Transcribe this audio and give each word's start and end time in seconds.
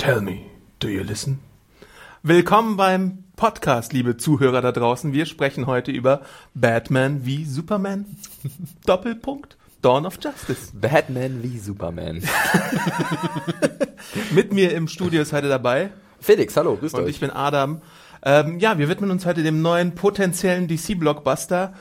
Tell 0.00 0.22
me, 0.22 0.46
do 0.78 0.88
you 0.88 1.02
listen? 1.02 1.40
Willkommen 2.22 2.78
beim 2.78 3.24
Podcast, 3.36 3.92
liebe 3.92 4.16
Zuhörer 4.16 4.62
da 4.62 4.72
draußen. 4.72 5.12
Wir 5.12 5.26
sprechen 5.26 5.66
heute 5.66 5.90
über 5.90 6.22
Batman 6.54 7.26
wie 7.26 7.44
Superman. 7.44 8.06
Doppelpunkt. 8.86 9.58
Dawn 9.82 10.06
of 10.06 10.18
Justice. 10.18 10.72
Batman 10.72 11.42
wie 11.42 11.58
Superman. 11.58 12.22
Mit 14.30 14.54
mir 14.54 14.72
im 14.72 14.88
Studio 14.88 15.20
ist 15.20 15.34
heute 15.34 15.50
dabei. 15.50 15.90
Felix, 16.18 16.56
hallo, 16.56 16.76
grüß 16.76 16.94
Und 16.94 17.04
euch. 17.04 17.10
ich 17.10 17.20
bin 17.20 17.30
Adam. 17.30 17.82
Ähm, 18.22 18.58
ja, 18.58 18.78
wir 18.78 18.88
widmen 18.88 19.10
uns 19.10 19.26
heute 19.26 19.42
dem 19.42 19.60
neuen 19.60 19.94
potenziellen 19.94 20.66
DC-Blockbuster 20.66 21.74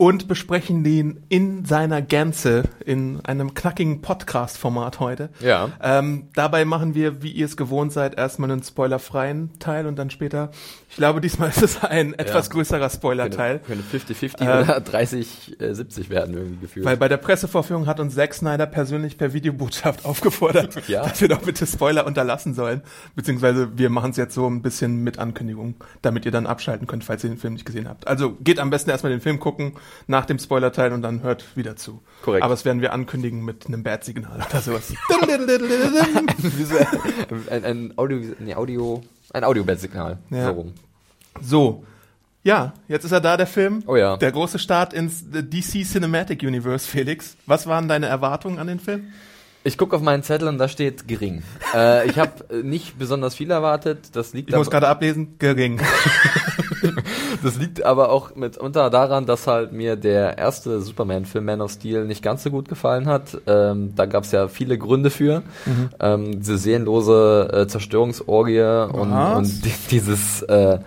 und 0.00 0.28
besprechen 0.28 0.82
den 0.82 1.24
in 1.28 1.66
seiner 1.66 2.00
Gänze 2.00 2.62
in 2.86 3.20
einem 3.26 3.52
knackigen 3.52 4.00
Podcast-Format 4.00 4.98
heute. 4.98 5.28
Ja. 5.40 5.72
Ähm, 5.82 6.28
dabei 6.32 6.64
machen 6.64 6.94
wir, 6.94 7.22
wie 7.22 7.30
ihr 7.30 7.44
es 7.44 7.54
gewohnt 7.54 7.92
seid, 7.92 8.16
erstmal 8.16 8.50
einen 8.50 8.62
spoilerfreien 8.62 9.58
Teil 9.58 9.86
und 9.86 9.98
dann 9.98 10.08
später, 10.08 10.52
ich 10.90 10.96
glaube, 10.96 11.20
diesmal 11.20 11.50
ist 11.50 11.62
es 11.62 11.82
ein 11.84 12.14
etwas 12.14 12.50
größerer 12.50 12.90
Spoiler-Teil. 12.90 13.60
Könnte 13.60 13.84
50-50 13.96 14.42
oder 14.42 14.78
30-70 14.78 16.10
werden 16.10 16.34
irgendwie 16.36 16.60
gefühlt. 16.60 16.84
Weil 16.84 16.96
bei 16.96 17.06
der 17.08 17.16
Pressevorführung 17.16 17.86
hat 17.86 18.00
uns 18.00 18.16
Zack 18.16 18.34
Snyder 18.34 18.66
persönlich 18.66 19.16
per 19.16 19.32
Videobotschaft 19.32 20.04
aufgefordert, 20.10 20.76
Ja. 20.88 21.04
dass 21.04 21.20
wir 21.20 21.28
doch 21.28 21.42
bitte 21.42 21.64
Spoiler 21.66 22.06
unterlassen 22.06 22.54
sollen. 22.54 22.82
Beziehungsweise 23.14 23.78
wir 23.78 23.88
machen 23.88 24.10
es 24.10 24.16
jetzt 24.16 24.34
so 24.34 24.48
ein 24.48 24.62
bisschen 24.62 25.04
mit 25.04 25.18
Ankündigung, 25.20 25.76
damit 26.02 26.24
ihr 26.24 26.32
dann 26.32 26.46
abschalten 26.46 26.88
könnt, 26.88 27.04
falls 27.04 27.22
ihr 27.22 27.30
den 27.30 27.38
Film 27.38 27.52
nicht 27.54 27.64
gesehen 27.64 27.88
habt. 27.88 28.08
Also 28.08 28.32
geht 28.40 28.58
am 28.58 28.70
besten 28.70 28.90
erstmal 28.90 29.12
den 29.12 29.20
Film 29.20 29.38
gucken, 29.38 29.74
nach 30.08 30.26
dem 30.26 30.40
Spoilerteil 30.40 30.92
und 30.92 31.02
dann 31.02 31.22
hört 31.22 31.56
wieder 31.56 31.76
zu. 31.76 32.02
Korrekt. 32.22 32.42
Aber 32.42 32.54
das 32.54 32.64
werden 32.64 32.82
wir 32.82 32.92
ankündigen 32.92 33.44
mit 33.44 33.66
einem 33.68 33.84
Bat-Signal 33.84 34.44
oder 34.50 34.60
sowas. 34.60 34.92
ein, 37.50 37.64
ein 37.64 37.92
Audio, 37.96 38.20
nee, 38.40 38.54
Audio, 38.54 39.02
ein 39.32 39.44
Audio-Bett-Signal. 39.44 40.18
Ja. 40.30 40.46
So 40.46 40.52
rum. 40.52 40.72
so. 41.40 41.84
Ja, 42.42 42.72
jetzt 42.88 43.04
ist 43.04 43.12
er 43.12 43.20
da, 43.20 43.36
der 43.36 43.46
Film. 43.46 43.82
Oh 43.86 43.96
ja. 43.96 44.16
Der 44.16 44.32
große 44.32 44.58
Start 44.58 44.94
ins 44.94 45.22
DC 45.30 45.84
Cinematic 45.84 46.42
Universe, 46.42 46.88
Felix. 46.88 47.36
Was 47.44 47.66
waren 47.66 47.86
deine 47.86 48.06
Erwartungen 48.06 48.58
an 48.58 48.66
den 48.66 48.80
Film? 48.80 49.12
Ich 49.62 49.76
gucke 49.76 49.94
auf 49.94 50.00
meinen 50.00 50.22
Zettel 50.22 50.48
und 50.48 50.56
da 50.56 50.68
steht 50.68 51.06
gering. 51.06 51.42
äh, 51.74 52.08
ich 52.08 52.18
habe 52.18 52.62
nicht 52.62 52.98
besonders 52.98 53.34
viel 53.34 53.50
erwartet. 53.50 54.16
Das 54.16 54.32
liegt 54.32 54.48
Ich 54.48 54.56
muss 54.56 54.70
gerade 54.70 54.88
ablesen, 54.88 55.36
gering. 55.38 55.80
das 57.42 57.56
liegt 57.56 57.84
aber 57.84 58.10
auch 58.10 58.34
mitunter 58.34 58.88
daran, 58.88 59.26
dass 59.26 59.46
halt 59.46 59.72
mir 59.72 59.96
der 59.96 60.38
erste 60.38 60.80
Superman-Film 60.80 61.44
Man 61.44 61.60
of 61.60 61.72
Steel 61.72 62.06
nicht 62.06 62.22
ganz 62.22 62.42
so 62.42 62.50
gut 62.50 62.70
gefallen 62.70 63.06
hat. 63.06 63.36
Ähm, 63.46 63.94
da 63.94 64.06
gab 64.06 64.24
es 64.24 64.32
ja 64.32 64.48
viele 64.48 64.78
Gründe 64.78 65.10
für. 65.10 65.42
Mhm. 65.66 65.90
Ähm, 66.00 66.40
diese 66.40 66.56
seelenlose 66.56 67.50
äh, 67.52 67.66
Zerstörungsorgie 67.66 68.88
und, 68.90 69.12
und 69.12 69.64
die, 69.64 69.72
dieses, 69.90 70.40
äh, 70.42 70.78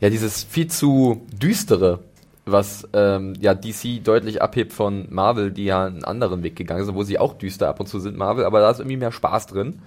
ja, 0.00 0.10
dieses 0.10 0.42
viel 0.42 0.66
zu 0.66 1.24
düstere, 1.32 2.00
was 2.44 2.88
ähm, 2.92 3.34
ja 3.40 3.54
DC 3.54 4.02
deutlich 4.02 4.42
abhebt 4.42 4.72
von 4.72 5.06
Marvel, 5.10 5.52
die 5.52 5.64
ja 5.64 5.84
einen 5.84 6.04
anderen 6.04 6.42
Weg 6.42 6.56
gegangen 6.56 6.84
sind, 6.84 6.94
wo 6.94 7.04
sie 7.04 7.18
auch 7.18 7.34
düster 7.34 7.68
ab 7.68 7.80
und 7.80 7.86
zu 7.86 8.00
sind, 8.00 8.16
Marvel, 8.16 8.44
aber 8.44 8.60
da 8.60 8.70
ist 8.70 8.80
irgendwie 8.80 8.96
mehr 8.96 9.12
Spaß 9.12 9.46
drin. 9.46 9.80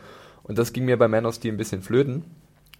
Und 0.43 0.57
das 0.57 0.73
ging 0.73 0.85
mir 0.85 0.97
bei 0.97 1.07
Man 1.07 1.25
of 1.25 1.35
Steel 1.35 1.53
ein 1.53 1.57
bisschen 1.57 1.81
flöten. 1.81 2.23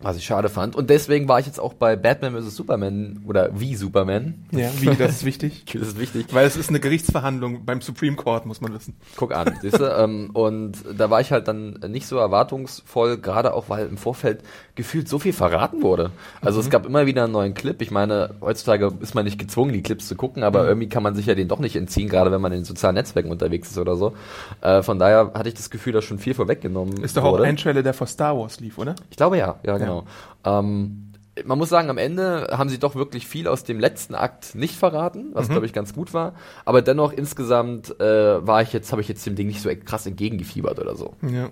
Was 0.02 0.18
ich 0.18 0.26
schade 0.26 0.50
fand. 0.50 0.76
Und 0.76 0.90
deswegen 0.90 1.28
war 1.28 1.40
ich 1.40 1.46
jetzt 1.46 1.60
auch 1.60 1.74
bei 1.74 1.96
Batman 1.96 2.36
vs. 2.36 2.56
Superman 2.56 3.22
oder 3.26 3.50
wie 3.60 3.76
Superman. 3.76 4.46
Ja, 4.52 4.70
wie, 4.80 4.88
das 4.96 5.18
ist 5.18 5.26
wichtig. 5.26 5.64
Das 5.76 5.90
ist 5.90 6.00
wichtig. 6.00 6.28
Weil 6.32 6.46
es 6.48 6.56
ist 6.56 6.70
eine 6.70 6.80
Gerichtsverhandlung 6.80 7.66
beim 7.66 7.82
Supreme 7.82 8.16
Court, 8.16 8.46
muss 8.46 8.62
man 8.62 8.74
wissen. 8.74 8.96
Guck 9.16 9.34
an, 9.34 9.58
siehst 9.62 9.80
du? 9.80 9.86
ähm, 9.86 10.30
und 10.34 10.78
da 10.98 11.10
war 11.10 11.22
ich 11.22 11.32
halt 11.32 11.48
dann 11.48 11.80
nicht 11.88 12.08
so 12.08 12.18
erwartungsvoll, 12.18 13.18
gerade 13.18 13.54
auch, 13.54 13.70
weil 13.70 13.88
im 13.88 13.98
Vorfeld 13.98 14.42
gefühlt 14.76 15.08
so 15.08 15.20
viel 15.20 15.34
verraten 15.34 15.82
wurde. 15.82 16.12
Also 16.42 16.60
es 16.60 16.70
gab 16.70 16.86
immer 16.86 17.06
wieder 17.06 17.24
einen 17.24 17.34
neuen 17.34 17.54
Clip. 17.54 17.82
Ich 17.82 17.92
meine, 17.92 18.36
heutzutage 18.42 18.92
ist 19.00 19.16
man 19.16 19.26
nicht 19.26 19.40
gezwungen, 19.40 19.74
die 19.74 19.82
Clips 19.84 20.08
zu 20.08 20.16
gucken, 20.16 20.44
aber 20.44 20.68
irgendwie 20.68 20.90
kann 20.90 21.04
man 21.04 21.16
sich 21.16 21.26
ja 21.26 21.36
den 21.36 21.48
doch 21.48 21.60
nicht 21.60 21.76
entziehen, 21.76 22.10
gerade 22.10 22.32
wenn 22.32 22.42
man 22.42 22.52
in 22.52 22.64
sozialen 22.66 22.96
Netzwerken 22.96 23.32
unterwegs 23.32 23.72
ist 23.72 23.78
oder 23.78 23.96
so. 23.96 24.14
Äh, 24.62 24.82
von 24.82 25.00
daher 25.00 25.32
hatte 25.34 25.50
ich 25.50 25.56
das 25.56 25.70
Gefühl, 25.70 25.94
dass 25.94 26.04
schon 26.06 26.20
viel 26.20 26.34
vorweggenommen 26.34 27.04
Ist 27.04 27.18
doch 27.18 27.24
auch 27.24 27.34
wurde. 27.34 27.46
ein 27.46 27.58
Trailer, 27.58 27.84
der 27.84 27.94
vor 27.94 28.08
Star 28.08 28.38
Wars 28.38 28.60
lief, 28.60 28.78
oder? 28.78 28.96
Ich 29.10 29.18
glaube 29.18 29.38
ja, 29.38 29.56
ja, 29.66 29.78
genau. 29.86 30.06
Ähm, 30.44 31.14
man 31.44 31.58
muss 31.58 31.70
sagen, 31.70 31.90
am 31.90 31.98
Ende 31.98 32.48
haben 32.52 32.70
sie 32.70 32.80
doch 32.80 32.96
wirklich 32.96 33.28
viel 33.28 33.48
aus 33.48 33.64
dem 33.66 33.80
letzten 33.80 34.16
Akt 34.16 34.56
nicht 34.56 34.78
verraten, 34.78 35.32
was 35.34 35.50
glaube 35.50 35.66
ich 35.66 35.74
ganz 35.74 35.94
gut 35.94 36.14
war. 36.14 36.34
Aber 36.64 36.82
dennoch 36.82 37.12
insgesamt 37.12 38.00
äh, 38.00 38.46
war 38.48 38.62
ich 38.62 38.72
jetzt, 38.72 38.92
habe 38.92 39.02
ich 39.02 39.10
jetzt 39.10 39.26
dem 39.26 39.36
Ding 39.36 39.48
nicht 39.48 39.62
so 39.62 39.70
krass 39.84 40.06
entgegengefiebert 40.06 40.80
oder 40.80 40.96
so. 40.96 41.14
Ja. 41.22 41.50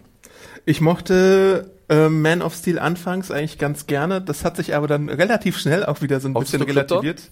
Ich 0.65 0.79
mochte 0.79 1.71
äh, 1.89 2.07
Man 2.07 2.41
of 2.41 2.55
Steel 2.55 2.79
anfangs 2.79 3.29
eigentlich 3.29 3.57
ganz 3.57 3.85
gerne. 3.85 4.21
Das 4.21 4.45
hat 4.45 4.55
sich 4.55 4.75
aber 4.75 4.87
dann 4.87 5.09
relativ 5.09 5.57
schnell 5.57 5.85
auch 5.85 6.01
wieder 6.01 6.19
so 6.19 6.29
ein 6.29 6.33
Mochtest 6.33 6.53
bisschen 6.53 6.67
Krypton? 6.67 6.99
relativiert. 6.99 7.31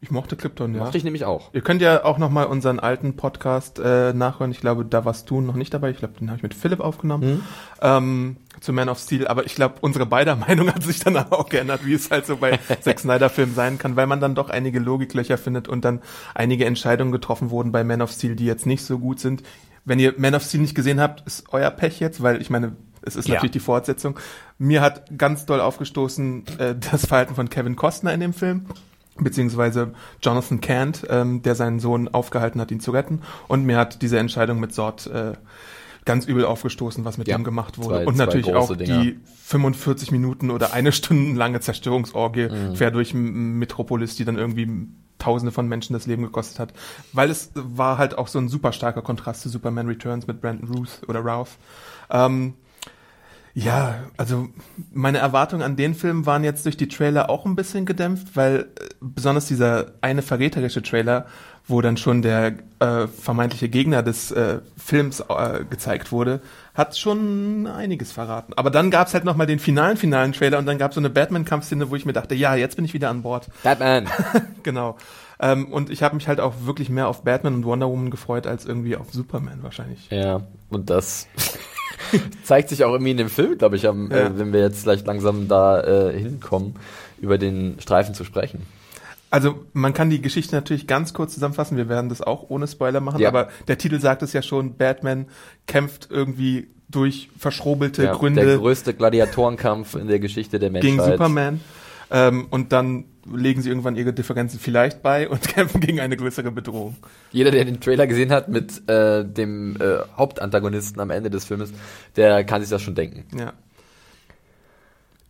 Ich 0.00 0.10
mochte 0.10 0.36
Krypton, 0.36 0.74
ja. 0.74 0.80
Mochte 0.80 0.98
ich 0.98 1.04
nämlich 1.04 1.24
auch. 1.24 1.50
Ihr 1.52 1.60
könnt 1.60 1.80
ja 1.80 2.04
auch 2.04 2.18
noch 2.18 2.30
mal 2.30 2.44
unseren 2.44 2.80
alten 2.80 3.14
Podcast 3.14 3.78
äh, 3.78 4.12
nachhören. 4.12 4.50
Ich 4.50 4.60
glaube, 4.60 4.84
da 4.84 5.04
warst 5.04 5.30
du 5.30 5.40
noch 5.40 5.54
nicht 5.54 5.72
dabei. 5.72 5.90
Ich 5.90 5.98
glaube, 5.98 6.14
den 6.18 6.28
habe 6.28 6.38
ich 6.38 6.42
mit 6.42 6.54
Philipp 6.54 6.80
aufgenommen. 6.80 7.44
Ähm, 7.80 8.36
zu 8.62 8.72
Man 8.72 8.88
of 8.88 8.98
Steel. 8.98 9.26
Aber 9.26 9.44
ich 9.44 9.54
glaube, 9.54 9.74
unsere 9.80 10.06
beider 10.06 10.36
Meinung 10.48 10.72
hat 10.72 10.82
sich 10.82 11.00
dann 11.00 11.16
auch 11.16 11.48
geändert, 11.48 11.84
wie 11.84 11.94
es 11.94 12.10
halt 12.10 12.26
so 12.26 12.36
bei 12.36 12.58
Zack 12.80 13.00
Snyder-Filmen 13.00 13.54
sein 13.54 13.78
kann, 13.78 13.96
weil 13.96 14.06
man 14.06 14.20
dann 14.20 14.34
doch 14.34 14.48
einige 14.48 14.78
Logiklöcher 14.78 15.36
findet 15.38 15.68
und 15.68 15.84
dann 15.84 16.00
einige 16.34 16.64
Entscheidungen 16.64 17.12
getroffen 17.12 17.50
wurden 17.50 17.72
bei 17.72 17.84
Man 17.84 18.00
of 18.02 18.10
Steel, 18.12 18.36
die 18.36 18.46
jetzt 18.46 18.64
nicht 18.66 18.84
so 18.84 18.98
gut 18.98 19.20
sind. 19.20 19.42
Wenn 19.84 19.98
ihr 19.98 20.14
Man 20.16 20.34
of 20.34 20.42
Steel 20.44 20.60
nicht 20.60 20.74
gesehen 20.74 21.00
habt, 21.00 21.26
ist 21.26 21.44
euer 21.52 21.70
Pech 21.70 22.00
jetzt, 22.00 22.22
weil 22.22 22.40
ich 22.40 22.50
meine, 22.50 22.76
es 23.02 23.16
ist 23.16 23.26
Ja. 23.28 23.34
natürlich 23.34 23.50
die 23.52 23.60
Fortsetzung. 23.60 24.18
Mir 24.58 24.80
hat 24.80 25.18
ganz 25.18 25.44
doll 25.44 25.60
aufgestoßen 25.60 26.44
äh, 26.58 26.74
das 26.78 27.06
Verhalten 27.06 27.34
von 27.34 27.50
Kevin 27.50 27.76
Costner 27.76 28.14
in 28.14 28.20
dem 28.20 28.32
Film 28.32 28.66
beziehungsweise 29.18 29.92
Jonathan 30.22 30.60
Kent, 30.60 31.06
ähm, 31.10 31.42
der 31.42 31.54
seinen 31.54 31.80
Sohn 31.80 32.08
aufgehalten 32.08 32.60
hat, 32.60 32.70
ihn 32.70 32.80
zu 32.80 32.92
retten. 32.92 33.20
Und 33.46 33.64
mir 33.64 33.76
hat 33.76 34.00
diese 34.02 34.18
Entscheidung 34.18 34.58
mit 34.58 34.72
Sort 34.74 35.06
äh, 35.06 35.32
ganz 36.04 36.26
übel 36.26 36.44
aufgestoßen, 36.44 37.04
was 37.04 37.16
mit 37.18 37.28
Ja, 37.28 37.36
ihm 37.36 37.44
gemacht 37.44 37.78
wurde. 37.78 37.96
zwei- 37.96 38.06
und 38.06 38.16
natürlich 38.16 38.52
auch 38.54 38.74
Dinger. 38.76 39.02
die 39.02 39.20
45 39.44 40.10
Minuten 40.12 40.50
oder 40.50 40.72
eine 40.72 40.92
Stunde 40.92 41.38
lange 41.38 41.60
Zerstörungsorgie 41.60 42.48
Mhm. 42.48 42.74
quer 42.74 42.90
durch 42.90 43.14
Metropolis, 43.14 44.16
die 44.16 44.24
dann 44.24 44.36
irgendwie 44.38 44.68
Tausende 45.18 45.52
von 45.52 45.68
Menschen 45.68 45.92
das 45.92 46.06
Leben 46.06 46.22
gekostet 46.24 46.58
hat. 46.58 46.72
Weil 47.12 47.30
es 47.30 47.52
war 47.54 47.96
halt 47.98 48.18
auch 48.18 48.26
so 48.26 48.40
ein 48.40 48.48
super 48.48 48.72
starker 48.72 49.02
Kontrast 49.02 49.42
zu 49.42 49.48
Superman 49.48 49.86
Returns 49.86 50.26
mit 50.26 50.40
Brandon 50.40 50.68
Ruth 50.74 51.02
oder 51.06 51.24
Ralph. 51.24 51.58
Ähm, 52.10 52.54
ja, 53.54 54.04
also 54.16 54.48
meine 54.92 55.18
Erwartungen 55.18 55.62
an 55.62 55.76
den 55.76 55.94
Film 55.94 56.24
waren 56.24 56.42
jetzt 56.42 56.64
durch 56.64 56.76
die 56.78 56.88
Trailer 56.88 57.28
auch 57.28 57.44
ein 57.44 57.54
bisschen 57.54 57.84
gedämpft, 57.84 58.34
weil 58.34 58.60
äh, 58.80 58.88
besonders 59.00 59.46
dieser 59.46 59.92
eine 60.00 60.22
verräterische 60.22 60.82
Trailer, 60.82 61.26
wo 61.68 61.80
dann 61.80 61.96
schon 61.96 62.22
der 62.22 62.54
äh, 62.80 63.06
vermeintliche 63.06 63.68
Gegner 63.68 64.02
des 64.02 64.30
äh, 64.32 64.58
Films 64.76 65.20
äh, 65.20 65.64
gezeigt 65.68 66.10
wurde, 66.12 66.40
hat 66.74 66.96
schon 66.98 67.66
einiges 67.66 68.10
verraten. 68.12 68.52
Aber 68.56 68.70
dann 68.70 68.90
gab's 68.90 69.14
halt 69.14 69.24
nochmal 69.24 69.46
den 69.46 69.58
finalen, 69.58 69.96
finalen 69.96 70.32
Trailer 70.32 70.58
und 70.58 70.66
dann 70.66 70.78
gab's 70.78 70.96
so 70.96 71.00
eine 71.00 71.10
Batman-Kampfszene, 71.10 71.90
wo 71.90 71.96
ich 71.96 72.04
mir 72.04 72.12
dachte, 72.12 72.34
ja, 72.34 72.54
jetzt 72.56 72.76
bin 72.76 72.84
ich 72.84 72.94
wieder 72.94 73.10
an 73.10 73.22
Bord. 73.22 73.46
Batman. 73.62 74.08
genau. 74.62 74.96
Ähm, 75.38 75.66
und 75.72 75.90
ich 75.90 76.02
habe 76.02 76.14
mich 76.16 76.28
halt 76.28 76.40
auch 76.40 76.54
wirklich 76.64 76.88
mehr 76.88 77.08
auf 77.08 77.22
Batman 77.24 77.54
und 77.54 77.64
Wonder 77.64 77.88
Woman 77.88 78.10
gefreut, 78.10 78.46
als 78.46 78.64
irgendwie 78.64 78.96
auf 78.96 79.12
Superman 79.12 79.62
wahrscheinlich. 79.62 80.08
ja, 80.10 80.40
und 80.70 80.88
das 80.90 81.26
zeigt 82.44 82.68
sich 82.70 82.84
auch 82.84 82.92
irgendwie 82.92 83.10
in 83.12 83.16
dem 83.16 83.28
Film, 83.28 83.58
glaube 83.58 83.76
ich, 83.76 83.86
am, 83.86 84.10
Ja. 84.10 84.18
äh, 84.26 84.38
wenn 84.38 84.52
wir 84.52 84.60
jetzt 84.60 84.82
vielleicht 84.82 85.06
langsam 85.06 85.48
da 85.48 85.80
äh, 85.82 86.18
hinkommen, 86.18 86.74
über 87.20 87.38
den 87.38 87.76
Streifen 87.80 88.14
zu 88.14 88.24
sprechen. 88.24 88.62
Also 89.32 89.64
man 89.72 89.94
kann 89.94 90.10
die 90.10 90.20
Geschichte 90.20 90.54
natürlich 90.54 90.86
ganz 90.86 91.14
kurz 91.14 91.32
zusammenfassen. 91.32 91.78
Wir 91.78 91.88
werden 91.88 92.10
das 92.10 92.20
auch 92.20 92.50
ohne 92.50 92.66
Spoiler 92.68 93.00
machen, 93.00 93.18
Ja. 93.18 93.28
aber 93.28 93.48
der 93.66 93.78
Titel 93.78 93.98
sagt 93.98 94.22
es 94.22 94.34
ja 94.34 94.42
schon, 94.42 94.76
Batman 94.76 95.26
kämpft 95.66 96.08
irgendwie 96.10 96.68
durch 96.90 97.30
verschrobelte 97.38 98.02
Ja, 98.02 98.10
der 98.10 98.18
Gründe 98.18 98.58
größte 98.58 98.92
Gladiatorenkampf 98.92 99.94
in 99.94 100.08
der 100.08 100.18
Geschichte 100.20 100.58
der 100.58 100.70
Menschheit. 100.70 100.90
gegen 100.98 101.02
Superman. 101.02 101.60
Ähm, 102.10 102.46
und 102.50 102.72
dann 102.72 103.04
legen 103.34 103.62
sie 103.62 103.70
irgendwann 103.70 103.96
ihre 103.96 104.12
Differenzen 104.12 104.60
vielleicht 104.60 105.02
bei 105.02 105.26
und 105.30 105.40
kämpfen 105.48 105.80
gegen 105.80 105.98
eine 106.00 106.18
größere 106.18 106.50
Bedrohung. 106.52 106.96
Jeder, 107.30 107.50
der 107.50 107.64
den 107.64 107.80
Trailer 107.80 108.06
gesehen 108.06 108.30
hat 108.32 108.48
mit 108.50 108.86
äh, 108.86 109.24
dem 109.24 109.76
äh, 109.80 110.00
Hauptantagonisten 110.14 111.00
am 111.00 111.08
Ende 111.08 111.30
des 111.30 111.46
Filmes, 111.46 111.72
der 112.16 112.44
kann 112.44 112.60
sich 112.60 112.68
das 112.68 112.82
schon 112.82 112.94
denken. 112.94 113.24
Ja. 113.38 113.54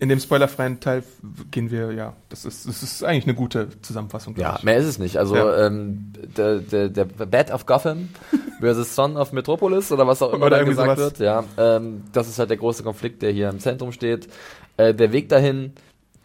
In 0.02 0.08
dem 0.08 0.19
spoilerfreien 0.19 0.81
Teil 0.81 1.04
gehen 1.52 1.70
wir, 1.70 1.93
ja, 1.93 2.14
das 2.28 2.44
ist, 2.44 2.66
das 2.66 2.82
ist 2.82 3.04
eigentlich 3.04 3.22
eine 3.25 3.34
gute 3.34 3.69
Zusammenfassung. 3.82 4.34
Ja, 4.37 4.56
ich. 4.58 4.64
mehr 4.64 4.76
ist 4.76 4.87
es 4.87 4.99
nicht. 4.99 5.16
Also 5.16 5.37
Ja. 5.37 5.66
ähm, 5.66 6.12
der, 6.37 6.58
der, 6.58 6.88
der 6.88 7.04
Bat 7.04 7.52
of 7.52 7.66
Gotham 7.66 8.08
versus 8.60 8.96
Son 8.96 9.16
of 9.16 9.32
Metropolis 9.32 9.93
oder 9.93 10.04
was 10.04 10.20
auch 10.20 10.32
immer 10.32 10.50
da 10.50 10.64
gesagt 10.64 10.99
sowas. 10.99 10.99
wird. 10.99 11.19
Ja, 11.20 11.44
ähm, 11.56 12.02
das 12.12 12.28
ist 12.28 12.40
halt 12.40 12.50
der 12.50 12.56
große 12.56 12.82
Konflikt, 12.82 13.22
der 13.22 13.31
hier 13.31 13.49
im 13.49 13.60
Zentrum 13.60 13.93
steht. 13.93 14.26
Äh, 14.76 14.93
der 14.93 15.12
Weg 15.12 15.28
dahin, 15.28 15.72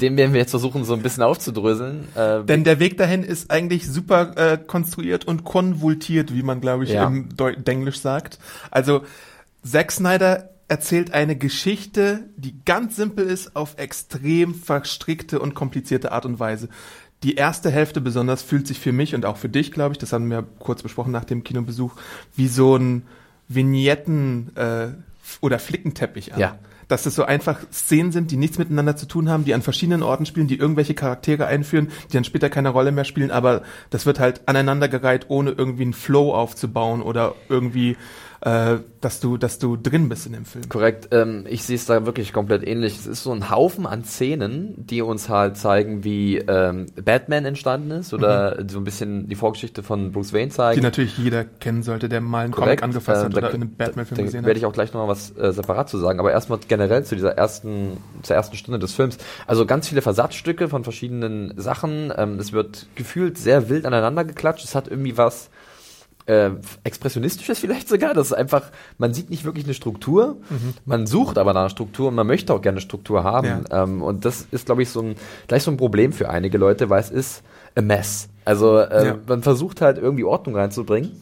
den 0.01 0.17
werden 0.17 0.33
wir 0.33 0.39
jetzt 0.41 0.49
versuchen, 0.51 0.83
so 0.83 0.93
ein 0.95 1.03
bisschen 1.03 1.21
aufzudröseln. 1.21 2.07
Äh, 2.15 2.45
Denn 2.45 2.63
der 2.63 2.79
Weg 2.79 2.97
dahin 2.97 3.21
ist 3.21 3.51
eigentlich 3.51 3.87
super 3.87 4.31
äh, 4.37 4.57
konstruiert 4.57 5.25
und 5.25 5.43
konvultiert, 5.43 6.33
wie 6.33 6.41
man, 6.41 6.61
glaube 6.61 6.83
ich, 6.85 6.89
Ja. 6.93 7.05
im 7.05 7.29
Deu 7.37 7.55
Denglisch 7.55 7.99
sagt. 7.99 8.39
Also 8.71 9.03
Zack 9.63 9.91
Snyder 9.91 10.49
erzählt 10.67 11.13
eine 11.13 11.35
Geschichte, 11.35 12.29
die 12.35 12.55
ganz 12.65 12.95
simpel 12.95 13.25
ist, 13.25 13.55
auf 13.55 13.77
extrem 13.77 14.53
verstrickte 14.53 15.39
und 15.39 15.55
komplizierte 15.55 16.11
Art 16.11 16.25
und 16.25 16.39
Weise. 16.39 16.69
Die 17.23 17.35
erste 17.35 17.71
Hälfte 17.71 18.01
besonders 18.01 18.43
fühlt 18.43 18.67
sich 18.67 18.79
für 18.79 18.91
mich 18.91 19.15
und 19.15 19.25
auch 19.25 19.37
für 19.37 19.49
dich, 19.49 19.71
glaube 19.71 19.93
ich, 19.93 19.97
das 19.97 20.13
haben 20.13 20.29
wir 20.29 20.43
kurz 20.59 20.83
besprochen 20.83 21.11
nach 21.11 21.25
dem 21.25 21.43
Kinobesuch, 21.43 21.93
wie 22.35 22.47
so 22.47 22.75
ein 22.75 23.03
Vignetten 23.47 24.55
äh, 24.55 24.89
oder 25.41 25.57
Flickenteppich 25.57 26.33
an. 26.33 26.39
Ja. 26.39 26.59
Dass 26.87 27.05
es 27.05 27.15
so 27.15 27.25
einfach 27.25 27.59
Szenen 27.71 28.11
sind, 28.11 28.31
die 28.31 28.37
nichts 28.37 28.57
miteinander 28.57 28.95
zu 28.95 29.07
tun 29.07 29.29
haben, 29.29 29.43
die 29.43 29.53
an 29.53 29.61
verschiedenen 29.61 30.03
Orten 30.03 30.25
spielen, 30.25 30.47
die 30.47 30.57
irgendwelche 30.57 30.93
Charaktere 30.93 31.45
einführen, 31.45 31.89
die 32.09 32.13
dann 32.13 32.23
später 32.23 32.49
keine 32.49 32.69
Rolle 32.69 32.91
mehr 32.91 33.03
spielen, 33.03 33.31
aber 33.31 33.63
das 33.89 34.05
wird 34.05 34.19
halt 34.19 34.47
aneinandergereiht, 34.47 35.25
ohne 35.29 35.51
irgendwie 35.51 35.83
einen 35.83 35.93
Flow 35.93 36.33
aufzubauen 36.33 37.01
oder 37.01 37.35
irgendwie, 37.49 37.97
äh, 38.41 38.77
dass 39.01 39.19
du, 39.19 39.37
dass 39.37 39.59
du 39.59 39.77
drin 39.77 40.09
bist 40.09 40.25
in 40.27 40.33
dem 40.33 40.45
Film. 40.45 40.69
Korrekt, 40.69 41.09
ähm, 41.11 41.45
ich 41.49 41.63
sehe 41.63 41.75
es 41.75 41.85
da 41.85 42.05
wirklich 42.05 42.33
komplett 42.33 42.65
ähnlich. 42.67 42.95
Es 42.97 43.07
ist 43.07 43.23
so 43.23 43.31
ein 43.31 43.49
Haufen 43.49 43.85
an 43.85 44.03
Szenen, 44.03 44.73
die 44.77 45.01
uns 45.01 45.29
halt 45.29 45.57
zeigen, 45.57 46.03
wie 46.03 46.37
ähm, 46.37 46.85
Batman 47.03 47.45
entstanden 47.45 47.91
ist 47.91 48.13
oder 48.13 48.63
so 48.69 48.77
ein 48.79 48.83
bisschen 48.83 49.27
die 49.27 49.35
Vorgeschichte 49.35 49.81
von 49.83 50.11
Bruce 50.11 50.33
Wayne 50.33 50.47
Die 50.47 50.51
zeigen. 50.53 50.81
natürlich 50.81 51.17
jeder 51.17 51.43
kennen 51.45 51.83
sollte, 51.83 52.09
der 52.09 52.21
mal 52.21 52.45
einen 52.45 52.53
Korrekt. 52.53 52.81
Comic 52.81 52.83
angefasst 52.83 53.21
Äh, 53.21 53.25
hat 53.25 53.33
da- 53.33 53.37
oder 53.39 53.53
einen 53.53 53.75
Batman-Film 53.75 54.17
da 54.17 54.23
gesehen 54.23 54.41
werde 54.45 54.51
hat. 54.51 54.57
ich 54.57 54.65
auch 54.65 54.73
gleich 54.73 54.93
nochmal 54.93 55.07
was 55.09 55.35
äh, 55.37 55.51
separat 55.51 55.89
zu 55.89 55.97
sagen. 55.97 56.19
Aber 56.19 56.31
erstmal 56.31 56.59
generell 56.67 57.03
zu 57.03 57.15
dieser 57.15 57.31
ersten, 57.37 57.97
zur 58.23 58.35
ersten 58.35 58.55
Stunde 58.55 58.79
des 58.79 58.93
Films. 58.93 59.17
Also 59.47 59.65
ganz 59.65 59.87
viele 59.87 60.01
Versatzstücke 60.01 60.67
von 60.69 60.83
verschiedenen 60.83 61.53
Sachen. 61.57 62.13
Ähm, 62.15 62.37
es 62.39 62.53
wird 62.53 62.87
gefühlt 62.95 63.37
sehr 63.37 63.69
wild 63.69 63.85
aneinander 63.85 64.25
geklatscht. 64.25 64.63
Es 64.63 64.75
hat 64.75 64.87
irgendwie 64.87 65.17
was 65.17 65.49
äh, 66.27 66.51
expressionistisches 66.83 67.59
vielleicht 67.59 67.87
sogar. 67.89 68.13
Das 68.13 68.27
ist 68.27 68.33
einfach, 68.33 68.63
man 68.97 69.13
sieht 69.13 69.29
nicht 69.29 69.43
wirklich 69.45 69.65
eine 69.65 69.73
Struktur. 69.73 70.37
Man 70.85 71.07
sucht 71.07 71.37
aber 71.37 71.53
nach 71.53 71.61
einer 71.61 71.69
Struktur 71.69 72.09
und 72.09 72.15
man 72.15 72.27
möchte 72.27 72.53
auch 72.53 72.61
gerne 72.61 72.81
Struktur 72.81 73.23
haben. 73.23 73.47
Ähm, 73.71 74.01
und 74.01 74.25
das 74.25 74.47
ist, 74.51 74.65
glaube 74.65 74.83
ich, 74.83 74.89
so 74.89 75.01
ein, 75.01 75.15
gleich 75.47 75.63
so 75.63 75.71
ein 75.71 75.77
Problem 75.77 76.11
für 76.13 76.29
einige 76.29 76.57
Leute, 76.57 76.89
weil 76.89 76.99
es 77.01 77.09
ist 77.09 77.43
a 77.75 77.81
mess. 77.81 78.29
Also 78.45 78.77
äh, 78.79 79.07
Ja. 79.07 79.17
man 79.27 79.41
versucht 79.43 79.81
halt 79.81 79.97
irgendwie 79.97 80.23
Ordnung 80.23 80.55
reinzubringen 80.55 81.21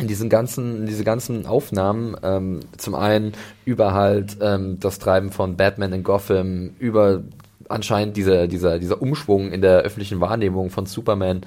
in 0.00 0.06
diesen 0.06 0.28
ganzen, 0.28 0.82
in 0.82 0.86
diese 0.86 1.02
ganzen 1.02 1.44
Aufnahmen, 1.46 2.16
ähm, 2.22 2.60
zum 2.76 2.94
einen 2.94 3.32
über 3.64 3.94
halt 3.94 4.36
ähm, 4.40 4.78
das 4.78 4.98
Treiben 5.00 5.32
von 5.32 5.56
Batman 5.56 5.92
in 5.92 6.04
Gotham, 6.04 6.70
über 6.78 7.22
anscheinend 7.68 8.16
dieser, 8.16 8.46
dieser, 8.46 8.78
dieser 8.78 9.00
Umschwung 9.00 9.52
in 9.52 9.60
der 9.60 9.80
öffentlichen 9.80 10.20
Wahrnehmung 10.20 10.70
von 10.70 10.86
Superman, 10.86 11.42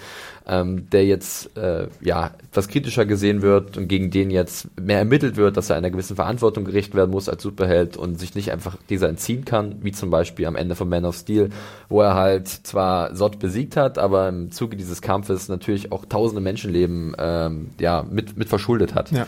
ähm, 0.47 0.89
der 0.89 1.05
jetzt 1.05 1.55
äh, 1.57 1.87
ja 2.01 2.31
etwas 2.49 2.67
kritischer 2.67 3.05
gesehen 3.05 3.41
wird 3.41 3.77
und 3.77 3.87
gegen 3.87 4.11
den 4.11 4.31
jetzt 4.31 4.67
mehr 4.79 4.99
ermittelt 4.99 5.35
wird, 5.35 5.57
dass 5.57 5.69
er 5.69 5.75
einer 5.75 5.89
gewissen 5.89 6.15
Verantwortung 6.15 6.65
gerecht 6.65 6.95
werden 6.95 7.11
muss 7.11 7.29
als 7.29 7.43
Superheld 7.43 7.97
und 7.97 8.19
sich 8.19 8.35
nicht 8.35 8.51
einfach 8.51 8.77
dieser 8.89 9.09
entziehen 9.09 9.45
kann, 9.45 9.75
wie 9.81 9.91
zum 9.91 10.09
Beispiel 10.09 10.45
am 10.45 10.55
Ende 10.55 10.75
von 10.75 10.89
Man 10.89 11.05
of 11.05 11.15
Steel, 11.15 11.49
wo 11.89 12.01
er 12.01 12.15
halt 12.15 12.47
zwar 12.47 13.15
Sod 13.15 13.39
besiegt 13.39 13.77
hat, 13.77 13.97
aber 13.97 14.29
im 14.29 14.51
Zuge 14.51 14.75
dieses 14.75 15.01
Kampfes 15.01 15.49
natürlich 15.49 15.91
auch 15.91 16.05
tausende 16.05 16.41
Menschenleben 16.41 17.15
ähm, 17.17 17.69
ja, 17.79 18.05
mit, 18.09 18.37
mit 18.37 18.49
verschuldet 18.49 18.95
hat. 18.95 19.11
Ja. 19.11 19.27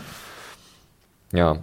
Ja. 1.32 1.58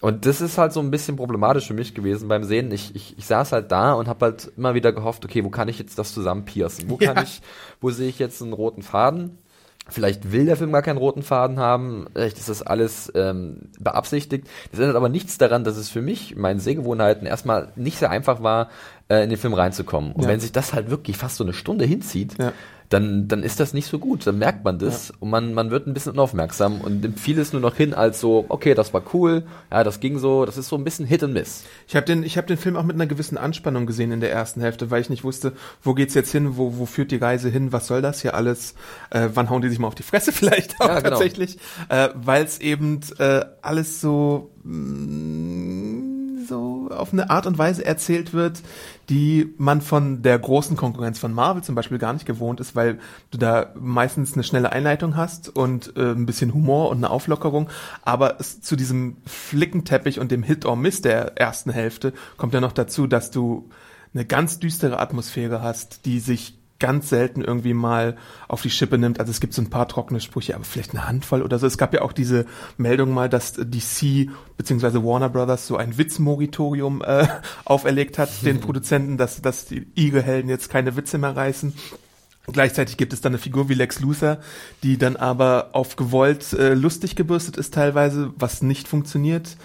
Und 0.00 0.24
das 0.26 0.40
ist 0.40 0.56
halt 0.58 0.72
so 0.72 0.80
ein 0.80 0.90
bisschen 0.90 1.16
problematisch 1.16 1.66
für 1.66 1.74
mich 1.74 1.94
gewesen 1.94 2.28
beim 2.28 2.44
Sehen. 2.44 2.72
Ich, 2.72 2.94
ich, 2.96 3.18
ich 3.18 3.26
saß 3.26 3.52
halt 3.52 3.70
da 3.70 3.92
und 3.92 4.08
habe 4.08 4.24
halt 4.26 4.50
immer 4.56 4.74
wieder 4.74 4.92
gehofft, 4.92 5.24
okay, 5.24 5.44
wo 5.44 5.50
kann 5.50 5.68
ich 5.68 5.78
jetzt 5.78 5.98
das 5.98 6.14
zusammenpiercen? 6.14 6.88
Wo 6.88 6.96
kann 6.98 7.16
Ja. 7.16 7.22
ich, 7.22 7.42
wo 7.80 7.90
sehe 7.90 8.08
ich 8.08 8.18
jetzt 8.18 8.40
einen 8.42 8.52
roten 8.54 8.82
Faden? 8.82 9.38
Vielleicht 9.88 10.30
will 10.30 10.46
der 10.46 10.56
Film 10.56 10.70
gar 10.72 10.82
keinen 10.82 10.98
roten 10.98 11.22
Faden 11.22 11.58
haben, 11.58 12.06
vielleicht 12.14 12.38
ist 12.38 12.48
das 12.48 12.62
alles 12.62 13.10
ähm, 13.16 13.70
beabsichtigt. 13.80 14.46
Das 14.70 14.78
ändert 14.78 14.94
aber 14.94 15.08
nichts 15.08 15.36
daran, 15.36 15.64
dass 15.64 15.76
es 15.76 15.88
für 15.88 16.00
mich, 16.00 16.36
meinen 16.36 16.60
Sehgewohnheiten, 16.60 17.26
erstmal 17.26 17.72
nicht 17.74 17.98
sehr 17.98 18.08
einfach 18.10 18.40
war, 18.40 18.68
äh, 19.08 19.24
in 19.24 19.30
den 19.30 19.38
Film 19.38 19.52
reinzukommen. 19.52 20.12
Und 20.12 20.22
Ja. 20.22 20.28
wenn 20.28 20.38
sich 20.38 20.52
das 20.52 20.74
halt 20.74 20.90
wirklich 20.90 21.16
fast 21.16 21.36
so 21.36 21.44
eine 21.44 21.52
Stunde 21.54 21.86
hinzieht, 21.86 22.36
Ja. 22.38 22.52
Dann, 22.90 23.28
dann 23.28 23.44
ist 23.44 23.60
das 23.60 23.72
nicht 23.72 23.86
so 23.86 23.98
gut. 23.98 24.26
Dann 24.26 24.38
merkt 24.38 24.64
man 24.64 24.78
das 24.78 25.12
und 25.20 25.30
man, 25.30 25.54
man 25.54 25.70
wird 25.70 25.86
ein 25.86 25.94
bisschen 25.94 26.12
unaufmerksam 26.12 26.80
und 26.80 27.00
nimmt 27.00 27.20
vieles 27.20 27.52
nur 27.52 27.62
noch 27.62 27.76
hin 27.76 27.94
als 27.94 28.20
so, 28.20 28.44
okay, 28.48 28.74
das 28.74 28.92
war 28.92 29.02
cool, 29.14 29.44
ja, 29.70 29.84
das 29.84 30.00
ging 30.00 30.18
so, 30.18 30.44
das 30.44 30.58
ist 30.58 30.68
so 30.68 30.76
ein 30.76 30.82
bisschen 30.82 31.06
Hit 31.06 31.22
and 31.22 31.32
Miss. 31.32 31.64
Ich 31.86 31.94
habe 31.94 32.04
den, 32.04 32.24
ich 32.24 32.36
hab 32.36 32.48
den 32.48 32.56
Film 32.56 32.76
auch 32.76 32.82
mit 32.82 32.96
einer 32.96 33.06
gewissen 33.06 33.38
Anspannung 33.38 33.86
gesehen 33.86 34.10
in 34.10 34.20
der 34.20 34.32
ersten 34.32 34.60
Hälfte, 34.60 34.90
weil 34.90 35.00
ich 35.00 35.08
nicht 35.08 35.22
wusste, 35.22 35.52
wo 35.82 35.94
geht's 35.94 36.14
jetzt 36.14 36.32
hin, 36.32 36.56
wo, 36.56 36.78
wo 36.78 36.84
führt 36.84 37.12
die 37.12 37.16
Reise 37.16 37.48
hin, 37.48 37.72
was 37.72 37.86
soll 37.86 38.02
das 38.02 38.22
hier 38.22 38.34
alles, 38.34 38.74
äh, 39.10 39.28
wann 39.32 39.50
hauen 39.50 39.62
die 39.62 39.68
sich 39.68 39.78
mal 39.78 39.86
auf 39.88 39.94
die 39.94 40.02
Fresse 40.02 40.32
vielleicht 40.40 40.80
auch 40.80 40.88
Ja, 40.88 40.96
genau. 40.96 41.10
tatsächlich, 41.10 41.58
äh, 41.88 42.08
weil 42.14 42.44
es 42.44 42.58
eben 42.58 43.00
äh, 43.18 43.44
alles 43.62 44.00
so 44.00 44.50
mm, 44.64 46.09
so 46.46 46.88
auf 46.90 47.12
eine 47.12 47.30
Art 47.30 47.46
und 47.46 47.58
Weise 47.58 47.84
erzählt 47.84 48.32
wird, 48.32 48.62
die 49.08 49.52
man 49.58 49.80
von 49.80 50.22
der 50.22 50.38
großen 50.38 50.76
Konkurrenz 50.76 51.18
von 51.18 51.32
Marvel 51.32 51.62
zum 51.62 51.74
Beispiel 51.74 51.98
gar 51.98 52.12
nicht 52.12 52.26
gewohnt 52.26 52.60
ist, 52.60 52.76
weil 52.76 52.98
du 53.30 53.38
da 53.38 53.72
meistens 53.78 54.34
eine 54.34 54.44
schnelle 54.44 54.72
Einleitung 54.72 55.16
hast 55.16 55.48
und 55.48 55.96
äh, 55.96 56.12
ein 56.12 56.26
bisschen 56.26 56.54
Humor 56.54 56.90
und 56.90 56.98
eine 56.98 57.10
Auflockerung, 57.10 57.68
aber 58.02 58.38
es, 58.40 58.60
zu 58.60 58.76
diesem 58.76 59.16
Flickenteppich 59.26 60.20
und 60.20 60.30
dem 60.30 60.42
Hit 60.42 60.64
or 60.64 60.76
Miss 60.76 61.02
der 61.02 61.36
ersten 61.38 61.70
Hälfte 61.70 62.12
kommt 62.36 62.54
ja 62.54 62.60
noch 62.60 62.72
dazu, 62.72 63.06
dass 63.06 63.30
du 63.30 63.68
eine 64.14 64.24
ganz 64.24 64.58
düstere 64.58 64.98
Atmosphäre 64.98 65.62
hast, 65.62 66.04
die 66.04 66.20
sich 66.20 66.59
ganz 66.80 67.08
selten 67.08 67.42
irgendwie 67.42 67.74
mal 67.74 68.16
auf 68.48 68.62
die 68.62 68.70
Schippe 68.70 68.98
nimmt. 68.98 69.20
Also 69.20 69.30
es 69.30 69.40
gibt 69.40 69.54
so 69.54 69.62
ein 69.62 69.70
paar 69.70 69.86
trockene 69.86 70.20
Sprüche, 70.20 70.56
aber 70.56 70.64
vielleicht 70.64 70.90
eine 70.90 71.06
Handvoll 71.06 71.42
oder 71.42 71.58
so. 71.58 71.66
Es 71.66 71.78
gab 71.78 71.94
ja 71.94 72.02
auch 72.02 72.12
diese 72.12 72.46
Meldung 72.76 73.12
mal, 73.12 73.28
dass 73.28 73.52
DC 73.52 74.30
bzw. 74.56 75.04
Warner 75.04 75.28
Brothers 75.28 75.66
so 75.66 75.76
ein 75.76 75.96
Witzmoritorium 75.96 77.02
äh, 77.02 77.28
auferlegt 77.64 78.18
hat, 78.18 78.30
den 78.44 78.60
Produzenten, 78.60 79.16
dass, 79.16 79.40
dass 79.40 79.66
die 79.66 79.86
ihre 79.94 80.22
Helden 80.22 80.48
jetzt 80.48 80.70
keine 80.70 80.96
Witze 80.96 81.18
mehr 81.18 81.36
reißen. 81.36 81.74
Gleichzeitig 82.52 82.96
gibt 82.96 83.12
es 83.12 83.20
dann 83.20 83.32
eine 83.32 83.38
Figur 83.38 83.68
wie 83.68 83.74
Lex 83.74 84.00
Luthor, 84.00 84.38
die 84.82 84.98
dann 84.98 85.16
aber 85.16 85.70
auf 85.72 85.96
gewollt 85.96 86.52
äh, 86.52 86.74
lustig 86.74 87.14
gebürstet 87.14 87.56
ist 87.56 87.74
teilweise, 87.74 88.32
was 88.36 88.62
nicht 88.62 88.88
funktioniert. 88.88 89.56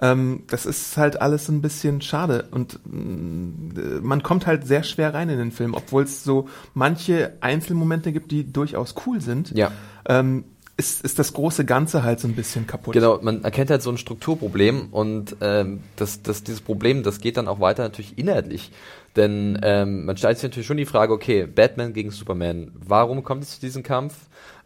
Ähm, 0.00 0.42
das 0.48 0.66
ist 0.66 0.96
halt 0.96 1.20
alles 1.20 1.48
ein 1.48 1.62
bisschen 1.62 2.00
schade 2.00 2.48
und 2.50 2.80
mh, 2.84 4.00
man 4.02 4.22
kommt 4.22 4.46
halt 4.46 4.66
sehr 4.66 4.82
schwer 4.82 5.14
rein 5.14 5.28
in 5.28 5.38
den 5.38 5.52
Film, 5.52 5.74
obwohl 5.74 6.02
es 6.02 6.24
so 6.24 6.48
manche 6.74 7.34
Einzelmomente 7.40 8.12
gibt, 8.12 8.30
die 8.30 8.50
durchaus 8.52 8.94
cool 9.06 9.20
sind. 9.20 9.56
Ja. 9.56 9.70
Ähm, 10.06 10.44
ist, 10.76 11.04
ist 11.04 11.18
das 11.20 11.32
große 11.32 11.64
Ganze 11.64 12.02
halt 12.02 12.18
so 12.18 12.26
ein 12.26 12.34
bisschen 12.34 12.66
kaputt. 12.66 12.94
Genau, 12.94 13.20
man 13.22 13.44
erkennt 13.44 13.70
halt 13.70 13.82
so 13.82 13.90
ein 13.90 13.98
Strukturproblem 13.98 14.88
und 14.90 15.36
ähm, 15.40 15.80
das, 15.96 16.22
das, 16.22 16.42
dieses 16.42 16.60
Problem, 16.60 17.04
das 17.04 17.20
geht 17.20 17.36
dann 17.36 17.46
auch 17.46 17.60
weiter 17.60 17.84
natürlich 17.84 18.18
inhaltlich. 18.18 18.72
Denn 19.16 19.58
ähm, 19.62 20.06
man 20.06 20.16
stellt 20.16 20.38
sich 20.38 20.50
natürlich 20.50 20.66
schon 20.66 20.76
die 20.76 20.86
Frage, 20.86 21.12
okay, 21.12 21.46
Batman 21.46 21.92
gegen 21.92 22.10
Superman, 22.10 22.72
warum 22.74 23.22
kommt 23.22 23.44
es 23.44 23.54
zu 23.54 23.60
diesem 23.60 23.82
Kampf? 23.84 24.14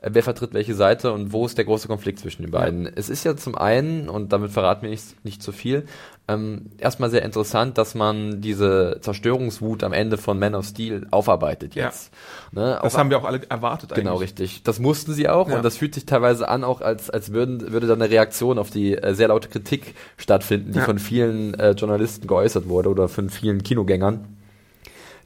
Äh, 0.01 0.11
Wer 0.15 0.23
vertritt 0.23 0.55
welche 0.55 0.75
Seite 0.75 1.13
und 1.13 1.33
wo 1.33 1.45
ist 1.45 1.59
der 1.59 1.67
große 1.67 1.87
Konflikt 1.87 2.19
zwischen 2.19 2.43
den 2.43 2.51
beiden? 2.51 2.87
Es 2.87 3.11
ist 3.11 3.25
ja 3.25 3.37
zum 3.37 3.57
einen, 3.59 4.09
und 4.09 4.33
damit 4.33 4.51
verraten 4.51 4.83
wir 4.83 4.91
nicht, 4.91 5.23
nicht 5.25 5.43
zu 5.43 5.53
viel, 5.53 5.85
ähm, 6.29 6.71
erstmal 6.79 7.11
sehr 7.11 7.23
interessant, 7.25 7.77
dass 7.79 7.95
man 7.95 8.41
diese 8.41 8.99
Zerstörungswut 9.03 9.83
am 9.85 9.93
Ende 9.93 10.17
von 10.17 10.39
Man 10.39 10.55
of 10.55 10.65
Steel 10.67 11.07
aufarbeitet 11.11 11.75
Ja. 11.75 11.87
jetzt. 11.87 12.11
Ne? 12.53 12.79
Das 12.83 12.95
Auch- 12.95 12.99
haben 13.01 13.11
wir 13.11 13.19
auch 13.19 13.25
alle 13.25 13.41
erwartet 13.51 13.95
Genau, 13.95 14.13
eigentlich. 14.13 14.23
richtig. 14.31 14.63
Das 14.63 14.79
mussten 14.79 15.13
sie 15.13 15.29
auch 15.29 15.49
Ja. 15.51 15.57
und 15.57 15.63
das 15.65 15.77
fühlt 15.77 15.95
sich 15.95 16.07
teilweise 16.07 16.49
an, 16.49 16.65
auch 16.65 16.81
als, 16.81 17.11
als 17.11 17.33
würden, 17.33 17.71
würde 17.73 17.87
da 17.87 17.95
eine 17.95 18.09
Reaktion 18.09 18.59
auf 18.59 18.71
die 18.71 18.95
äh, 18.97 19.15
sehr 19.15 19.29
laute 19.29 19.49
Kritik 19.49 19.95
stattfinden, 20.17 20.73
die 20.73 20.79
Ja. 20.79 20.85
von 20.87 20.99
vielen 20.99 21.53
äh, 21.55 21.73
Journalisten 21.73 22.27
geäußert 22.27 22.67
wurde 22.69 22.89
oder 22.89 23.09
von 23.09 23.29
vielen 23.29 23.63
Kinogängern. 23.63 24.38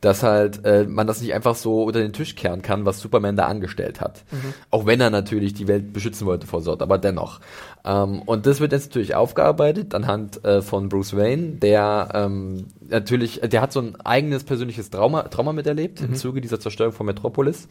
Dass 0.03 0.25
halt 0.25 0.65
äh, 0.65 0.85
man 0.85 1.07
das 1.07 1.23
nicht 1.23 1.33
einfach 1.33 1.55
so 1.55 1.85
unter 1.85 2.01
den 2.01 2.13
Tisch 2.13 2.35
kehren 2.35 2.61
kann, 2.61 2.85
was 2.85 3.01
Superman 3.01 3.37
da 3.37 3.47
angestellt 3.47 4.01
hat. 4.01 4.25
Auch 4.71 4.85
wenn 4.85 5.01
er 5.01 5.11
natürlich 5.11 5.55
die 5.55 5.69
Welt 5.69 5.93
beschützen 5.93 6.27
wollte 6.27 6.49
vor 6.49 6.61
Sort, 6.61 6.83
aber 6.83 6.99
dennoch. 6.99 7.41
Ähm, 7.85 8.21
und 8.23 8.47
das 8.47 8.59
wird 8.59 8.73
jetzt 8.73 8.91
natürlich 8.91 9.15
aufgearbeitet 9.15 9.95
anhand 9.95 10.45
äh, 10.45 10.61
von 10.61 10.89
Bruce 10.89 11.17
Wayne, 11.17 11.53
der 11.53 12.09
ähm, 12.15 12.67
natürlich, 12.81 13.43
der 13.45 13.63
hat 13.63 13.73
so 13.73 13.81
ein 13.81 13.95
eigenes 14.01 14.43
persönliches 14.43 14.91
Trauma, 14.91 15.23
Trauma 15.23 15.53
miterlebt 15.53 16.01
im 16.01 16.17
Zuge 16.17 16.41
dieser 16.41 16.59
Zerstörung 16.59 16.93
von 16.93 17.07
Metropolis 17.07 17.69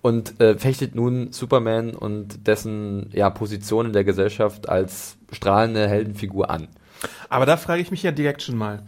und 0.00 0.40
äh, 0.40 0.56
fechtet 0.56 0.94
nun 0.94 1.32
Superman 1.32 1.94
und 1.94 2.46
dessen 2.46 3.10
ja, 3.12 3.28
Position 3.28 3.86
in 3.86 3.92
der 3.92 4.04
Gesellschaft 4.04 4.70
als 4.70 5.18
strahlende 5.32 5.86
Heldenfigur 5.86 6.48
an. 6.48 6.68
Aber 7.28 7.44
da 7.44 7.58
frage 7.58 7.82
ich 7.82 7.90
mich 7.90 8.02
ja 8.02 8.10
direkt 8.10 8.40
schon 8.40 8.56
mal. 8.56 8.82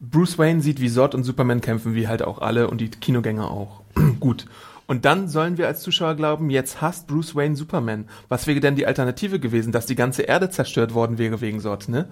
Bruce 0.00 0.38
Wayne 0.38 0.60
sieht, 0.60 0.80
wie 0.80 0.90
Zod 0.90 1.14
und 1.14 1.24
Superman 1.24 1.60
kämpfen, 1.60 1.94
wie 1.94 2.08
halt 2.08 2.22
auch 2.22 2.40
alle 2.40 2.68
und 2.68 2.80
die 2.80 2.88
Kinogänger 2.88 3.50
auch. 3.50 3.82
Gut. 4.20 4.46
Und 4.86 5.04
dann 5.04 5.28
sollen 5.28 5.58
wir 5.58 5.66
als 5.66 5.82
Zuschauer 5.82 6.14
glauben, 6.14 6.48
jetzt 6.48 6.80
hasst 6.80 7.08
Bruce 7.08 7.34
Wayne 7.34 7.56
Superman. 7.56 8.06
Was 8.28 8.46
wäre 8.46 8.60
denn 8.60 8.74
die 8.74 8.86
Alternative 8.86 9.38
gewesen, 9.38 9.70
dass 9.70 9.84
die 9.84 9.96
ganze 9.96 10.22
Erde 10.22 10.48
zerstört 10.48 10.94
worden 10.94 11.18
wäre 11.18 11.40
wegen 11.42 11.60
Zod, 11.60 11.88
ne? 11.88 12.08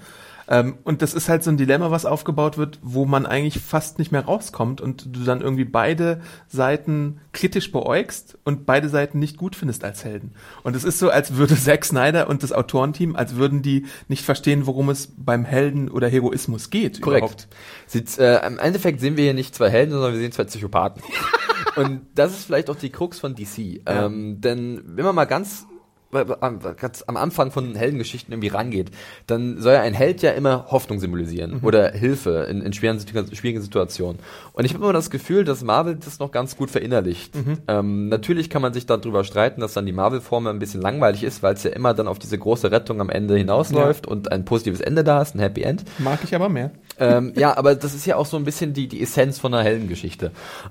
Ähm, 0.48 0.78
und 0.84 1.02
das 1.02 1.14
ist 1.14 1.28
halt 1.28 1.42
so 1.42 1.50
ein 1.50 1.56
Dilemma, 1.56 1.90
was 1.90 2.06
aufgebaut 2.06 2.58
wird, 2.58 2.78
wo 2.82 3.04
man 3.04 3.26
eigentlich 3.26 3.60
fast 3.60 3.98
nicht 3.98 4.12
mehr 4.12 4.24
rauskommt 4.24 4.80
und 4.80 5.16
du 5.16 5.24
dann 5.24 5.40
irgendwie 5.40 5.64
beide 5.64 6.20
Seiten 6.48 7.20
kritisch 7.32 7.72
beäugst 7.72 8.38
und 8.44 8.66
beide 8.66 8.88
Seiten 8.88 9.18
nicht 9.18 9.36
gut 9.36 9.56
findest 9.56 9.84
als 9.84 10.04
Helden. 10.04 10.34
Und 10.62 10.76
es 10.76 10.84
ist 10.84 10.98
so, 10.98 11.10
als 11.10 11.36
würde 11.36 11.56
Zack 11.60 11.84
Snyder 11.84 12.28
und 12.28 12.42
das 12.42 12.52
Autorenteam, 12.52 13.16
als 13.16 13.36
würden 13.36 13.62
die 13.62 13.86
nicht 14.08 14.24
verstehen, 14.24 14.66
worum 14.66 14.88
es 14.88 15.12
beim 15.16 15.44
Helden 15.44 15.90
oder 15.90 16.08
Heroismus 16.08 16.70
geht. 16.70 17.00
Korrekt. 17.00 17.48
Sieht, 17.86 18.18
äh, 18.18 18.46
Im 18.46 18.58
Endeffekt 18.58 19.00
sehen 19.00 19.16
wir 19.16 19.24
hier 19.24 19.34
nicht 19.34 19.54
zwei 19.54 19.70
Helden, 19.70 19.92
sondern 19.92 20.12
wir 20.12 20.20
sehen 20.20 20.32
zwei 20.32 20.44
Psychopathen. 20.44 21.02
Und 21.76 22.02
das 22.14 22.32
ist 22.32 22.44
vielleicht 22.44 22.70
auch 22.70 22.76
die 22.76 22.90
Krux 22.90 23.18
von 23.18 23.34
DC. 23.34 23.58
Ja. 23.86 24.06
Ähm, 24.06 24.40
denn 24.40 24.82
wenn 24.86 25.04
man 25.04 25.14
mal 25.14 25.26
ganz 25.26 25.66
ganz 26.10 27.02
am 27.06 27.16
Anfang 27.16 27.50
von 27.50 27.74
Heldengeschichten 27.74 28.32
irgendwie 28.32 28.48
rangeht, 28.48 28.90
dann 29.26 29.60
soll 29.60 29.74
ja 29.74 29.82
ein 29.82 29.94
Held 29.94 30.22
ja 30.22 30.32
immer 30.32 30.66
Hoffnung 30.70 31.00
symbolisieren 31.00 31.60
oder 31.62 31.92
Hilfe 31.92 32.46
in, 32.48 32.62
in 32.62 32.72
schweren, 32.72 33.00
schwierigen 33.32 33.60
Situationen. 33.60 34.18
Und 34.52 34.64
ich 34.64 34.74
habe 34.74 34.84
immer 34.84 34.92
das 34.92 35.10
Gefühl, 35.10 35.44
dass 35.44 35.62
Marvel 35.62 35.96
das 35.96 36.18
noch 36.18 36.30
ganz 36.30 36.56
gut 36.56 36.70
verinnerlicht. 36.70 37.34
Ähm, 37.68 38.08
natürlich 38.08 38.50
kann 38.50 38.62
man 38.62 38.72
sich 38.72 38.86
darüber 38.86 39.24
streiten, 39.24 39.60
dass 39.60 39.74
dann 39.74 39.86
die 39.86 39.92
Marvel-Formel 39.92 40.52
ein 40.52 40.58
bisschen 40.58 40.80
langweilig 40.80 41.22
ist, 41.24 41.42
weil 41.42 41.54
es 41.54 41.62
ja 41.62 41.70
immer 41.70 41.94
dann 41.94 42.08
auf 42.08 42.18
diese 42.18 42.38
große 42.38 42.70
Rettung 42.70 43.00
am 43.00 43.10
Ende 43.10 43.36
hinausläuft 43.36 44.06
und 44.06 44.32
ein 44.32 44.44
positives 44.44 44.80
Ende 44.80 45.04
da 45.04 45.22
ist, 45.22 45.34
ein 45.34 45.40
Happy 45.40 45.62
End. 45.62 45.84
Mag 45.98 46.20
ich 46.24 46.34
aber 46.34 46.48
mehr. 46.48 46.70
ähm, 46.98 47.32
ja, 47.36 47.56
aber 47.56 47.74
das 47.74 47.94
ist 47.94 48.06
ja 48.06 48.16
auch 48.16 48.26
so 48.26 48.36
ein 48.36 48.44
bisschen 48.44 48.72
die, 48.72 48.88
die 48.88 49.02
Essenz 49.02 49.38
von 49.38 49.52
einer 49.52 49.64
Heldengeschichte. 49.64 50.30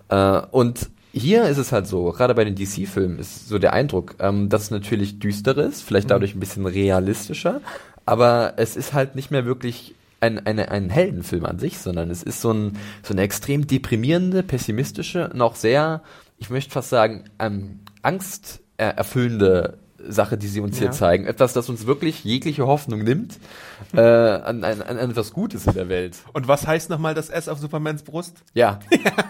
Äh, 0.10 0.42
und 0.52 0.90
hier 1.16 1.46
ist 1.46 1.58
es 1.58 1.72
halt 1.72 1.88
so, 1.88 2.12
gerade 2.12 2.36
bei 2.36 2.44
den 2.44 2.56
DC-Filmen 2.56 3.20
ist 3.20 3.48
so 3.48 3.58
der 3.58 3.72
Eindruck, 3.72 4.16
ähm, 4.20 4.50
dass 4.50 4.64
es 4.64 4.72
natürlich 4.72 5.18
düster 5.20 5.58
ist, 5.58 5.82
vielleicht 5.82 6.12
dadurch 6.12 6.36
ein 6.36 6.42
bisschen 6.42 6.66
realistischer, 6.66 7.62
aber 8.06 8.54
es 8.58 8.76
ist 8.76 8.94
halt 8.94 9.16
nicht 9.16 9.32
mehr 9.32 9.46
wirklich 9.46 9.96
ein, 10.20 10.46
eine, 10.46 10.72
ein 10.72 10.90
Heldenfilm 10.90 11.46
an 11.46 11.58
sich, 11.58 11.78
sondern 11.78 12.10
es 12.10 12.22
ist 12.22 12.42
so, 12.42 12.52
ein, 12.52 12.78
so 13.02 13.14
eine 13.14 13.22
extrem 13.22 13.66
deprimierende, 13.66 14.44
pessimistische, 14.44 15.32
noch 15.34 15.56
sehr, 15.56 16.02
ich 16.38 16.50
möchte 16.50 16.72
fast 16.72 16.90
sagen, 16.90 17.24
ähm, 17.40 17.80
angsterfüllende 18.02 19.78
Sache, 20.08 20.38
die 20.38 20.48
sie 20.48 20.62
uns 20.62 20.78
hier 20.78 20.88
Ja. 20.88 20.92
zeigen. 20.92 21.26
Etwas, 21.26 21.54
das 21.54 21.70
uns 21.70 21.86
wirklich 21.88 22.24
jegliche 22.24 22.66
Hoffnung 22.68 23.04
nimmt 23.04 23.38
äh, 23.94 24.00
an, 24.02 24.64
an, 24.64 24.82
an 24.82 24.98
etwas 24.98 25.34
Gutes 25.34 25.66
in 25.68 25.74
der 25.74 25.90
Welt. 25.90 26.16
Und 26.34 26.48
was 26.48 26.66
heißt 26.68 26.90
nochmal 26.90 27.14
das 27.14 27.30
S 27.30 27.48
auf 27.50 27.60
Supermans 27.60 28.04
Brust? 28.04 28.38
Ja, 28.54 28.80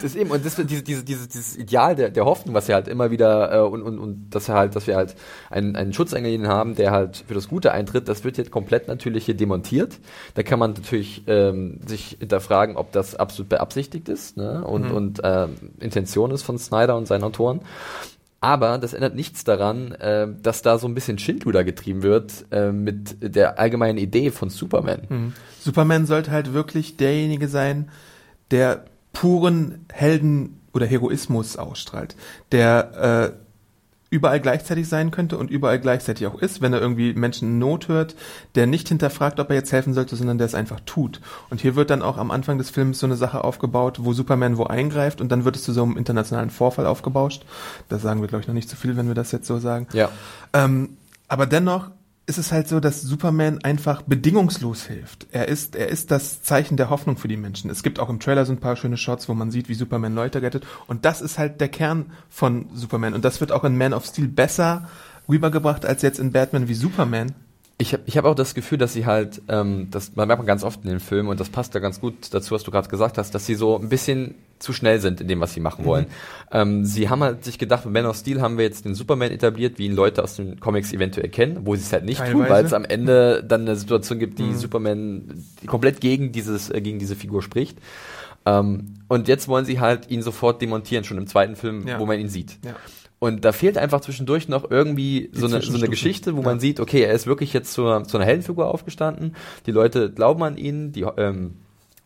das 0.01 0.03
ist 0.03 0.15
eben, 0.15 0.29
und 0.32 0.46
das 0.46 0.55
diese, 0.55 0.84
diese, 0.84 1.03
diese, 1.03 1.27
dieses 1.27 1.58
Ideal 1.58 1.96
der, 1.96 2.10
der 2.12 2.25
Hoffnung, 2.25 2.53
was 2.53 2.67
wir 2.67 2.75
halt 2.75 2.88
immer 2.88 3.12
wieder, 3.12 3.53
äh, 3.53 3.60
und, 3.62 3.82
und, 3.82 4.00
und 4.00 4.29
dass 4.29 4.48
wir 4.48 4.55
halt, 4.55 4.75
dass 4.75 4.88
wir 4.88 4.96
halt 4.96 5.15
einen, 5.50 5.75
einen 5.75 5.94
Schutzengel 5.94 6.32
in 6.32 6.48
haben, 6.48 6.75
der 6.75 6.91
halt 6.91 7.24
für 7.27 7.34
das 7.34 7.48
Gute 7.48 7.72
eintritt, 7.72 8.08
das 8.08 8.24
wird 8.24 8.38
jetzt 8.38 8.51
komplett 8.51 8.88
natürlich 8.88 9.25
hier 9.25 9.36
demontiert. 9.36 9.98
Da 10.36 10.44
kann 10.44 10.60
man 10.60 10.74
natürlich 10.74 11.24
ähm, 11.27 11.79
sich 11.86 12.17
hinterfragen, 12.20 12.77
ob 12.77 12.91
das 12.91 13.15
absolut 13.15 13.50
beabsichtigt 13.50 14.10
ist, 14.10 14.38
ne? 14.38 14.63
Und, 14.63 14.91
und 14.91 15.22
ähm, 15.24 15.55
Intention 15.79 16.32
ist 16.32 16.44
von 16.44 16.58
Snyder 16.58 16.96
und 16.96 17.08
seinen 17.08 17.24
Autoren. 17.24 17.62
Aber 18.46 18.78
das 18.78 18.94
ändert 18.94 19.16
nichts 19.16 19.44
daran, 19.44 19.92
äh, 19.94 20.28
dass 20.44 20.62
da 20.62 20.78
so 20.78 20.88
ein 20.88 20.94
bisschen 20.94 21.18
Schindluder 21.18 21.64
getrieben 21.64 22.04
wird 22.04 22.46
äh, 22.52 22.72
mit 22.72 23.18
der 23.22 23.58
allgemeinen 23.58 23.98
Idee 23.98 24.30
von 24.30 24.52
Superman. 24.52 25.34
Superman 25.60 26.06
sollte 26.06 26.30
halt 26.30 26.54
wirklich 26.54 26.96
derjenige 26.96 27.48
sein, 27.48 27.90
der 28.52 28.86
puren 29.14 29.86
Helden 29.92 30.60
oder 30.74 30.86
Heroismus 30.86 31.58
ausstrahlt, 31.58 32.16
der 32.52 33.34
äh, 33.34 33.45
überall 34.10 34.40
gleichzeitig 34.40 34.88
sein 34.88 35.12
könnte 35.12 35.38
und 35.38 35.50
überall 35.50 35.80
gleichzeitig 35.80 36.28
auch 36.28 36.36
ist, 36.36 36.62
wenn 36.62 36.74
er 36.74 36.80
irgendwie 36.80 37.14
Menschen 37.14 37.50
in 37.50 37.60
Not 37.60 37.88
hört, 37.88 38.16
der 38.54 38.68
nicht 38.68 38.88
hinterfragt, 38.88 39.40
ob 39.40 39.50
er 39.50 39.56
jetzt 39.56 39.72
helfen 39.72 39.94
sollte, 39.94 40.16
sondern 40.16 40.38
der 40.38 40.46
es 40.46 40.56
einfach 40.56 40.80
tut. 40.86 41.22
Und 41.50 41.60
hier 41.62 41.76
wird 41.76 41.90
dann 41.90 42.02
auch 42.02 42.18
am 42.18 42.32
Anfang 42.32 42.58
des 42.58 42.70
Films 42.70 43.00
so 43.00 43.08
eine 43.08 43.16
Sache 43.16 43.44
aufgebaut, 43.44 43.98
wo 44.02 44.14
Superman 44.14 44.58
wo 44.58 44.66
eingreift 44.66 45.22
und 45.22 45.32
dann 45.32 45.44
wird 45.44 45.56
es 45.56 45.64
zu 45.64 45.74
so 45.74 45.84
einem 45.84 45.98
internationalen 45.98 46.50
Vorfall 46.52 46.86
aufgebauscht. 46.86 47.46
Das 47.90 48.02
sagen 48.02 48.22
wir, 48.22 48.28
glaube 48.28 48.42
ich, 48.42 48.48
noch 48.48 48.54
nicht 48.54 48.70
zu 48.70 48.76
viel, 48.76 48.96
wenn 48.96 49.08
wir 49.08 49.16
das 49.16 49.32
jetzt 49.32 49.48
so 49.48 49.58
sagen. 49.58 49.88
Ja. 49.94 50.10
Ähm, 50.54 50.98
aber 51.28 51.48
dennoch 51.48 51.90
ist 52.27 52.38
es 52.38 52.51
halt 52.51 52.67
so, 52.67 52.79
dass 52.79 53.01
Superman 53.01 53.60
einfach 53.63 54.01
bedingungslos 54.01 54.86
hilft. 54.86 55.27
Er 55.32 55.48
ist, 55.48 55.75
er 55.75 55.89
ist 55.89 56.10
das 56.10 56.41
Zeichen 56.41 56.75
der 56.75 56.89
Hoffnung 56.89 57.17
für 57.17 57.27
die 57.27 57.38
Menschen. 57.38 57.70
Es 57.70 57.84
gibt 57.84 58.00
auch 58.00 58.10
im 58.10 58.20
Trailer 58.20 58.46
so 58.46 58.51
ein 58.51 58.60
paar 58.60 58.75
schöne 58.75 58.98
Shots, 58.98 59.29
wo 59.29 59.36
man 59.36 59.51
sieht, 59.51 59.70
wie 59.70 59.75
Superman 59.75 60.15
Leute 60.15 60.41
rettet. 60.41 60.65
Und 60.88 61.05
das 61.05 61.22
ist 61.22 61.38
halt 61.38 61.62
der 61.62 61.70
Kern 61.70 62.12
von 62.29 62.67
Superman. 62.74 63.13
Und 63.13 63.25
das 63.25 63.41
wird 63.41 63.51
auch 63.51 63.63
in 63.63 63.77
Man 63.77 63.94
of 63.94 64.05
Steel 64.05 64.27
besser 64.27 64.89
rübergebracht 65.29 65.86
als 65.86 66.01
jetzt 66.01 66.20
in 66.20 66.32
Batman 66.32 66.67
wie 66.67 66.74
Superman. 66.74 67.34
Ich 67.77 67.91
habe 67.91 68.03
ich 68.05 68.15
hab 68.17 68.24
auch 68.24 68.36
das 68.36 68.55
Gefühl, 68.55 68.77
dass 68.77 68.94
sie 68.94 69.05
halt, 69.05 69.41
ähm, 69.50 69.89
das 69.91 70.15
man 70.15 70.27
merkt 70.27 70.39
man 70.39 70.48
ganz 70.48 70.63
oft 70.63 70.84
in 70.86 70.89
den 70.89 71.01
Filmen 71.01 71.27
und 71.27 71.41
das 71.41 71.50
passt 71.50 71.74
ja 71.74 71.82
ganz 71.82 72.00
gut 72.00 72.34
dazu, 72.34 72.55
was 72.55 72.63
du 72.63 72.72
gerade 72.72 72.88
gesagt 72.88 73.17
hast, 73.17 73.36
dass 73.36 73.46
sie 73.46 73.55
so 73.55 73.77
ein 73.77 73.89
bisschen 73.89 74.36
zu 74.60 74.72
schnell 74.72 75.01
sind 75.01 75.20
in 75.20 75.27
dem, 75.27 75.41
was 75.41 75.53
sie 75.53 75.60
machen 75.60 75.84
wollen. 75.84 76.05
Ähm, 76.53 76.86
sie 76.86 77.10
haben 77.10 77.22
halt 77.22 77.44
sich 77.44 77.58
gedacht, 77.60 77.84
mit 77.84 77.94
Man 77.94 78.05
of 78.05 78.15
Steel 78.15 78.39
haben 78.41 78.58
wir 78.58 78.63
jetzt 78.63 78.86
den 78.86 78.96
Superman 78.96 79.29
etabliert, 79.32 79.77
wie 79.77 79.88
ihn 79.88 79.94
Leute 79.96 80.24
aus 80.24 80.38
den 80.38 80.62
Comics 80.62 80.94
eventuell 80.94 81.27
kennen, 81.27 81.65
wo 81.65 81.75
sie 81.75 81.82
es 81.82 81.91
halt 81.91 82.05
nicht 82.05 82.20
tun, 82.20 82.27
Teilweise. 82.27 82.50
weil 82.50 82.65
es 82.65 82.72
am 82.72 82.86
Ende 82.86 83.44
dann 83.46 83.62
eine 83.63 83.75
Situation 83.75 84.20
gibt, 84.20 84.39
die 84.39 84.53
Superman 84.53 85.44
die 85.62 85.67
komplett 85.67 86.00
gegen 86.00 86.32
dieses, 86.32 86.70
äh, 86.70 86.79
gegen 86.79 86.98
diese 87.00 87.17
Figur 87.17 87.41
spricht. 87.44 87.77
Ähm, 88.46 88.94
und 89.10 89.27
jetzt 89.27 89.50
wollen 89.50 89.65
sie 89.65 89.82
halt 89.82 90.10
ihn 90.10 90.22
sofort 90.22 90.62
demontieren, 90.62 91.03
schon 91.03 91.17
im 91.17 91.27
zweiten 91.27 91.58
Film, 91.58 91.86
Ja. 91.86 92.00
wo 92.00 92.05
man 92.05 92.20
ihn 92.20 92.29
sieht. 92.29 92.58
Ja. 92.63 92.75
Und 93.25 93.44
da 93.44 93.51
fehlt 93.51 93.77
einfach 93.77 94.01
zwischendurch 94.01 94.48
noch 94.50 94.70
irgendwie 94.70 95.29
so 95.34 95.48
eine, 95.48 95.62
so 95.62 95.75
eine. 95.75 95.88
Geschichte, 95.89 96.36
wo 96.36 96.41
Ja. 96.41 96.46
man 96.46 96.60
sieht, 96.60 96.79
okay, 96.79 97.01
er 97.01 97.13
ist 97.13 97.25
wirklich 97.25 97.53
jetzt 97.53 97.74
zu, 97.74 97.86
einer- 97.88 98.03
zu 98.03 98.17
einer 98.17 98.25
Heldenfigur 98.25 98.67
aufgestanden. 98.67 99.36
Die 99.65 99.72
Leute 99.72 100.12
glauben 100.12 100.44
an 100.44 100.58
ihn, 100.58 100.91
die, 100.91 101.01
ähm, 101.17 101.55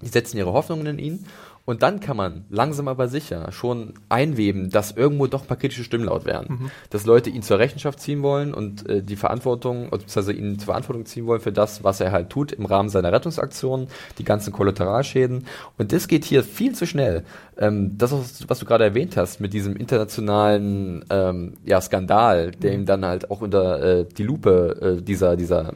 die 0.01 0.07
setzen 0.07 0.37
ihre 0.37 0.53
Hoffnungen 0.53 0.85
in 0.85 0.97
ihn. 0.99 1.25
Und 1.69 1.83
dann 1.83 1.99
kann 1.99 2.17
man 2.17 2.45
langsam 2.49 2.87
aber 2.87 3.07
sicher 3.09 3.51
schon 3.51 3.93
einweben, 4.09 4.71
dass 4.71 4.89
irgendwo 4.89 5.27
doch 5.27 5.43
ein 5.43 5.47
paar 5.47 5.55
kritische 5.55 5.83
Stimmen 5.83 6.05
laut 6.05 6.25
werden. 6.25 6.71
Dass 6.89 7.05
Leute 7.05 7.29
ihn 7.29 7.43
zur 7.43 7.59
Rechenschaft 7.59 7.99
ziehen 7.99 8.23
wollen 8.23 8.55
und 8.55 8.89
äh, 8.89 9.03
die 9.03 9.15
Verantwortung, 9.15 9.91
beziehungsweise 9.91 10.33
ihn 10.33 10.57
zur 10.57 10.65
Verantwortung 10.65 11.05
ziehen 11.05 11.27
wollen 11.27 11.41
für 11.41 11.51
das, 11.51 11.83
was 11.83 12.01
er 12.01 12.11
halt 12.11 12.31
tut 12.31 12.53
im 12.53 12.65
Rahmen 12.65 12.89
seiner 12.89 13.11
Rettungsaktionen, 13.11 13.87
die 14.17 14.23
ganzen 14.23 14.51
Kollateralschäden. 14.51 15.45
Und 15.77 15.91
das 15.91 16.07
geht 16.07 16.25
hier 16.25 16.43
viel 16.43 16.73
zu 16.73 16.87
schnell. 16.87 17.23
Ähm, 17.55 17.99
das, 17.99 18.13
was 18.47 18.57
du 18.57 18.65
gerade 18.65 18.85
erwähnt 18.85 19.15
hast, 19.15 19.39
mit 19.39 19.53
diesem 19.53 19.75
internationalen 19.75 21.05
ähm, 21.11 21.53
ja, 21.65 21.79
Skandal, 21.81 22.49
der 22.49 22.73
ihm 22.73 22.87
dann 22.87 23.05
halt 23.05 23.29
auch 23.29 23.41
unter 23.41 23.83
äh, 23.83 24.05
die 24.05 24.23
Lupe 24.23 24.97
äh, 24.97 25.03
dieser, 25.03 25.35
dieser 25.35 25.75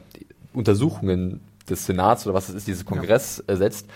Untersuchungen 0.54 1.38
des 1.70 1.86
Senats 1.86 2.26
oder 2.26 2.34
was 2.34 2.48
es 2.48 2.56
ist, 2.56 2.66
dieses 2.66 2.84
Kongress 2.84 3.44
äh, 3.46 3.54
setzt, 3.54 3.86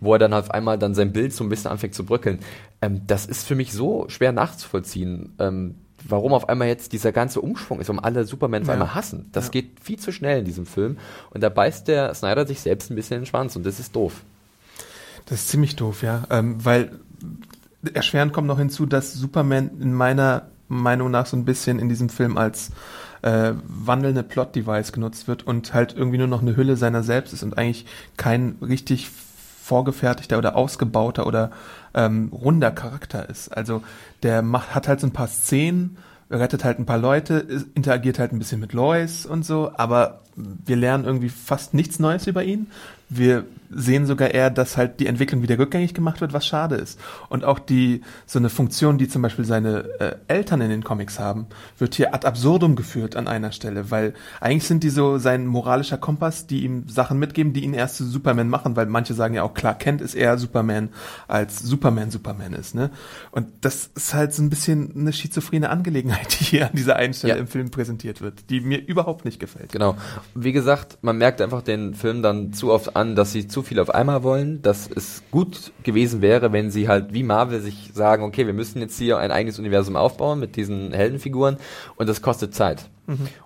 wo 0.00 0.12
er 0.14 0.18
dann 0.18 0.32
auf 0.32 0.50
einmal 0.50 0.78
dann 0.78 0.94
sein 0.94 1.12
Bild 1.12 1.32
so 1.32 1.44
ein 1.44 1.48
bisschen 1.48 1.70
anfängt 1.70 1.94
zu 1.94 2.04
bröckeln. 2.04 2.38
Ähm, 2.82 3.02
das 3.06 3.26
ist 3.26 3.46
für 3.46 3.54
mich 3.54 3.72
so 3.72 4.06
schwer 4.08 4.32
nachzuvollziehen. 4.32 5.34
Ähm, 5.38 5.74
warum 6.08 6.32
auf 6.34 6.48
einmal 6.48 6.68
jetzt 6.68 6.92
dieser 6.92 7.10
ganze 7.12 7.40
Umschwung 7.40 7.80
ist, 7.80 7.88
warum 7.88 8.02
alle 8.04 8.24
Superman 8.24 8.62
auf 8.62 8.68
Ja. 8.68 8.74
einmal 8.74 8.94
hassen. 8.94 9.28
Das 9.32 9.46
Ja. 9.46 9.50
geht 9.52 9.80
viel 9.82 9.98
zu 9.98 10.12
schnell 10.12 10.40
in 10.40 10.44
diesem 10.44 10.66
Film 10.66 10.98
und 11.30 11.42
da 11.42 11.48
beißt 11.48 11.88
der 11.88 12.14
Snyder 12.14 12.46
sich 12.46 12.60
selbst 12.60 12.90
ein 12.90 12.94
bisschen 12.96 13.16
in 13.16 13.20
den 13.22 13.26
Schwanz 13.26 13.56
und 13.56 13.64
das 13.66 13.80
ist 13.80 13.96
doof. 13.96 14.22
Das 15.26 15.40
ist 15.40 15.48
ziemlich 15.48 15.74
doof, 15.74 16.02
ja. 16.02 16.24
Ähm, 16.30 16.64
weil 16.64 16.92
erschwerend 17.94 18.32
kommt 18.32 18.46
noch 18.46 18.58
hinzu, 18.58 18.86
dass 18.86 19.12
Superman 19.14 19.70
in 19.80 19.92
meiner 19.94 20.42
Meinung 20.68 21.10
nach 21.10 21.26
so 21.26 21.36
ein 21.36 21.44
bisschen 21.44 21.78
in 21.78 21.88
diesem 21.88 22.08
Film 22.08 22.36
als 22.36 22.70
äh, 23.22 23.52
wandelnde 23.66 24.22
Plot-Device 24.22 24.92
genutzt 24.92 25.26
wird 25.26 25.46
und 25.46 25.74
halt 25.74 25.94
irgendwie 25.96 26.18
nur 26.18 26.26
noch 26.26 26.42
eine 26.42 26.56
Hülle 26.56 26.76
seiner 26.76 27.02
selbst 27.02 27.32
ist 27.32 27.42
und 27.42 27.56
eigentlich 27.58 27.86
kein 28.16 28.56
richtig 28.60 29.10
vorgefertigter 29.66 30.38
oder 30.38 30.54
ausgebauter 30.54 31.26
oder 31.26 31.50
ähm, 31.92 32.30
runder 32.32 32.70
Charakter 32.70 33.28
ist. 33.28 33.48
Also 33.48 33.82
der 34.22 34.42
macht, 34.42 34.74
hat 34.74 34.86
halt 34.86 35.00
so 35.00 35.08
ein 35.08 35.12
paar 35.12 35.26
Szenen, 35.26 35.98
rettet 36.30 36.64
halt 36.64 36.78
ein 36.78 36.86
paar 36.86 36.98
Leute, 36.98 37.44
interagiert 37.74 38.20
halt 38.20 38.32
ein 38.32 38.38
bisschen 38.38 38.60
mit 38.60 38.72
Lois 38.72 39.26
und 39.26 39.44
so, 39.44 39.72
aber 39.76 40.20
wir 40.36 40.76
lernen 40.76 41.04
irgendwie 41.04 41.30
fast 41.30 41.74
nichts 41.74 41.98
Neues 41.98 42.28
über 42.28 42.44
ihn. 42.44 42.68
Wir 43.08 43.44
sehen 43.70 44.06
sogar 44.06 44.30
eher, 44.32 44.50
dass 44.50 44.76
halt 44.76 45.00
die 45.00 45.06
Entwicklung 45.06 45.42
wieder 45.42 45.58
rückgängig 45.58 45.94
gemacht 45.94 46.20
wird, 46.20 46.32
was 46.32 46.46
schade 46.46 46.76
ist. 46.76 46.98
Und 47.28 47.44
auch 47.44 47.58
die, 47.58 48.02
so 48.26 48.38
eine 48.38 48.48
Funktion, 48.50 48.98
die 48.98 49.08
zum 49.08 49.22
Beispiel 49.22 49.44
seine 49.44 49.84
äh, 50.00 50.16
Eltern 50.28 50.60
in 50.60 50.70
den 50.70 50.84
Comics 50.84 51.18
haben, 51.18 51.46
wird 51.78 51.94
hier 51.94 52.14
ad 52.14 52.26
absurdum 52.26 52.76
geführt 52.76 53.16
an 53.16 53.28
einer 53.28 53.52
Stelle, 53.52 53.90
weil 53.90 54.14
eigentlich 54.40 54.64
sind 54.66 54.82
die 54.82 54.90
so 54.90 55.18
sein 55.18 55.46
moralischer 55.46 55.98
Kompass, 55.98 56.46
die 56.46 56.64
ihm 56.64 56.88
Sachen 56.88 57.18
mitgeben, 57.18 57.52
die 57.52 57.64
ihn 57.64 57.74
erst 57.74 57.96
zu 57.96 58.04
Superman 58.06 58.48
machen, 58.48 58.76
weil 58.76 58.86
manche 58.86 59.14
sagen 59.14 59.34
ja 59.34 59.42
auch, 59.42 59.54
klar, 59.54 59.74
Kent 59.74 60.00
ist 60.00 60.14
eher 60.14 60.38
Superman, 60.38 60.90
als 61.28 61.58
Superman 61.60 62.10
Superman 62.10 62.52
ist, 62.52 62.74
ne? 62.74 62.90
Und 63.30 63.46
das 63.62 63.90
ist 63.94 64.14
halt 64.14 64.32
so 64.34 64.42
ein 64.42 64.50
bisschen 64.50 64.92
eine 64.96 65.12
schizophrene 65.12 65.70
Angelegenheit, 65.70 66.32
die 66.40 66.44
hier 66.44 66.66
an 66.66 66.72
dieser 66.74 66.96
einen 66.96 67.14
Stelle 67.14 67.34
Ja. 67.34 67.38
im 67.40 67.46
Film 67.46 67.70
präsentiert 67.70 68.20
wird, 68.20 68.50
die 68.50 68.60
mir 68.60 68.78
überhaupt 68.84 69.24
nicht 69.24 69.40
gefällt. 69.40 69.72
Genau. 69.72 69.96
Wie 70.34 70.52
gesagt, 70.52 70.98
man 71.02 71.18
merkt 71.18 71.40
einfach 71.40 71.62
den 71.62 71.94
Film 71.94 72.22
dann 72.22 72.52
zu 72.52 72.72
oft 72.72 72.96
an, 72.96 73.14
dass 73.16 73.32
sie 73.32 73.48
zu 73.48 73.55
viel 73.62 73.80
auf 73.80 73.90
einmal 73.90 74.22
wollen, 74.22 74.62
dass 74.62 74.88
es 74.94 75.22
gut 75.30 75.72
gewesen 75.82 76.22
wäre, 76.22 76.52
wenn 76.52 76.70
sie 76.70 76.88
halt 76.88 77.12
wie 77.12 77.22
Marvel 77.22 77.60
sich 77.60 77.90
sagen, 77.94 78.22
okay, 78.24 78.46
wir 78.46 78.54
müssen 78.54 78.80
jetzt 78.80 78.98
hier 78.98 79.18
ein 79.18 79.30
eigenes 79.30 79.58
Universum 79.58 79.96
aufbauen 79.96 80.40
mit 80.40 80.56
diesen 80.56 80.92
Heldenfiguren 80.92 81.56
und 81.96 82.08
das 82.08 82.22
kostet 82.22 82.54
Zeit. 82.54 82.88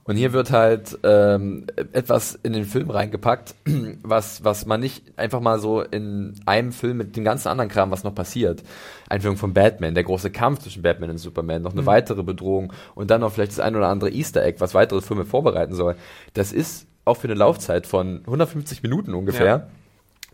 Und 0.04 0.16
hier 0.16 0.32
wird 0.32 0.52
halt 0.52 0.98
ähm, 1.02 1.66
etwas 1.92 2.38
in 2.42 2.54
den 2.54 2.64
Film 2.64 2.88
reingepackt, 2.88 3.54
was, 4.02 4.42
was 4.42 4.64
man 4.64 4.80
nicht 4.80 5.18
einfach 5.18 5.40
mal 5.40 5.58
so 5.58 5.82
in 5.82 6.34
einem 6.46 6.72
Film 6.72 6.96
mit 6.96 7.14
dem 7.14 7.24
ganzen 7.24 7.48
anderen 7.48 7.68
Kram, 7.70 7.90
was 7.90 8.02
noch 8.02 8.14
passiert. 8.14 8.62
Einführung 9.10 9.36
von 9.36 9.52
Batman, 9.52 9.94
der 9.94 10.04
große 10.04 10.30
Kampf 10.30 10.60
zwischen 10.60 10.82
Batman 10.82 11.10
und 11.10 11.18
Superman, 11.18 11.60
noch 11.60 11.72
eine 11.72 11.84
weitere 11.84 12.22
Bedrohung 12.22 12.72
und 12.94 13.10
dann 13.10 13.20
noch 13.20 13.32
vielleicht 13.32 13.52
das 13.52 13.60
ein 13.60 13.76
oder 13.76 13.88
andere 13.88 14.10
Easter 14.10 14.42
Egg, 14.42 14.60
was 14.60 14.72
weitere 14.72 15.02
Filme 15.02 15.26
vorbereiten 15.26 15.74
soll. 15.74 15.96
Das 16.32 16.52
ist 16.52 16.86
auch 17.04 17.18
für 17.18 17.28
eine 17.28 17.34
Laufzeit 17.34 17.86
von 17.86 18.20
150 18.24 18.82
Minuten 18.82 19.12
ungefähr 19.12 19.46
Ja. 19.46 19.66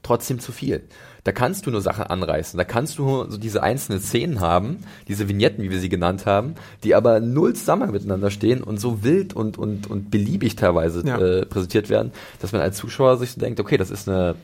Trotzdem 0.07 0.39
zu 0.39 0.53
viel. 0.53 0.83
Da 1.25 1.33
kannst 1.33 1.67
du 1.67 1.71
nur 1.73 1.81
Sachen 1.81 2.05
anreißen. 2.05 2.57
Da 2.57 2.65
kannst 2.65 2.99
du 2.99 3.25
so 3.29 3.37
diese 3.37 3.63
einzelnen 3.63 4.01
Szenen 4.01 4.41
haben, 4.41 4.79
diese 5.09 5.29
Vignetten, 5.29 5.65
wie 5.65 5.71
wir 5.71 5.81
sie 5.81 5.89
genannt 5.89 6.25
haben, 6.25 6.55
die 6.85 6.95
aber 6.95 7.19
null 7.21 7.55
Zusammenhang 7.55 7.91
miteinander 7.93 8.31
stehen 8.31 8.63
und 8.63 8.79
so 8.79 9.03
wild 9.03 9.35
und, 9.35 9.59
und, 9.59 9.91
und 9.91 10.11
beliebig 10.11 10.55
teilweise 10.57 11.03
Ja. 11.05 11.19
äh, 11.19 11.45
präsentiert 11.45 11.89
werden, 11.91 12.13
dass 12.41 12.53
man 12.53 12.61
als 12.61 12.77
Zuschauer 12.77 13.17
sich 13.17 13.33
so 13.33 13.41
denkt, 13.41 13.59
okay, 13.59 13.77
das 13.77 13.91
ist 13.91 14.09
eine 14.09 14.37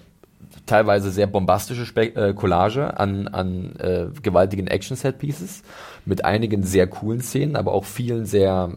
teilweise 0.67 1.11
sehr 1.11 1.27
bombastische 1.29 1.87
Spe 1.87 2.15
äh, 2.15 2.35
Collage 2.35 2.99
an, 2.99 3.29
an 3.29 3.77
äh, 3.79 4.07
gewaltigen 4.23 4.67
Action-Set-Pieces 4.67 5.63
mit 6.05 6.25
einigen 6.25 6.63
sehr 6.65 6.87
coolen 6.89 7.21
Szenen, 7.21 7.55
aber 7.57 7.73
auch 7.73 7.85
vielen 7.85 8.27
sehr 8.27 8.71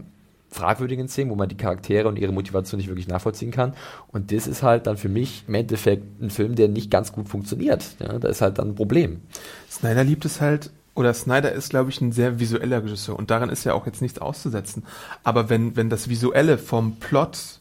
fragwürdigen 0.56 1.08
Szenen, 1.08 1.32
wo 1.32 1.36
man 1.36 1.50
die 1.50 1.58
Charaktere 1.58 2.08
und 2.08 2.18
ihre 2.18 2.32
Motivation 2.32 2.78
nicht 2.78 2.88
wirklich 2.88 3.08
nachvollziehen 3.08 3.52
kann. 3.52 3.74
Und 4.08 4.32
das 4.32 4.48
ist 4.48 4.64
halt 4.64 4.88
dann 4.88 4.98
für 4.98 5.10
mich 5.10 5.44
im 5.48 5.54
Endeffekt 5.54 6.22
ein 6.22 6.30
Film, 6.30 6.56
der 6.56 6.70
nicht 6.70 6.90
ganz 6.90 7.12
gut 7.12 7.30
funktioniert. 7.30 7.96
Ja, 8.00 8.18
da 8.18 8.30
ist 8.30 8.42
halt 8.42 8.58
dann 8.58 8.70
ein 8.70 8.76
Problem. 8.76 9.22
Snyder 9.70 10.04
liebt 10.04 10.26
es 10.26 10.42
halt, 10.42 10.72
oder 10.96 11.14
Snyder 11.14 11.52
ist, 11.52 11.70
glaube 11.70 11.90
ich, 11.90 12.00
ein 12.00 12.14
sehr 12.14 12.40
visueller 12.40 12.84
Regisseur 12.84 13.18
und 13.18 13.30
daran 13.30 13.50
ist 13.50 13.66
ja 13.66 13.74
auch 13.74 13.86
jetzt 13.86 14.02
nichts 14.02 14.20
auszusetzen. 14.20 14.84
Aber 15.24 15.50
wenn, 15.50 15.76
wenn 15.76 15.90
das 15.90 16.08
Visuelle 16.08 16.58
vom 16.58 16.96
Plot, 16.96 17.60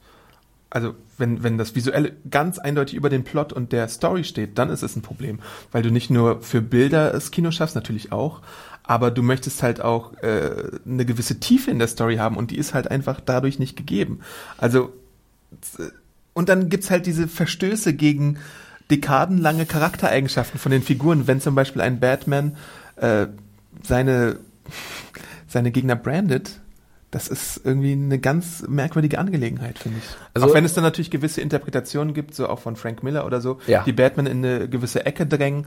also 0.71 0.95
wenn, 1.19 1.43
wenn 1.43 1.59
das 1.59 1.75
Visuelle 1.75 2.13
ganz 2.31 2.61
eindeutig 2.61 2.95
über 2.95 3.11
den 3.11 3.25
Plot 3.25 3.53
und 3.53 3.73
der 3.73 3.89
Story 3.89 4.23
steht, 4.23 4.57
dann 4.59 4.71
ist 4.71 4.83
es 4.83 4.95
ein 4.95 5.03
Problem. 5.03 5.41
Weil 5.73 5.83
du 5.83 5.91
nicht 5.91 6.11
nur 6.11 6.43
für 6.43 6.61
Bilder 6.61 7.11
das 7.11 7.33
Kino 7.33 7.51
schaffst, 7.51 7.75
natürlich 7.75 8.13
auch, 8.13 8.41
aber 8.87 9.11
du 9.11 9.23
möchtest 9.23 9.63
halt 9.63 9.81
auch 9.81 10.13
äh, 10.23 10.71
eine 10.87 11.05
gewisse 11.07 11.41
Tiefe 11.41 11.71
in 11.71 11.79
der 11.79 11.89
Story 11.89 12.17
haben 12.17 12.37
und 12.37 12.51
die 12.51 12.59
ist 12.59 12.75
halt 12.75 12.91
einfach 12.91 13.21
dadurch 13.25 13.59
nicht 13.59 13.77
gegeben. 13.77 14.21
Also 14.59 14.93
und 16.35 16.49
dann 16.49 16.69
gibt's 16.69 16.91
halt 16.91 17.07
diese 17.07 17.29
Verstöße 17.29 17.95
gegen 17.95 18.39
dekadenlange 18.91 19.67
Charaktereigenschaften 19.67 20.59
von 20.61 20.71
den 20.73 20.83
Figuren, 20.83 21.27
wenn 21.27 21.41
zum 21.41 21.55
Beispiel 21.55 21.81
ein 21.81 22.01
Batman 22.01 22.57
äh, 22.97 23.27
seine, 23.83 24.39
seine 25.49 25.71
Gegner 25.71 25.97
brandet. 25.97 26.61
Das 27.11 27.29
ist 27.29 27.61
irgendwie 27.65 27.93
eine 27.93 28.19
ganz 28.19 28.65
merkwürdige 28.69 29.19
Angelegenheit, 29.21 29.79
finde 29.79 29.99
ich. 29.99 30.05
Also- 30.35 30.49
auch 30.49 30.55
wenn 30.55 30.65
es 30.65 30.75
dann 30.75 30.83
natürlich 30.85 31.13
gewisse 31.13 31.41
Interpretationen 31.41 32.13
gibt, 32.13 32.35
so 32.35 32.49
auch 32.49 32.59
von 32.59 32.75
Frank 32.77 33.03
Miller 33.05 33.25
oder 33.25 33.41
so, 33.41 33.61
Ja. 33.69 33.85
die 33.85 33.93
Batman 33.93 34.27
in 34.27 34.45
eine 34.45 34.69
gewisse 34.69 35.07
Ecke 35.07 35.25
drängen. 35.25 35.67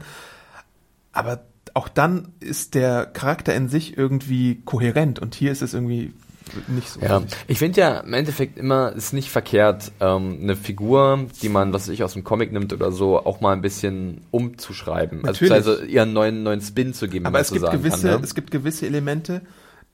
Aber 1.12 1.40
auch 1.74 1.88
dann 1.88 2.28
ist 2.40 2.74
der 2.74 3.06
Charakter 3.06 3.54
in 3.54 3.68
sich 3.68 3.96
irgendwie 3.96 4.60
kohärent 4.64 5.18
und 5.18 5.34
hier 5.34 5.52
ist 5.52 5.62
es 5.62 5.74
irgendwie 5.74 6.12
nicht 6.66 6.88
so. 6.88 7.00
Ja, 7.00 7.22
ich 7.46 7.58
finde 7.58 7.80
ja 7.80 7.98
im 7.98 8.12
Endeffekt 8.12 8.58
immer, 8.58 8.92
es 8.96 9.06
ist 9.06 9.12
nicht 9.12 9.30
verkehrt, 9.30 9.92
ähm, 10.00 10.38
eine 10.42 10.56
Figur, 10.56 11.26
die 11.42 11.48
man, 11.48 11.72
was 11.72 11.88
weiß 11.88 11.94
ich 11.94 12.02
aus 12.04 12.14
dem 12.14 12.24
Comic 12.24 12.52
nimmt 12.52 12.72
oder 12.72 12.92
so, 12.92 13.18
auch 13.18 13.40
mal 13.40 13.52
ein 13.52 13.62
bisschen 13.62 14.22
umzuschreiben. 14.30 15.22
Natürlich. 15.22 15.52
Also, 15.52 15.72
also 15.72 15.84
ihren 15.84 16.12
neuen, 16.12 16.42
neuen 16.42 16.60
Spin 16.60 16.94
zu 16.94 17.08
geben, 17.08 17.26
Aber 17.26 17.40
es 17.40 17.50
gibt, 17.50 17.62
sagen 17.62 17.78
gewisse, 17.78 18.08
kann. 18.08 18.20
Ne? 18.20 18.24
es 18.24 18.34
gibt 18.34 18.50
gewisse 18.50 18.86
Elemente, 18.86 19.42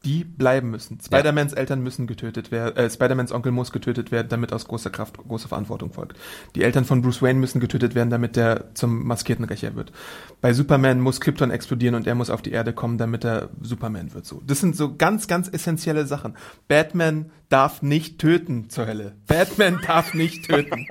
die 0.05 0.25
bleiben 0.25 0.71
müssen. 0.71 0.99
Spider-Mans 1.01 1.53
Eltern 1.53 1.83
müssen 1.83 2.07
getötet 2.07 2.51
werden, 2.51 2.77
äh, 2.77 2.91
Spider-Mans 2.91 3.33
Onkel 3.33 3.53
muss 3.53 3.73
getötet 3.73 4.13
werden, 4.13 4.29
damit 4.29 4.53
aus 4.53 4.67
großer 4.67 4.91
Kraft 4.91 5.17
große 5.17 5.49
Verantwortung 5.49 5.93
folgt. 5.93 6.17
Die 6.55 6.63
Eltern 6.63 6.85
von 6.85 7.03
Bruce 7.03 7.23
Wayne 7.23 7.39
müssen 7.39 7.61
getötet 7.61 7.95
werden, 7.95 8.11
damit 8.11 8.37
der 8.37 8.75
zum 8.75 9.07
maskierten 9.07 9.45
Rächer 9.45 9.75
wird. 9.75 9.93
Bei 10.41 10.53
Superman 10.53 11.01
muss 11.01 11.21
Krypton 11.21 11.51
explodieren 11.51 11.95
und 11.95 12.07
er 12.07 12.15
muss 12.15 12.31
auf 12.31 12.43
die 12.43 12.53
Erde 12.53 12.73
kommen, 12.73 12.99
damit 12.99 13.25
er 13.25 13.51
Superman 13.61 14.13
wird. 14.15 14.27
So, 14.27 14.43
das 14.47 14.61
sind 14.61 14.77
so 14.77 14.95
ganz, 14.97 15.27
ganz 15.27 15.49
essentielle 15.49 16.07
Sachen. 16.07 16.37
Batman 16.69 17.31
darf 17.49 17.83
nicht 17.83 18.19
töten 18.19 18.69
zur 18.69 18.87
Hölle. 18.87 19.13
Batman 19.27 19.79
darf 19.87 20.15
nicht 20.15 20.49
töten. 20.49 20.87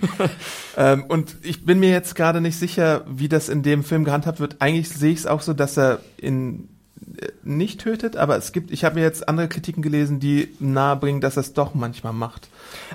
ähm, 0.76 1.04
und 1.04 1.36
ich 1.42 1.64
bin 1.64 1.80
mir 1.80 1.90
jetzt 1.90 2.14
gerade 2.14 2.40
nicht 2.40 2.56
sicher, 2.56 3.04
wie 3.08 3.28
das 3.28 3.48
in 3.48 3.62
dem 3.62 3.84
Film 3.84 4.04
gehandhabt 4.04 4.40
wird. 4.40 4.56
Eigentlich 4.60 4.88
sehe 4.88 5.12
ich 5.12 5.20
es 5.20 5.26
auch 5.26 5.42
so, 5.42 5.52
dass 5.52 5.76
er 5.76 6.00
in 6.16 6.68
nicht 7.42 7.80
tötet, 7.80 8.16
aber 8.16 8.36
es 8.36 8.52
gibt, 8.52 8.70
ich 8.70 8.84
habe 8.84 8.96
mir 8.96 9.02
jetzt 9.02 9.28
andere 9.28 9.48
Kritiken 9.48 9.82
gelesen, 9.82 10.20
die 10.20 10.54
nahebringen, 10.60 11.20
dass 11.20 11.36
er 11.36 11.40
es 11.40 11.52
doch 11.52 11.74
manchmal 11.74 12.12
macht. 12.12 12.48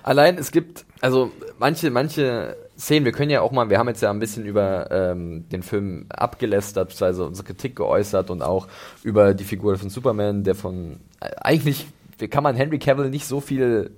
Allein 0.04 0.38
es 0.38 0.52
gibt, 0.52 0.86
also 1.02 1.32
manche, 1.60 1.92
manche 1.92 2.56
Szenen, 2.78 3.06
wir 3.06 3.12
können 3.12 3.32
ja 3.32 3.42
auch 3.42 3.52
mal, 3.52 3.70
wir 3.70 3.80
haben 3.80 3.88
jetzt 3.88 4.02
ja 4.02 4.10
ein 4.10 4.20
bisschen 4.20 4.46
über 4.46 4.92
ähm, 4.92 5.48
den 5.50 5.64
Film 5.64 6.06
abgelästert, 6.10 6.90
beziehungsweise 6.90 7.26
unsere 7.26 7.46
Kritik 7.46 7.76
geäußert 7.76 8.30
und 8.30 8.42
auch 8.42 8.68
über 9.04 9.34
die 9.34 9.44
Figur 9.44 9.78
von 9.78 9.90
Superman, 9.90 10.44
der 10.44 10.56
von 10.56 11.00
äh, 11.20 11.30
eigentlich 11.42 11.88
kann 12.30 12.44
man 12.44 12.56
Henry 12.56 12.80
Cavill 12.80 13.10
nicht 13.10 13.28
so 13.28 13.42
viel 13.42 13.92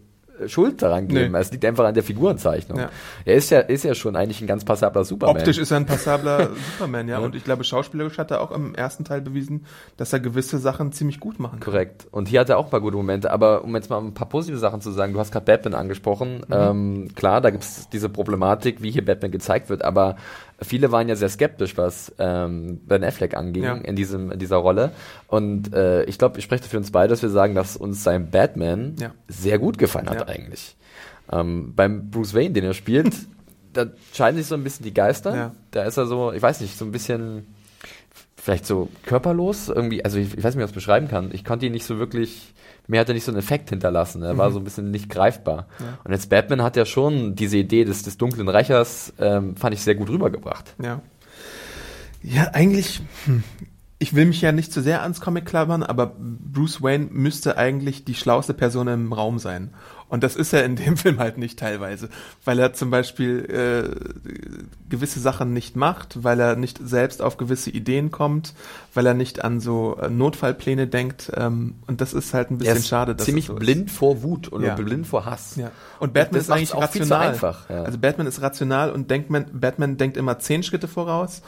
Schuld 0.47 0.82
daran 0.82 1.08
geben. 1.08 1.34
Nee. 1.34 1.39
Es 1.39 1.52
liegt 1.52 1.65
einfach 1.65 1.86
an 1.86 1.93
der 1.93 2.04
Figurenzeichnung. 2.04 2.80
Ja. 2.80 2.89
Er 3.25 3.36
ist 3.36 3.49
ja, 3.49 3.60
ist 3.60 3.84
ja 3.84 3.93
schon 3.95 4.15
eigentlich 4.15 4.41
ein 4.41 4.47
ganz 4.47 4.65
passabler 4.65 5.04
Superman. 5.04 5.38
Optisch 5.38 5.58
ist 5.58 5.71
er 5.71 5.78
ein 5.78 5.86
passabler 5.86 6.49
Superman, 6.73 7.08
ja. 7.08 7.19
Und 7.19 7.36
ich 7.36 7.43
glaube, 7.43 7.63
schauspielerisch 7.63 8.17
hat 8.17 8.32
er 8.32 8.41
auch 8.41 8.52
im 8.52 8.75
ersten 8.75 9.04
Teil 9.04 9.21
bewiesen, 9.21 9.65
dass 9.97 10.13
er 10.13 10.19
gewisse 10.19 10.58
Sachen 10.58 10.91
ziemlich 10.91 11.19
gut 11.19 11.39
machen 11.39 11.60
kann. 11.60 11.71
Korrekt. 11.71 12.08
Und 12.12 12.28
hier 12.28 12.41
hat 12.41 12.49
er 12.49 12.58
auch 12.58 12.65
ein 12.65 12.71
paar 12.71 12.82
gute 12.82 12.97
Momente. 12.97 13.32
Aber 13.32 13.63
um 13.63 13.75
jetzt 13.75 13.89
mal 13.89 13.99
ein 13.99 14.13
paar 14.13 14.30
positive 14.30 14.58
Sachen 14.58 14.82
zu 14.82 14.91
sagen, 14.91 15.13
du 15.13 15.19
hast 15.19 15.32
gerade 15.32 15.45
Batman 15.45 15.73
angesprochen. 15.73 16.45
Ähm, 16.52 17.10
klar, 17.15 17.41
da 17.41 17.49
gibt 17.49 17.63
es 17.63 17.89
diese 17.89 18.10
Problematik, 18.10 18.82
wie 18.82 18.91
hier 18.91 19.04
Batman 19.04 19.32
gezeigt 19.32 19.69
wird. 19.69 19.84
Aber 19.84 20.15
viele 20.62 20.91
waren 20.91 21.10
ja 21.10 21.15
sehr 21.15 21.30
skeptisch, 21.30 21.78
was 21.78 22.13
ähm, 22.19 22.80
Ben 22.86 23.04
Affleck 23.04 23.36
anging 23.36 23.63
Ja. 23.63 23.76
in, 23.76 23.95
diesem, 23.95 24.32
in 24.32 24.39
dieser 24.39 24.58
Rolle. 24.58 24.91
Und 25.28 25.74
äh, 25.74 26.04
ich 26.04 26.17
glaube, 26.17 26.38
ich 26.39 26.43
spreche 26.45 26.63
für 26.63 26.78
uns 26.78 26.91
beide, 26.91 27.10
dass 27.10 27.22
wir 27.22 27.30
sagen, 27.30 27.56
dass 27.56 27.78
uns 27.78 28.04
sein 28.04 28.30
Batman 28.32 28.95
Ja. 29.00 29.12
sehr 29.28 29.60
gut 29.60 29.78
gefallen 29.78 30.10
hat 30.10 30.22
Ja. 30.22 30.28
eigentlich. 30.28 30.76
Ähm, 31.32 31.74
beim 31.76 32.10
Bruce 32.10 32.34
Wayne, 32.34 32.52
den 32.52 32.63
er 32.65 32.74
spielt, 32.74 33.13
da 33.74 33.86
scheiden 34.13 34.38
sich 34.38 34.48
so 34.48 34.56
ein 34.56 34.63
bisschen 34.63 34.84
die 34.84 34.93
Geister. 34.93 35.54
Da 35.72 35.84
ist 35.84 35.98
er 35.98 36.08
so, 36.08 36.32
ich 36.34 36.41
weiß 36.41 36.62
nicht, 36.62 36.78
so 36.78 36.86
ein 36.86 36.91
bisschen 36.91 37.45
vielleicht 38.36 38.65
so 38.65 38.89
körperlos 39.06 39.69
irgendwie, 39.69 40.04
also 40.04 40.17
ich, 40.17 40.38
ich 40.38 40.43
weiß 40.43 40.56
nicht, 40.56 40.60
wie 40.60 40.63
ich 40.63 40.69
das 40.69 40.72
beschreiben 40.72 41.08
kann. 41.08 41.30
Ich 41.34 41.43
konnte 41.45 41.65
ihn 41.65 41.72
nicht 41.74 41.86
so 41.86 42.00
wirklich, 42.00 42.54
mir 42.89 42.99
hat 42.99 43.08
er 43.08 43.13
nicht 43.13 43.23
so 43.23 43.32
einen 43.32 43.39
Effekt 43.39 43.69
hinterlassen. 43.69 44.23
Er 44.23 44.38
war 44.38 44.52
so 44.52 44.60
ein 44.60 44.63
bisschen 44.63 44.89
nicht 44.89 45.10
greifbar. 45.10 45.67
Und 46.04 46.12
jetzt 46.12 46.30
Batman 46.30 46.63
hat 46.63 46.75
ja 46.75 46.86
schon 46.86 47.36
diese 47.36 47.58
Idee 47.58 47.86
des, 47.86 48.02
des 48.02 48.17
dunklen 48.17 48.49
Rächers, 48.49 49.13
ähm, 49.19 49.56
fand 49.56 49.75
ich 49.75 49.82
sehr 49.82 49.95
gut 49.95 50.10
rübergebracht. 50.10 50.73
Ja. 50.82 51.02
Ja, 52.23 52.49
eigentlich, 52.54 53.02
hm, 53.25 53.43
ich 53.99 54.15
will 54.15 54.25
mich 54.25 54.41
ja 54.41 54.52
nicht 54.52 54.73
zu 54.73 54.82
sehr 54.82 55.04
ans 55.04 55.21
Comic 55.21 55.45
klammern, 55.45 55.84
aber 55.84 56.15
Bruce 56.17 56.82
Wayne 56.82 57.08
müsste 57.12 57.58
eigentlich 57.58 58.06
die 58.06 58.15
schlauste 58.15 58.56
Person 58.56 58.88
im 58.88 59.13
Raum 59.13 59.38
sein. 59.38 59.73
Und 60.10 60.24
das 60.24 60.36
ist 60.36 60.54
er 60.54 60.65
in 60.65 60.76
dem 60.76 60.98
Film 60.98 61.19
halt 61.19 61.38
nicht 61.38 61.60
teilweise, 61.60 62.10
weil 62.43 62.60
er 62.60 62.74
zum 62.74 62.89
Beispiel 62.89 63.45
äh, 63.45 64.39
gewisse 64.89 65.19
Sachen 65.19 65.54
nicht 65.54 65.76
macht, 65.76 66.24
weil 66.24 66.39
er 66.39 66.56
nicht 66.56 66.80
selbst 66.84 67.22
auf 67.22 67.38
gewisse 67.38 67.69
Ideen 67.69 68.10
kommt, 68.12 68.54
weil 68.93 69.06
er 69.06 69.13
nicht 69.13 69.43
an 69.43 69.60
so 69.60 69.98
äh, 70.02 70.10
Notfallpläne 70.10 70.88
denkt. 70.88 71.32
Ähm, 71.36 71.76
und 71.88 72.02
das 72.02 72.13
ist 72.13 72.34
halt 72.34 72.50
ein 72.50 72.56
Er 72.56 72.58
bisschen 72.58 72.78
ist 72.78 72.88
schade. 72.88 73.15
dass 73.15 73.26
ziemlich 73.26 73.45
so 73.45 73.54
ist. 73.54 73.60
blind 73.60 73.91
vor 73.91 74.24
Wut 74.24 74.48
und 74.48 74.63
Ja. 74.63 74.76
blind 74.76 75.06
vor 75.08 75.26
Hass. 75.26 75.56
Ja. 75.56 75.72
Und 76.00 76.13
Batman 76.13 76.39
das 76.39 76.43
ist 76.45 76.52
eigentlich 76.52 76.74
rational. 76.76 77.28
einfach, 77.30 77.69
ja. 77.69 77.84
Also 77.84 77.98
Batman 78.00 78.28
ist 78.28 78.41
rational 78.41 78.91
und 78.91 79.12
denkt 79.12 79.30
man, 79.30 79.45
Batman 79.54 79.98
denkt 79.98 80.17
immer 80.17 80.39
zehn 80.39 80.63
Schritte 80.63 80.88
voraus 80.88 81.41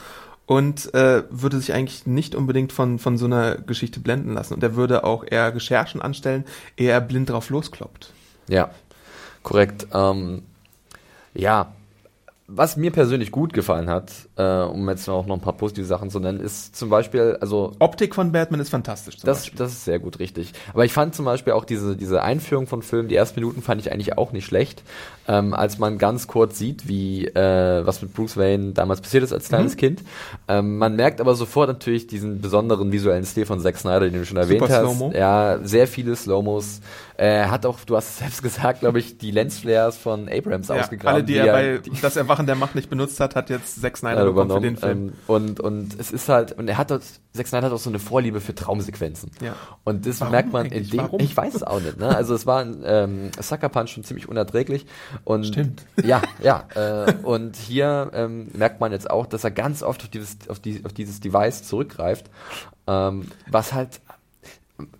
und 0.46 0.94
äh, 0.94 1.24
würde 1.32 1.58
sich 1.60 1.74
eigentlich 1.74 2.06
nicht 2.06 2.36
unbedingt 2.36 2.74
von, 2.74 3.00
von 3.00 3.18
so 3.18 3.26
einer 3.26 3.56
Geschichte 3.56 4.00
blenden 4.00 4.34
lassen. 4.34 4.54
Und 4.54 4.62
er 4.64 4.76
würde 4.76 5.04
auch 5.04 5.24
eher 5.28 5.56
Recherchen 5.56 6.02
anstellen, 6.02 6.46
ehe 6.78 6.92
er 6.92 7.02
blind 7.02 7.30
drauf 7.30 7.50
loskloppt. 7.50 8.14
Ja, 8.48 8.72
korrekt. 9.44 9.88
Ähm, 9.94 10.44
ja, 11.34 11.74
was 12.54 12.76
mir 12.76 12.92
persönlich 12.92 13.32
gut 13.32 13.54
gefallen 13.54 13.90
hat, 13.90 14.12
äh, 14.36 14.44
um 14.44 14.90
jetzt 14.90 15.08
auch 15.08 15.26
noch 15.26 15.36
ein 15.36 15.42
paar 15.42 15.54
positive 15.54 15.86
Sachen 15.86 16.10
zu 16.10 16.20
nennen, 16.20 16.40
ist 16.40 16.76
zum 16.76 16.90
Beispiel, 16.90 17.38
also 17.40 17.72
Optik 17.80 18.14
von 18.14 18.34
Batman 18.34 18.60
ist 18.60 18.70
fantastisch. 18.70 19.20
Zum 19.20 19.28
das, 19.28 19.44
Beispiel. 19.44 19.58
das 19.58 19.72
ist 19.72 19.86
sehr 19.86 20.00
gut, 20.00 20.20
richtig. 20.20 20.52
Aber 20.74 20.84
ich 20.84 20.92
fand 20.92 21.16
zum 21.16 21.24
Beispiel 21.24 21.54
auch 21.54 21.64
diese, 21.64 21.96
diese 21.96 22.24
Einführung 22.24 22.68
von 22.68 22.82
Filmen, 22.82 23.08
die 23.08 23.16
ersten 23.16 23.40
Minuten 23.40 23.62
fand 23.62 23.80
ich 23.80 23.92
eigentlich 23.92 24.18
auch 24.18 24.34
nicht 24.34 24.46
schlecht, 24.46 24.84
ähm, 25.28 25.54
als 25.54 25.78
man 25.78 25.98
ganz 25.98 26.28
kurz 26.28 26.58
sieht, 26.58 26.88
wie 26.88 27.26
äh, 27.28 27.86
was 27.86 28.02
mit 28.02 28.14
Bruce 28.14 28.38
Wayne 28.38 28.72
damals 28.74 29.02
passiert 29.02 29.24
ist 29.24 29.34
als 29.34 29.48
kleines 29.50 29.74
Mhm. 29.74 29.78
Kind. 29.78 30.04
Ähm, 30.48 30.78
man 30.78 30.96
merkt 30.96 31.22
aber 31.22 31.36
sofort 31.36 31.68
natürlich 31.70 32.08
diesen 32.08 32.42
besonderen 32.42 32.92
visuellen 32.92 33.24
Stil 33.26 33.46
von 33.46 33.60
Zack 33.60 33.78
Snyder, 33.78 34.02
den 34.10 34.14
du 34.14 34.26
schon 34.26 34.38
erwähnt 34.38 34.62
hast. 34.68 35.02
Ja, 35.14 35.60
sehr 35.64 35.88
viele 35.88 36.16
Slow-Mos. 36.16 36.82
Er 37.18 37.52
hat 37.52 37.68
auch, 37.68 37.80
du 37.86 37.96
hast 37.96 38.10
es 38.10 38.18
selbst 38.18 38.42
gesagt, 38.44 38.80
glaube 38.80 38.98
ich, 39.00 39.18
die 39.20 39.30
Lensflares 39.32 39.96
von 39.98 40.28
Abrams 40.28 40.70
ja, 40.70 40.76
ausgegraben. 40.80 41.16
alle, 41.16 41.24
die 41.24 41.38
er 41.38 41.52
bei 41.54 41.78
die, 41.86 41.92
das 42.02 42.16
Erwachen 42.16 42.48
der 42.48 42.56
Macht 42.56 42.74
nicht 42.76 42.90
benutzt 42.90 43.20
hat, 43.20 43.36
hat 43.36 43.50
jetzt 43.52 43.80
Zack 43.80 43.98
Snyder 43.98 44.26
bekommen 44.26 44.50
für 44.50 44.58
übernommen. 44.58 44.64
den 44.64 44.78
Film. 44.78 44.98
Ähm, 45.10 45.14
und, 45.28 45.60
und 45.60 46.00
es 46.00 46.12
ist 46.12 46.30
halt, 46.30 46.54
und 46.54 46.68
er 46.68 46.78
hat 46.80 46.90
dort, 46.90 47.04
Zack 47.34 47.48
Snyder 47.48 47.68
hat 47.68 47.74
auch 47.74 47.80
so 47.80 47.90
eine 47.90 48.00
Vorliebe 48.00 48.42
für 48.42 48.54
Traumsequenzen. 48.54 49.32
Ja. 49.42 49.56
Und 49.84 50.06
das 50.06 50.20
Warum 50.20 50.32
merkt 50.32 50.52
man 50.52 50.66
in 50.66 50.90
dem, 50.90 51.00
Warum? 51.00 51.22
ich 51.22 51.36
weiß 51.36 51.56
es 51.56 51.64
auch 51.64 51.80
nicht, 51.80 51.98
ne? 51.98 52.14
Also 52.14 52.36
es 52.36 52.46
war 52.46 52.62
ein 52.62 52.82
ähm, 52.86 53.32
Sucker 53.40 53.70
Punch 53.70 53.92
schon 53.92 54.04
ziemlich 54.04 54.28
unerträglich. 54.28 54.86
Und 55.24 55.46
Stimmt. 55.46 55.84
Ja, 56.04 56.22
ja. 56.42 56.66
Äh, 56.76 57.14
und 57.24 57.56
hier 57.56 58.12
ähm, 58.14 58.50
merkt 58.54 58.82
man 58.82 58.92
jetzt 58.92 59.10
auch, 59.10 59.26
dass 59.26 59.44
er 59.44 59.52
ganz 59.52 59.82
oft 59.82 60.04
auf 60.04 60.10
dieses, 60.10 60.38
auf, 60.50 60.60
die, 60.60 60.84
auf 60.84 60.94
dieses 60.94 61.22
Device 61.22 61.64
zurückgreift, 61.64 62.30
ähm, 62.88 63.28
was 63.50 63.74
halt 63.74 64.02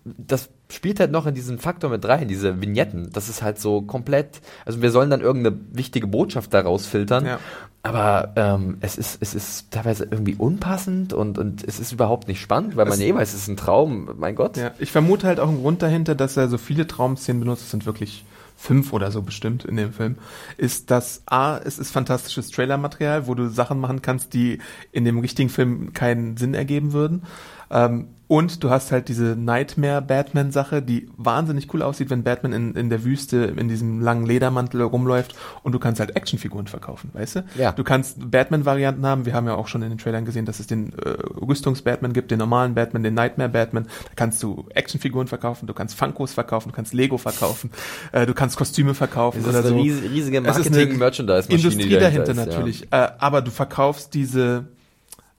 das 0.04 0.48
spielt 0.72 1.00
halt 1.00 1.10
noch 1.12 1.26
in 1.26 1.34
diesen 1.34 1.58
Faktor 1.58 1.90
mit 1.90 2.04
rein, 2.06 2.28
diese 2.28 2.60
Vignetten. 2.60 3.10
Das 3.12 3.28
ist 3.28 3.42
halt 3.42 3.58
so 3.58 3.82
komplett, 3.82 4.40
also 4.64 4.82
wir 4.82 4.90
sollen 4.90 5.10
dann 5.10 5.20
irgendeine 5.20 5.58
wichtige 5.72 6.06
Botschaft 6.06 6.52
daraus 6.54 6.86
filtern, 6.86 7.26
Ja. 7.26 7.38
aber 7.82 8.32
ähm, 8.36 8.78
es 8.80 8.96
ist 8.96 9.18
es 9.20 9.34
ist 9.34 9.70
teilweise 9.70 10.04
irgendwie 10.10 10.34
unpassend 10.36 11.12
und 11.12 11.38
und 11.38 11.62
es 11.64 11.78
ist 11.80 11.92
überhaupt 11.92 12.28
nicht 12.28 12.40
spannend, 12.40 12.76
weil 12.76 12.86
man 12.86 12.94
Es- 12.94 13.00
eh 13.00 13.14
weiß, 13.14 13.34
es 13.34 13.42
ist 13.42 13.48
ein 13.48 13.56
Traum, 13.56 14.10
mein 14.16 14.34
Gott. 14.34 14.56
Ja, 14.56 14.70
ich 14.78 14.92
vermute 14.92 15.26
halt 15.26 15.40
auch 15.40 15.48
einen 15.48 15.60
Grund 15.62 15.82
dahinter, 15.82 16.14
dass 16.14 16.36
er 16.36 16.48
so 16.48 16.58
viele 16.58 16.86
Traumszenen 16.86 17.40
benutzt, 17.40 17.62
es 17.62 17.70
sind 17.70 17.86
wirklich 17.86 18.24
fünf 18.56 18.92
oder 18.92 19.10
so 19.10 19.22
bestimmt 19.22 19.64
in 19.64 19.76
dem 19.76 19.92
Film, 19.92 20.16
ist, 20.56 20.92
dass 20.92 21.22
A, 21.26 21.58
es 21.58 21.80
ist 21.80 21.90
fantastisches 21.90 22.50
Trailermaterial, 22.50 23.26
wo 23.26 23.34
du 23.34 23.48
Sachen 23.48 23.80
machen 23.80 24.02
kannst, 24.02 24.34
die 24.34 24.58
in 24.92 25.04
dem 25.04 25.18
richtigen 25.18 25.48
Film 25.48 25.92
keinen 25.94 26.36
Sinn 26.36 26.54
ergeben 26.54 26.92
würden. 26.92 27.24
Ähm, 27.72 28.08
und 28.32 28.64
du 28.64 28.70
hast 28.70 28.92
halt 28.92 29.08
diese 29.08 29.36
Nightmare-Batman-Sache, 29.36 30.80
die 30.80 31.10
wahnsinnig 31.18 31.68
cool 31.74 31.82
aussieht, 31.82 32.08
wenn 32.08 32.22
Batman 32.22 32.54
in, 32.54 32.74
in 32.74 32.88
der 32.88 33.04
Wüste 33.04 33.36
in 33.58 33.68
diesem 33.68 34.00
langen 34.00 34.24
Ledermantel 34.24 34.80
rumläuft 34.80 35.34
und 35.62 35.72
du 35.72 35.78
kannst 35.78 36.00
halt 36.00 36.16
Actionfiguren 36.16 36.66
verkaufen, 36.66 37.10
weißt 37.12 37.36
du? 37.36 37.44
Ja. 37.58 37.72
Du 37.72 37.84
kannst 37.84 38.30
Batman-Varianten 38.30 39.04
haben. 39.04 39.26
Wir 39.26 39.34
haben 39.34 39.46
ja 39.46 39.54
auch 39.54 39.68
schon 39.68 39.82
in 39.82 39.90
den 39.90 39.98
Trailern 39.98 40.24
gesehen, 40.24 40.46
dass 40.46 40.60
es 40.60 40.66
den 40.66 40.94
äh, 40.94 41.10
Rüstungs-Batman 41.10 42.14
gibt, 42.14 42.30
den 42.30 42.38
normalen 42.38 42.74
Batman, 42.74 43.02
den 43.02 43.12
Nightmare-Batman. 43.12 43.84
Da 43.84 44.12
kannst 44.16 44.42
du 44.42 44.64
Actionfiguren 44.74 45.28
verkaufen, 45.28 45.66
du 45.66 45.74
kannst 45.74 45.94
Funkos 45.94 46.32
verkaufen, 46.32 46.70
du 46.70 46.74
kannst 46.74 46.94
Lego 46.94 47.18
verkaufen, 47.18 47.70
äh, 48.12 48.24
du 48.24 48.32
kannst 48.32 48.56
Kostüme 48.56 48.94
verkaufen 48.94 49.42
Das 49.44 49.54
ist 49.54 49.60
oder 49.60 49.68
eine 49.76 49.76
so. 49.76 50.08
riesige, 50.08 50.38
ist 50.38 50.46
Marketing-Merchandise-Maschine. 50.46 51.74
Industrie 51.74 51.98
dahinter 51.98 52.32
ist, 52.32 52.38
ja. 52.38 52.46
natürlich. 52.46 52.84
Äh, 52.90 53.08
aber 53.18 53.42
du 53.42 53.50
verkaufst 53.50 54.14
diese, 54.14 54.68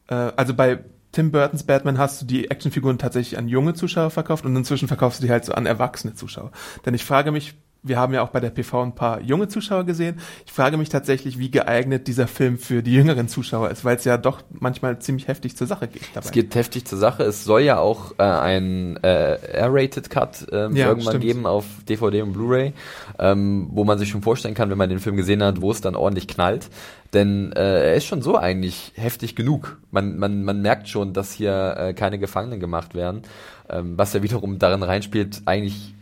äh, 0.09 0.13
also 0.13 0.53
bei 0.53 0.77
Tim 1.13 1.31
Burtons 1.31 1.63
Batman 1.63 1.99
hast 1.99 2.21
du 2.21 2.25
die 2.25 2.49
Actionfiguren 2.49 2.97
tatsächlich 2.97 3.37
an 3.37 3.47
junge 3.47 3.75
Zuschauer 3.75 4.09
verkauft 4.09 4.45
und 4.45 4.55
inzwischen 4.55 4.87
verkaufst 4.87 5.21
du 5.21 5.27
die 5.27 5.31
halt 5.31 5.45
so 5.45 5.53
an 5.53 5.67
erwachsene 5.67 6.15
Zuschauer. 6.15 6.51
Denn 6.85 6.95
ich 6.95 7.05
frage 7.05 7.31
mich, 7.31 7.55
wir 7.83 7.99
haben 7.99 8.13
ja 8.13 8.23
auch 8.23 8.29
bei 8.29 8.39
der 8.39 8.49
PV 8.49 8.81
ein 8.83 8.95
paar 8.95 9.21
junge 9.21 9.49
Zuschauer 9.49 9.83
gesehen. 9.83 10.19
Ich 10.45 10.53
frage 10.53 10.77
mich 10.77 10.89
tatsächlich, 10.89 11.37
wie 11.37 11.51
geeignet 11.51 12.07
dieser 12.07 12.27
Film 12.27 12.57
für 12.57 12.81
die 12.81 12.93
jüngeren 12.93 13.27
Zuschauer 13.27 13.69
ist, 13.69 13.83
weil 13.83 13.97
es 13.97 14.05
ja 14.05 14.17
doch 14.17 14.41
manchmal 14.51 14.99
ziemlich 14.99 15.27
heftig 15.27 15.57
zur 15.57 15.67
Sache 15.67 15.87
geht 15.87 16.03
dabei. 16.13 16.25
Es 16.25 16.31
geht 16.31 16.55
heftig 16.55 16.85
zur 16.85 16.97
Sache. 16.97 17.23
Es 17.23 17.43
soll 17.43 17.61
ja 17.61 17.79
auch 17.79 18.13
äh, 18.17 18.23
ein 18.23 18.97
äh, 19.03 19.35
R-Rated 19.35 20.09
Cut 20.09 20.47
ähm, 20.51 20.75
Ja, 20.75 20.87
irgendwann 20.87 21.13
stimmt. 21.13 21.23
geben 21.25 21.45
auf 21.45 21.65
DVD 21.87 22.21
und 22.21 22.33
Blu-ray, 22.33 22.73
ähm, 23.19 23.67
wo 23.71 23.83
man 23.83 23.99
sich 23.99 24.09
schon 24.09 24.21
vorstellen 24.21 24.55
kann, 24.55 24.69
wenn 24.69 24.77
man 24.77 24.89
den 24.89 24.99
Film 24.99 25.17
gesehen 25.17 25.43
hat, 25.43 25.61
wo 25.61 25.71
es 25.71 25.81
dann 25.81 25.95
ordentlich 25.95 26.27
knallt. 26.27 26.69
Denn 27.13 27.51
äh, 27.51 27.89
er 27.89 27.95
ist 27.95 28.05
schon 28.05 28.21
so 28.21 28.37
eigentlich 28.37 28.93
heftig 28.95 29.35
genug. 29.35 29.77
Man, 29.91 30.17
man, 30.17 30.43
man 30.43 30.61
merkt 30.61 30.89
schon, 30.89 31.13
dass 31.13 31.31
hier 31.31 31.75
äh, 31.77 31.93
keine 31.93 32.17
Gefangenen 32.17 32.59
gemacht 32.59 32.95
werden, 32.95 33.21
ähm, 33.69 33.97
was 33.97 34.13
ja 34.13 34.23
wiederum 34.23 34.57
darin 34.57 34.81
reinspielt, 34.81 35.43
eigentlich 35.45 35.92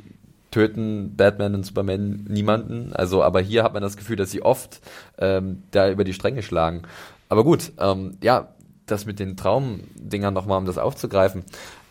töten 0.51 1.15
Batman 1.15 1.55
und 1.55 1.65
Superman 1.65 2.25
niemanden. 2.27 2.93
Also, 2.93 3.23
aber 3.23 3.41
hier 3.41 3.63
hat 3.63 3.73
man 3.73 3.81
das 3.81 3.97
Gefühl, 3.97 4.17
dass 4.17 4.31
sie 4.31 4.43
oft 4.43 4.81
ähm, 5.17 5.63
da 5.71 5.89
über 5.89 6.03
die 6.03 6.13
Stränge 6.13 6.43
schlagen. 6.43 6.83
Aber 7.29 7.43
gut, 7.43 7.71
ähm, 7.79 8.17
ja, 8.21 8.49
das 8.85 9.05
mit 9.05 9.19
den 9.19 9.37
Traumdingern 9.37 10.33
nochmal, 10.33 10.57
um 10.57 10.65
das 10.65 10.77
aufzugreifen. 10.77 11.43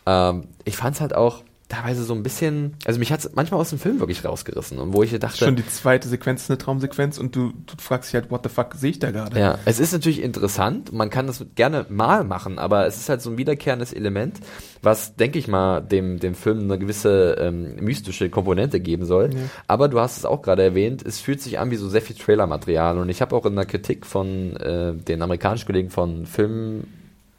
Ähm, 0.07 0.49
ich 0.65 0.77
fand 0.77 0.97
es 0.97 1.01
halt 1.01 1.15
auch 1.15 1.43
teilweise 1.71 2.03
so 2.03 2.15
ein 2.15 2.23
bisschen, 2.23 2.75
also 2.85 2.99
mich 2.99 3.13
hat 3.13 3.21
es 3.21 3.31
manchmal 3.35 3.61
aus 3.61 3.71
dem 3.71 3.79
Film 3.79 4.01
wirklich 4.01 4.25
rausgerissen 4.25 4.79
und 4.79 4.93
wo 4.93 5.03
ich 5.03 5.17
dachte, 5.19 5.39
Schon 5.39 5.57
die 5.57 5.67
zweite 5.67 6.09
Sequenz 6.09 6.43
ist 6.43 6.51
eine 6.51 6.59
Traumsequenz 6.59 7.17
und 7.17 7.35
du, 7.35 7.53
du 7.53 7.75
fragst 7.79 8.11
dich 8.11 8.21
halt, 8.21 8.31
what 8.31 8.43
the 8.43 8.49
fuck 8.49 8.75
sehe 8.75 8.91
ich 8.91 8.99
da 8.99 9.13
gerade? 9.13 9.39
Ja, 9.39 9.59
es 9.65 9.79
ist 9.79 9.93
natürlich 9.93 10.21
interessant, 10.21 10.93
man 10.93 11.09
kann 11.09 11.29
das 11.29 11.47
gerne 11.55 11.87
mal 11.89 12.25
machen, 12.25 12.59
aber 12.59 12.87
es 12.87 12.97
ist 12.97 13.09
halt 13.09 13.23
so 13.23 13.31
ein 13.31 13.39
wiederkehrendes 13.39 13.93
Element, 13.93 14.41
was, 14.83 15.15
denke 15.15 15.39
ich 15.39 15.47
mal, 15.47 15.81
dem, 15.81 16.19
dem 16.19 16.35
Film 16.35 16.65
eine 16.65 16.79
gewisse 16.79 17.37
ähm, 17.39 17.77
mystische 17.77 18.31
Komponente 18.31 18.81
geben 18.81 19.05
soll. 19.05 19.31
Ja. 19.33 19.41
Aber 19.69 19.89
du 19.89 20.01
hast 20.01 20.19
es 20.19 20.25
auch 20.25 20.43
gerade 20.43 20.65
erwähnt, 20.65 21.05
es 21.07 21.21
fühlt 21.21 21.41
sich 21.41 21.61
an 21.61 21.71
wie 21.71 21.77
so 21.77 21.89
sehr 21.89 22.03
viel 22.03 22.17
Trailermaterial 22.17 22.99
und 22.99 23.09
ich 23.09 23.23
habe 23.23 23.37
auch 23.37 23.47
in 23.47 23.55
der 23.55 23.67
Kritik 23.67 24.07
von 24.07 24.57
äh, 24.57 24.95
den 24.95 25.23
amerikanischen 25.23 25.67
Kollegen 25.67 25.91
von 25.91 26.27
Film 26.27 26.85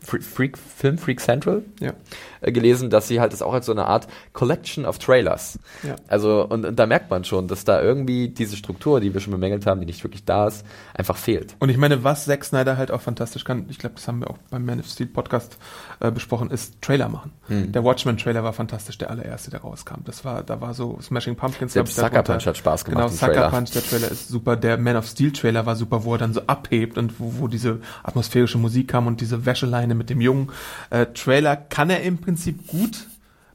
Freak, 0.03 0.23
Freak, 0.23 0.57
Film 0.57 0.97
Freak 0.97 1.19
Central 1.19 1.63
Ja. 1.79 1.93
Äh, 2.41 2.51
gelesen, 2.51 2.89
dass 2.89 3.07
sie 3.07 3.19
halt 3.19 3.33
das 3.33 3.41
auch 3.41 3.53
als 3.53 3.65
so 3.65 3.71
eine 3.71 3.85
Art 3.85 4.07
Collection 4.33 4.85
of 4.85 4.99
Trailers. 4.99 5.59
Ja. 5.83 5.95
Also, 6.07 6.45
und, 6.47 6.65
und 6.65 6.77
da 6.77 6.85
merkt 6.85 7.09
man 7.09 7.23
schon, 7.23 7.47
dass 7.47 7.63
da 7.63 7.81
irgendwie 7.81 8.29
diese 8.29 8.57
Struktur, 8.57 8.99
die 8.99 9.13
wir 9.13 9.21
schon 9.21 9.31
bemängelt 9.31 9.65
haben, 9.65 9.79
die 9.79 9.85
nicht 9.85 10.03
wirklich 10.03 10.25
da 10.25 10.47
ist, 10.47 10.65
einfach 10.93 11.17
fehlt. 11.17 11.55
Und 11.59 11.69
ich 11.69 11.77
meine, 11.77 12.03
was 12.03 12.25
Zack 12.25 12.43
Snyder 12.43 12.77
halt 12.77 12.91
auch 12.91 13.01
fantastisch 13.01 13.43
kann, 13.43 13.65
ich 13.69 13.77
glaube, 13.77 13.95
das 13.95 14.07
haben 14.07 14.19
wir 14.19 14.29
auch 14.29 14.37
beim 14.49 14.65
Man 14.65 14.79
of 14.79 14.87
Steel 14.87 15.07
Podcast 15.07 15.57
äh, 15.99 16.11
besprochen, 16.11 16.49
ist 16.49 16.81
Trailer 16.81 17.09
machen. 17.09 17.31
Hm. 17.47 17.71
Der 17.71 17.83
Watchmen-Trailer 17.83 18.43
war 18.43 18.53
fantastisch, 18.53 18.97
der 18.97 19.09
allererste, 19.09 19.51
der 19.51 19.61
rauskam. 19.61 20.03
Das 20.05 20.25
war, 20.25 20.43
da 20.43 20.61
war 20.61 20.73
so 20.73 20.99
Smashing 21.01 21.35
Pumpkins. 21.35 21.73
Selbst 21.73 21.95
Sucker. 21.95 22.23
Punch 22.23 22.45
hat 22.45 22.57
Spaß 22.57 22.85
gemacht 22.85 23.07
Genau, 23.07 23.15
Sucker 23.15 23.33
Trailer. 23.33 23.49
Punch, 23.49 23.71
der 23.71 23.83
Trailer 23.83 24.11
ist 24.11 24.27
super. 24.27 24.55
Der 24.55 24.77
Man 24.77 24.95
of 24.95 25.05
Steel 25.05 25.31
Trailer 25.31 25.65
war 25.65 25.75
super, 25.75 26.03
wo 26.03 26.13
er 26.13 26.17
dann 26.17 26.33
so 26.33 26.41
abhebt 26.47 26.97
und 26.97 27.19
wo, 27.19 27.33
wo 27.39 27.47
diese 27.47 27.79
atmosphärische 28.03 28.57
Musik 28.57 28.87
kam 28.87 29.07
und 29.07 29.21
diese 29.21 29.45
Wäscheleine 29.45 29.95
mit 29.95 30.09
dem 30.09 30.21
Jungen. 30.21 30.51
Äh, 30.89 31.07
Trailer 31.07 31.55
kann 31.55 31.89
er 31.89 32.01
im 32.01 32.17
Prinzip 32.17 32.30
gut. 32.67 33.07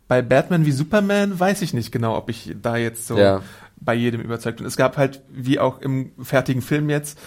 Bei 0.09 0.23
Batman 0.23 0.65
wie 0.67 0.73
Superman 0.73 1.39
weiß 1.39 1.63
ich 1.63 1.75
nicht 1.75 1.91
genau, 1.91 2.17
ob 2.17 2.31
ich 2.31 2.55
da 2.63 2.77
jetzt 2.77 3.07
so 3.07 3.19
Ja. 3.19 3.43
bei 3.81 3.95
jedem 3.95 4.21
überzeugt 4.21 4.59
bin. 4.59 4.67
Es 4.67 4.77
gab 4.77 4.97
halt, 4.97 5.23
wie 5.29 5.59
auch 5.59 5.81
im 5.81 6.13
fertigen 6.23 6.63
Film 6.63 6.89
jetzt, 6.91 7.19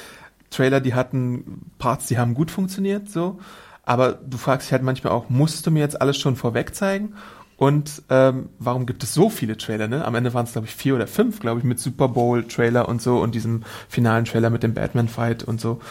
Trailer, 0.50 0.80
die 0.80 0.94
hatten 0.94 1.72
Parts, 1.78 2.08
die 2.08 2.18
haben 2.18 2.34
gut 2.34 2.52
funktioniert, 2.52 3.10
so. 3.10 3.40
Aber 3.84 4.14
du 4.14 4.38
fragst 4.38 4.68
dich 4.68 4.72
halt 4.72 4.84
manchmal 4.84 5.14
auch, 5.14 5.30
musst 5.30 5.66
du 5.66 5.72
mir 5.72 5.80
jetzt 5.80 6.02
alles 6.02 6.18
schon 6.18 6.36
vorweg 6.36 6.74
zeigen? 6.76 7.14
Und 7.58 8.04
ähm, 8.10 8.50
warum 8.58 8.86
gibt 8.86 9.04
es 9.04 9.14
so 9.14 9.30
viele 9.30 9.58
Trailer? 9.58 9.88
Ne? 9.90 10.06
Am 10.06 10.16
Ende 10.16 10.34
waren 10.34 10.46
es, 10.46 10.54
glaube 10.54 10.68
ich, 10.68 10.74
vier 10.76 10.96
oder 10.96 11.08
fünf, 11.08 11.40
glaube 11.42 11.60
ich, 11.60 11.66
mit 11.66 11.78
Super 11.80 12.08
Bowl-Trailer 12.08 12.88
und 12.88 13.02
so 13.02 13.20
und 13.20 13.36
diesem 13.36 13.64
finalen 13.90 14.24
Trailer 14.24 14.50
mit 14.50 14.64
dem 14.64 14.74
Batman-Fight 14.74 15.44
und 15.44 15.60
so. 15.60 15.82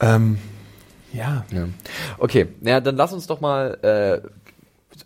Ähm, 0.00 0.38
ja. 1.12 1.44
Ja. 1.52 1.68
Okay, 2.18 2.48
naja, 2.60 2.80
dann 2.80 2.96
lass 2.96 3.12
uns 3.12 3.26
doch 3.28 3.40
mal, 3.40 3.78
äh, 3.82 4.28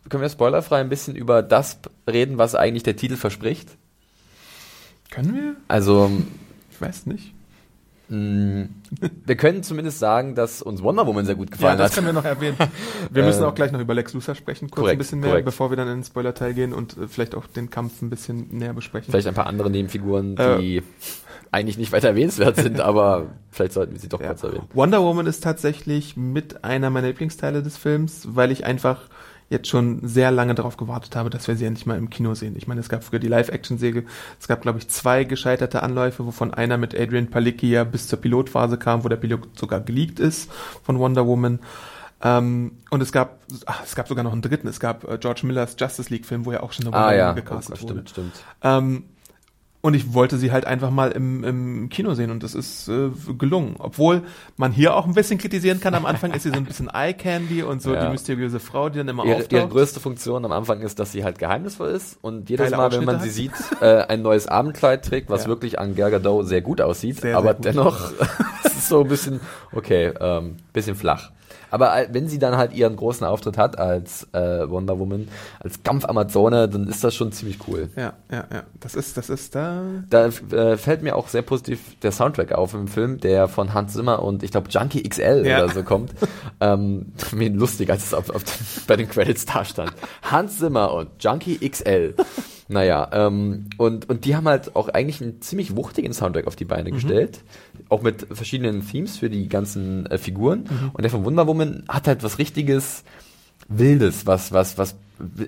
können 0.09 0.23
wir 0.23 0.29
spoilerfrei 0.31 0.81
ein 0.81 0.89
bisschen 0.89 1.17
über 1.17 1.43
das 1.43 1.79
reden, 2.09 2.39
was 2.39 2.55
eigentlich 2.55 2.83
der 2.83 2.97
Titel 2.97 3.17
verspricht? 3.17 3.69
Können 5.11 5.35
wir? 5.35 5.57
Also, 5.69 6.11
Ich 6.71 6.81
weiß 6.81 7.07
nicht. 7.07 7.35
mh, 8.09 8.67
wir 9.27 9.37
können 9.37 9.63
zumindest 9.63 9.99
sagen, 9.99 10.35
dass 10.35 10.63
uns 10.63 10.83
Wonder 10.83 11.07
Woman 11.07 11.25
sehr 11.27 11.35
gut 11.35 11.51
Ja, 11.51 11.57
gefallen 11.57 11.79
das 11.79 11.89
hat. 11.91 11.95
können 11.97 12.07
wir 12.09 12.13
noch 12.13 12.25
erwähnen. 12.25 12.57
Wir 13.11 13.23
müssen 13.25 13.43
Äh, 13.43 13.47
auch 13.47 13.55
gleich 13.55 13.73
noch 13.73 13.81
über 13.81 13.95
Lex 13.95 14.13
Luthor 14.15 14.35
sprechen, 14.35 14.71
kurz 14.71 14.81
korrekt, 14.83 14.97
ein 14.97 14.99
bisschen 14.99 15.21
mehr, 15.21 15.31
korrekt. 15.31 15.45
bevor 15.47 15.71
wir 15.71 15.77
dann 15.77 15.89
in 15.89 15.99
den 15.99 16.05
Spoiler-Teil 16.05 16.55
gehen 16.55 16.73
und 16.73 16.97
äh, 16.97 17.09
vielleicht 17.09 17.35
auch 17.35 17.47
den 17.47 17.71
Kampf 17.71 18.03
ein 18.03 18.11
bisschen 18.11 18.49
näher 18.51 18.73
besprechen. 18.73 19.11
Vielleicht 19.11 19.27
ein 19.29 19.35
paar 19.35 19.47
andere 19.47 19.71
Nebenfiguren, 19.71 20.37
Äh. 20.37 20.59
die 20.59 20.83
eigentlich 21.53 21.79
nicht 21.79 21.91
weiter 21.91 22.09
erwähnenswert 22.09 22.55
sind, 22.57 22.81
aber 22.81 23.27
vielleicht 23.51 23.73
sollten 23.73 23.93
wir 23.93 23.99
sie 24.01 24.09
doch 24.09 24.21
Ja. 24.21 24.29
kurz 24.29 24.45
erwähnen. 24.45 24.69
Wonder 24.75 25.03
Woman 25.03 25.27
ist 25.27 25.43
tatsächlich 25.43 26.17
mit 26.17 26.63
einer 26.63 26.91
meiner 26.91 27.09
Lieblingsteile 27.09 27.63
des 27.65 27.77
Films, 27.77 28.29
weil 28.31 28.53
ich 28.53 28.65
einfach 28.65 29.09
jetzt 29.51 29.69
schon 29.69 30.01
sehr 30.07 30.31
lange 30.31 30.55
darauf 30.55 30.77
gewartet 30.77 31.17
habe, 31.17 31.29
dass 31.29 31.49
wir 31.49 31.57
sie 31.57 31.67
endlich 31.67 31.85
mal 31.85 31.99
im 31.99 32.09
Kino 32.09 32.35
sehen. 32.35 32.55
Ich 32.57 32.69
meine, 32.69 32.81
es 32.81 32.89
gab 32.89 33.03
früher 33.03 33.19
die 33.19 33.29
Live-Action-Säge. 33.29 34.05
Es 34.39 34.49
gab, 34.49 34.63
glaube 34.63 34.79
ich, 34.79 34.89
zwei 34.89 35.25
gescheiterte 35.25 35.83
Anläufe, 35.83 36.25
wovon 36.25 36.55
einer 36.55 36.79
mit 36.79 36.99
Adrian 36.99 37.29
Palicki 37.29 37.69
ja 37.69 37.83
bis 37.85 38.07
zur 38.07 38.21
Pilotphase 38.21 38.79
kam, 38.79 39.05
wo 39.05 39.09
der 39.09 39.17
Pilot 39.17 39.59
sogar 39.59 39.81
geleakt 39.81 40.21
ist 40.21 40.51
von 40.85 40.99
Wonder 41.01 41.27
Woman. 41.27 41.59
Ähm, 42.23 42.73
und 42.91 43.03
es 43.03 43.11
gab, 43.11 43.41
ach, 43.67 43.83
es 43.85 43.97
gab 43.97 44.07
sogar 44.07 44.23
noch 44.23 44.33
einen 44.33 44.43
dritten. 44.43 44.69
Es 44.69 44.79
gab 44.79 45.05
äh, 45.05 45.19
George 45.19 45.41
Millers 45.45 45.75
Justice 45.79 46.11
League-Film, 46.11 46.47
wo 46.47 46.53
ja 46.53 46.63
auch 46.63 46.73
schon 46.73 46.87
eine 46.87 46.95
Ah 46.95 47.07
Wonder 47.07 47.17
ja, 47.17 47.29
Woman 47.31 47.39
oh, 47.39 47.43
gecastet 47.43 47.83
wurde. 47.83 47.93
stimmt, 47.93 48.11
stimmt. 48.11 48.45
Ähm, 48.63 49.05
Und 49.83 49.95
ich 49.95 50.13
wollte 50.13 50.37
sie 50.37 50.53
halt 50.53 50.67
einfach 50.67 50.91
mal 50.91 51.11
im, 51.11 51.43
im 51.43 51.89
Kino 51.89 52.13
sehen 52.13 52.31
und 52.31 52.43
das 52.43 52.55
ist 52.55 52.87
äh, 52.89 53.09
gelungen. 53.39 53.77
Obwohl 53.79 54.25
man 54.59 54.73
hier 54.73 54.95
auch 54.95 55.07
ein 55.07 55.15
bisschen 55.15 55.39
kritisieren 55.39 55.81
kann. 55.81 55.95
Am 55.95 56.05
Anfang 56.05 56.33
ist 56.33 56.43
sie 56.43 56.51
so 56.51 56.57
ein 56.57 56.67
bisschen 56.67 56.89
Eye 56.93 57.15
Candy 57.15 57.63
und 57.63 57.81
so 57.81 57.95
Ja. 57.95 58.05
die 58.05 58.11
mysteriöse 58.13 58.61
Frau, 58.61 58.91
die 58.91 58.99
dann 58.99 59.09
immer 59.09 59.25
Ihre, 59.25 59.37
auftaucht. 59.37 59.53
ihre 59.53 59.69
größte 59.69 59.99
Funktion 59.99 60.45
am 60.45 60.53
Anfang 60.53 60.83
ist, 60.83 60.99
dass 60.99 61.13
sie 61.13 61.25
halt 61.25 61.39
geheimnisvoll 61.39 61.89
ist 61.89 62.19
und 62.21 62.51
jedes 62.51 62.65
Geile 62.67 62.77
Mal, 62.77 62.93
wenn 62.93 63.05
man 63.05 63.17
Ausschnitte 63.17 63.33
sie 63.35 63.43
sieht, 63.45 63.53
äh, 63.81 64.03
ein 64.07 64.21
neues 64.21 64.47
Abendkleid 64.49 65.03
trägt, 65.03 65.31
was 65.31 65.45
Ja. 65.45 65.49
wirklich 65.49 65.79
an 65.79 65.95
Gal 65.95 66.11
Gadot 66.11 66.47
sehr 66.47 66.61
gut 66.61 66.83
aussieht, 66.83 67.15
Sehr, 67.21 67.31
sehr 67.31 67.39
aber 67.39 67.55
gut. 67.55 67.65
dennoch 67.65 68.11
es 68.65 68.73
ist 68.75 68.89
so 68.89 69.01
ein 69.01 69.09
bisschen, 69.09 69.41
okay, 69.73 70.13
ähm, 70.21 70.57
bisschen 70.75 70.95
flach. 70.95 71.31
Aber 71.71 71.97
äh, 71.97 72.09
wenn 72.13 72.29
sie 72.29 72.39
dann 72.39 72.57
halt 72.57 72.73
ihren 72.75 72.97
großen 72.97 73.27
Auftritt 73.27 73.57
hat 73.59 73.79
als 73.79 74.27
äh, 74.33 74.69
Wonder 74.69 74.99
Woman, 74.99 75.29
als 75.61 75.83
Kampfamazone, 75.83 76.69
dann 76.69 76.87
ist 76.89 77.05
das 77.05 77.15
schon 77.15 77.33
ziemlich 77.33 77.59
cool. 77.69 77.91
ja, 77.97 78.13
ja, 78.31 78.45
ja. 78.53 78.63
Das 78.81 78.95
ist, 78.95 79.17
das 79.17 79.31
ist 79.31 79.55
da. 79.55 79.83
Da 80.11 80.27
äh, 80.27 80.77
fällt 80.77 81.03
mir 81.03 81.17
auch 81.17 81.29
sehr 81.29 81.43
positiv 81.43 81.81
der 82.01 82.13
Soundtrack 82.13 82.53
auf 82.53 82.75
im 82.75 82.89
Film, 82.89 83.19
der 83.21 83.49
von 83.49 83.75
Hans 83.75 83.93
Zimmer 83.93 84.23
und 84.23 84.43
ich 84.43 84.51
glaube 84.51 84.69
Junkie 84.71 85.03
XL 85.09 85.45
Ja. 85.47 85.65
oder 85.65 85.73
so 85.73 85.83
kommt. 85.83 86.13
ähm, 86.61 87.13
wie 87.33 87.49
lustig, 87.49 87.91
als 87.91 88.05
es 88.05 88.15
auf, 88.15 88.31
auf 88.31 88.45
den, 88.45 88.53
bei 88.87 88.97
den 88.97 89.09
Credits 89.09 89.45
da 89.47 89.65
stand. 89.65 89.93
Hans 90.23 90.59
Zimmer 90.59 90.93
und 90.93 91.11
Junkie 91.23 91.59
XL. 91.69 92.15
Naja, 92.71 93.11
ähm, 93.13 93.67
und, 93.79 94.09
und 94.09 94.25
die 94.25 94.37
haben 94.37 94.47
halt 94.47 94.77
auch 94.77 94.89
eigentlich 94.89 95.21
einen 95.21 95.43
ziemlich 95.43 95.75
wuchtigen 95.75 96.13
Soundtrack 96.13 96.47
auf 96.47 96.55
die 96.55 96.65
Beine 96.65 96.93
gestellt. 96.93 97.41
Auch 97.89 98.03
mit 98.03 98.29
verschiedenen 98.31 98.87
Themes 98.87 99.19
für 99.19 99.29
die 99.29 99.49
ganzen 99.49 100.07
äh, 100.07 100.19
Figuren. 100.19 100.67
Und 100.93 101.03
der 101.03 101.11
von 101.11 101.25
Wonder 101.25 101.49
Woman 101.49 101.83
hat 101.89 102.07
halt 102.07 102.23
was 102.23 102.39
richtiges 102.39 103.03
Wildes, 103.67 104.25
was, 104.25 104.53
was, 104.53 104.79
was 104.79 104.95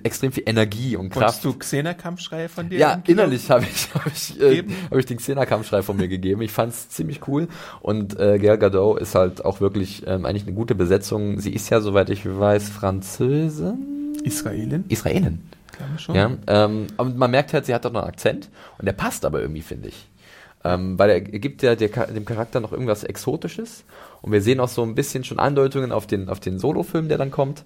extrem 0.03 0.33
viel 0.33 0.43
Energie 0.45 0.97
und 0.97 1.11
Kraft. 1.11 1.45
Wolltest 1.45 1.45
du 1.45 1.53
Xena-Kampfschreie 1.53 2.49
von 2.49 2.67
dir? 2.67 2.77
Ja, 2.77 3.01
innerlich 3.07 3.49
habe 3.49 3.63
ich, 3.63 3.93
hab 3.93 4.05
ich, 4.07 4.41
äh, 4.41 4.63
hab 4.91 4.97
ich 4.97 5.05
den 5.05 5.17
Xena-Kampfschrei 5.17 5.81
von 5.81 5.95
mir 5.95 6.09
gegeben. 6.09 6.41
Ich 6.41 6.51
fand's 6.51 6.89
ziemlich 6.89 7.25
cool. 7.29 7.47
Und 7.81 8.19
äh, 8.19 8.37
Gal 8.37 8.57
Gadot 8.57 8.99
ist 8.99 9.15
halt 9.15 9.45
auch 9.45 9.61
wirklich 9.61 10.03
ähm, 10.05 10.25
eigentlich 10.25 10.43
eine 10.43 10.55
gute 10.55 10.75
Besetzung. 10.75 11.39
Sie 11.39 11.53
ist 11.53 11.69
ja, 11.69 11.79
soweit 11.79 12.09
ich 12.09 12.25
weiß, 12.25 12.67
Französin? 12.67 14.13
Israelin, 14.23 14.85
Israelin. 14.89 15.39
Glaube 15.73 15.99
schon. 15.99 16.15
Ja, 16.15 16.31
ähm, 16.47 16.87
aber 16.97 17.09
man 17.09 17.31
merkt 17.31 17.53
halt, 17.53 17.65
sie 17.65 17.73
hat 17.73 17.85
doch 17.85 17.91
noch 17.91 18.01
einen 18.01 18.09
Akzent 18.09 18.49
und 18.77 18.85
der 18.85 18.93
passt 18.93 19.25
aber 19.25 19.41
irgendwie, 19.41 19.61
finde 19.61 19.89
ich. 19.89 20.07
Ähm, 20.63 20.97
weil 20.97 21.09
er 21.09 21.21
gibt 21.21 21.61
ja 21.61 21.75
der, 21.75 21.89
dem 21.89 22.23
Charakter 22.25 22.61
noch 22.61 22.71
irgendwas 22.71 23.03
Exotisches 23.03 23.83
und 24.21 24.31
wir 24.31 24.41
sehen 24.41 24.59
auch 24.61 24.69
so 24.69 24.81
ein 24.83 24.95
bisschen 24.95 25.23
schon 25.25 25.39
Andeutungen 25.39 25.91
auf 25.91 26.07
den, 26.07 26.29
auf 26.29 26.39
den 26.39 26.57
Solo-Film, 26.57 27.09
der 27.09 27.17
dann 27.17 27.31
kommt. 27.31 27.65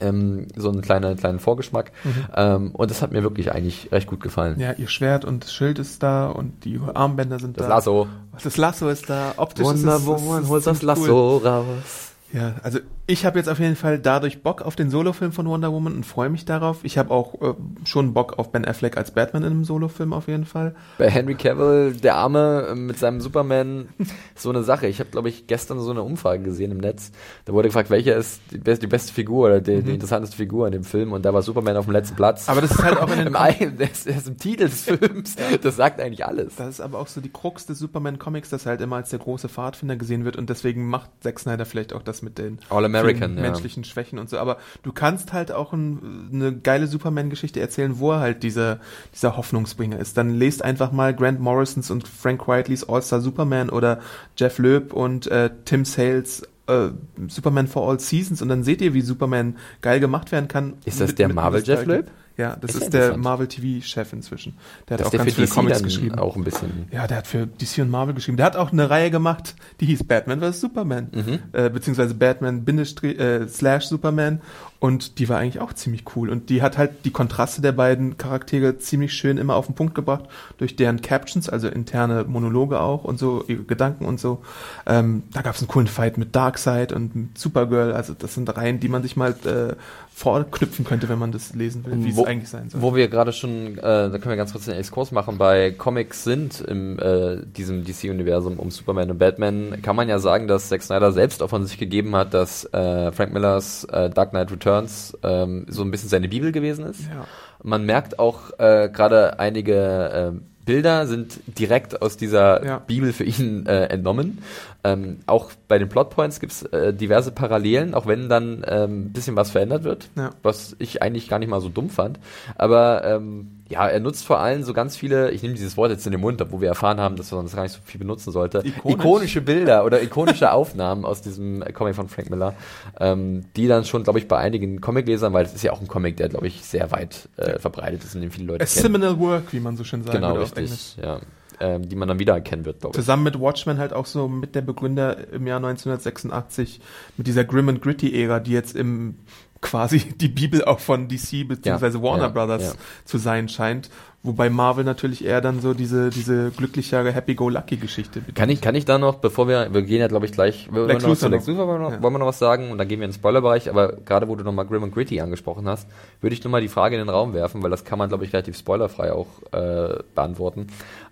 Ähm, 0.00 0.46
so 0.56 0.70
einen 0.70 0.82
kleinen, 0.82 1.16
kleinen 1.16 1.38
Vorgeschmack. 1.38 1.92
Ähm, 2.34 2.70
und 2.72 2.90
das 2.90 3.02
hat 3.02 3.12
mir 3.12 3.22
wirklich 3.22 3.52
eigentlich 3.52 3.90
recht 3.92 4.06
gut 4.06 4.20
gefallen. 4.20 4.58
Ja, 4.58 4.72
ihr 4.72 4.88
Schwert 4.88 5.24
und 5.24 5.44
das 5.44 5.52
Schild 5.52 5.78
ist 5.78 6.02
da 6.02 6.28
und 6.28 6.64
die 6.64 6.80
Armbänder 6.94 7.38
sind 7.38 7.58
Das 7.58 7.66
da. 7.66 7.74
Lasso. 7.74 8.08
Das 8.42 8.56
Lasso 8.56 8.88
ist 8.88 9.10
da. 9.10 9.34
Optisch 9.36 9.64
Wonder 9.66 9.96
ist 9.96 10.00
es, 10.02 10.06
Woman, 10.06 10.42
ist, 10.42 10.48
hol 10.48 10.58
ist 10.58 10.66
das 10.66 10.82
Lasso 10.82 11.36
raus. 11.38 12.12
Ja, 12.32 12.54
also 12.62 12.78
ich 13.12 13.26
habe 13.26 13.38
jetzt 13.38 13.48
auf 13.48 13.58
jeden 13.58 13.76
Fall 13.76 13.98
dadurch 13.98 14.42
Bock 14.42 14.62
auf 14.62 14.74
den 14.74 14.88
Solofilm 14.88 15.32
von 15.32 15.46
Wonder 15.46 15.70
Woman 15.70 15.94
und 15.94 16.06
freue 16.06 16.30
mich 16.30 16.46
darauf. 16.46 16.78
Ich 16.82 16.96
habe 16.96 17.10
auch 17.10 17.34
äh, 17.42 17.54
schon 17.84 18.14
Bock 18.14 18.38
auf 18.38 18.50
Ben 18.52 18.64
Affleck 18.64 18.96
als 18.96 19.10
Batman 19.10 19.42
in 19.42 19.50
einem 19.50 19.64
Solofilm 19.64 20.14
auf 20.14 20.28
jeden 20.28 20.46
Fall. 20.46 20.74
Bei 20.96 21.10
Henry 21.10 21.34
Cavill, 21.34 21.92
der 21.92 22.14
Arme 22.14 22.68
äh, 22.70 22.74
mit 22.74 22.98
seinem 22.98 23.20
Superman, 23.20 23.88
so 24.34 24.48
eine 24.48 24.62
Sache. 24.62 24.86
Ich 24.86 24.98
habe, 24.98 25.10
glaube 25.10 25.28
ich, 25.28 25.46
gestern 25.46 25.78
so 25.78 25.90
eine 25.90 26.02
Umfrage 26.02 26.42
gesehen 26.42 26.70
im 26.70 26.78
Netz. 26.78 27.12
Da 27.44 27.52
wurde 27.52 27.68
gefragt, 27.68 27.90
welcher 27.90 28.16
ist 28.16 28.40
die, 28.50 28.56
best, 28.56 28.82
die 28.82 28.86
beste 28.86 29.12
Figur 29.12 29.46
oder 29.46 29.60
die, 29.60 29.82
die 29.82 29.92
interessanteste 29.92 30.36
Figur 30.36 30.66
in 30.66 30.72
dem 30.72 30.84
Film. 30.84 31.12
Und 31.12 31.26
da 31.26 31.34
war 31.34 31.42
Superman 31.42 31.76
auf 31.76 31.84
dem 31.84 31.92
letzten 31.92 32.16
Platz. 32.16 32.48
Aber 32.48 32.62
das 32.62 32.70
ist 32.70 32.82
halt 32.82 32.96
auch 32.96 33.10
in 33.12 33.18
den 33.24 33.26
Im 33.26 33.78
ist, 33.78 34.38
Titel 34.38 34.68
des 34.68 34.84
Films. 34.84 35.36
Das 35.60 35.76
sagt 35.76 36.00
eigentlich 36.00 36.24
alles. 36.24 36.56
Das 36.56 36.68
ist 36.68 36.80
aber 36.80 36.98
auch 36.98 37.08
so 37.08 37.20
die 37.20 37.30
Krux 37.30 37.66
des 37.66 37.78
Superman-Comics, 37.78 38.48
dass 38.48 38.64
er 38.64 38.70
halt 38.70 38.80
immer 38.80 38.96
als 38.96 39.10
der 39.10 39.18
große 39.18 39.50
Pfadfinder 39.50 39.96
gesehen 39.96 40.24
wird 40.24 40.36
und 40.36 40.48
deswegen 40.48 40.88
macht 40.88 41.10
Zack 41.20 41.38
Snyder 41.38 41.66
vielleicht 41.66 41.92
auch 41.92 42.02
das 42.02 42.22
mit 42.22 42.38
den 42.38 42.58
All-American, 42.70 43.01
vielen 43.04 43.36
ja. 43.36 43.42
menschlichen 43.42 43.84
Schwächen 43.84 44.18
und 44.18 44.30
so. 44.30 44.38
Aber 44.38 44.58
du 44.82 44.92
kannst 44.92 45.32
halt 45.32 45.52
auch 45.52 45.72
ein, 45.72 46.30
eine 46.32 46.56
geile 46.56 46.86
Superman-Geschichte 46.86 47.60
erzählen, 47.60 47.98
wo 47.98 48.12
er 48.12 48.20
halt 48.20 48.42
dieser, 48.42 48.80
dieser 49.14 49.36
Hoffnungsbringer 49.36 49.98
ist. 49.98 50.16
Dann 50.16 50.30
lest 50.30 50.64
einfach 50.64 50.92
mal 50.92 51.14
Grant 51.14 51.40
Morrisons 51.40 51.90
und 51.90 52.08
Frank 52.08 52.48
Whiteleys 52.48 52.88
All-Star 52.88 53.20
Superman 53.20 53.70
oder 53.70 54.00
Jeff 54.36 54.58
Loeb 54.58 54.92
und 54.92 55.26
äh, 55.26 55.50
Tim 55.64 55.84
Sales 55.84 56.42
äh, 56.66 56.88
Superman 57.28 57.66
for 57.66 57.88
All 57.88 58.00
Seasons 58.00 58.42
und 58.42 58.48
dann 58.48 58.64
seht 58.64 58.80
ihr, 58.80 58.94
wie 58.94 59.00
Superman 59.00 59.56
geil 59.80 60.00
gemacht 60.00 60.32
werden 60.32 60.48
kann. 60.48 60.74
Ist 60.84 61.00
das 61.00 61.14
der 61.14 61.32
Marvel 61.32 61.62
Jeff. 61.64 61.84
Loeb? 61.84 62.06
Ja, 62.36 62.56
das 62.56 62.74
Ist 62.74 62.84
ist, 62.84 62.94
der. 62.94 63.16
Marvel 63.16 63.46
TV-Chef 63.46 64.12
inzwischen. 64.12 64.54
Der 64.88 64.94
hat 64.94 65.00
Dass 65.00 65.08
auch 65.08 65.12
ganz 65.12 65.24
für 65.24 65.34
viele 65.34 65.46
DC 65.46 65.54
Comics 65.54 65.82
geschrieben. 65.82 66.18
auch 66.18 66.36
ein 66.36 66.44
bisschen. 66.44 66.86
Ja, 66.90 67.06
der 67.06 67.18
hat 67.18 67.26
für 67.26 67.46
DC 67.46 67.78
und 67.78 67.90
Marvel 67.90 68.14
geschrieben. 68.14 68.36
Der 68.36 68.46
hat 68.46 68.56
auch 68.56 68.72
eine 68.72 68.88
Reihe 68.88 69.10
gemacht, 69.10 69.54
die 69.80 69.86
hieß 69.86 70.04
Batman 70.04 70.40
vs. 70.40 70.60
Superman. 70.60 71.08
Mhm. 71.12 71.38
Äh, 71.52 71.70
beziehungsweise 71.70 72.14
Batman 72.14 72.64
äh, 72.66 73.48
slash 73.48 73.86
Superman. 73.86 74.40
Und 74.82 75.20
die 75.20 75.28
war 75.28 75.38
eigentlich 75.38 75.60
auch 75.60 75.72
ziemlich 75.74 76.04
cool. 76.16 76.28
Und 76.28 76.50
die 76.50 76.60
hat 76.60 76.76
halt 76.76 77.04
die 77.04 77.12
Kontraste 77.12 77.62
der 77.62 77.70
beiden 77.70 78.18
Charaktere 78.18 78.78
ziemlich 78.78 79.12
schön 79.12 79.38
immer 79.38 79.54
auf 79.54 79.66
den 79.66 79.76
Punkt 79.76 79.94
gebracht. 79.94 80.24
Durch 80.58 80.74
deren 80.74 81.00
Captions, 81.02 81.48
also 81.48 81.68
interne 81.68 82.24
Monologe 82.24 82.80
auch 82.80 83.04
und 83.04 83.16
so, 83.16 83.44
ihre 83.46 83.62
Gedanken 83.62 84.06
und 84.06 84.18
so. 84.18 84.42
Ähm, 84.84 85.22
da 85.32 85.42
gab 85.42 85.54
es 85.54 85.60
einen 85.60 85.68
coolen 85.68 85.86
Fight 85.86 86.18
mit 86.18 86.34
Darkseid 86.34 86.92
und 86.92 87.14
mit 87.14 87.38
Supergirl. 87.38 87.92
Also 87.92 88.14
das 88.18 88.34
sind 88.34 88.48
Reihen, 88.56 88.80
die 88.80 88.88
man 88.88 89.04
sich 89.04 89.14
mal 89.14 89.36
äh, 89.44 89.76
vorknüpfen 90.14 90.84
könnte, 90.84 91.08
wenn 91.08 91.18
man 91.18 91.32
das 91.32 91.54
lesen 91.54 91.84
will, 91.84 92.04
wie 92.04 92.10
es 92.10 92.18
eigentlich 92.24 92.48
sein 92.48 92.68
soll. 92.68 92.82
Wo 92.82 92.94
wir 92.94 93.08
gerade 93.08 93.32
schon, 93.32 93.78
äh, 93.78 93.80
da 93.80 94.10
können 94.10 94.30
wir 94.30 94.36
ganz 94.36 94.52
kurz 94.52 94.68
einen 94.68 94.78
Exkurs 94.78 95.10
machen, 95.10 95.38
bei 95.38 95.70
Comics 95.72 96.22
sind 96.22 96.60
im 96.60 96.98
äh, 96.98 97.38
diesem 97.44 97.84
DC-Universum 97.84 98.58
um 98.58 98.70
Superman 98.70 99.10
und 99.10 99.18
Batman, 99.18 99.80
kann 99.82 99.96
man 99.96 100.08
ja 100.08 100.18
sagen, 100.18 100.46
dass 100.46 100.68
Zack 100.68 100.82
Snyder 100.82 101.12
selbst 101.12 101.42
auch 101.42 101.48
von 101.48 101.66
sich 101.66 101.78
gegeben 101.78 102.14
hat, 102.14 102.34
dass 102.34 102.64
äh, 102.72 103.10
Frank 103.12 103.32
Millers 103.32 103.84
äh, 103.84 104.10
Dark 104.10 104.30
Knight 104.30 104.52
Returns 104.52 105.16
ähm, 105.22 105.66
so 105.68 105.82
ein 105.82 105.90
bisschen 105.90 106.08
seine 106.08 106.28
Bibel 106.28 106.52
gewesen 106.52 106.84
ist. 106.86 107.02
Ja. 107.02 107.26
Man 107.62 107.86
merkt 107.86 108.18
auch 108.18 108.58
äh, 108.58 108.90
gerade 108.92 109.38
einige 109.38 110.34
äh, 110.34 110.51
Bilder 110.64 111.06
sind 111.06 111.40
direkt 111.58 112.02
aus 112.02 112.16
dieser 112.16 112.64
Ja. 112.64 112.78
Bibel 112.78 113.12
für 113.12 113.24
ihn 113.24 113.66
äh, 113.66 113.84
entnommen. 113.86 114.38
Ähm, 114.84 115.18
auch 115.26 115.50
bei 115.68 115.78
den 115.78 115.88
Plotpoints 115.88 116.40
gibt 116.40 116.52
es 116.52 116.62
äh, 116.64 116.92
diverse 116.92 117.30
Parallelen, 117.32 117.94
auch 117.94 118.06
wenn 118.06 118.28
dann 118.28 118.64
ähm, 118.66 119.06
ein 119.06 119.12
bisschen 119.12 119.36
was 119.36 119.50
verändert 119.50 119.84
wird, 119.84 120.08
Ja. 120.16 120.30
was 120.42 120.74
ich 120.78 121.02
eigentlich 121.02 121.28
gar 121.28 121.38
nicht 121.38 121.48
mal 121.48 121.60
so 121.60 121.68
dumm 121.68 121.90
fand. 121.90 122.18
Aber 122.56 123.04
ähm, 123.04 123.61
ja, 123.72 123.88
er 123.88 124.00
nutzt 124.00 124.24
vor 124.24 124.38
allem 124.38 124.62
so 124.62 124.74
ganz 124.74 124.96
viele, 124.96 125.30
ich 125.30 125.42
nehme 125.42 125.54
dieses 125.54 125.76
Wort 125.76 125.90
jetzt 125.90 126.04
in 126.06 126.12
den 126.12 126.20
Mund, 126.20 126.40
obwohl 126.42 126.60
wir 126.60 126.68
erfahren 126.68 127.00
haben, 127.00 127.16
dass 127.16 127.32
man 127.32 127.44
das 127.44 127.56
gar 127.56 127.62
nicht 127.62 127.72
so 127.72 127.80
viel 127.84 127.98
benutzen 127.98 128.30
sollte, 128.30 128.58
Ikonisch. 128.64 128.98
ikonische 128.98 129.40
Bilder 129.40 129.84
oder 129.84 130.02
ikonische 130.02 130.52
Aufnahmen 130.52 131.04
aus 131.04 131.22
diesem 131.22 131.64
Comic 131.72 131.94
von 131.94 132.08
Frank 132.08 132.30
Miller, 132.30 132.54
ähm, 133.00 133.44
die 133.56 133.66
dann 133.68 133.84
schon, 133.84 134.04
glaube 134.04 134.18
ich, 134.18 134.28
bei 134.28 134.38
einigen 134.38 134.80
Comiclesern, 134.80 135.32
weil 135.32 135.46
es 135.46 135.54
ist 135.54 135.62
ja 135.62 135.72
auch 135.72 135.80
ein 135.80 135.88
Comic, 135.88 136.18
der, 136.18 136.28
glaube 136.28 136.46
ich, 136.46 136.62
sehr 136.64 136.90
weit 136.90 137.28
äh, 137.36 137.58
verbreitet 137.58 138.04
ist 138.04 138.14
und 138.14 138.20
den 138.20 138.30
viele 138.30 138.46
Leute 138.46 138.64
A 138.64 138.66
kennen. 138.66 138.82
seminal 138.82 139.18
work, 139.18 139.52
wie 139.52 139.60
man 139.60 139.76
so 139.76 139.84
schön 139.84 140.02
sagt. 140.04 140.14
Genau, 140.14 140.34
richtig, 140.34 140.96
ja. 141.02 141.20
Ähm, 141.60 141.88
die 141.88 141.96
man 141.96 142.08
dann 142.08 142.18
wiedererkennen 142.18 142.64
wird, 142.64 142.80
glaube 142.80 142.92
ich. 142.92 143.00
Zusammen 143.00 143.22
mit 143.22 143.38
Watchmen 143.38 143.78
halt 143.78 143.92
auch 143.92 144.06
so 144.06 144.26
mit 144.26 144.54
der 144.54 144.62
Begründer 144.62 145.32
im 145.32 145.46
Jahr 145.46 145.58
1986 145.58 146.80
mit 147.16 147.26
dieser 147.26 147.44
Grim 147.44 147.68
and 147.68 147.80
Gritty 147.82 148.20
Ära, 148.20 148.40
die 148.40 148.52
jetzt 148.52 148.74
im 148.74 149.16
quasi 149.62 149.98
die 150.20 150.28
Bibel 150.28 150.64
auch 150.64 150.80
von 150.80 151.08
DC 151.08 151.48
beziehungsweise 151.48 151.96
Ja, 151.98 152.04
Warner 152.04 152.24
ja, 152.24 152.28
Brothers 152.28 152.62
ja. 152.74 152.78
zu 153.06 153.16
sein 153.16 153.48
scheint, 153.48 153.88
wobei 154.22 154.50
Marvel 154.50 154.84
natürlich 154.84 155.24
eher 155.24 155.40
dann 155.40 155.60
so 155.60 155.72
diese 155.72 156.10
diese 156.10 156.50
glücklichere 156.50 157.10
Happy-Go-Lucky-Geschichte 157.12 158.20
bedient. 158.20 158.36
Kann 158.36 158.50
ich, 158.50 158.60
kann 158.60 158.74
ich 158.74 158.84
da 158.84 158.98
noch, 158.98 159.16
bevor 159.16 159.48
wir, 159.48 159.72
wir 159.72 159.82
gehen 159.82 160.00
ja 160.00 160.08
glaube 160.08 160.26
ich 160.26 160.32
gleich, 160.32 160.68
Lex 160.72 161.04
Luthor 161.04 161.28
Lex. 161.30 161.46
Luthor 161.46 161.66
wollen 161.66 161.80
wir 161.80 161.90
noch, 161.90 162.02
wollen 162.02 162.12
wir 162.14 162.18
noch 162.18 162.26
was 162.26 162.38
sagen 162.38 162.70
und 162.70 162.78
dann 162.78 162.88
gehen 162.88 163.00
wir 163.00 163.04
in 163.06 163.10
den 163.12 163.16
Spoilerbereich, 163.16 163.70
aber 163.70 163.92
gerade 164.04 164.28
wo 164.28 164.36
du 164.36 164.44
nochmal 164.44 164.66
Grim 164.66 164.84
and 164.84 164.92
Gritty 164.94 165.20
angesprochen 165.20 165.66
hast, 165.68 165.88
würde 166.20 166.34
ich 166.34 166.44
nur 166.44 166.50
mal 166.50 166.60
die 166.60 166.68
Frage 166.68 166.96
in 166.96 167.00
den 167.00 167.08
Raum 167.08 167.32
werfen, 167.32 167.62
weil 167.62 167.70
das 167.70 167.84
kann 167.84 167.98
man 167.98 168.08
glaube 168.08 168.24
ich 168.24 168.32
relativ 168.32 168.56
spoilerfrei 168.58 169.12
auch 169.12 169.28
äh, 169.52 169.94
beantworten, 170.14 170.66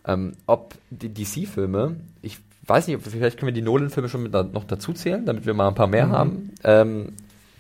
ähm, 0.07 0.33
ob 0.47 0.75
die 0.91 1.13
DC-Filme, 1.13 1.97
ich 2.23 2.39
weiß 2.67 2.87
nicht, 2.87 2.97
ob- 2.97 3.03
vielleicht 3.03 3.39
können 3.39 3.49
wir 3.49 3.53
die 3.55 3.63
Nolan-Filme 3.63 4.09
schon 4.09 4.23
mit 4.23 4.33
noch 4.33 4.65
dazu 4.65 4.93
zählen, 4.93 5.25
damit 5.27 5.47
wir 5.47 5.55
mal 5.55 5.69
ein 5.69 5.75
paar 5.75 5.87
mehr 5.89 6.07
Mhm. 6.07 6.13
haben, 6.13 6.51
ähm, 6.65 7.13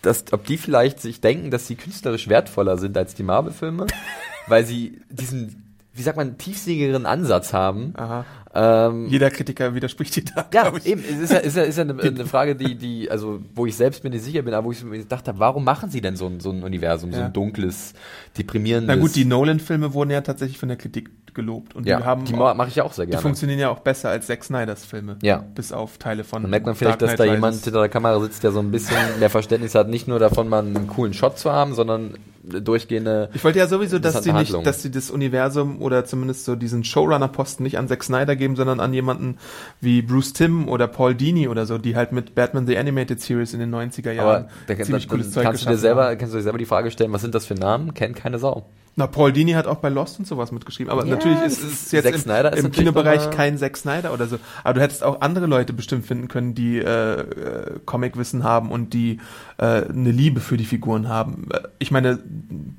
dass, 0.02 0.24
ob 0.32 0.46
die 0.46 0.56
vielleicht 0.56 1.00
sich 1.00 1.20
denken, 1.20 1.50
dass 1.50 1.66
sie 1.66 1.74
künstlerisch 1.76 2.28
wertvoller 2.28 2.78
sind 2.78 2.96
als 2.96 3.14
die 3.14 3.22
Marvel-Filme, 3.22 3.86
weil 4.46 4.64
sie 4.64 5.00
diesen, 5.10 5.76
wie 5.92 6.02
sagt 6.02 6.16
man, 6.16 6.38
tiefsinnigeren 6.38 7.06
Ansatz 7.06 7.52
haben. 7.52 7.92
Aha. 7.96 8.24
Ähm, 8.52 9.06
Jeder 9.06 9.30
Kritiker 9.30 9.76
widerspricht 9.76 10.16
dir 10.16 10.24
da. 10.24 10.46
ja, 10.52 10.72
eben, 10.84 11.04
es 11.08 11.18
ist 11.20 11.32
ja, 11.32 11.38
ist 11.38 11.56
ja, 11.56 11.62
ist 11.62 11.76
ja 11.76 11.84
eine, 11.84 12.02
eine 12.02 12.26
Frage, 12.26 12.56
die, 12.56 12.74
die, 12.74 13.08
also, 13.08 13.40
wo 13.54 13.64
ich 13.66 13.76
selbst 13.76 14.02
mir 14.02 14.10
nicht 14.10 14.24
sicher 14.24 14.42
bin, 14.42 14.54
aber 14.54 14.66
wo 14.66 14.72
ich 14.72 14.82
mir 14.82 14.98
gedacht 14.98 15.28
habe, 15.28 15.38
warum 15.38 15.62
machen 15.62 15.88
sie 15.90 16.00
denn 16.00 16.16
so 16.16 16.26
ein, 16.26 16.40
so 16.40 16.50
ein 16.50 16.64
Universum, 16.64 17.12
so 17.12 17.20
Ja. 17.20 17.26
ein 17.26 17.32
dunkles, 17.32 17.92
deprimierendes? 18.36 18.96
Na 18.96 19.00
gut, 19.00 19.14
die 19.14 19.24
Nolan-Filme 19.24 19.94
wurden 19.94 20.10
ja 20.10 20.20
tatsächlich 20.22 20.58
von 20.58 20.68
der 20.68 20.78
Kritik 20.78 21.10
gelobt. 21.34 21.74
Und 21.74 21.86
Ja, 21.86 21.98
die 21.98 22.04
haben 22.04 22.24
die 22.24 22.34
mache 22.34 22.68
ich 22.68 22.76
ja 22.76 22.84
auch 22.84 22.92
sehr 22.92 23.06
die 23.06 23.12
gerne. 23.12 23.22
funktionieren 23.22 23.58
ja 23.58 23.68
auch 23.70 23.80
besser 23.80 24.10
als 24.10 24.26
Zack 24.26 24.44
Snyders 24.44 24.84
Filme. 24.84 25.16
Ja. 25.22 25.44
Bis 25.54 25.72
auf 25.72 25.98
Teile 25.98 26.24
von. 26.24 26.42
Dann 26.42 26.50
merkt 26.50 26.66
man 26.66 26.74
vielleicht, 26.74 27.02
dass 27.02 27.16
da 27.16 27.24
jemand 27.24 27.62
hinter 27.62 27.80
der 27.80 27.88
Kamera 27.88 28.18
sitzt, 28.20 28.42
der 28.44 28.52
so 28.52 28.60
ein 28.60 28.70
bisschen 28.70 28.96
mehr 29.18 29.30
Verständnis 29.30 29.74
hat, 29.74 29.88
nicht 29.88 30.08
nur 30.08 30.18
davon, 30.18 30.48
mal 30.48 30.64
einen 30.64 30.86
coolen 30.86 31.14
Shot 31.14 31.38
zu 31.38 31.52
haben, 31.52 31.74
sondern 31.74 32.14
durchgehende. 32.42 33.30
Ich 33.34 33.44
wollte 33.44 33.58
ja 33.58 33.66
sowieso, 33.66 33.98
dass 33.98 34.22
sie 34.24 34.32
nicht, 34.32 34.54
dass 34.66 34.82
sie 34.82 34.90
das 34.90 35.10
Universum 35.10 35.80
oder 35.82 36.04
zumindest 36.04 36.44
so 36.44 36.56
diesen 36.56 36.84
Showrunner-Posten 36.84 37.62
nicht 37.62 37.78
an 37.78 37.88
Zack 37.88 38.02
Snyder 38.02 38.34
geben, 38.36 38.56
sondern 38.56 38.80
an 38.80 38.92
jemanden 38.94 39.36
wie 39.80 40.02
Bruce 40.02 40.32
Timm 40.32 40.68
oder 40.68 40.88
Paul 40.88 41.14
Dini 41.14 41.48
oder 41.48 41.66
so, 41.66 41.78
die 41.78 41.96
halt 41.96 42.12
mit 42.12 42.34
Batman 42.34 42.66
The 42.66 42.78
Animated 42.78 43.20
Series 43.20 43.52
in 43.52 43.60
den 43.60 43.74
90er 43.74 44.12
Jahren 44.12 44.26
Aber 44.26 44.48
da, 44.66 44.74
da, 44.74 44.82
ziemlich 44.84 45.06
da, 45.06 45.10
cooles 45.14 45.32
Zeug 45.32 45.44
kannst 45.44 45.64
du 45.66 45.70
dir 45.70 45.76
selber, 45.76 46.06
haben. 46.06 46.18
kannst 46.18 46.34
du 46.34 46.38
dir 46.38 46.42
selber 46.42 46.58
die 46.58 46.66
Frage 46.66 46.90
stellen, 46.90 47.12
was 47.12 47.20
sind 47.22 47.34
das 47.34 47.46
für 47.46 47.54
Namen? 47.54 47.94
Kennt 47.94 48.16
keine 48.16 48.38
Sau. 48.38 48.66
Na, 48.96 49.06
Paul 49.06 49.32
Dini 49.32 49.52
hat 49.52 49.66
auch 49.66 49.76
bei 49.76 49.88
Lost 49.88 50.18
und 50.18 50.26
sowas 50.26 50.52
mitgeschrieben, 50.52 50.92
aber 50.92 51.04
Ja, 51.06 51.14
natürlich 51.14 51.40
ist 51.42 51.62
es 51.62 51.92
jetzt 51.92 52.06
im, 52.06 52.14
im 52.14 52.20
natürlich 52.24 52.72
Kinobereich 52.72 53.30
kein 53.30 53.56
Zack 53.56 53.76
Snyder 53.76 54.12
oder 54.12 54.26
so. 54.26 54.38
Aber 54.64 54.74
du 54.74 54.80
hättest 54.80 55.04
auch 55.04 55.20
andere 55.20 55.46
Leute 55.46 55.72
bestimmt 55.72 56.04
finden 56.04 56.28
können, 56.28 56.54
die 56.54 56.78
äh, 56.78 57.20
äh, 57.20 57.78
Comicwissen 57.86 58.42
haben 58.44 58.70
und 58.70 58.92
die 58.92 59.18
äh, 59.58 59.64
eine 59.88 60.10
Liebe 60.10 60.40
für 60.40 60.56
die 60.56 60.64
Figuren 60.64 61.08
haben. 61.08 61.48
Äh, 61.52 61.60
Ich 61.78 61.90
meine, 61.90 62.18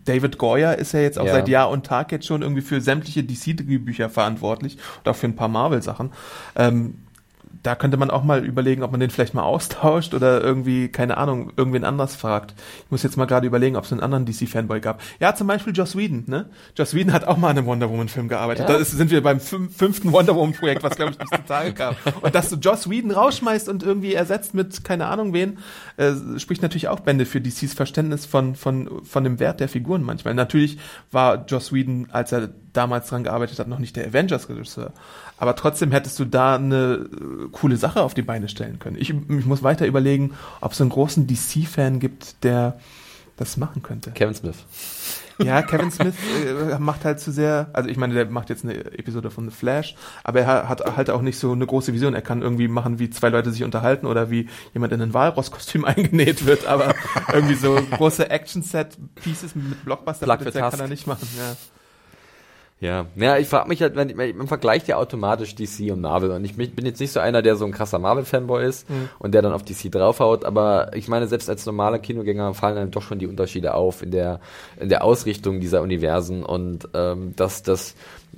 David 0.06 0.38
Goyer 0.38 0.78
ist 0.78 0.91
ja 0.91 1.00
jetzt 1.00 1.17
auch 1.17 1.26
Ja. 1.26 1.32
seit 1.34 1.47
Jahr 1.47 1.69
und 1.69 1.86
Tag 1.86 2.12
jetzt 2.12 2.26
schon 2.28 2.41
irgendwie 2.41 2.62
für 2.62 2.82
sämtliche 2.82 3.24
DC-Bücher 3.24 4.10
verantwortlich 4.10 4.78
und 5.04 5.10
auch 5.10 5.15
für 5.15 5.28
ein 5.28 5.36
paar 5.36 5.47
Marvel-Sachen. 5.47 6.12
Ähm, 6.56 6.95
da 7.64 7.76
könnte 7.76 7.98
man 7.98 8.10
auch 8.10 8.24
mal 8.24 8.44
überlegen, 8.44 8.84
ob 8.84 8.92
man 8.92 9.00
den 9.00 9.10
vielleicht 9.10 9.34
mal 9.34 9.44
austauscht 9.44 10.14
oder 10.14 10.42
irgendwie, 10.42 10.90
keine 10.90 11.18
Ahnung, 11.18 11.52
irgendwen 11.56 11.84
anders 11.84 12.16
fragt. 12.16 12.54
Ich 12.86 12.92
muss 12.92 13.04
jetzt 13.04 13.18
mal 13.18 13.26
gerade 13.26 13.48
überlegen, 13.48 13.76
ob 13.76 13.84
es 13.84 13.92
einen 13.92 14.02
anderen 14.02 14.26
DC-Fanboy 14.26 14.80
gab. 14.80 15.02
Ja, 15.20 15.36
zum 15.36 15.48
Beispiel 15.48 15.74
Joss 15.74 15.96
Whedon, 15.96 16.24
ne? 16.28 16.50
Joss 16.76 16.94
Whedon 16.94 17.14
hat 17.14 17.26
auch 17.26 17.38
mal 17.38 17.50
an 17.50 17.58
einem 17.58 17.68
Wonder 17.68 17.90
Woman-Film 17.90 18.28
gearbeitet. 18.28 18.68
Ja. 18.68 18.76
Da 18.76 18.80
ist, 18.80 18.92
sind 18.92 19.12
wir 19.12 19.22
beim 19.22 19.40
fünf, 19.40 19.76
fünften 19.76 20.12
Wonder 20.12 20.36
Woman-Projekt, 20.36 20.84
was, 20.84 20.96
glaube 20.96 21.12
ich, 21.12 21.20
nicht 21.20 21.36
zutage 21.36 21.74
kam. 21.74 21.96
Und 22.22 22.34
dass 22.36 22.50
du 22.50 22.56
Joss 22.56 22.90
Whedon 22.90 23.12
rausschmeißt 23.12 23.70
und 23.70 23.84
irgendwie 23.84 24.14
ersetzt 24.14 24.54
mit 24.54 24.84
keine 24.84 25.08
Ahnung 25.08 25.34
wen, 25.34 25.60
äh, 25.98 26.14
spricht 26.38 26.62
natürlich 26.62 26.88
auch 26.88 27.02
Bände 27.02 27.26
für 27.26 27.42
DCs 27.42 27.74
Verständnis 27.74 28.26
von, 28.26 28.56
von, 28.56 29.04
von 29.04 29.24
dem 29.24 29.40
Wert 29.40 29.60
der 29.60 29.70
Figuren 29.70 30.04
manchmal. 30.04 30.34
Natürlich 30.34 30.80
war 31.12 31.46
Joss 31.46 31.72
Whedon, 31.74 32.08
als 32.12 32.32
er 32.32 32.50
damals 32.74 33.10
dran 33.10 33.24
gearbeitet 33.24 33.60
hat, 33.60 33.68
noch 33.68 33.80
nicht 33.80 33.96
der 33.96 34.08
Avengers-Regisseur. 34.08 34.94
Aber 35.41 35.56
trotzdem 35.56 35.91
hättest 35.91 36.19
du 36.19 36.25
da 36.25 36.54
eine 36.54 37.10
äh, 37.12 37.47
coole 37.51 37.75
Sache 37.75 38.04
auf 38.04 38.13
die 38.13 38.21
Beine 38.21 38.47
stellen 38.47 38.77
können. 38.77 38.95
Ich, 38.95 39.10
ich 39.10 39.45
muss 39.47 39.63
weiter 39.63 39.88
überlegen, 39.88 40.36
ob 40.62 40.73
es 40.73 40.82
einen 40.82 40.91
großen 40.91 41.25
DC-Fan 41.25 41.99
gibt, 41.99 42.43
der 42.43 42.77
das 43.38 43.58
machen 43.58 43.82
könnte. 43.82 44.12
Kevin 44.12 44.36
Smith. 44.36 44.58
Ja, 45.39 45.63
Kevin 45.63 45.89
Smith 45.89 46.13
äh, 46.45 46.77
macht 46.77 47.06
halt 47.06 47.19
zu 47.19 47.32
sehr, 47.32 47.71
also 47.73 47.89
ich 47.89 47.97
meine, 47.97 48.13
der 48.13 48.27
macht 48.27 48.51
jetzt 48.51 48.63
eine 48.63 48.75
Episode 48.75 49.32
von 49.32 49.49
The 49.49 49.56
Flash, 49.56 49.95
aber 50.23 50.41
er 50.41 50.69
hat 50.69 50.95
halt 50.95 51.10
auch 51.10 51.23
nicht 51.23 51.39
so 51.39 51.54
eine 51.54 51.65
große 51.65 51.91
Vision. 51.91 52.13
Er 52.13 52.21
kann 52.21 52.43
irgendwie 52.43 52.67
machen, 52.67 52.99
wie 52.99 53.10
zwei 53.10 53.30
Leute 53.30 53.51
sich 53.51 53.63
unterhalten 53.63 54.06
oder 54.06 54.30
wie 54.30 54.47
jemand 54.75 54.93
in 54.93 55.01
ein 55.01 55.15
Walross-Kostüm 55.15 55.86
eingenäht 55.86 56.45
wird, 56.45 56.67
aber 56.67 56.93
irgendwie 57.34 57.56
so 57.56 57.80
große 57.97 58.30
Action-Set-Pieces 58.30 59.56
mit 59.56 59.86
blockbuster 59.86 60.27
Plug 60.27 60.51
the 60.51 60.60
kann 60.60 60.80
er 60.80 60.88
nicht 60.88 61.08
machen. 61.08 61.27
Ja. 61.36 61.56
Ja, 62.82 63.06
ja, 63.15 63.38
ich 63.38 63.48
frage 63.48 63.70
mich 63.70 63.80
halt, 63.84 63.96
wenn, 63.96 64.15
man 64.36 64.48
vergleicht 64.48 64.88
ja 64.88 64.98
automatisch 64.98 65.54
DC 65.54 65.91
und 65.91 66.02
Marvel 66.02 66.32
und 66.32 66.44
ich 66.44 66.56
bin 66.56 66.84
jetzt 66.86 67.00
nicht 67.00 67.12
so 67.12 67.20
einer, 67.20 67.44
der 67.44 67.56
so 67.56 67.63
ein 67.63 67.72
krasser 67.72 68.00
Marvel-Fanboy 68.00 68.65
ist 68.67 68.89
Mhm. 68.89 69.10
und 69.20 69.34
der 69.34 69.44
dann 69.44 69.54
auf 69.54 69.62
DC 69.63 69.91
draufhaut, 69.91 70.44
aber 70.46 70.91
ich 70.96 71.08
meine, 71.08 71.28
selbst 71.28 71.48
als 71.48 71.63
normaler 71.67 72.00
Kinogänger 72.00 72.56
fallen 72.56 72.78
einem 72.80 72.89
doch 72.89 73.04
schon 73.04 73.20
die 73.20 73.28
Unterschiede 73.28 73.76
auf 73.76 74.02
in 74.02 74.10
der 74.10 74.39
in 74.80 74.89
der 74.89 75.04
Ausrichtung 75.04 75.60
dieser 75.60 75.84
Universen 75.84 76.44
und 76.44 76.89
ähm, 76.96 77.34
dass 77.36 77.62
das 77.62 77.94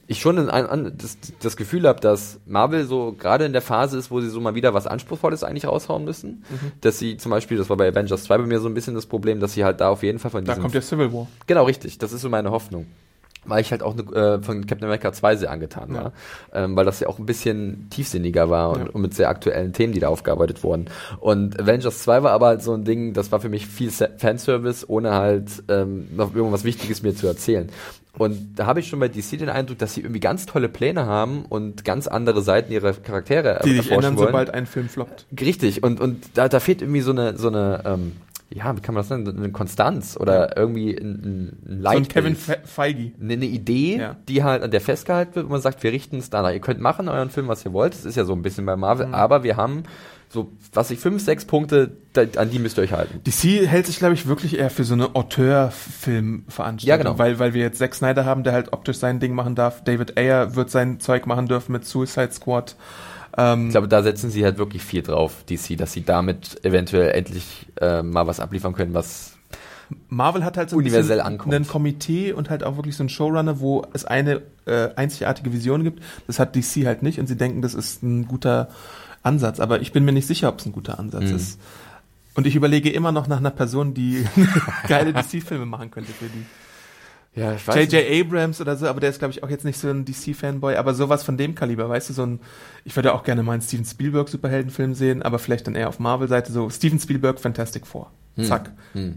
ich 0.08 0.20
schon 0.20 0.38
ein, 0.50 0.50
ein, 0.68 0.98
das, 0.98 1.18
das 1.42 1.56
Gefühl 1.56 1.88
habe, 1.88 2.02
dass 2.02 2.40
Marvel 2.46 2.84
so 2.86 3.14
gerade 3.18 3.46
in 3.46 3.54
der 3.54 3.62
Phase 3.62 3.98
ist, 3.98 4.12
wo 4.12 4.20
sie 4.20 4.28
so 4.30 4.42
mal 4.42 4.56
wieder 4.56 4.74
was 4.74 4.88
Anspruchsvolles 4.88 5.46
eigentlich 5.46 5.68
raushauen 5.68 6.04
müssen, 6.04 6.44
Mhm. 6.50 6.72
dass 6.82 7.00
sie 7.00 7.16
zum 7.16 7.30
Beispiel, 7.30 7.58
das 7.58 7.70
war 7.70 7.78
bei 7.78 7.88
Avengers 7.88 8.24
2 8.26 8.40
bei 8.40 8.46
mir 8.46 8.60
so 8.60 8.68
ein 8.68 8.74
bisschen 8.74 8.96
das 8.96 9.06
Problem, 9.06 9.40
dass 9.40 9.54
sie 9.54 9.64
halt 9.64 9.80
da 9.80 9.88
auf 9.88 10.04
jeden 10.04 10.20
Fall 10.20 10.32
von 10.32 10.44
Da 10.44 10.52
diesem 10.52 10.64
kommt 10.64 10.76
ja 10.76 10.82
Civil 10.82 11.14
War. 11.14 11.28
Genau, 11.48 11.64
richtig. 11.64 11.98
Das 12.00 12.12
ist 12.12 12.22
so 12.22 12.30
meine 12.30 12.52
Hoffnung. 12.52 12.88
Weil 13.46 13.62
ich 13.62 13.72
halt 13.72 13.84
auch 13.84 13.96
ne, 13.96 14.04
äh, 14.04 14.42
von 14.42 14.66
Captain 14.66 14.86
America 14.86 15.12
2 15.12 15.36
sehr 15.36 15.52
angetan 15.52 15.94
war. 15.94 16.14
Ähm, 16.54 16.76
weil 16.76 16.86
das 16.86 17.00
ja 17.00 17.08
auch 17.08 17.20
ein 17.20 17.26
bisschen 17.26 17.88
tiefsinniger 17.90 18.50
war 18.50 18.72
und, 18.72 18.80
Ja. 18.80 18.90
und 18.92 19.02
mit 19.02 19.14
sehr 19.14 19.30
aktuellen 19.30 19.74
Themen, 19.74 19.94
die 19.94 20.00
da 20.00 20.08
aufgearbeitet 20.08 20.64
wurden. 20.64 20.86
Und 21.20 21.60
Avengers 21.60 22.00
2 22.04 22.24
war 22.24 22.32
aber 22.32 22.48
halt 22.48 22.62
so 22.62 22.74
ein 22.74 22.84
Ding, 22.86 23.14
das 23.14 23.32
war 23.32 23.40
für 23.40 23.50
mich 23.50 23.68
viel 23.68 23.92
Fanservice, 23.92 24.86
ohne 24.88 25.12
halt 25.14 25.50
ähm, 25.70 26.08
noch 26.16 26.34
irgendwas 26.36 26.64
Wichtiges 26.64 27.04
mir 27.04 27.16
zu 27.16 27.28
erzählen. 27.28 27.70
Und 28.18 28.56
da 28.58 28.68
habe 28.68 28.80
ich 28.80 28.88
schon 28.88 29.00
bei 29.00 29.08
DC 29.08 29.40
den 29.40 29.50
Eindruck, 29.50 29.80
dass 29.80 29.96
sie 29.96 30.02
irgendwie 30.02 30.20
ganz 30.20 30.46
tolle 30.46 30.70
Pläne 30.70 31.08
haben 31.08 31.46
und 31.50 31.84
ganz 31.84 32.08
andere 32.08 32.44
Seiten 32.44 32.72
ihrer 32.72 32.94
Charaktere 32.94 33.60
Die 33.66 33.74
sich 33.78 33.90
ändern, 33.92 34.16
wollen. 34.18 34.28
sobald 34.28 34.54
ein 34.54 34.68
Film 34.68 34.88
floppt. 34.88 35.26
Richtig, 35.42 35.82
und, 35.84 36.00
und 36.00 36.24
da, 36.36 36.48
da 36.48 36.60
fehlt 36.60 36.84
irgendwie 36.84 37.02
so 37.02 37.10
eine, 37.12 37.36
so 37.38 37.48
eine, 37.48 37.82
ähm, 37.86 38.12
ja, 38.56 38.76
wie 38.78 38.82
kann 38.82 38.94
man 38.96 39.04
das 39.04 39.10
nennen, 39.10 39.38
eine 39.38 39.52
Konstanz 39.52 40.18
oder 40.20 40.56
irgendwie 40.58 40.96
ein, 40.96 41.10
ein 41.10 41.58
So 41.64 41.72
ein 41.72 41.80
Leitbild. 41.82 42.10
Kevin 42.10 42.36
Fe 42.36 42.58
Feige. 42.64 43.12
eine, 43.22 43.34
eine 43.34 43.46
Idee, 43.46 43.98
Ja. 43.98 44.16
die 44.28 44.44
halt 44.44 44.64
an 44.64 44.72
der 44.72 44.82
festgehalten 44.82 45.36
wird, 45.36 45.48
wo 45.48 45.52
man 45.52 45.62
sagt, 45.62 45.82
wir 45.84 45.92
richten 45.92 46.18
es 46.18 46.30
danach. 46.30 46.52
Ihr 46.52 46.60
könnt 46.60 46.80
machen 46.80 47.08
euren 47.10 47.30
Film, 47.30 47.48
was 47.48 47.66
ihr 47.66 47.74
wollt. 47.74 47.94
Das 47.94 48.06
ist 48.06 48.16
ja 48.16 48.26
so 48.26 48.34
ein 48.34 48.42
bisschen 48.42 48.66
bei 48.66 48.76
Marvel, 48.76 49.08
Mhm. 49.08 49.16
aber 49.16 49.44
wir 49.44 49.58
haben 49.58 49.84
so, 50.30 50.52
was 50.74 50.90
ich, 50.90 50.98
fünf, 51.00 51.24
sechs 51.24 51.46
Punkte, 51.46 51.92
da, 52.14 52.24
an 52.38 52.50
die 52.50 52.58
müsst 52.58 52.80
ihr 52.80 52.82
euch 52.84 52.92
halten. 52.94 53.22
DC 53.24 53.68
hält 53.68 53.86
sich, 53.86 53.98
glaube 54.00 54.16
ich, 54.16 54.26
wirklich 54.28 54.58
eher 54.58 54.72
für 54.72 54.84
so 54.84 54.96
eine 54.96 55.16
Auteur-Filmveranstaltung. 55.16 56.88
Ja, 56.90 56.98
genau. 56.98 57.20
Weil, 57.20 57.40
weil 57.40 57.54
wir 57.54 57.62
jetzt 57.62 57.78
Zack 57.78 57.94
Snyder 57.96 58.26
haben, 58.26 58.44
der 58.44 58.54
halt 58.54 58.74
optisch 58.74 58.98
sein 58.98 59.20
Ding 59.20 59.34
machen 59.36 59.56
darf. 59.56 59.84
David 59.84 60.18
Ayer 60.18 60.56
wird 60.56 60.70
sein 60.72 61.00
Zeug 61.00 61.26
machen 61.28 61.48
dürfen 61.48 61.72
mit 61.72 61.86
Suicide 61.86 62.32
Squad. 62.32 62.76
Ähm, 63.38 63.68
Ich 63.68 63.72
glaube, 63.72 63.88
da 63.88 64.04
setzen 64.04 64.30
sie 64.30 64.44
halt 64.44 64.58
wirklich 64.58 64.84
viel 64.84 65.02
drauf, 65.02 65.44
DC, 65.50 65.78
dass 65.78 65.94
sie 65.94 66.04
damit 66.04 66.64
eventuell 66.64 67.12
endlich 67.12 67.68
äh, 67.82 68.02
mal 68.04 68.28
was 68.28 68.40
abliefern 68.40 68.74
können, 68.74 68.94
was 68.94 69.32
Marvel 70.10 70.44
hat 70.44 70.58
halt 70.58 70.70
so 70.72 70.78
ein 70.78 70.80
Universell 70.80 71.22
ein 71.22 71.38
Komitee 71.68 72.32
und 72.34 72.50
halt 72.50 72.64
auch 72.64 72.78
wirklich 72.78 72.96
so 72.96 73.04
ein 73.04 73.10
Showrunner, 73.10 73.60
wo 73.60 73.86
es 73.94 74.06
eine 74.06 74.42
äh, 74.66 74.90
einzigartige 74.96 75.54
Vision 75.54 75.84
gibt. 75.84 76.02
Das 76.26 76.40
hat 76.40 76.56
DC 76.56 76.86
halt 76.86 77.04
nicht 77.04 77.20
und 77.20 77.28
sie 77.28 77.36
denken, 77.36 77.62
das 77.62 77.74
ist 77.76 78.02
ein 78.02 78.28
guter 78.28 78.70
Ansatz. 79.22 79.60
Aber 79.60 79.82
ich 79.82 79.92
bin 79.92 80.04
mir 80.06 80.12
nicht 80.14 80.26
sicher, 80.26 80.50
ob 80.50 80.60
es 80.60 80.66
ein 80.66 80.72
guter 80.72 80.98
Ansatz 81.00 81.26
Mhm. 81.30 81.36
ist. 81.36 81.60
Und 82.36 82.48
ich 82.48 82.56
überlege 82.56 82.90
immer 82.90 83.12
noch 83.12 83.28
nach 83.28 83.38
einer 83.38 83.52
Person, 83.52 83.94
die 83.94 84.26
geile 84.88 85.14
DC-Filme 85.14 85.66
machen 85.68 85.92
könnte 85.92 86.12
für 86.12 86.26
die. 86.26 86.46
Ja, 87.36 87.54
ich 87.54 87.66
J.J. 87.66 88.26
Abrams 88.26 88.62
oder 88.62 88.76
so, 88.76 88.88
aber 88.88 89.00
der 89.00 89.10
ist, 89.10 89.20
glaube 89.20 89.32
ich, 89.32 89.42
auch 89.44 89.50
jetzt 89.50 89.66
nicht 89.66 89.80
so 89.80 89.90
ein 89.90 90.06
DC-Fanboy, 90.06 90.76
aber 90.76 90.94
sowas 90.94 91.24
von 91.24 91.36
dem 91.38 91.56
Kaliber, 91.56 91.90
weißt 91.90 92.10
du, 92.10 92.14
so 92.14 92.26
ein, 92.26 92.40
ich 92.86 92.96
würde 92.96 93.14
auch 93.14 93.24
gerne 93.24 93.42
mal 93.42 93.54
einen 93.54 93.62
Steven 93.62 93.86
Spielberg-Superheldenfilm 93.86 94.94
sehen, 94.94 95.24
aber 95.24 95.40
vielleicht 95.40 95.66
dann 95.66 95.74
eher 95.76 95.90
auf 95.90 96.00
Marvel-Seite, 96.00 96.52
so 96.52 96.70
Steven 96.70 97.00
Spielberg, 97.00 97.40
Fantastic 97.40 97.88
Four. 97.88 98.12
Zack. 98.42 98.72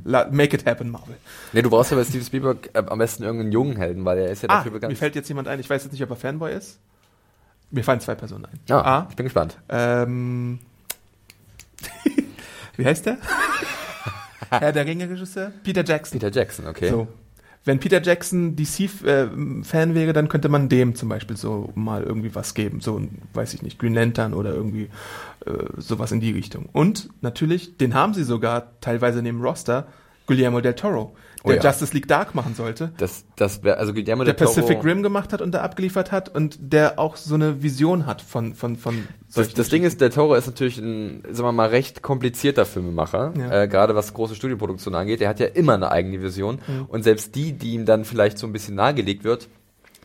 La 0.04 0.28
make 0.30 0.54
it 0.54 0.66
happen, 0.66 0.90
Marvel. 0.90 1.16
Nee, 1.54 1.62
du 1.62 1.70
brauchst 1.70 1.90
ja 1.90 1.96
bei 1.96 2.04
Steven 2.04 2.24
Spielberg 2.24 2.68
äh, 2.74 2.82
am 2.86 2.98
besten 2.98 3.22
irgendeinen 3.22 3.50
jungen 3.52 3.76
Helden, 3.76 4.04
weil 4.04 4.18
er 4.18 4.30
ist 4.30 4.42
ja 4.42 4.50
Ah, 4.50 4.56
dafür 4.58 4.72
bekannt. 4.72 4.90
mir 4.92 4.96
fällt 4.96 5.14
jetzt 5.14 5.28
jemand 5.28 5.48
ein, 5.48 5.58
ich 5.58 5.70
weiß 5.70 5.84
jetzt 5.84 5.92
nicht, 5.92 6.02
ob 6.02 6.10
er 6.10 6.16
Fanboy 6.16 6.52
ist. 6.54 6.78
Mir 7.70 7.82
fallen 7.82 8.00
zwei 8.00 8.14
Personen 8.14 8.44
ein. 8.44 8.60
ja, 8.68 8.82
A, 8.84 9.06
ich 9.08 9.16
bin 9.16 9.24
gespannt. 9.24 9.56
ähm, 9.70 10.58
wie 12.76 12.84
heißt 12.84 13.06
der? 13.06 13.16
Herr 14.50 14.72
der 14.72 14.84
Ringe-Regisseur? 14.86 15.50
Peter 15.64 15.82
Jackson. 15.84 16.18
Peter 16.18 16.30
Jackson, 16.32 16.66
okay. 16.66 16.90
So. 16.90 17.08
Wenn 17.66 17.80
Peter 17.80 18.00
Jackson 18.00 18.54
DC-Fan 18.54 19.94
wäre, 19.96 20.12
dann 20.12 20.28
könnte 20.28 20.48
man 20.48 20.68
dem 20.68 20.94
zum 20.94 21.08
Beispiel 21.08 21.36
so 21.36 21.72
mal 21.74 22.04
irgendwie 22.04 22.32
was 22.32 22.54
geben. 22.54 22.80
So, 22.80 23.02
weiß 23.34 23.54
ich 23.54 23.62
nicht, 23.62 23.80
Green 23.80 23.92
Lantern 23.92 24.34
oder 24.34 24.54
irgendwie 24.54 24.88
äh, 25.44 25.50
sowas 25.76 26.12
in 26.12 26.20
die 26.20 26.30
Richtung. 26.30 26.68
Und 26.72 27.08
natürlich, 27.22 27.76
den 27.76 27.92
haben 27.92 28.14
sie 28.14 28.22
sogar 28.22 28.80
teilweise 28.80 29.20
neben 29.20 29.42
Roster, 29.42 29.88
Guillermo 30.26 30.60
del 30.60 30.74
Toro, 30.74 31.16
Oh 31.46 31.52
der 31.52 31.62
ja. 31.62 31.70
Justice 31.70 31.94
League 31.94 32.08
Dark 32.08 32.34
machen 32.34 32.54
sollte. 32.54 32.92
Das, 32.98 33.24
das 33.36 33.62
wäre, 33.62 33.78
also 33.78 33.92
Guillermo 33.94 34.24
Der 34.24 34.34
del 34.34 34.46
Pacific 34.46 34.84
Rim 34.84 35.02
gemacht 35.02 35.32
hat 35.32 35.40
und 35.40 35.52
da 35.52 35.62
abgeliefert 35.62 36.12
hat 36.12 36.28
und 36.28 36.58
der 36.60 36.98
auch 36.98 37.16
so 37.16 37.34
eine 37.34 37.62
Vision 37.62 38.04
hat 38.06 38.20
von, 38.22 38.54
von, 38.54 38.76
von 38.76 39.06
Das, 39.34 39.54
das 39.54 39.68
Ding 39.68 39.84
ist, 39.84 40.00
der 40.00 40.10
Toro 40.10 40.34
ist 40.34 40.46
natürlich 40.46 40.78
ein, 40.78 41.22
sagen 41.30 41.48
wir 41.48 41.52
mal, 41.52 41.68
recht 41.68 42.02
komplizierter 42.02 42.66
Filmemacher, 42.66 43.32
Ja. 43.38 43.62
äh, 43.62 43.68
gerade 43.68 43.94
was 43.94 44.12
große 44.12 44.34
Studioproduktionen 44.34 45.00
angeht. 45.00 45.20
Er 45.20 45.28
hat 45.28 45.40
ja 45.40 45.46
immer 45.46 45.74
eine 45.74 45.90
eigene 45.90 46.20
Vision 46.22 46.58
und 46.88 47.02
selbst 47.04 47.34
die, 47.34 47.52
die 47.52 47.72
ihm 47.74 47.86
dann 47.86 48.04
vielleicht 48.04 48.38
so 48.38 48.46
ein 48.46 48.52
bisschen 48.52 48.74
nahegelegt 48.74 49.24
wird, 49.24 49.48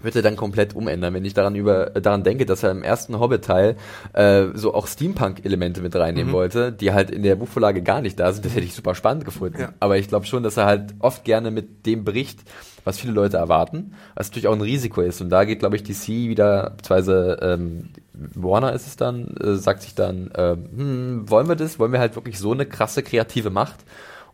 wird 0.03 0.15
er 0.15 0.21
dann 0.21 0.35
komplett 0.35 0.75
umändern. 0.75 1.13
Wenn 1.13 1.25
ich 1.25 1.33
daran 1.33 1.55
über 1.55 1.95
äh, 1.95 2.01
daran 2.01 2.23
denke, 2.23 2.45
dass 2.45 2.63
er 2.63 2.71
im 2.71 2.83
ersten 2.83 3.19
Hobbit-Teil 3.19 3.75
äh, 4.13 4.45
so 4.53 4.73
auch 4.73 4.87
Steampunk-Elemente 4.87 5.81
mit 5.81 5.95
reinnehmen 5.95 6.33
wollte, 6.33 6.71
die 6.71 6.91
halt 6.93 7.11
in 7.11 7.23
der 7.23 7.35
Buchvorlage 7.35 7.81
gar 7.81 8.01
nicht 8.01 8.19
da 8.19 8.31
sind, 8.31 8.45
das 8.45 8.55
hätte 8.55 8.65
ich 8.65 8.73
super 8.73 8.95
spannend 8.95 9.25
gefunden. 9.25 9.61
Ja. 9.61 9.73
Aber 9.79 9.97
ich 9.97 10.07
glaube 10.07 10.25
schon, 10.25 10.43
dass 10.43 10.57
er 10.57 10.65
halt 10.65 10.93
oft 10.99 11.23
gerne 11.23 11.51
mit 11.51 11.85
dem 11.85 12.03
bricht, 12.03 12.39
was 12.83 12.99
viele 12.99 13.13
Leute 13.13 13.37
erwarten, 13.37 13.93
was 14.15 14.29
natürlich 14.29 14.47
auch 14.47 14.53
ein 14.53 14.61
Risiko 14.61 15.01
ist. 15.01 15.21
Und 15.21 15.29
da 15.29 15.43
geht, 15.43 15.59
glaube 15.59 15.75
ich, 15.75 15.83
DC 15.83 16.07
wieder, 16.07 16.71
beziehungsweise 16.71 17.37
ähm, 17.41 17.89
Warner 18.13 18.73
ist 18.73 18.87
es 18.87 18.95
dann, 18.95 19.35
äh, 19.37 19.55
sagt 19.55 19.83
sich 19.83 19.95
dann, 19.95 20.31
ähm, 20.35 20.69
hm, 20.75 21.29
wollen 21.29 21.47
wir 21.47 21.55
das? 21.55 21.79
Wollen 21.79 21.91
wir 21.91 21.99
halt 21.99 22.15
wirklich 22.15 22.39
so 22.39 22.51
eine 22.51 22.65
krasse 22.65 23.03
kreative 23.03 23.49
Macht? 23.49 23.85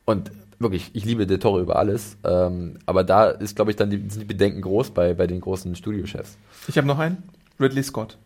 Und 0.06 0.32
wirklich, 0.60 0.90
ich 0.94 1.06
liebe 1.06 1.27
Del 1.27 1.40
Toro 1.40 1.60
über 1.60 1.77
alles. 1.77 2.17
Ähm, 2.23 2.79
aber 2.86 3.04
da 3.04 3.29
ist, 3.29 3.56
glaube 3.56 3.71
ich, 3.71 3.77
dann 3.77 3.90
die, 3.90 3.98
sind 4.10 4.19
die 4.21 4.25
Bedenken 4.25 4.62
groß 4.62 4.92
bei, 4.92 5.13
bei 5.13 5.27
den 5.27 5.42
großen 5.42 5.75
Studiochefs. 5.75 6.38
Ich 6.67 6.77
habe 6.77 6.88
noch 6.88 7.00
einen. 7.00 7.23
Ridley 7.60 7.84
Scott. 7.84 8.17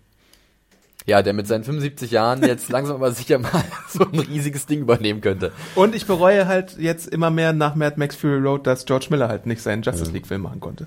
Ja, 1.08 1.24
der 1.24 1.34
mit 1.34 1.48
seinen 1.48 1.64
75 1.64 2.12
Jahren 2.12 2.44
jetzt 2.44 2.70
langsam 2.72 2.98
aber 2.98 3.12
sicher 3.12 3.40
mal 3.40 3.64
so 3.90 4.04
ein 4.06 4.20
riesiges 4.20 4.66
Ding 4.68 4.82
übernehmen 4.82 5.22
könnte. 5.22 5.52
Und 5.76 5.96
ich 5.96 6.06
bereue 6.06 6.48
halt 6.48 6.78
jetzt 6.78 7.08
immer 7.08 7.32
mehr 7.32 7.54
nach 7.54 7.76
Mad 7.76 7.96
Max 7.98 8.16
Fury 8.16 8.38
Road, 8.40 8.68
dass 8.68 8.86
George 8.86 9.08
Miller 9.10 9.28
halt 9.28 9.46
nicht 9.48 9.62
seinen 9.62 9.82
Justice 9.82 10.12
League 10.12 10.28
Film 10.28 10.42
machen 10.44 10.60
konnte. 10.60 10.86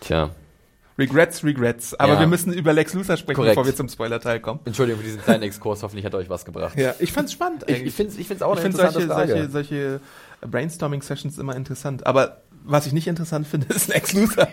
Tja. 0.00 0.30
Regrets, 0.98 1.44
Regrets. 1.44 1.94
Aber 1.98 2.14
Ja. 2.14 2.20
wir 2.20 2.26
müssen 2.26 2.52
über 2.52 2.72
Lex 2.74 2.92
Luthor 2.94 3.16
sprechen, 3.16 3.36
Korrekt. 3.36 3.52
bevor 3.54 3.64
wir 3.66 3.74
zum 3.74 3.88
Spoiler-Teil 3.88 4.40
kommen. 4.40 4.60
Entschuldigung 4.66 5.00
für 5.00 5.06
diesen 5.06 5.22
kleinen 5.22 5.42
Exkurs, 5.44 5.82
hoffentlich 5.82 6.04
hat 6.04 6.12
er 6.14 6.18
euch 6.20 6.28
was 6.30 6.44
gebracht. 6.44 6.78
Ja, 6.78 6.94
ich 6.98 7.12
fand's 7.12 7.32
spannend 7.32 7.64
Ich, 7.66 7.74
eigentlich. 7.74 7.88
ich 7.88 7.94
finde 7.94 8.12
es 8.12 8.18
ich 8.18 8.26
find's 8.28 8.42
auch 8.42 8.52
Ich 8.54 8.60
eine 8.60 8.70
finde 8.72 8.82
interessante 8.82 9.06
solche, 9.14 9.32
Frage. 9.32 9.48
solche, 9.50 9.70
solche 9.76 10.00
Brainstorming-Sessions 10.46 11.38
immer 11.38 11.56
interessant. 11.56 12.06
Aber 12.06 12.42
was 12.64 12.86
ich 12.86 12.92
nicht 12.92 13.06
interessant 13.06 13.46
finde, 13.46 13.66
ist 13.74 13.88
Lex 13.88 14.12
Luthor 14.12 14.48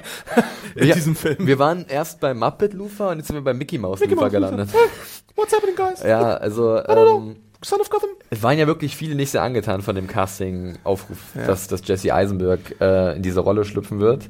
in 0.75 0.87
Ja, 0.87 0.95
diesem 0.95 1.15
Film. 1.15 1.45
Wir 1.47 1.59
waren 1.59 1.85
erst 1.87 2.19
bei 2.19 2.33
Muppet 2.33 2.73
Lufa 2.73 3.11
und 3.11 3.17
jetzt 3.17 3.27
sind 3.27 3.35
wir 3.35 3.43
bei 3.43 3.53
Mickey 3.53 3.77
Mouse 3.77 3.99
Mickey 3.99 4.15
Mouse 4.15 4.31
gelandet. 4.31 4.67
Luthor. 4.71 4.87
What's 5.35 5.53
happening, 5.55 5.75
guys? 5.75 6.01
Ja, 6.03 6.35
also 6.35 6.77
ähm, 6.85 7.35
Son 7.63 7.79
of 7.81 7.89
Gotham. 7.89 8.09
es 8.29 8.41
waren 8.43 8.57
ja 8.57 8.65
wirklich 8.67 8.95
viele 8.95 9.15
nicht 9.15 9.31
sehr 9.31 9.41
angetan 9.43 9.81
von 9.81 9.95
dem 9.95 10.07
Casting-Aufruf, 10.07 11.17
Ja. 11.35 11.47
dass, 11.47 11.67
dass 11.67 11.81
Jesse 11.87 12.13
Eisenberg 12.13 12.59
äh, 12.79 13.15
in 13.15 13.23
diese 13.23 13.39
Rolle 13.41 13.65
schlüpfen 13.65 13.99
wird. 13.99 14.29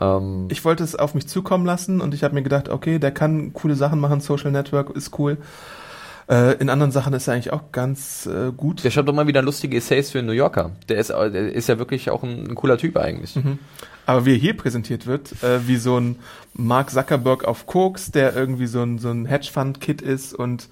Ähm, 0.00 0.48
Ich 0.50 0.64
wollte 0.64 0.82
es 0.84 0.96
auf 0.96 1.14
mich 1.14 1.26
zukommen 1.28 1.64
lassen 1.66 2.00
und 2.00 2.12
ich 2.14 2.24
habe 2.24 2.34
mir 2.34 2.42
gedacht, 2.42 2.68
okay, 2.68 2.98
der 2.98 3.12
kann 3.12 3.52
coole 3.52 3.76
Sachen 3.76 4.00
machen, 4.00 4.20
Social 4.20 4.50
Network 4.50 4.90
ist 4.96 5.18
cool. 5.18 5.38
Äh, 6.28 6.54
in 6.54 6.70
anderen 6.70 6.92
Sachen 6.92 7.12
ist 7.14 7.28
er 7.28 7.34
eigentlich 7.34 7.52
auch 7.52 7.72
ganz 7.72 8.26
äh, 8.26 8.52
gut. 8.52 8.84
der 8.84 8.90
schreibt 8.90 9.08
doch 9.08 9.14
mal 9.14 9.26
wieder 9.26 9.42
lustige 9.42 9.76
Essays 9.76 10.10
für 10.10 10.18
einen 10.18 10.28
New 10.28 10.32
Yorker. 10.32 10.70
Der 10.88 10.98
ist, 10.98 11.10
äh, 11.10 11.30
der 11.30 11.52
ist 11.52 11.68
ja 11.68 11.78
wirklich 11.78 12.10
auch 12.10 12.22
ein, 12.22 12.48
ein 12.50 12.54
cooler 12.54 12.78
Typ 12.78 12.96
eigentlich. 12.96 13.38
Aber 14.06 14.24
wie 14.24 14.32
er 14.32 14.38
hier 14.38 14.56
präsentiert 14.56 15.06
wird, 15.06 15.42
äh, 15.42 15.66
wie 15.66 15.76
so 15.76 15.98
ein 15.98 16.16
Mark 16.54 16.90
Zuckerberg 16.90 17.44
auf 17.44 17.66
Koks, 17.66 18.10
der 18.10 18.34
irgendwie 18.34 18.66
so 18.66 18.82
ein, 18.82 18.98
so 18.98 19.10
ein 19.10 19.26
Hedgefund-Kid 19.26 20.02
ist 20.02 20.34
und 20.34 20.68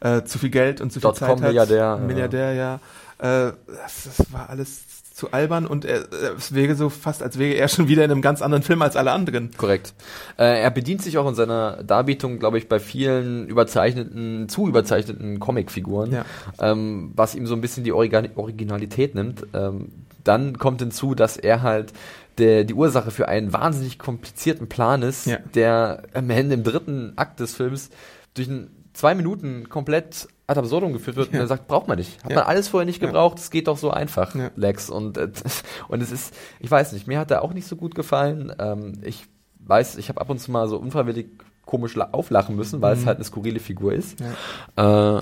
äh, 0.00 0.22
zu 0.24 0.38
viel 0.38 0.50
Geld 0.50 0.80
und 0.80 0.92
zu 0.92 1.00
viel 1.00 1.12
Zeit 1.12 1.28
hat. 1.28 1.38
Dotcom-Milliardär, 1.38 1.76
ja. 1.76 1.96
Milliardär, 1.96 2.52
ja. 2.54 2.74
Äh, 3.18 3.52
das, 3.66 4.16
das 4.16 4.32
war 4.32 4.50
alles 4.50 4.82
zu 5.22 5.30
albern 5.32 5.66
und 5.68 5.84
er, 5.84 6.02
es 6.36 6.52
wäre 6.52 6.74
so 6.74 6.88
fast, 6.88 7.22
als 7.22 7.38
wäre 7.38 7.54
er 7.54 7.68
schon 7.68 7.86
wieder 7.86 8.04
in 8.04 8.10
einem 8.10 8.22
ganz 8.22 8.42
anderen 8.42 8.64
Film 8.64 8.82
als 8.82 8.96
alle 8.96 9.12
anderen. 9.12 9.52
Korrekt. 9.56 9.94
Äh, 10.36 10.60
er 10.62 10.70
bedient 10.72 11.00
sich 11.00 11.16
auch 11.16 11.28
in 11.28 11.36
seiner 11.36 11.84
Darbietung, 11.84 12.40
glaube 12.40 12.58
ich, 12.58 12.68
bei 12.68 12.80
vielen 12.80 13.46
überzeichneten, 13.46 14.48
zu 14.48 14.66
überzeichneten 14.66 15.38
Comicfiguren, 15.38 16.10
Ja. 16.10 16.24
ähm, 16.60 17.12
was 17.14 17.36
ihm 17.36 17.46
so 17.46 17.54
ein 17.54 17.60
bisschen 17.60 17.84
die 17.84 17.92
Origa 17.92 18.20
Originalität 18.34 19.14
nimmt. 19.14 19.46
Ähm, 19.54 19.92
dann 20.24 20.58
kommt 20.58 20.80
hinzu, 20.80 21.14
dass 21.14 21.36
er 21.36 21.62
halt 21.62 21.92
der, 22.38 22.64
die 22.64 22.74
Ursache 22.74 23.12
für 23.12 23.28
einen 23.28 23.52
wahnsinnig 23.52 24.00
komplizierten 24.00 24.68
Plan 24.68 25.02
ist, 25.02 25.26
Ja. 25.26 25.36
der 25.54 26.02
am 26.14 26.30
Ende 26.30 26.54
im 26.54 26.64
dritten 26.64 27.12
Akt 27.14 27.38
des 27.38 27.54
Films 27.54 27.90
durch 28.34 28.48
ein, 28.48 28.70
zwei 28.92 29.14
Minuten 29.14 29.68
komplett 29.68 30.28
ad 30.46 30.58
absurdum 30.58 30.92
geführt 30.92 31.16
wird 31.16 31.28
und 31.28 31.34
Ja. 31.34 31.40
er 31.40 31.46
sagt, 31.46 31.66
braucht 31.66 31.88
man 31.88 31.96
nicht. 31.98 32.22
Hat 32.24 32.30
Ja. 32.30 32.38
man 32.38 32.46
alles 32.46 32.68
vorher 32.68 32.84
nicht 32.84 33.00
Ja. 33.00 33.06
gebraucht, 33.08 33.38
es 33.38 33.50
geht 33.50 33.68
doch 33.68 33.78
so 33.78 33.90
einfach, 33.90 34.34
Ja. 34.34 34.50
Lex. 34.56 34.90
Und, 34.90 35.16
äh, 35.16 35.30
und 35.88 36.02
es 36.02 36.12
ist, 36.12 36.34
ich 36.60 36.70
weiß 36.70 36.92
nicht, 36.92 37.06
mir 37.06 37.18
hat 37.18 37.30
er 37.30 37.42
auch 37.42 37.54
nicht 37.54 37.66
so 37.66 37.76
gut 37.76 37.94
gefallen. 37.94 38.52
Ähm, 38.58 38.94
ich 39.02 39.24
weiß, 39.60 39.96
ich 39.96 40.08
habe 40.08 40.20
ab 40.20 40.28
und 40.28 40.40
zu 40.40 40.50
mal 40.50 40.68
so 40.68 40.76
unfreiwillig 40.76 41.26
komisch 41.64 41.94
la- 41.94 42.08
auflachen 42.12 42.56
müssen, 42.56 42.82
weil 42.82 42.94
Mhm. 42.96 43.00
es 43.02 43.06
halt 43.06 43.16
eine 43.18 43.24
skurrile 43.24 43.60
Figur 43.60 43.92
ist. 43.94 44.20
Äh, 44.20 45.20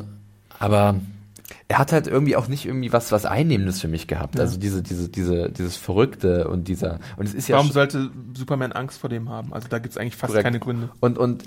aber 0.58 0.94
er 1.68 1.78
hat 1.78 1.92
halt 1.92 2.06
irgendwie 2.06 2.36
auch 2.36 2.48
nicht 2.48 2.64
irgendwie 2.66 2.92
was, 2.92 3.12
was 3.12 3.26
Einnehmendes 3.26 3.80
für 3.80 3.88
mich 3.88 4.06
gehabt. 4.08 4.36
Ja. 4.36 4.40
Also 4.42 4.58
diese, 4.58 4.82
diese, 4.82 5.08
diese, 5.08 5.50
dieses 5.50 5.76
Verrückte 5.76 6.48
und 6.48 6.68
dieser, 6.68 6.98
und 7.16 7.26
es 7.26 7.34
ist 7.34 7.48
ja 7.48 7.56
Warum 7.56 7.70
sollte 7.70 8.10
Superman 8.36 8.72
Angst 8.72 8.98
vor 8.98 9.10
dem 9.10 9.28
haben? 9.28 9.52
Also 9.52 9.68
da 9.68 9.78
gibt's 9.78 9.96
eigentlich 9.96 10.16
fast 10.16 10.30
Korrekt. 10.32 10.44
keine 10.44 10.58
Gründe. 10.60 10.90
und, 11.00 11.18
und 11.18 11.46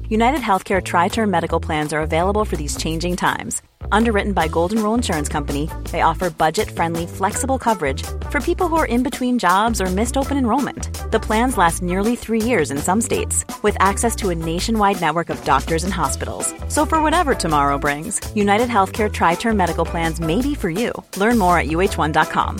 United 0.11 0.41
Healthcare 0.41 0.83
Tri 0.83 1.07
Term 1.07 1.31
Medical 1.31 1.61
Plans 1.61 1.93
are 1.93 2.01
available 2.01 2.43
for 2.43 2.57
these 2.57 2.75
changing 2.75 3.15
times. 3.15 3.61
Underwritten 3.93 4.33
by 4.33 4.49
Golden 4.49 4.83
Rule 4.83 4.93
Insurance 4.93 5.29
Company, 5.29 5.69
they 5.89 6.01
offer 6.01 6.29
budget 6.29 6.69
friendly, 6.69 7.07
flexible 7.07 7.57
coverage 7.57 8.03
for 8.29 8.41
people 8.41 8.67
who 8.67 8.75
are 8.75 8.85
in 8.85 9.03
between 9.03 9.39
jobs 9.39 9.79
or 9.79 9.85
missed 9.85 10.17
open 10.17 10.35
enrollment. 10.35 10.89
The 11.11 11.19
plans 11.21 11.57
last 11.57 11.81
nearly 11.81 12.17
three 12.17 12.41
years 12.41 12.71
in 12.71 12.77
some 12.79 12.99
states, 12.99 13.45
with 13.63 13.77
access 13.79 14.13
to 14.17 14.31
a 14.31 14.35
nationwide 14.35 14.99
network 14.99 15.29
of 15.29 15.41
doctors 15.45 15.85
and 15.85 15.93
hospitals. 15.93 16.53
So 16.67 16.85
for 16.85 17.01
whatever 17.01 17.33
tomorrow 17.33 17.77
brings, 17.77 18.19
United 18.35 18.67
Healthcare 18.67 19.09
Tri 19.09 19.35
Term 19.35 19.55
Medical 19.55 19.85
Plans 19.85 20.19
may 20.19 20.41
be 20.41 20.55
for 20.55 20.69
you. 20.69 20.91
Learn 21.15 21.37
more 21.37 21.57
at 21.57 21.67
uh1.com. 21.67 22.59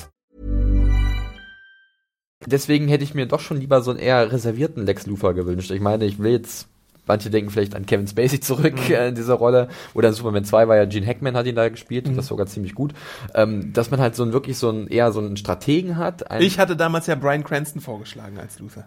deswegen 2.45 2.87
hätte 2.87 3.03
ich 3.03 3.13
mir 3.13 3.25
doch 3.25 3.39
schon 3.39 3.57
lieber 3.57 3.81
so 3.81 3.91
einen 3.91 3.99
eher 3.99 4.31
reservierten 4.31 4.85
Lex 4.85 5.05
Luthor 5.05 5.33
gewünscht. 5.33 5.71
Ich 5.71 5.81
meine, 5.81 6.05
ich 6.05 6.19
will 6.19 6.31
jetzt, 6.31 6.67
manche 7.07 7.29
denken 7.29 7.49
vielleicht 7.51 7.75
an 7.75 7.85
Kevin 7.85 8.07
Spacey 8.07 8.39
zurück 8.39 8.75
Mhm. 8.87 8.93
äh, 8.93 9.07
in 9.09 9.15
dieser 9.15 9.33
Rolle. 9.35 9.67
Oder 9.93 10.09
in 10.09 10.13
Superman 10.13 10.45
2 10.45 10.67
war 10.67 10.75
ja 10.77 10.85
Gene 10.85 11.05
Hackman 11.05 11.35
hat 11.35 11.45
ihn 11.47 11.55
da 11.55 11.67
gespielt 11.69 12.05
Mhm. 12.05 12.11
und 12.11 12.17
das 12.17 12.27
sogar 12.27 12.45
ziemlich 12.47 12.75
gut. 12.75 12.93
Ähm, 13.33 13.73
dass 13.73 13.91
man 13.91 13.99
halt 13.99 14.15
so 14.15 14.23
ein 14.23 14.33
wirklich 14.33 14.57
so 14.57 14.69
ein, 14.69 14.87
eher 14.87 15.11
so 15.11 15.19
einen 15.19 15.37
Strategen 15.37 15.97
hat. 15.97 16.29
Einen, 16.31 16.43
Ich 16.45 16.59
hatte 16.59 16.75
damals 16.75 17.07
ja 17.07 17.15
Brian 17.15 17.43
Cranston 17.43 17.81
vorgeschlagen 17.81 18.37
als 18.39 18.59
Luthor. 18.59 18.85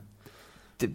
d- 0.82 0.86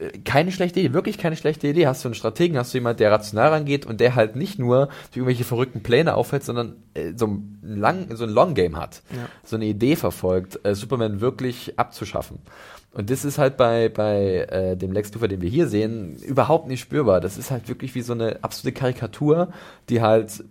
äh, 0.00 0.18
keine 0.24 0.50
schlechte 0.50 0.80
Idee, 0.80 0.92
wirklich 0.92 1.16
keine 1.16 1.36
schlechte 1.36 1.68
Idee. 1.68 1.86
Hast 1.86 2.02
du 2.04 2.08
einen 2.08 2.16
Strategen, 2.16 2.58
hast 2.58 2.74
du 2.74 2.78
jemand, 2.78 2.98
der 2.98 3.12
rational 3.12 3.50
rangeht 3.50 3.86
und 3.86 4.00
der 4.00 4.16
halt 4.16 4.34
nicht 4.34 4.58
nur 4.58 4.88
irgendwelche 5.14 5.44
verrückten 5.44 5.80
Pläne 5.80 6.14
auffällt, 6.14 6.42
sondern 6.42 6.74
äh, 6.94 7.12
so 7.14 7.28
ein 7.28 7.58
lang, 7.62 8.16
so 8.16 8.24
ein 8.24 8.30
Long 8.30 8.54
Game 8.54 8.76
hat, 8.76 9.02
Ja. 9.14 9.28
so 9.44 9.54
eine 9.54 9.66
Idee 9.66 9.94
verfolgt, 9.94 10.58
äh, 10.64 10.74
Superman 10.74 11.20
wirklich 11.20 11.78
abzuschaffen. 11.78 12.40
Und 12.92 13.10
das 13.10 13.24
ist 13.24 13.38
halt 13.38 13.56
bei 13.56 13.88
bei 13.88 14.46
äh, 14.50 14.76
dem 14.76 14.92
Lex 14.92 15.12
Luthor, 15.12 15.28
den 15.28 15.40
wir 15.40 15.50
hier 15.50 15.68
sehen, 15.68 16.16
überhaupt 16.16 16.68
nicht 16.68 16.80
spürbar. 16.80 17.20
Das 17.20 17.36
ist 17.36 17.50
halt 17.50 17.68
wirklich 17.68 17.94
wie 17.94 18.02
so 18.02 18.12
eine 18.12 18.38
absolute 18.42 18.78
Karikatur, 18.78 19.52
die 19.88 20.00
halt 20.00 20.44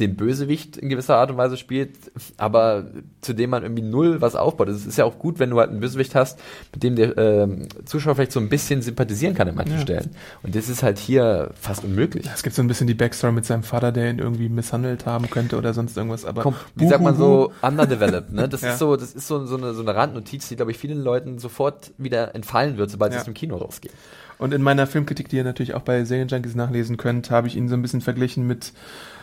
den 0.00 0.16
Bösewicht 0.16 0.76
in 0.76 0.88
gewisser 0.88 1.16
Art 1.16 1.30
und 1.30 1.36
Weise 1.36 1.56
spielt, 1.56 1.90
aber 2.38 2.86
zu 3.20 3.32
dem 3.34 3.50
man 3.50 3.62
irgendwie 3.62 3.82
null 3.82 4.20
was 4.20 4.34
aufbaut. 4.34 4.68
Es 4.68 4.86
ist 4.86 4.98
ja 4.98 5.04
auch 5.04 5.18
gut, 5.18 5.38
wenn 5.38 5.50
du 5.50 5.58
halt 5.60 5.70
einen 5.70 5.80
Bösewicht 5.80 6.14
hast, 6.14 6.38
mit 6.72 6.82
dem 6.82 6.96
der 6.96 7.16
ähm, 7.18 7.68
Zuschauer 7.84 8.14
vielleicht 8.16 8.32
so 8.32 8.40
ein 8.40 8.48
bisschen 8.48 8.82
sympathisieren 8.82 9.34
kann 9.34 9.48
an 9.48 9.54
manchen 9.54 9.76
Ja. 9.76 9.82
Stellen. 9.82 10.10
Und 10.42 10.54
das 10.56 10.68
ist 10.68 10.82
halt 10.82 10.98
hier 10.98 11.50
fast 11.60 11.84
unmöglich. 11.84 12.26
Es 12.34 12.42
gibt 12.42 12.56
so 12.56 12.62
ein 12.62 12.68
bisschen 12.68 12.86
die 12.86 12.94
Backstory 12.94 13.32
mit 13.32 13.44
seinem 13.44 13.62
Vater, 13.62 13.92
der 13.92 14.10
ihn 14.10 14.18
irgendwie 14.18 14.48
misshandelt 14.48 15.06
haben 15.06 15.28
könnte 15.30 15.56
oder 15.58 15.74
sonst 15.74 15.96
irgendwas. 15.96 16.24
Aber 16.24 16.42
Komm, 16.42 16.54
wie 16.74 16.88
sagt 16.88 17.02
man 17.04 17.16
so, 17.16 17.52
underdeveloped, 17.62 18.32
ne? 18.32 18.48
Das 18.48 18.60
Ja. 18.62 18.72
ist 18.72 18.78
so, 18.78 18.96
das 18.96 19.12
ist 19.12 19.28
so, 19.28 19.44
so, 19.46 19.56
eine, 19.56 19.74
so 19.74 19.82
eine 19.82 19.94
Randnotiz, 19.94 20.48
die, 20.48 20.56
glaube 20.56 20.70
ich, 20.70 20.78
vielen 20.78 21.02
Leuten 21.02 21.38
sofort 21.38 21.92
wieder 21.98 22.34
entfallen 22.34 22.76
wird, 22.78 22.90
sobald 22.90 23.12
Ja. 23.12 23.18
sie 23.18 23.20
aus 23.20 23.24
dem 23.26 23.34
Kino 23.34 23.56
rausgehen. 23.56 23.94
Und 24.38 24.54
in 24.54 24.62
meiner 24.62 24.86
Filmkritik, 24.86 25.28
die 25.28 25.36
ihr 25.36 25.44
natürlich 25.44 25.74
auch 25.74 25.82
bei 25.82 26.02
Serienjunkies 26.04 26.54
nachlesen 26.54 26.96
könnt, 26.96 27.30
habe 27.30 27.46
ich 27.46 27.56
ihn 27.56 27.68
so 27.68 27.74
ein 27.74 27.82
bisschen 27.82 28.00
verglichen 28.00 28.46
mit 28.46 28.72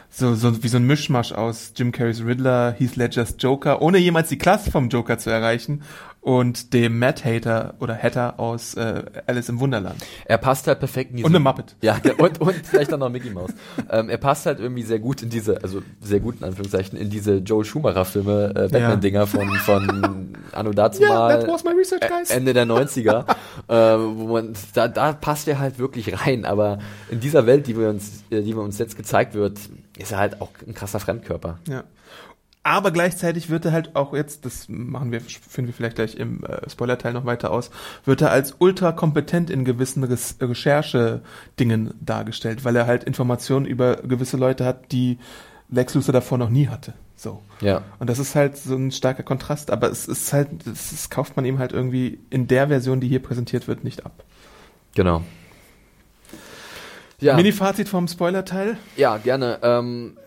so, 0.09 0.35
so 0.35 0.63
wie 0.63 0.67
so 0.67 0.77
ein 0.77 0.85
Mischmasch 0.85 1.31
aus 1.31 1.73
Jim 1.75 1.91
Carreys 1.91 2.23
Riddler, 2.23 2.75
Heath 2.77 2.95
Ledgers 2.95 3.35
Joker, 3.39 3.81
ohne 3.81 3.97
jemals 3.97 4.29
die 4.29 4.37
Klasse 4.37 4.71
vom 4.71 4.89
Joker 4.89 5.17
zu 5.17 5.29
erreichen 5.29 5.81
und 6.27 6.73
dem 6.73 6.99
Matt 6.99 7.23
Hater 7.23 7.75
oder 7.79 7.95
Hatter 7.97 8.37
aus 8.37 8.73
äh, 8.73 9.01
Alice 9.27 9.47
im 9.47 9.61
Wunderland. 9.61 9.95
Er 10.25 10.37
passt 10.37 10.67
halt 10.67 10.79
perfekt 10.79 11.11
in 11.11 11.17
diese 11.17 11.25
Und 11.25 11.33
eine 11.33 11.39
Muppet. 11.39 11.77
Ja, 11.81 12.01
und, 12.17 12.41
und 12.41 12.53
vielleicht 12.65 12.93
auch 12.93 12.97
noch 12.97 13.09
Mickey 13.09 13.29
Mouse. 13.29 13.51
ähm, 13.89 14.09
er 14.09 14.17
passt 14.17 14.45
halt 14.45 14.59
irgendwie 14.59 14.83
sehr 14.83 14.99
gut 14.99 15.21
in 15.21 15.29
diese, 15.29 15.63
also 15.63 15.81
sehr 16.01 16.19
gut 16.19 16.39
in 16.39 16.43
Anführungszeichen, 16.43 16.99
in 16.99 17.09
diese 17.09 17.37
Joel 17.37 17.63
Schumacher-Filme, 17.63 18.49
äh, 18.49 18.67
Batman-Dinger 18.67 19.25
von, 19.25 19.49
von 19.55 20.35
Anno 20.51 20.71
dazu 20.71 21.01
Yeah, 21.01 21.13
mal. 21.13 21.39
that 21.39 21.47
was 21.47 21.63
my 21.63 21.71
research, 21.71 22.01
guys. 22.01 22.29
Ende 22.29 22.53
der 22.53 22.65
90er, 22.65 23.23
äh, 23.69 23.73
wo 23.97 24.33
man, 24.33 24.51
da, 24.73 24.89
da 24.89 25.13
passt 25.13 25.47
er 25.47 25.59
halt 25.59 25.79
wirklich 25.79 26.25
rein, 26.25 26.43
aber 26.43 26.79
in 27.09 27.21
dieser 27.21 27.45
Welt, 27.45 27.67
die 27.67 27.79
wir 27.79 27.87
uns, 27.87 28.23
äh, 28.31 28.41
die 28.41 28.53
wir 28.53 28.63
uns 28.63 28.77
jetzt 28.79 28.97
gezeigt 28.97 29.33
wird, 29.33 29.59
ist 29.97 30.11
er 30.11 30.17
halt 30.17 30.41
auch 30.41 30.49
ein 30.67 30.73
krasser 30.73 30.99
Fremdkörper. 30.99 31.59
Ja. 31.69 31.85
Aber 32.67 32.91
gleichzeitig 32.91 33.49
wird 33.49 33.63
er 33.63 33.71
halt 33.71 33.95
auch 33.95 34.13
jetzt, 34.13 34.43
das 34.43 34.65
machen 34.67 35.13
wir, 35.13 35.21
führen 35.21 35.67
wir 35.67 35.73
vielleicht 35.73 35.95
gleich 35.95 36.15
im 36.15 36.43
äh, 36.43 36.69
Spoilerteil 36.69 37.13
noch 37.13 37.23
weiter 37.23 37.49
aus, 37.49 37.71
wird 38.03 38.21
er 38.21 38.29
als 38.31 38.55
ultra 38.59 38.91
kompetent 38.91 39.49
in 39.49 39.63
gewissen 39.63 40.03
Res 40.03 40.35
Recherche-Dingen 40.41 41.93
dargestellt, 42.01 42.65
weil 42.65 42.75
er 42.75 42.85
halt 42.85 43.05
Informationen 43.05 43.65
über 43.65 43.95
gewisse 43.95 44.35
Leute 44.35 44.65
hat, 44.65 44.91
die 44.91 45.17
Lex 45.69 45.93
Luthor 45.93 46.11
davor 46.11 46.37
noch 46.37 46.49
nie 46.49 46.67
hatte. 46.67 46.93
So. 47.15 47.41
Ja. 47.61 47.83
Und 47.99 48.09
das 48.09 48.19
ist 48.19 48.35
halt 48.35 48.57
so 48.57 48.75
ein 48.75 48.91
starker 48.91 49.23
Kontrast, 49.23 49.71
aber 49.71 49.89
es 49.89 50.05
ist 50.09 50.33
halt, 50.33 50.49
das, 50.65 50.89
das 50.89 51.09
kauft 51.09 51.37
man 51.37 51.45
ihm 51.45 51.59
halt 51.59 51.71
irgendwie 51.71 52.19
in 52.29 52.49
der 52.49 52.67
Version, 52.67 52.99
die 52.99 53.07
hier 53.07 53.23
präsentiert 53.23 53.69
wird, 53.69 53.85
nicht 53.85 54.05
ab. 54.05 54.25
Genau. 54.93 55.23
Ja. 57.21 57.37
Mini-Fazit 57.37 57.87
vom 57.87 58.09
Spoilerteil. 58.09 58.75
Ja, 58.97 59.15
gerne. 59.15 59.59
Ähm, 59.61 60.17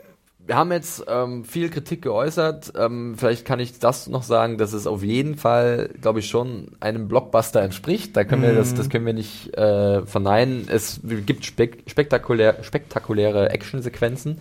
wir 0.51 0.57
haben 0.57 0.73
jetzt 0.73 1.05
ähm, 1.07 1.45
viel 1.45 1.71
Kritik 1.71 2.03
geäußert. 2.03 2.73
Ähm, 2.77 3.15
vielleicht 3.17 3.45
kann 3.45 3.61
ich 3.61 3.79
das 3.79 4.09
noch 4.09 4.25
sagen, 4.25 4.59
dass 4.59 4.73
es 4.73 4.89
auf 4.89 5.05
jeden 5.05 5.37
Fall, 5.37 5.91
glaube 6.01 6.19
ich, 6.19 6.27
schon 6.27 6.73
einem 6.81 7.07
Blockbuster 7.07 7.63
entspricht. 7.63 8.17
Da 8.17 8.25
können 8.25 8.43
wir 8.43 8.53
das, 8.53 8.75
das 8.75 8.89
können 8.89 9.07
wir 9.07 9.13
nicht 9.13 9.57
äh, 9.57 10.05
verneinen. 10.05 10.67
Es 10.69 11.03
gibt 11.05 11.45
spek 11.45 11.85
spektakulär, 11.87 12.65
spektakuläre 12.65 13.51
Actionsequenzen. 13.51 14.39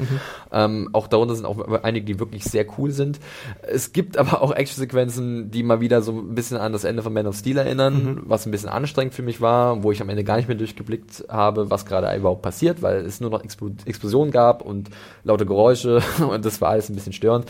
Ähm, 0.52 0.90
auch 0.94 1.06
darunter 1.06 1.36
sind 1.36 1.46
auch 1.46 1.60
einige, 1.84 2.08
die 2.08 2.20
wirklich 2.20 2.44
sehr 2.44 2.66
cool 2.80 2.90
sind. 2.90 3.20
Es 3.62 3.94
gibt 3.94 4.18
aber 4.18 4.42
auch 4.42 4.52
Actionsequenzen, 4.52 5.52
die 5.52 5.62
mal 5.62 5.80
wieder 5.80 6.02
so 6.02 6.14
ein 6.14 6.34
bisschen 6.34 6.58
an 6.58 6.74
das 6.74 6.86
Ende 6.86 7.04
von 7.04 7.14
Man 7.14 7.28
of 7.28 7.36
Steel 7.36 7.60
erinnern, 7.60 8.22
was 8.24 8.48
ein 8.48 8.52
bisschen 8.52 8.70
anstrengend 8.70 9.14
für 9.14 9.22
mich 9.22 9.42
war, 9.42 9.84
wo 9.84 9.92
ich 9.92 10.02
am 10.02 10.10
Ende 10.10 10.24
gar 10.24 10.38
nicht 10.38 10.48
mehr 10.48 10.58
durchgeblickt 10.58 11.26
habe, 11.30 11.70
was 11.70 11.86
gerade 11.86 12.18
überhaupt 12.18 12.42
passiert, 12.42 12.82
weil 12.82 13.06
es 13.06 13.22
nur 13.22 13.30
noch 13.30 13.44
Explo 13.44 13.70
Explosionen 13.86 14.32
gab 14.32 14.64
und 14.64 14.90
laute 15.24 15.46
Geräusche 15.46 15.99
und 16.20 16.46
das 16.46 16.62
war 16.62 16.70
alles 16.70 16.90
ein 16.90 16.96
bisschen 16.96 17.14
störend. 17.14 17.46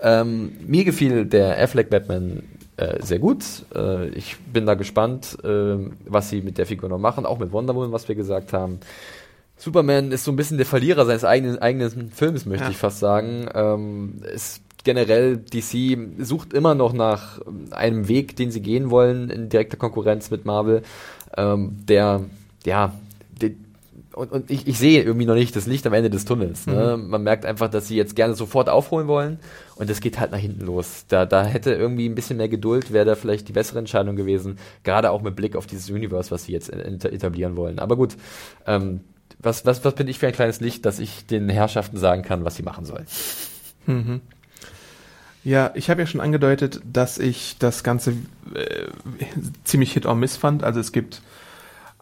Ähm, 0.00 0.52
mir 0.66 0.84
gefiel 0.84 1.24
der 1.26 1.58
Affleck 1.62 1.90
Batman 1.90 2.42
äh, 2.76 3.02
sehr 3.02 3.18
gut. 3.18 3.44
Äh, 3.74 4.08
ich 4.10 4.36
bin 4.52 4.66
da 4.66 4.74
gespannt, 4.74 5.36
äh, 5.44 5.76
was 6.06 6.30
sie 6.30 6.40
mit 6.42 6.58
der 6.58 6.66
Figur 6.66 6.88
noch 6.88 6.98
machen, 6.98 7.26
auch 7.26 7.38
mit 7.38 7.52
Wonder 7.52 7.74
Woman, 7.74 7.92
was 7.92 8.08
wir 8.08 8.14
gesagt 8.14 8.52
haben. 8.52 8.80
Superman 9.56 10.10
ist 10.10 10.24
so 10.24 10.32
ein 10.32 10.36
bisschen 10.36 10.56
der 10.56 10.66
Verlierer 10.66 11.04
seines 11.06 11.24
eigenen, 11.24 11.58
eigenen 11.58 12.10
Films, 12.10 12.46
möchte 12.46 12.64
Ja. 12.64 12.70
ich 12.70 12.76
fast 12.76 12.98
sagen. 12.98 13.48
Ähm, 13.54 14.14
ist 14.34 14.62
generell 14.84 15.36
DC 15.36 15.96
sucht 16.18 16.52
immer 16.52 16.74
noch 16.74 16.92
nach 16.92 17.40
einem 17.70 18.08
Weg, 18.08 18.34
den 18.36 18.50
sie 18.50 18.60
gehen 18.60 18.90
wollen 18.90 19.30
in 19.30 19.48
direkter 19.48 19.76
Konkurrenz 19.76 20.30
mit 20.30 20.44
Marvel, 20.44 20.82
ähm, 21.36 21.76
der 21.86 22.22
ja 22.64 22.92
der, 23.40 23.50
und, 24.14 24.32
und 24.32 24.50
ich, 24.50 24.66
ich 24.66 24.78
sehe 24.78 25.02
irgendwie 25.02 25.26
noch 25.26 25.34
nicht 25.34 25.54
das 25.56 25.66
Licht 25.66 25.86
am 25.86 25.92
Ende 25.92 26.10
des 26.10 26.24
Tunnels. 26.24 26.66
Ne? 26.66 26.96
Man 26.98 27.22
merkt 27.22 27.44
einfach, 27.46 27.68
dass 27.68 27.88
sie 27.88 27.96
jetzt 27.96 28.14
gerne 28.16 28.34
sofort 28.34 28.68
aufholen 28.68 29.08
wollen 29.08 29.38
und 29.76 29.88
das 29.90 30.00
geht 30.00 30.20
halt 30.20 30.32
nach 30.32 30.38
hinten 30.38 30.64
los. 30.66 31.04
Da, 31.08 31.26
da 31.26 31.44
hätte 31.44 31.72
irgendwie 31.72 32.08
ein 32.08 32.14
bisschen 32.14 32.36
mehr 32.36 32.48
Geduld, 32.48 32.92
wäre 32.92 33.04
da 33.04 33.14
vielleicht 33.14 33.48
die 33.48 33.52
bessere 33.52 33.78
Entscheidung 33.78 34.16
gewesen, 34.16 34.58
gerade 34.84 35.10
auch 35.10 35.22
mit 35.22 35.36
Blick 35.36 35.56
auf 35.56 35.66
dieses 35.66 35.88
Universe, 35.90 36.30
was 36.30 36.44
sie 36.44 36.52
jetzt 36.52 36.70
et- 36.72 37.04
etablieren 37.04 37.56
wollen. 37.56 37.78
Aber 37.78 37.96
gut, 37.96 38.16
ähm, 38.66 39.00
was, 39.38 39.66
was, 39.66 39.84
was 39.84 39.94
bin 39.94 40.06
ich 40.08 40.18
für 40.18 40.26
ein 40.28 40.32
kleines 40.34 40.60
Licht, 40.60 40.84
dass 40.86 40.98
ich 40.98 41.26
den 41.26 41.48
Herrschaften 41.48 41.96
sagen 41.96 42.22
kann, 42.22 42.44
was 42.44 42.56
sie 42.56 42.62
machen 42.62 42.84
sollen? 42.84 43.06
Ja, 45.44 45.72
ich 45.74 45.90
habe 45.90 46.02
ja 46.02 46.06
schon 46.06 46.20
angedeutet, 46.20 46.80
dass 46.90 47.18
ich 47.18 47.56
das 47.58 47.82
Ganze 47.82 48.12
äh, 48.54 48.86
ziemlich 49.64 49.92
Hit 49.92 50.06
or 50.06 50.14
Miss 50.14 50.36
fand. 50.36 50.62
Also 50.62 50.78
es 50.78 50.92
gibt 50.92 51.20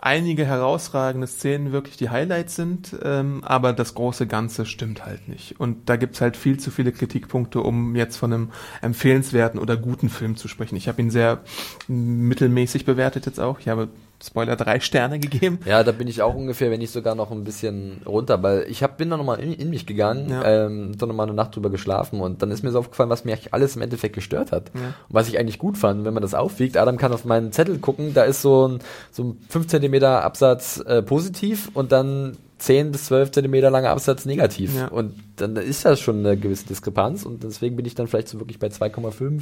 einige 0.01 0.47
herausragende 0.47 1.27
Szenen, 1.27 1.73
wirklich 1.73 1.97
die 1.97 2.11
Highlights 2.11 2.57
sind, 2.57 2.97
ähm, 3.03 3.43
aber 3.45 3.73
das 3.73 3.95
große 3.95 4.27
Ganze 4.27 4.67
stimmt 4.67 5.05
halt 5.05 5.29
nicht. 5.29 5.61
Und 5.61 5.89
da 5.89 5.97
gibt's 5.97 6.21
halt 6.21 6.37
viel 6.37 6.59
zu 6.59 6.71
viele 6.71 6.93
Kritikpunkte, 6.93 7.61
um 7.61 7.95
jetzt 7.97 8.17
von 8.17 8.33
einem 8.33 8.51
empfehlenswerten 8.81 9.61
oder 9.61 9.77
guten 9.77 10.09
Film 10.09 10.37
zu 10.37 10.49
sprechen. 10.49 10.77
Ich 10.77 10.89
habe 10.89 11.03
ihn 11.03 11.11
sehr 11.11 11.41
mittelmäßig 11.89 12.85
bewertet 12.85 13.27
jetzt 13.27 13.41
auch. 13.41 13.61
Ich 13.61 13.69
habe 13.69 13.89
Spoiler 14.23 14.57
drei 14.57 14.81
Sterne 14.81 15.19
gegeben. 15.19 15.61
Ja, 15.65 15.83
da 15.83 15.93
bin 15.93 16.07
ich 16.07 16.21
auch 16.21 16.35
ungefähr, 16.35 16.71
wenn 16.71 16.81
nicht 16.81 16.93
sogar 16.93 17.15
noch 17.15 17.31
ein 17.31 17.43
bisschen 17.45 18.03
runter, 18.05 18.43
weil 18.43 18.67
ich 18.69 18.83
hab, 18.83 18.99
bin 18.99 19.09
dann 19.09 19.19
nochmal 19.19 19.41
in, 19.41 19.53
in 19.55 19.71
mich 19.71 19.87
gegangen, 19.87 20.29
Ja. 20.31 20.45
ähm, 20.67 20.93
dann 20.99 21.09
nochmal 21.09 21.27
eine 21.27 21.35
Nacht 21.35 21.57
drüber 21.57 21.71
geschlafen 21.71 22.21
und 22.21 22.43
dann 22.43 22.51
ist 22.51 22.63
mir 22.63 22.71
so 22.71 22.79
aufgefallen, 22.81 23.09
was 23.09 23.25
mir 23.25 23.33
eigentlich 23.33 23.55
alles 23.55 23.77
im 23.77 23.83
Endeffekt 23.83 24.15
gestört 24.15 24.53
hat. 24.53 24.71
Und 24.75 24.83
was 25.09 25.29
ich 25.29 25.39
eigentlich 25.39 25.59
gut 25.59 25.79
fand, 25.79 26.05
wenn 26.05 26.13
man 26.15 26.23
das 26.23 26.35
aufwiegt, 26.35 26.77
Adam 26.77 26.99
kann 26.99 27.13
auf 27.13 27.25
meinen 27.25 27.53
Zettel 27.53 27.79
gucken, 27.79 28.13
da 28.13 28.25
ist 28.25 28.43
so 28.43 28.69
ein, 28.69 28.81
so 29.11 29.23
ein 29.25 29.39
5 29.49 29.69
Zentimeter 29.69 30.23
Absatz 30.23 30.79
äh, 30.87 31.01
positiv 31.03 31.71
und 31.75 31.91
dann 31.93 32.37
10 32.59 32.93
bis 32.93 33.07
12 33.07 33.31
Zentimeter 33.31 33.71
langer 33.71 33.89
Absatz 33.89 34.27
negativ. 34.27 34.77
Ja. 34.77 34.89
Und 34.89 35.15
dann 35.37 35.57
ist 35.57 35.87
das 35.87 35.99
schon 35.99 36.19
eine 36.19 36.37
gewisse 36.37 36.67
Diskrepanz 36.67 37.25
und 37.25 37.43
deswegen 37.43 37.75
bin 37.77 37.87
ich 37.87 37.95
dann 37.95 38.07
vielleicht 38.07 38.29
so 38.29 38.39
wirklich 38.39 38.59
bei 38.59 38.67
2,5. 38.67 39.41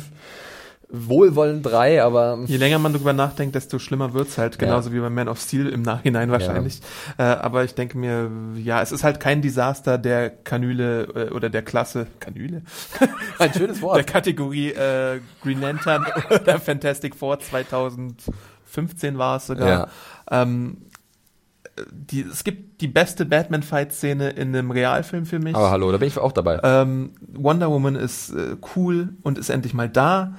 Wohlwollend 0.90 1.66
3, 1.66 2.02
aber 2.02 2.38
Je 2.46 2.56
länger 2.56 2.78
man 2.78 2.94
darüber 2.94 3.12
nachdenkt, 3.12 3.54
desto 3.54 3.78
schlimmer 3.78 4.14
wird's 4.14 4.38
halt. 4.38 4.58
Genauso 4.58 4.92
wie 4.92 5.00
bei 5.00 5.10
Man 5.10 5.28
of 5.28 5.38
Steel 5.38 5.68
im 5.68 5.82
Nachhinein 5.82 6.30
wahrscheinlich. 6.30 6.80
Äh, 7.18 7.24
aber 7.24 7.64
ich 7.64 7.74
denke 7.74 7.98
mir, 7.98 8.30
ja, 8.56 8.80
es 8.80 8.90
ist 8.90 9.04
halt 9.04 9.20
kein 9.20 9.42
Desaster 9.42 9.98
der 9.98 10.30
Kanüle 10.30 11.02
äh, 11.14 11.30
oder 11.30 11.50
der 11.50 11.62
Klasse, 11.62 12.06
Kanüle? 12.20 12.62
ein 13.38 13.52
schönes 13.52 13.82
Wort. 13.82 13.98
der 13.98 14.04
Kategorie 14.04 14.70
äh, 14.70 15.20
Green 15.42 15.60
Lantern 15.60 16.06
oder 16.30 16.58
Fantastic 16.58 17.14
Four 17.14 17.38
2015 17.38 19.18
war 19.18 19.36
es 19.36 19.46
sogar. 19.46 19.68
Ja. 19.68 19.88
Ähm, 20.30 20.78
die, 21.90 22.22
es 22.22 22.44
gibt 22.44 22.80
die 22.80 22.88
beste 22.88 23.26
Batman-Fight-Szene 23.26 24.30
in 24.30 24.56
einem 24.56 24.70
Realfilm 24.70 25.26
für 25.26 25.38
mich. 25.38 25.54
Aber 25.54 25.70
hallo, 25.70 25.92
da 25.92 25.98
bin 25.98 26.08
ich 26.08 26.18
auch 26.18 26.32
dabei. 26.32 26.60
Ähm, 26.62 27.12
Wonder 27.20 27.70
Woman 27.70 27.94
ist 27.94 28.30
äh, 28.30 28.56
cool 28.74 29.10
und 29.22 29.38
ist 29.38 29.50
endlich 29.50 29.74
mal 29.74 29.88
da, 29.88 30.34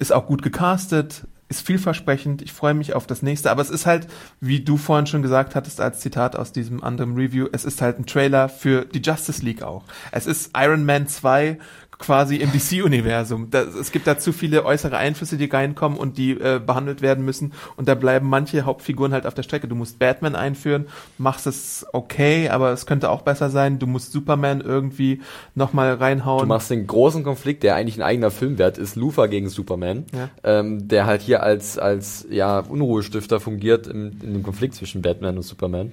ist 0.00 0.12
auch 0.12 0.26
gut 0.26 0.42
gecastet, 0.42 1.26
ist 1.48 1.66
vielversprechend. 1.66 2.42
Ich 2.42 2.52
freue 2.52 2.74
mich 2.74 2.94
auf 2.94 3.06
das 3.06 3.22
nächste. 3.22 3.50
Aber 3.50 3.60
es 3.60 3.70
ist 3.70 3.84
halt, 3.84 4.06
wie 4.40 4.60
du 4.60 4.76
vorhin 4.76 5.06
schon 5.06 5.20
gesagt 5.20 5.54
hattest, 5.54 5.80
als 5.80 6.00
Zitat 6.00 6.36
aus 6.36 6.52
diesem 6.52 6.82
anderen 6.82 7.16
Review, 7.16 7.48
es 7.52 7.64
ist 7.64 7.82
halt 7.82 7.98
ein 7.98 8.06
Trailer 8.06 8.48
für 8.48 8.84
die 8.84 9.00
Justice 9.00 9.44
League 9.44 9.62
auch. 9.62 9.84
Es 10.12 10.26
ist 10.26 10.52
Iron 10.56 10.84
Man 10.84 11.08
2 11.08 11.58
quasi 12.00 12.36
im 12.36 12.50
DC-Universum. 12.52 13.48
Es 13.80 13.92
gibt 13.92 14.06
da 14.08 14.18
zu 14.18 14.32
viele 14.32 14.64
äußere 14.64 14.96
Einflüsse, 14.96 15.36
die 15.36 15.44
reinkommen 15.44 15.96
und 15.98 16.18
die 16.18 16.32
äh, 16.32 16.60
behandelt 16.64 17.02
werden 17.02 17.24
müssen. 17.24 17.52
Und 17.76 17.88
da 17.88 17.94
bleiben 17.94 18.28
manche 18.28 18.62
Hauptfiguren 18.64 19.12
halt 19.12 19.26
auf 19.26 19.34
der 19.34 19.42
Strecke. 19.44 19.68
Du 19.68 19.74
musst 19.76 19.98
Batman 19.98 20.34
einführen, 20.34 20.86
machst 21.18 21.46
es 21.46 21.86
okay, 21.92 22.48
aber 22.48 22.72
es 22.72 22.86
könnte 22.86 23.10
auch 23.10 23.22
besser 23.22 23.50
sein. 23.50 23.78
Du 23.78 23.86
musst 23.86 24.10
Superman 24.12 24.60
irgendwie 24.60 25.20
nochmal 25.54 25.94
reinhauen. 25.94 26.40
Du 26.42 26.46
machst 26.48 26.70
den 26.70 26.86
großen 26.86 27.22
Konflikt, 27.22 27.62
der 27.62 27.76
eigentlich 27.76 27.98
ein 27.98 28.02
eigener 28.02 28.30
Film 28.30 28.58
wert 28.58 28.78
ist, 28.78 28.96
Luthor 28.96 29.28
gegen 29.28 29.48
Superman, 29.48 30.04
Ja. 30.14 30.28
ähm, 30.42 30.88
der 30.88 31.06
halt 31.06 31.22
hier 31.22 31.42
als, 31.42 31.78
als 31.78 32.26
ja, 32.30 32.60
Unruhestifter 32.60 33.40
fungiert 33.40 33.86
im, 33.86 34.12
in 34.22 34.32
dem 34.32 34.42
Konflikt 34.42 34.74
zwischen 34.74 35.02
Batman 35.02 35.36
und 35.36 35.42
Superman. 35.42 35.92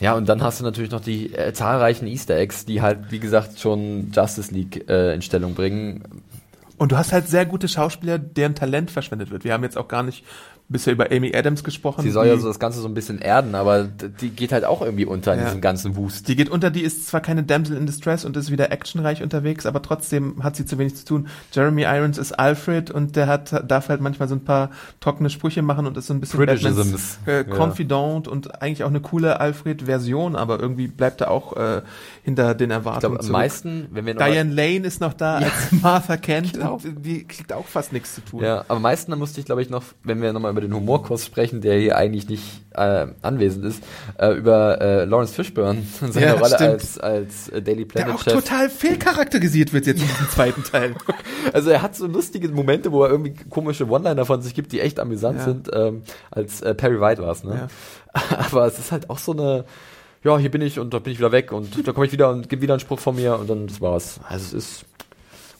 Ja, 0.00 0.14
und 0.14 0.28
dann 0.28 0.42
hast 0.42 0.60
du 0.60 0.64
natürlich 0.64 0.90
noch 0.90 1.00
die 1.00 1.34
äh, 1.34 1.52
zahlreichen 1.52 2.06
Easter 2.06 2.36
Eggs, 2.36 2.64
die 2.64 2.82
halt, 2.82 3.10
wie 3.10 3.18
gesagt, 3.18 3.58
schon 3.58 4.12
Justice 4.12 4.54
League 4.54 4.88
äh, 4.88 5.14
in 5.14 5.22
Stellung 5.22 5.54
bringen. 5.54 6.04
Und 6.76 6.92
du 6.92 6.96
hast 6.96 7.12
halt 7.12 7.28
sehr 7.28 7.44
gute 7.44 7.66
Schauspieler, 7.66 8.18
deren 8.18 8.54
Talent 8.54 8.92
verschwendet 8.92 9.30
wird. 9.30 9.42
Wir 9.42 9.52
haben 9.52 9.64
jetzt 9.64 9.76
auch 9.76 9.88
gar 9.88 10.04
nicht 10.04 10.24
bisher 10.68 10.92
über 10.92 11.10
Amy 11.10 11.34
Adams 11.34 11.64
gesprochen. 11.64 12.02
Sie 12.02 12.10
soll 12.10 12.26
ja 12.26 12.36
so 12.36 12.46
das 12.46 12.58
Ganze 12.58 12.80
so 12.80 12.88
ein 12.88 12.94
bisschen 12.94 13.18
erden, 13.18 13.54
aber 13.54 13.84
die 13.84 14.28
geht 14.30 14.52
halt 14.52 14.64
auch 14.64 14.82
irgendwie 14.82 15.06
unter 15.06 15.32
in 15.32 15.40
Ja. 15.40 15.46
diesem 15.46 15.60
ganzen 15.60 15.96
Wust. 15.96 16.28
die 16.28 16.36
geht 16.36 16.50
unter, 16.50 16.70
die 16.70 16.82
ist 16.82 17.06
zwar 17.06 17.20
keine 17.20 17.42
Damsel 17.42 17.76
in 17.76 17.86
Distress 17.86 18.24
und 18.26 18.36
ist 18.36 18.50
wieder 18.50 18.70
actionreich 18.70 19.22
unterwegs, 19.22 19.64
aber 19.66 19.80
trotzdem 19.80 20.42
hat 20.42 20.56
sie 20.56 20.66
zu 20.66 20.76
wenig 20.78 20.94
zu 20.96 21.04
tun. 21.06 21.28
Jeremy 21.52 21.82
Irons 21.84 22.18
ist 22.18 22.32
Alfred 22.38 22.90
und 22.90 23.16
der 23.16 23.26
hat, 23.28 23.64
darf 23.70 23.88
halt 23.88 24.00
manchmal 24.02 24.28
so 24.28 24.34
ein 24.34 24.44
paar 24.44 24.70
trockene 25.00 25.30
Sprüche 25.30 25.62
machen 25.62 25.86
und 25.86 25.96
ist 25.96 26.06
so 26.08 26.14
ein 26.14 26.20
bisschen. 26.20 26.38
Batmans, 26.44 27.18
äh, 27.26 27.44
Ja. 27.48 27.54
Confidant 27.56 28.28
und 28.28 28.60
eigentlich 28.60 28.84
auch 28.84 28.88
eine 28.88 29.00
coole 29.00 29.40
Alfred-Version, 29.40 30.36
aber 30.36 30.60
irgendwie 30.60 30.88
bleibt 30.88 31.20
er 31.20 31.30
auch 31.30 31.56
äh, 31.56 31.82
hinter 32.24 32.54
den 32.54 32.70
Ich 32.70 32.76
Erwartungen 32.76 33.00
glaube, 33.00 33.16
am 33.16 33.22
zurück. 33.22 33.32
meisten, 33.32 33.86
wenn 33.92 34.06
wir 34.06 34.14
noch 34.14 34.24
Diane 34.26 34.52
Lane 34.52 34.86
ist 34.86 35.00
noch 35.00 35.14
da 35.14 35.36
als 35.36 35.52
Martha 35.82 36.16
Kent 36.16 36.52
Genau. 36.54 36.74
und 36.74 37.04
die 37.04 37.24
kriegt 37.26 37.52
auch 37.52 37.66
fast 37.66 37.92
nichts 37.92 38.14
zu 38.14 38.20
tun. 38.22 38.42
Ja, 38.42 38.64
am 38.68 38.82
meisten 38.82 39.16
musste 39.18 39.40
ich, 39.40 39.46
glaube 39.46 39.62
ich, 39.62 39.70
noch, 39.70 39.82
wenn 40.04 40.20
wir 40.20 40.32
nochmal 40.32 40.57
über 40.58 40.66
den 40.66 40.74
Humorkurs 40.74 41.24
sprechen, 41.24 41.60
der 41.60 41.78
hier 41.78 41.96
eigentlich 41.96 42.28
nicht 42.28 42.42
äh, 42.74 43.06
anwesend 43.22 43.64
ist, 43.64 43.82
äh, 44.18 44.32
über 44.32 44.80
äh, 44.80 45.04
Lawrence 45.04 45.32
Fishburne 45.34 45.82
und 46.00 46.12
seine 46.12 46.26
Ja, 46.26 46.32
Rolle 46.34 46.54
stimmt. 46.54 46.70
als, 46.70 46.98
als 46.98 47.48
äh, 47.48 47.62
Daily 47.62 47.84
Der 47.86 48.04
auch 48.14 48.20
Planet-Chef. 48.22 48.32
total 48.34 48.68
fehlcharakterisiert 48.70 49.72
wird 49.72 49.86
jetzt 49.86 50.00
in 50.02 50.08
diesem 50.08 50.28
zweiten 50.30 50.64
Teil. 50.64 50.94
Also 51.52 51.70
er 51.70 51.80
hat 51.82 51.96
so 51.96 52.06
lustige 52.06 52.48
Momente, 52.48 52.92
wo 52.92 53.04
er 53.04 53.10
irgendwie 53.10 53.34
komische 53.48 53.88
One-Liner 53.88 54.26
von 54.26 54.42
sich 54.42 54.54
gibt, 54.54 54.72
die 54.72 54.80
echt 54.80 55.00
amüsant 55.00 55.38
Ja. 55.38 55.44
sind, 55.44 55.70
ähm, 55.72 56.02
als 56.30 56.60
äh, 56.60 56.74
Perry 56.74 57.00
White 57.00 57.22
war 57.22 57.32
es, 57.32 57.42
ne? 57.44 57.68
Aber 58.12 58.66
es 58.66 58.78
ist 58.78 58.92
halt 58.92 59.08
auch 59.08 59.18
so 59.18 59.32
eine, 59.32 59.64
ja, 60.24 60.36
hier 60.38 60.50
bin 60.50 60.60
ich 60.60 60.78
und 60.78 60.92
da 60.92 60.98
bin 60.98 61.12
ich 61.12 61.18
wieder 61.18 61.32
weg 61.32 61.52
und 61.52 61.86
da 61.86 61.92
komme 61.92 62.06
ich 62.06 62.12
wieder 62.12 62.30
und 62.30 62.48
gebe 62.48 62.60
wieder 62.62 62.74
einen 62.74 62.80
Spruch 62.80 62.98
von 62.98 63.14
mir 63.16 63.38
und 63.38 63.48
dann 63.48 63.66
das 63.66 63.80
war's. 63.80 64.20
Also 64.28 64.56
es 64.56 64.64
ist 64.64 64.84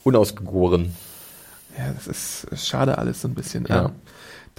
unausgegoren. 0.03 0.93
Ja, 1.77 1.91
das 1.93 2.07
ist, 2.07 2.43
ist 2.51 2.67
schade 2.67 2.97
alles 2.97 3.21
so 3.21 3.27
ein 3.27 3.35
bisschen. 3.35 3.65
Ja. 3.69 3.91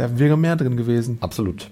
Da 0.01 0.19
wäre 0.19 0.39
mehr 0.39 0.57
drin 0.57 0.79
gewesen. 0.79 1.19
Absolut. 1.21 1.69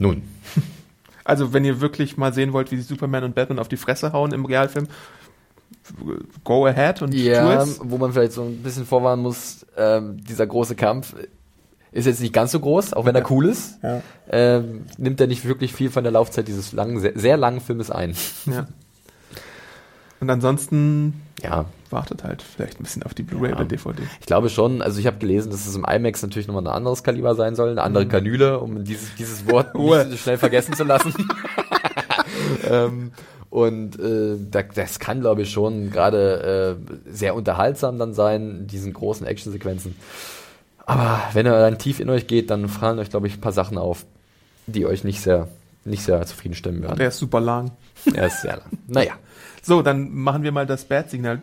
Nun, 0.00 0.22
Also, 1.24 1.52
wenn 1.52 1.64
ihr 1.64 1.80
wirklich 1.80 2.16
mal 2.16 2.32
sehen 2.34 2.52
wollt, 2.52 2.72
wie 2.72 2.76
sich 2.76 2.86
Superman 2.88 3.22
und 3.22 3.36
Batman 3.36 3.60
auf 3.60 3.68
die 3.68 3.76
Fresse 3.76 4.12
hauen 4.12 4.32
im 4.32 4.44
Realfilm, 4.44 4.88
go 6.42 6.66
ahead 6.66 7.00
und 7.00 7.12
tu 7.12 7.16
Ja, 7.18 7.62
es. 7.62 7.78
wo 7.84 7.98
man 7.98 8.12
vielleicht 8.12 8.32
so 8.32 8.42
ein 8.42 8.56
bisschen 8.64 8.84
vorwarnen 8.84 9.22
muss, 9.22 9.64
ähm, 9.76 10.16
dieser 10.24 10.48
große 10.48 10.74
Kampf 10.74 11.14
ist 11.92 12.06
jetzt 12.06 12.20
nicht 12.20 12.32
ganz 12.32 12.50
so 12.50 12.58
groß, 12.58 12.94
auch 12.94 13.04
wenn 13.04 13.14
er 13.14 13.30
cool 13.30 13.46
ist. 13.46 13.78
Ja. 13.84 14.00
Ähm, 14.28 14.86
nimmt 14.98 15.20
er 15.20 15.28
nicht 15.28 15.44
wirklich 15.44 15.72
viel 15.72 15.90
von 15.90 16.02
der 16.02 16.12
Laufzeit 16.12 16.48
dieses 16.48 16.72
langen, 16.72 16.98
sehr, 16.98 17.12
sehr 17.14 17.36
langen 17.36 17.60
Filmes 17.60 17.92
ein. 17.92 18.16
ja. 18.46 18.66
Und 20.22 20.30
ansonsten 20.30 21.20
Ja, 21.42 21.64
wartet 21.90 22.22
halt 22.22 22.40
vielleicht 22.42 22.78
ein 22.80 22.84
bisschen 22.84 23.02
auf 23.02 23.12
die 23.12 23.24
Blu-ray 23.24 23.50
Ja. 23.50 23.56
oder 23.56 23.64
DVD. 23.64 24.02
ich 24.20 24.26
glaube 24.26 24.48
schon. 24.48 24.80
Also 24.80 25.00
ich 25.00 25.06
habe 25.08 25.18
gelesen, 25.18 25.50
dass 25.50 25.66
es 25.66 25.74
im 25.74 25.84
IMAX 25.84 26.22
natürlich 26.22 26.46
nochmal 26.46 26.62
ein 26.62 26.72
anderes 26.74 27.02
Kaliber 27.02 27.34
sein 27.34 27.56
soll, 27.56 27.70
eine 27.70 27.82
andere 27.82 28.06
Kanüle, 28.06 28.60
um 28.60 28.84
dieses, 28.84 29.14
dieses 29.16 29.46
Wort 29.48 29.74
nicht 29.78 30.10
so 30.12 30.16
schnell 30.16 30.38
vergessen 30.38 30.74
zu 30.74 30.84
lassen. 30.84 31.12
ähm, 32.70 33.10
Und 33.50 33.98
äh, 33.98 34.36
da, 34.50 34.62
das 34.62 34.98
kann, 35.00 35.20
glaube 35.20 35.42
ich, 35.42 35.50
schon 35.50 35.90
gerade 35.90 36.78
äh, 36.78 37.10
sehr 37.12 37.34
unterhaltsam 37.34 37.98
dann 37.98 38.14
sein, 38.14 38.66
diesen 38.68 38.92
großen 38.92 39.26
Actionsequenzen. 39.26 39.96
Aber 40.86 41.20
wenn 41.32 41.46
er 41.46 41.60
dann 41.60 41.78
tief 41.78 42.00
in 42.00 42.08
euch 42.10 42.26
geht, 42.28 42.50
dann 42.50 42.68
fallen 42.68 42.98
euch, 42.98 43.10
glaube 43.10 43.26
ich, 43.26 43.34
ein 43.38 43.40
paar 43.40 43.52
Sachen 43.52 43.76
auf, 43.76 44.06
die 44.66 44.86
euch 44.86 45.04
nicht 45.04 45.20
sehr, 45.20 45.48
nicht 45.84 46.04
sehr 46.04 46.24
zufrieden 46.26 46.54
stimmen 46.54 46.82
werden. 46.82 46.96
Der 46.98 47.08
ist 47.08 47.18
super 47.18 47.40
lang. 47.40 47.72
Er 48.14 48.26
ist 48.28 48.40
sehr 48.42 48.56
lang. 48.56 48.78
Naja. 48.86 49.12
So, 49.62 49.80
dann 49.82 50.12
machen 50.12 50.42
wir 50.42 50.50
mal 50.52 50.66
das 50.66 50.84
Bad-Signal. 50.84 51.40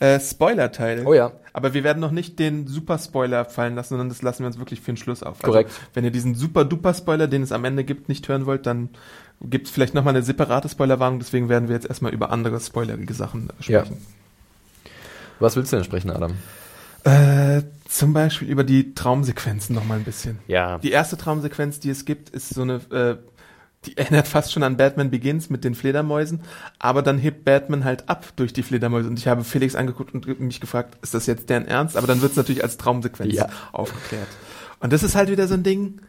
Äh, 0.00 0.20
Spoiler-Teil. 0.20 1.04
Oh 1.06 1.14
ja. 1.14 1.32
Aber 1.52 1.72
wir 1.74 1.84
werden 1.84 2.00
noch 2.00 2.10
nicht 2.10 2.38
den 2.38 2.66
Super-Spoiler 2.66 3.44
fallen 3.44 3.74
lassen, 3.74 3.90
sondern 3.90 4.08
das 4.08 4.22
lassen 4.22 4.40
wir 4.40 4.46
uns 4.48 4.58
wirklich 4.58 4.80
für 4.80 4.92
den 4.92 4.96
Schluss 4.96 5.22
auf. 5.22 5.40
Korrekt. 5.40 5.70
Also, 5.70 5.80
wenn 5.94 6.04
ihr 6.04 6.10
diesen 6.10 6.34
Super-Duper-Spoiler, 6.34 7.26
den 7.28 7.42
es 7.42 7.52
am 7.52 7.64
Ende 7.64 7.84
gibt, 7.84 8.08
nicht 8.08 8.28
hören 8.28 8.46
wollt, 8.46 8.66
dann 8.66 8.90
gibt 9.40 9.66
es 9.66 9.72
vielleicht 9.72 9.94
nochmal 9.94 10.14
eine 10.14 10.22
separate 10.24 10.68
Spoilerwarnung. 10.68 11.18
Deswegen 11.20 11.48
werden 11.48 11.68
wir 11.68 11.74
jetzt 11.74 11.86
erstmal 11.86 12.12
über 12.12 12.30
andere 12.30 12.60
spoilerige 12.60 13.14
Sachen 13.14 13.48
äh, 13.50 13.72
Ja. 13.72 13.84
sprechen. 13.84 14.04
Was 15.40 15.56
willst 15.56 15.72
du 15.72 15.76
denn 15.76 15.84
sprechen, 15.84 16.10
Adam? 16.10 16.34
Äh, 17.04 17.62
zum 17.88 18.12
Beispiel 18.14 18.48
über 18.48 18.64
die 18.64 18.94
Traumsequenzen 18.94 19.74
nochmal 19.74 19.98
ein 19.98 20.04
bisschen. 20.04 20.38
Ja. 20.46 20.78
Die 20.78 20.90
erste 20.90 21.16
Traumsequenz, 21.16 21.78
die 21.80 21.90
es 21.90 22.04
gibt, 22.04 22.30
ist 22.30 22.50
so 22.54 22.62
eine, 22.62 22.74
äh, 22.90 23.16
die 23.86 23.96
erinnert 23.96 24.26
fast 24.28 24.52
schon 24.52 24.62
an 24.62 24.76
Batman 24.76 25.10
Begins 25.10 25.50
mit 25.50 25.64
den 25.64 25.74
Fledermäusen, 25.74 26.40
aber 26.78 27.02
dann 27.02 27.18
hebt 27.18 27.44
Batman 27.44 27.84
halt 27.84 28.08
ab 28.08 28.26
durch 28.36 28.52
die 28.52 28.62
Fledermäuse 28.62 29.08
und 29.08 29.18
ich 29.18 29.26
habe 29.28 29.44
Felix 29.44 29.74
angeguckt 29.74 30.14
und 30.14 30.40
mich 30.40 30.60
gefragt, 30.60 30.98
ist 31.02 31.14
das 31.14 31.26
jetzt 31.26 31.50
deren 31.50 31.66
Ernst? 31.66 31.96
Aber 31.96 32.06
dann 32.06 32.20
wird 32.22 32.32
es 32.32 32.36
natürlich 32.36 32.62
als 32.62 32.76
Traumsequenz 32.76 33.34
Ja. 33.34 33.48
aufgeklärt. 33.72 34.28
Und 34.80 34.92
das 34.92 35.02
ist 35.02 35.14
halt 35.14 35.30
wieder 35.30 35.46
so 35.48 35.54
ein 35.54 35.62
Ding, 35.62 36.00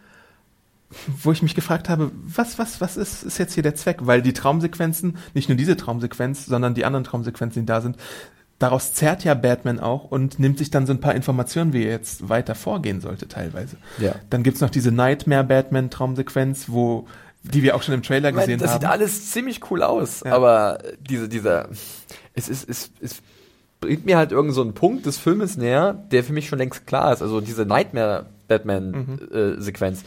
wo 1.23 1.31
ich 1.31 1.41
mich 1.41 1.55
gefragt 1.55 1.89
habe, 1.89 2.11
was, 2.13 2.57
was, 2.59 2.79
was 2.79 2.95
ist, 2.95 3.23
ist 3.23 3.37
jetzt 3.37 3.53
hier 3.53 3.63
der 3.63 3.75
Zweck? 3.75 3.97
Weil 4.01 4.21
die 4.21 4.33
Traumsequenzen, 4.33 5.17
nicht 5.33 5.49
nur 5.49 5.57
diese 5.57 5.75
Traumsequenz, 5.75 6.45
sondern 6.45 6.73
die 6.73 6.85
anderen 6.85 7.03
Traumsequenzen, 7.03 7.63
die 7.63 7.65
da 7.65 7.81
sind, 7.81 7.97
daraus 8.59 8.93
zerrt 8.93 9.23
ja 9.23 9.33
Batman 9.33 9.79
auch 9.79 10.05
und 10.05 10.39
nimmt 10.39 10.57
sich 10.59 10.71
dann 10.71 10.85
so 10.85 10.93
ein 10.93 11.01
paar 11.01 11.15
Informationen, 11.15 11.73
wie 11.73 11.83
er 11.83 11.91
jetzt 11.91 12.29
weiter 12.29 12.55
vorgehen 12.55 13.01
sollte 13.01 13.27
teilweise. 13.27 13.77
Ja. 13.97 14.15
Dann 14.29 14.43
gibt's 14.43 14.61
noch 14.61 14.69
diese 14.69 14.91
Nightmare-Batman-Traumsequenz, 14.91 16.69
wo 16.69 17.07
die 17.53 17.63
wir 17.63 17.75
auch 17.75 17.83
schon 17.83 17.93
im 17.93 18.03
Trailer 18.03 18.29
Ich 18.29 18.35
meine, 18.35 18.45
gesehen 18.47 18.59
das 18.59 18.71
haben. 18.73 18.81
sieht 18.81 18.89
alles 18.89 19.31
ziemlich 19.31 19.61
cool 19.71 19.83
aus, 19.83 20.21
Ja. 20.25 20.33
aber 20.35 20.79
diese, 20.99 21.29
dieser, 21.29 21.69
es 22.33 22.49
ist, 22.49 22.67
es, 22.69 22.91
es 23.01 23.21
bringt 23.81 24.05
mir 24.05 24.17
halt 24.17 24.31
irgend 24.31 24.53
so 24.53 24.61
einen 24.61 24.73
Punkt 24.73 25.05
des 25.05 25.17
Filmes 25.17 25.57
näher, 25.57 25.93
der 26.11 26.23
für 26.23 26.31
mich 26.33 26.47
schon 26.47 26.59
längst 26.59 26.87
klar 26.87 27.11
ist. 27.13 27.21
Also 27.21 27.41
diese 27.41 27.65
Nightmare-Batman-Sequenz, 27.65 30.03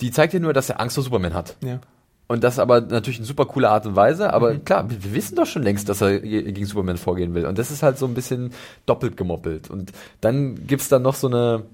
die 0.00 0.10
zeigt 0.10 0.32
dir 0.32 0.40
nur, 0.40 0.52
dass 0.52 0.68
er 0.70 0.80
Angst 0.80 0.94
vor 0.96 1.04
Superman 1.04 1.34
hat. 1.34 1.56
ja. 1.64 1.80
Und 2.26 2.42
das 2.42 2.58
aber 2.58 2.80
natürlich 2.80 3.18
in 3.18 3.26
super 3.26 3.44
cooler 3.44 3.70
Art 3.70 3.84
und 3.84 3.96
Weise, 3.96 4.32
aber 4.32 4.54
klar, 4.56 4.88
wir, 4.88 5.04
wir 5.04 5.12
wissen 5.12 5.36
doch 5.36 5.44
schon 5.44 5.62
längst, 5.62 5.90
dass 5.90 6.00
er 6.00 6.20
ge- 6.20 6.50
gegen 6.52 6.64
Superman 6.64 6.96
vorgehen 6.96 7.34
will. 7.34 7.44
Und 7.44 7.58
das 7.58 7.70
ist 7.70 7.82
halt 7.82 7.98
so 7.98 8.06
ein 8.06 8.14
bisschen 8.14 8.54
doppelt 8.86 9.18
gemoppelt. 9.18 9.68
Und 9.68 9.92
dann 10.22 10.66
gibt's 10.66 10.88
dann 10.88 11.02
noch 11.02 11.16
so 11.16 11.26
eine, 11.26 11.64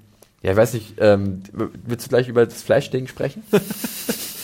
ja, 0.43 0.51
ich 0.51 0.57
weiß 0.57 0.75
nicht, 0.75 0.95
ähm, 0.99 1.43
willst 1.87 2.07
du 2.07 2.09
gleich 2.09 2.27
über 2.29 2.45
das 2.45 2.63
Flash-Ding 2.63 3.07
sprechen? 3.07 3.45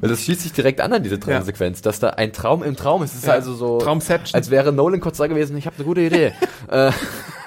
Weil 0.00 0.10
das 0.10 0.22
schließt 0.22 0.40
sich 0.42 0.52
direkt 0.52 0.80
an 0.80 0.92
an 0.92 1.02
diese 1.02 1.18
Traumsequenz, 1.20 1.82
dass 1.82 1.98
da 2.00 2.10
ein 2.10 2.32
Traum 2.32 2.62
im 2.62 2.76
Traum 2.76 3.02
ist. 3.02 3.12
Es 3.12 3.18
ist 3.20 3.26
Ja. 3.26 3.32
also 3.34 3.54
so, 3.54 3.78
Traumception. 3.78 4.34
als 4.36 4.50
wäre 4.50 4.72
Nolan 4.72 5.00
kurz 5.00 5.18
da 5.18 5.26
gewesen, 5.26 5.56
ich 5.56 5.66
habe 5.66 5.76
eine 5.76 5.84
gute 5.84 6.00
Idee. 6.00 6.32
äh, 6.68 6.90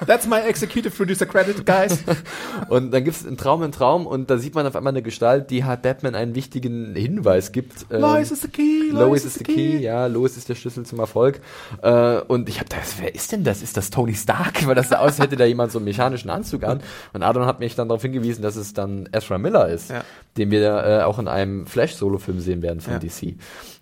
That's 0.06 0.26
my 0.26 0.40
executive 0.40 0.94
producer 0.96 1.26
credit, 1.26 1.64
guys. 1.64 2.02
und 2.68 2.90
dann 2.90 3.04
gibt's 3.04 3.26
einen 3.26 3.36
Traum 3.36 3.62
im 3.62 3.72
Traum 3.72 4.06
und 4.06 4.28
da 4.30 4.36
sieht 4.38 4.54
man 4.54 4.66
auf 4.66 4.76
einmal 4.76 4.92
eine 4.92 5.02
Gestalt, 5.02 5.50
die 5.50 5.64
halt 5.64 5.82
Batman 5.82 6.14
einen 6.14 6.34
wichtigen 6.34 6.94
Hinweis 6.94 7.52
gibt. 7.52 7.86
ähm, 7.90 8.00
Lois 8.00 8.30
is 8.30 8.42
the 8.42 8.48
key. 8.48 8.90
Lois 8.90 9.24
is 9.24 9.34
the 9.34 9.44
key, 9.44 9.78
ja, 9.78 10.06
Lois 10.06 10.36
ist 10.36 10.48
der 10.48 10.54
Schlüssel 10.54 10.84
zum 10.84 10.98
Erfolg. 10.98 11.40
Äh, 11.82 12.18
und 12.20 12.48
ich 12.48 12.58
habe 12.58 12.68
da, 12.68 12.76
wer 13.00 13.14
ist 13.14 13.32
denn 13.32 13.44
das? 13.44 13.62
Ist 13.62 13.76
das 13.76 13.90
Tony 13.90 14.14
Stark? 14.14 14.66
Weil 14.66 14.74
das 14.74 14.88
sah 14.90 14.96
aus, 14.98 15.06
als 15.12 15.18
hätte 15.20 15.36
da 15.36 15.44
jemand 15.44 15.72
so 15.72 15.78
einen 15.78 15.84
mechanischen 15.86 16.28
Anzug 16.30 16.64
an. 16.64 16.80
Und 17.12 17.22
Adon 17.22 17.46
hat 17.46 17.60
mich 17.60 17.74
dann 17.74 17.88
darauf 17.88 18.02
hingewiesen, 18.02 18.42
dass 18.42 18.56
es 18.56 18.74
dann 18.74 19.08
Ezra 19.12 19.38
Miller 19.38 19.68
ist, 19.68 19.90
Ja. 19.90 20.02
den 20.36 20.50
wir 20.50 20.62
äh, 20.84 21.02
auch 21.04 21.18
in 21.18 21.28
einem 21.28 21.66
Flash-Solo-Film 21.66 22.40
sehen 22.40 22.62
werden 22.62 22.80
von 22.80 22.94
Ja. 22.94 22.98
DC. 22.98 23.36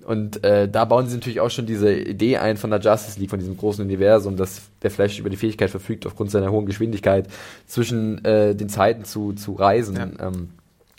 Und 0.07 0.45
äh, 0.45 0.69
da 0.69 0.85
bauen 0.85 1.07
sie 1.07 1.17
natürlich 1.17 1.41
auch 1.41 1.51
schon 1.51 1.67
diese 1.67 1.93
Idee 1.93 2.37
ein 2.39 2.57
von 2.57 2.71
der 2.71 2.81
Justice 2.81 3.19
League, 3.19 3.31
von 3.31 3.39
diesem 3.39 3.57
großen 3.57 3.85
Universum, 3.85 4.37
dass 4.37 4.63
der 4.83 4.91
Flash 4.91 5.19
über 5.19 5.31
die 5.31 5.37
Fähigkeit 5.37 5.71
verfügt, 5.71 6.07
aufgrund 6.07 6.31
seiner 6.31 6.51
hohen 6.51 6.67
Geschwindigkeit 6.67 7.29
zwischen 7.67 8.25
äh, 8.25 8.55
den 8.55 8.69
Zeiten 8.69 9.05
zu, 9.05 9.33
zu 9.33 9.53
reisen. 9.55 9.97
Ja. 9.97 10.29
Ähm, 10.29 10.51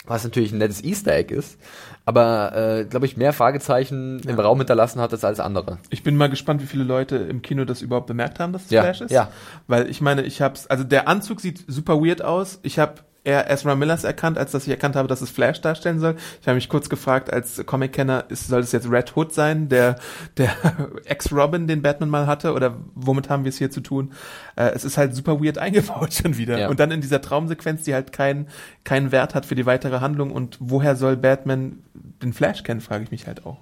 was 0.07 0.23
natürlich 0.23 0.51
ein 0.51 0.59
nettes 0.59 0.83
Easter 0.83 1.13
Egg 1.15 1.33
ist, 1.33 1.57
aber 2.05 2.55
äh, 2.55 2.85
glaube 2.85 3.07
ich 3.07 3.17
mehr 3.17 3.33
Fragezeichen 3.33 4.19
im 4.19 4.37
Ja. 4.37 4.43
Raum 4.43 4.59
hinterlassen 4.59 5.01
hat 5.01 5.11
als 5.11 5.23
alles 5.23 5.39
andere. 5.39 5.79
Ich 5.89 6.03
bin 6.03 6.15
mal 6.15 6.29
gespannt, 6.29 6.61
wie 6.61 6.67
viele 6.67 6.83
Leute 6.83 7.15
im 7.15 7.41
Kino 7.41 7.65
das 7.65 7.81
überhaupt 7.81 8.05
bemerkt 8.05 8.39
haben, 8.39 8.53
dass 8.53 8.65
es 8.65 8.69
Ja, 8.69 8.83
Flash 8.83 9.01
ist. 9.01 9.11
ja. 9.11 9.31
Weil 9.65 9.89
ich 9.89 10.01
meine, 10.01 10.21
ich 10.21 10.43
hab's, 10.43 10.67
also 10.67 10.83
der 10.83 11.07
Anzug 11.07 11.41
sieht 11.41 11.63
super 11.67 11.99
weird 12.05 12.21
aus. 12.21 12.59
Ich 12.61 12.77
habe 12.77 12.93
eher 13.25 13.49
Ezra 13.51 13.75
Millers 13.75 14.03
erkannt, 14.03 14.37
als 14.37 14.51
dass 14.51 14.63
ich 14.63 14.69
erkannt 14.69 14.95
habe, 14.95 15.07
dass 15.07 15.21
es 15.21 15.29
Flash 15.29 15.59
darstellen 15.61 15.99
soll. 15.99 16.15
Ich 16.41 16.47
habe 16.47 16.55
mich 16.55 16.69
kurz 16.69 16.87
gefragt, 16.89 17.33
als 17.33 17.65
Comic-Kenner, 17.65 18.25
ist- 18.29 18.47
soll 18.47 18.61
es 18.61 18.71
jetzt 18.71 18.89
Red 18.89 19.15
Hood 19.15 19.33
sein, 19.33 19.67
der, 19.67 19.97
der 20.37 20.49
Ex-Robin, 21.05 21.67
den 21.67 21.81
Batman 21.81 22.09
mal 22.09 22.27
hatte, 22.27 22.53
oder 22.53 22.75
womit 22.93 23.29
haben 23.29 23.43
wir 23.43 23.49
es 23.49 23.57
hier 23.57 23.71
zu 23.71 23.81
tun? 23.81 24.13
Äh, 24.55 24.69
es 24.75 24.85
ist 24.85 24.97
halt 24.97 25.13
super 25.15 25.43
weird 25.43 25.57
eingebaut 25.65 26.13
schon 26.13 26.37
wieder. 26.37 26.57
Ja. 26.59 26.69
Und 26.69 26.79
dann 26.79 26.91
in 26.91 27.01
dieser 27.01 27.21
Traumsequenz, 27.21 27.83
die 27.83 27.93
halt 27.93 28.11
keinen 28.13 28.47
keinen 28.83 29.11
Wert 29.11 29.35
hat 29.35 29.45
für 29.45 29.55
die 29.55 29.65
weitere 29.65 29.99
Handlung. 29.99 30.31
Und 30.31 30.57
woher 30.59 30.95
soll 30.95 31.17
Batman 31.17 31.79
den 31.93 32.33
Flash 32.33 32.63
kennen, 32.63 32.81
frage 32.81 33.03
ich 33.03 33.11
mich 33.11 33.27
halt 33.27 33.45
auch. 33.45 33.57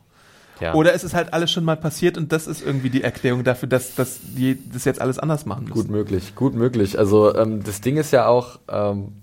Ja. 0.60 0.74
Oder 0.76 0.94
ist 0.94 1.04
es 1.04 1.14
halt 1.14 1.34
alles 1.34 1.52
schon 1.52 1.64
mal 1.64 1.76
passiert 1.76 2.16
und 2.18 2.32
das 2.32 2.46
ist 2.48 2.64
irgendwie 2.66 2.90
die 2.92 3.04
Erklärung 3.04 3.44
dafür, 3.44 3.68
dass, 3.68 3.96
dass 3.96 4.20
die 4.22 4.58
das 4.72 4.86
jetzt 4.86 5.02
alles 5.02 5.18
anders 5.18 5.46
machen 5.46 5.64
müssen. 5.66 5.74
Gut 5.74 5.90
möglich, 5.90 6.36
gut 6.36 6.54
möglich. 6.54 6.98
Also 7.00 7.36
ähm, 7.36 7.64
das 7.64 7.82
Ding 7.82 7.98
ist 7.98 8.12
ja 8.12 8.28
auch, 8.28 8.60
ähm, 8.70 9.14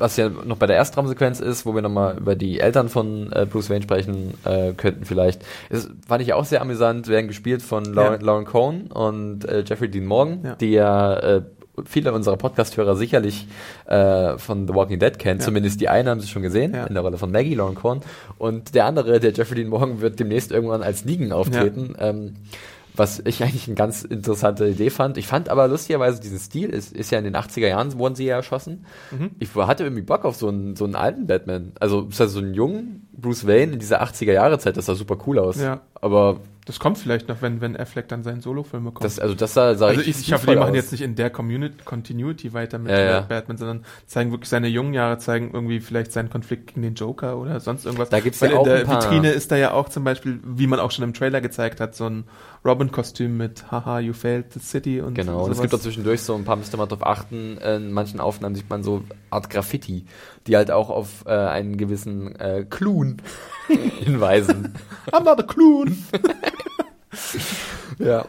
was 0.00 0.16
ja 0.16 0.28
noch 0.28 0.56
bei 0.56 0.66
der 0.66 0.76
Erstraumsequenz 0.76 1.40
ist, 1.40 1.66
wo 1.66 1.74
wir 1.74 1.82
nochmal 1.82 2.16
über 2.18 2.34
die 2.34 2.60
Eltern 2.60 2.88
von 2.88 3.30
äh, 3.32 3.46
Bruce 3.46 3.70
Wayne 3.70 3.82
sprechen 3.82 4.34
äh, 4.44 4.72
könnten 4.72 5.04
vielleicht. 5.04 5.42
Das 5.70 5.88
fand 6.06 6.22
ich 6.22 6.32
auch 6.32 6.44
sehr 6.44 6.60
amüsant, 6.62 7.08
werden 7.08 7.28
gespielt 7.28 7.62
von 7.62 7.84
Lauren, 7.84 8.20
Ja. 8.20 8.26
Lauren 8.26 8.44
Cohn 8.44 8.86
und 8.92 9.44
äh, 9.48 9.62
Jeffrey 9.66 9.90
Dean 9.90 10.06
Morgan, 10.06 10.40
Ja. 10.44 10.54
die 10.56 10.70
ja 10.72 11.14
äh, 11.18 11.42
viele 11.86 12.12
unserer 12.12 12.36
Podcast-Hörer 12.36 12.94
sicherlich 12.96 13.46
äh, 13.86 14.36
von 14.36 14.66
The 14.68 14.74
Walking 14.74 14.98
Dead 14.98 15.18
kennen. 15.18 15.40
Ja. 15.40 15.46
Zumindest 15.46 15.80
die 15.80 15.88
eine 15.88 16.10
haben 16.10 16.20
sie 16.20 16.28
schon 16.28 16.42
gesehen, 16.42 16.74
Ja. 16.74 16.84
in 16.86 16.94
der 16.94 17.02
Rolle 17.02 17.16
von 17.16 17.30
Maggie, 17.30 17.54
Lauren 17.54 17.74
Cohn. 17.74 18.00
Und 18.38 18.74
der 18.74 18.84
andere, 18.86 19.20
der 19.20 19.32
Jeffrey 19.32 19.54
Dean 19.56 19.68
Morgan, 19.68 20.00
wird 20.00 20.18
demnächst 20.20 20.52
irgendwann 20.52 20.82
als 20.82 21.04
Negan 21.04 21.32
auftreten. 21.32 21.94
Ähm, 21.98 22.34
was 22.94 23.22
ich 23.24 23.42
eigentlich 23.42 23.66
eine 23.66 23.76
ganz 23.76 24.02
interessante 24.02 24.68
Idee 24.68 24.90
fand. 24.90 25.16
Ich 25.16 25.26
fand 25.26 25.48
aber 25.48 25.68
lustigerweise 25.68 26.20
diesen 26.20 26.38
Stil, 26.38 26.70
ist, 26.70 26.92
ist 26.92 27.10
ja 27.10 27.18
in 27.18 27.24
den 27.24 27.36
80er 27.36 27.68
Jahren 27.68 27.98
wurden 27.98 28.14
sie 28.14 28.26
ja 28.26 28.36
erschossen. 28.36 28.84
Mhm. 29.10 29.30
Ich 29.38 29.54
hatte 29.54 29.84
irgendwie 29.84 30.02
Bock 30.02 30.24
auf 30.24 30.36
so 30.36 30.48
einen, 30.48 30.76
so 30.76 30.84
einen 30.84 30.94
alten 30.94 31.26
Batman. 31.26 31.72
Also, 31.80 32.06
also 32.06 32.26
so 32.26 32.40
einen 32.40 32.54
jungen 32.54 33.08
Bruce 33.12 33.46
Wayne 33.46 33.72
in 33.72 33.78
dieser 33.78 34.02
80er 34.02 34.32
Jahre 34.32 34.58
Zeit, 34.58 34.76
das 34.76 34.86
sah 34.86 34.94
super 34.94 35.18
cool 35.26 35.38
aus. 35.38 35.60
Ja. 35.60 35.80
Aber 35.94 36.40
Das 36.70 36.78
kommt 36.78 36.98
vielleicht 36.98 37.26
noch, 37.28 37.42
wenn, 37.42 37.60
wenn 37.60 37.76
Affleck 37.76 38.06
dann 38.06 38.22
seinen 38.22 38.40
Solofilm 38.42 38.84
bekommt. 38.84 39.04
das, 39.04 39.18
also 39.18 39.34
das 39.34 39.54
sah, 39.54 39.74
sah 39.74 39.88
also 39.88 40.02
ich, 40.02 40.06
ich 40.20 40.32
hoffe, 40.32 40.46
die 40.46 40.54
machen 40.54 40.70
aus. 40.70 40.76
jetzt 40.76 40.92
nicht 40.92 41.00
in 41.00 41.16
der 41.16 41.28
Community, 41.28 41.82
Continuity 41.84 42.52
weiter 42.52 42.78
mit 42.78 42.92
Ja, 42.92 43.00
ja. 43.00 43.20
Batman, 43.22 43.56
sondern 43.56 43.84
zeigen 44.06 44.30
wirklich 44.30 44.48
seine 44.48 44.68
jungen 44.68 44.94
Jahre, 44.94 45.18
zeigen 45.18 45.50
irgendwie 45.52 45.80
vielleicht 45.80 46.12
seinen 46.12 46.30
Konflikt 46.30 46.68
gegen 46.68 46.82
den 46.82 46.94
Joker 46.94 47.38
oder 47.38 47.58
sonst 47.58 47.86
irgendwas. 47.86 48.08
Da 48.10 48.20
gibt's 48.20 48.40
Weil 48.40 48.52
ja 48.52 48.58
auch 48.58 48.66
in 48.66 48.70
der 48.72 48.78
ein 48.82 48.86
paar- 48.86 49.02
Vitrine 49.02 49.30
ist 49.32 49.50
da 49.50 49.56
ja 49.56 49.72
auch 49.72 49.88
zum 49.88 50.04
Beispiel, 50.04 50.38
wie 50.44 50.68
man 50.68 50.78
auch 50.78 50.92
schon 50.92 51.02
im 51.02 51.12
Trailer 51.12 51.40
gezeigt 51.40 51.80
hat, 51.80 51.96
so 51.96 52.06
ein 52.08 52.22
Robin-Kostüm 52.64 53.36
mit 53.36 53.68
Haha, 53.72 53.98
you 53.98 54.12
failed 54.12 54.52
the 54.52 54.60
city 54.60 55.00
und 55.00 55.14
Genau, 55.14 55.42
und 55.44 55.50
es 55.50 55.56
sowas. 55.56 55.62
gibt 55.70 55.74
auch 55.74 55.82
zwischendurch 55.82 56.20
so 56.22 56.36
ein 56.36 56.44
paar, 56.44 56.54
müsste 56.54 56.76
man 56.76 56.88
drauf 56.88 57.04
achten, 57.04 57.56
in 57.58 57.90
manchen 57.90 58.20
Aufnahmen 58.20 58.54
sieht 58.54 58.70
man 58.70 58.84
so 58.84 59.02
Art 59.30 59.50
Graffiti, 59.50 60.04
die 60.46 60.56
halt 60.56 60.70
auch 60.70 60.88
auf 60.90 61.24
äh, 61.26 61.30
einen 61.30 61.76
gewissen 61.78 62.36
äh, 62.38 62.64
Clun 62.70 63.16
hinweisen. 64.04 64.74
I'm 65.12 65.24
not 65.24 65.40
a 65.40 65.42
clown. 65.42 65.96
ja. 67.98 68.26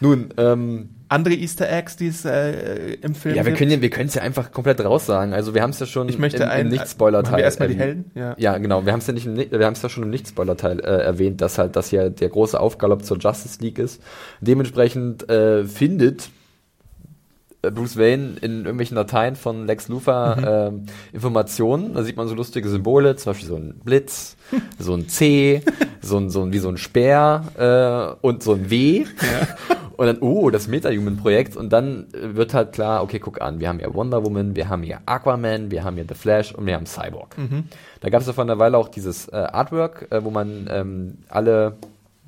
Nun, 0.00 0.28
ähm, 0.36 0.90
Andere 1.08 1.34
Easter 1.34 1.70
Eggs, 1.70 1.96
die 1.96 2.08
es 2.08 2.24
äh, 2.24 2.94
im 2.94 3.14
Film 3.14 3.36
ja, 3.36 3.46
wir 3.46 3.54
können 3.54 3.80
wir 3.80 3.90
können 3.90 4.08
es 4.08 4.14
ja 4.14 4.22
einfach 4.22 4.50
komplett 4.50 4.84
raussagen. 4.84 5.32
Also 5.32 5.54
wir 5.54 5.62
haben 5.62 5.70
es 5.70 5.78
ja 5.78 5.86
schon 5.86 6.08
ich 6.08 6.18
möchte 6.18 6.38
im, 6.38 6.42
im 6.44 6.48
einen, 6.50 6.70
Nicht-Spoiler-Teil. 6.70 7.36
Wir 7.36 7.44
erstmal 7.44 7.68
die. 7.68 7.76
Helden? 7.76 8.10
Ja. 8.14 8.34
Ja, 8.38 8.58
genau. 8.58 8.84
Wir 8.84 8.92
haben 8.92 8.98
es 8.98 9.06
ja 9.06 9.12
nicht, 9.12 9.26
im, 9.26 9.36
wir 9.36 9.64
haben 9.64 9.74
es 9.74 9.82
ja 9.82 9.88
schon 9.88 10.02
im 10.02 10.10
Nicht-Spoiler-Teil 10.10 10.80
äh, 10.80 10.82
erwähnt, 10.82 11.40
dass 11.40 11.58
halt 11.58 11.76
das 11.76 11.92
ja 11.92 12.08
der 12.08 12.28
große 12.28 12.58
Aufgalopp 12.58 13.04
zur 13.04 13.18
Justice 13.18 13.62
League 13.62 13.78
ist. 13.78 14.02
Dementsprechend 14.40 15.30
äh, 15.30 15.64
findet 15.64 16.28
Bruce 17.70 17.96
Wayne 17.96 18.36
in 18.40 18.58
irgendwelchen 18.60 18.94
Dateien 18.96 19.36
von 19.36 19.66
Lex 19.66 19.88
Luthor 19.88 20.36
ähm, 20.72 20.86
Informationen. 21.12 21.94
Da 21.94 22.02
sieht 22.02 22.16
man 22.16 22.28
so 22.28 22.34
lustige 22.34 22.68
Symbole, 22.68 23.16
zum 23.16 23.30
Beispiel 23.30 23.48
so 23.48 23.56
ein 23.56 23.80
Blitz, 23.84 24.36
so 24.78 24.94
ein 24.94 25.08
C, 25.08 25.62
so 26.00 26.18
ein, 26.18 26.30
so 26.30 26.42
ein 26.42 26.52
wie 26.52 26.58
so 26.58 26.68
ein 26.68 26.76
Speer 26.76 28.16
äh, 28.20 28.26
und 28.26 28.42
so 28.42 28.52
ein 28.54 28.70
W. 28.70 29.04
Und 29.98 30.04
dann, 30.04 30.18
oh, 30.18 30.50
das 30.50 30.68
Meta-Human-Projekt. 30.68 31.56
Und 31.56 31.72
dann 31.72 32.08
äh, 32.12 32.36
wird 32.36 32.52
halt 32.52 32.72
klar, 32.72 33.02
okay, 33.02 33.18
guck 33.18 33.40
an, 33.40 33.60
wir 33.60 33.68
haben 33.70 33.78
hier 33.78 33.94
Wonder 33.94 34.22
Woman, 34.26 34.54
wir 34.54 34.68
haben 34.68 34.82
hier 34.82 34.98
Aquaman, 35.06 35.70
wir 35.70 35.84
haben 35.84 35.94
hier 35.96 36.04
The 36.06 36.14
Flash 36.14 36.54
und 36.54 36.66
wir 36.66 36.74
haben 36.74 36.84
Cyborg. 36.84 37.34
Da 38.00 38.10
gab 38.10 38.20
es 38.20 38.26
ja 38.26 38.34
vor 38.34 38.44
einer 38.44 38.58
Weile 38.58 38.76
auch 38.76 38.88
dieses 38.90 39.26
äh, 39.28 39.36
Artwork, 39.36 40.06
äh, 40.10 40.22
wo 40.22 40.28
man 40.30 40.68
ähm, 40.70 41.14
alle 41.30 41.76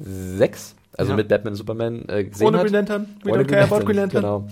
sechs, 0.01 0.77
also 0.97 1.11
Ja. 1.11 1.17
mit 1.17 1.29
Batman 1.29 1.53
und 1.53 1.57
Superman 1.59 2.05
äh, 2.09 2.25
gesehen 2.25 2.47
Ohne 2.47 2.57
hat. 2.57 2.65
Green 2.65 2.73
Lantern. 2.73 3.07
We 3.23 3.33
Ohne 3.33 3.43
don't 3.43 3.47
care 3.49 3.65
about 3.65 3.85
Green 3.85 3.97
Lantern. 3.97 4.23
Genau. 4.23 4.49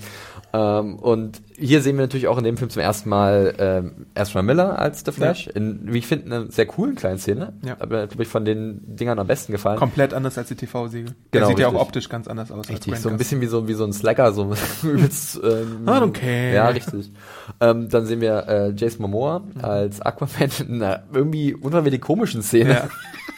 Ähm, 0.58 0.94
und 0.98 1.42
hier 1.58 1.82
sehen 1.82 1.96
wir 1.96 2.02
natürlich 2.02 2.28
auch 2.28 2.38
in 2.38 2.44
dem 2.44 2.56
Film 2.56 2.70
zum 2.70 2.80
ersten 2.80 3.10
Mal 3.10 3.54
ähm, 3.58 4.06
Ezra 4.14 4.40
Miller 4.42 4.78
als 4.78 5.02
The 5.04 5.12
Flash. 5.12 5.48
In, 5.48 5.92
wie 5.92 5.98
ich 5.98 6.06
finde, 6.06 6.26
einer 6.34 6.50
sehr 6.50 6.64
coolen 6.66 6.94
kleinen 6.94 7.18
Szene. 7.18 7.52
Ja. 7.64 7.76
Aber 7.78 8.06
glaube 8.06 8.22
ich 8.22 8.28
von 8.28 8.44
den 8.46 8.80
Dingern 8.96 9.18
am 9.18 9.26
besten 9.26 9.52
gefallen. 9.52 9.78
Komplett 9.78 10.14
anders 10.14 10.38
als 10.38 10.48
die 10.48 10.54
TV-Siegel. 10.54 11.10
Genau, 11.10 11.16
Der 11.32 11.46
sieht 11.48 11.58
ja 11.58 11.66
auch 11.66 11.72
richtig. 11.72 11.86
optisch 11.88 12.08
ganz 12.08 12.26
anders 12.28 12.50
aus. 12.50 12.68
Richtig, 12.70 12.96
so 12.98 13.08
ein 13.10 13.18
bisschen 13.18 13.40
wie 13.42 13.46
so, 13.46 13.68
wie 13.68 13.74
so 13.74 13.84
ein 13.84 13.92
Slacker, 13.92 14.32
so 14.32 14.54
übelst, 14.82 15.40
ähm, 15.42 15.82
don't 15.84 16.12
care. 16.12 16.54
Ja, 16.54 16.68
richtig. 16.68 17.10
Ähm, 17.60 17.88
dann 17.90 18.06
sehen 18.06 18.20
wir 18.22 18.48
äh, 18.48 18.70
Jason 18.74 19.02
Momoa 19.02 19.40
Mhm. 19.40 19.64
als 19.64 20.00
Aquaman 20.00 20.50
in 20.60 20.82
einer 20.82 21.02
irgendwie 21.12 21.52
unverwählich 21.54 22.00
komischen 22.00 22.42
Szene, 22.42 22.70
Ja. 22.70 22.88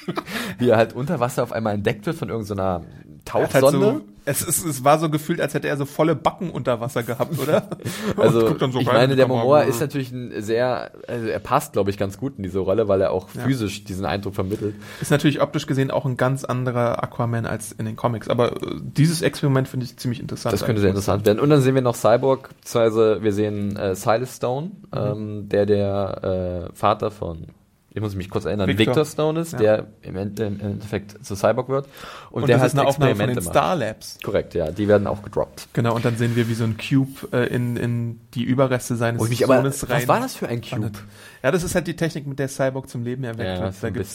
wie 0.59 0.69
er 0.69 0.77
halt 0.77 0.95
unter 0.95 1.19
Wasser 1.21 1.43
auf 1.43 1.53
einmal 1.53 1.75
entdeckt 1.75 2.07
wird 2.07 2.17
von 2.17 2.29
irgendeiner 2.29 2.83
Er 3.27 3.35
halt 3.35 3.51
Tauchsonde. 3.51 4.01
Es, 4.29 4.47
es, 4.47 4.65
es 4.65 4.85
war 4.85 4.99
so 4.99 5.09
gefühlt, 5.11 5.41
als 5.41 5.55
hätte 5.55 5.69
er 5.69 5.77
so 5.77 5.85
volle 5.85 6.15
Backen 6.15 6.51
unter 6.51 6.81
Wasser 6.81 7.03
gehabt, 7.03 7.39
oder? 7.39 7.69
Also, 8.17 8.41
so 8.59 8.79
ich 8.81 8.87
meine, 8.87 9.17
der. 9.17 9.29
Momoa 9.29 9.63
ist 9.63 9.81
natürlich 9.81 10.11
ein 10.13 10.33
sehr, 10.43 10.91
also 11.07 11.27
er 11.27 11.39
passt, 11.39 11.73
glaube 11.73 11.91
ich, 11.91 11.99
ganz 11.99 12.19
gut 12.19 12.35
in 12.37 12.43
diese 12.43 12.59
Rolle, 12.59 12.89
weil 12.89 13.01
er 13.01 13.11
auch 13.13 13.29
Ja. 13.35 13.43
physisch 13.43 13.85
diesen 13.85 14.05
Eindruck 14.07 14.35
vermittelt. 14.35 14.75
Ist 15.01 15.11
natürlich 15.11 15.41
optisch 15.41 15.67
gesehen 15.67 15.91
auch 15.91 16.05
ein 16.05 16.17
ganz 16.17 16.45
anderer 16.45 17.03
Aquaman 17.03 17.47
als 17.47 17.73
in 17.73 17.87
den 17.87 17.97
Comics. 17.97 18.29
Aber 18.29 18.53
äh, 18.53 18.77
dieses 18.81 19.23
Experiment 19.23 19.69
finde 19.69 19.85
ich 19.87 19.97
ziemlich 19.97 20.21
interessant. 20.21 20.53
Das 20.53 20.65
könnte 20.65 20.81
sehr 20.81 20.91
interessant 20.91 21.25
werden. 21.27 21.39
Und 21.41 21.51
dann 21.51 21.61
sehen 21.61 21.75
wir 21.75 21.83
noch 21.83 21.95
Cyborg, 21.95 22.49
beziehungsweise 22.61 23.23
wir 23.23 23.33
sehen 23.33 23.77
äh, 23.77 23.95
Silas 23.95 24.37
Stone, 24.37 24.71
Mhm. 24.93 24.99
ähm, 24.99 25.49
der 25.49 25.67
der 25.67 26.69
äh, 26.71 26.77
Vater 26.77 27.11
von, 27.11 27.47
ich 27.99 28.03
muss 28.03 28.15
mich 28.15 28.31
kurz 28.31 28.45
erinnern, 28.45 28.69
Victor. 28.69 28.87
Victor, 28.87 29.05
Stone 29.05 29.41
ist, 29.41 29.53
Ja. 29.53 29.59
der 29.59 29.87
im, 30.03 30.17
End, 30.17 30.41
im 30.41 30.61
Endeffekt 30.61 31.25
zu 31.25 31.35
Cyborg 31.37 31.69
wird. 31.69 31.87
Und, 32.31 32.43
Und 32.43 32.49
der 32.49 32.57
das 32.57 32.63
halt 32.63 32.73
ist 32.73 32.79
eine 32.79 32.89
Aufnahme 32.89 33.17
von 33.17 33.27
den 33.27 33.35
macht. 33.37 33.45
Star 33.45 33.77
Labs. 33.77 34.19
Korrekt, 34.23 34.55
ja, 34.55 34.71
die 34.71 34.89
werden 34.89 35.07
auch 35.07 35.23
gedroppt. 35.23 35.69
Genau, 35.73 35.95
und 35.95 36.05
dann 36.05 36.17
sehen 36.17 36.37
wir, 36.37 36.49
wie 36.49 36.55
so 36.55 36.65
ein 36.65 36.77
Cube 36.77 37.29
äh, 37.33 37.47
in, 37.53 37.77
in 37.77 38.21
die 38.35 38.45
Überreste 38.45 38.97
seines 38.97 39.29
mich 39.29 39.45
aber, 39.45 39.57
Sohnes 39.57 39.89
rein. 39.89 39.99
was 40.03 40.09
war 40.09 40.21
das 40.21 40.35
für 40.37 40.49
ein 40.49 40.61
Cube? 40.61 40.73
wandert. 40.83 41.03
Ja, 41.43 41.53
das 41.53 41.63
ist 41.63 41.75
halt 41.77 41.87
die 41.87 41.95
Technik, 41.95 42.27
mit 42.27 42.39
der 42.41 42.49
Cyborg 42.49 42.89
zum 42.89 43.05
Leben 43.05 43.23
erweckt 43.25 43.49
Ja, 43.61 43.65
wird. 43.65 43.85
ein 43.85 43.95
gibt's- 43.95 44.13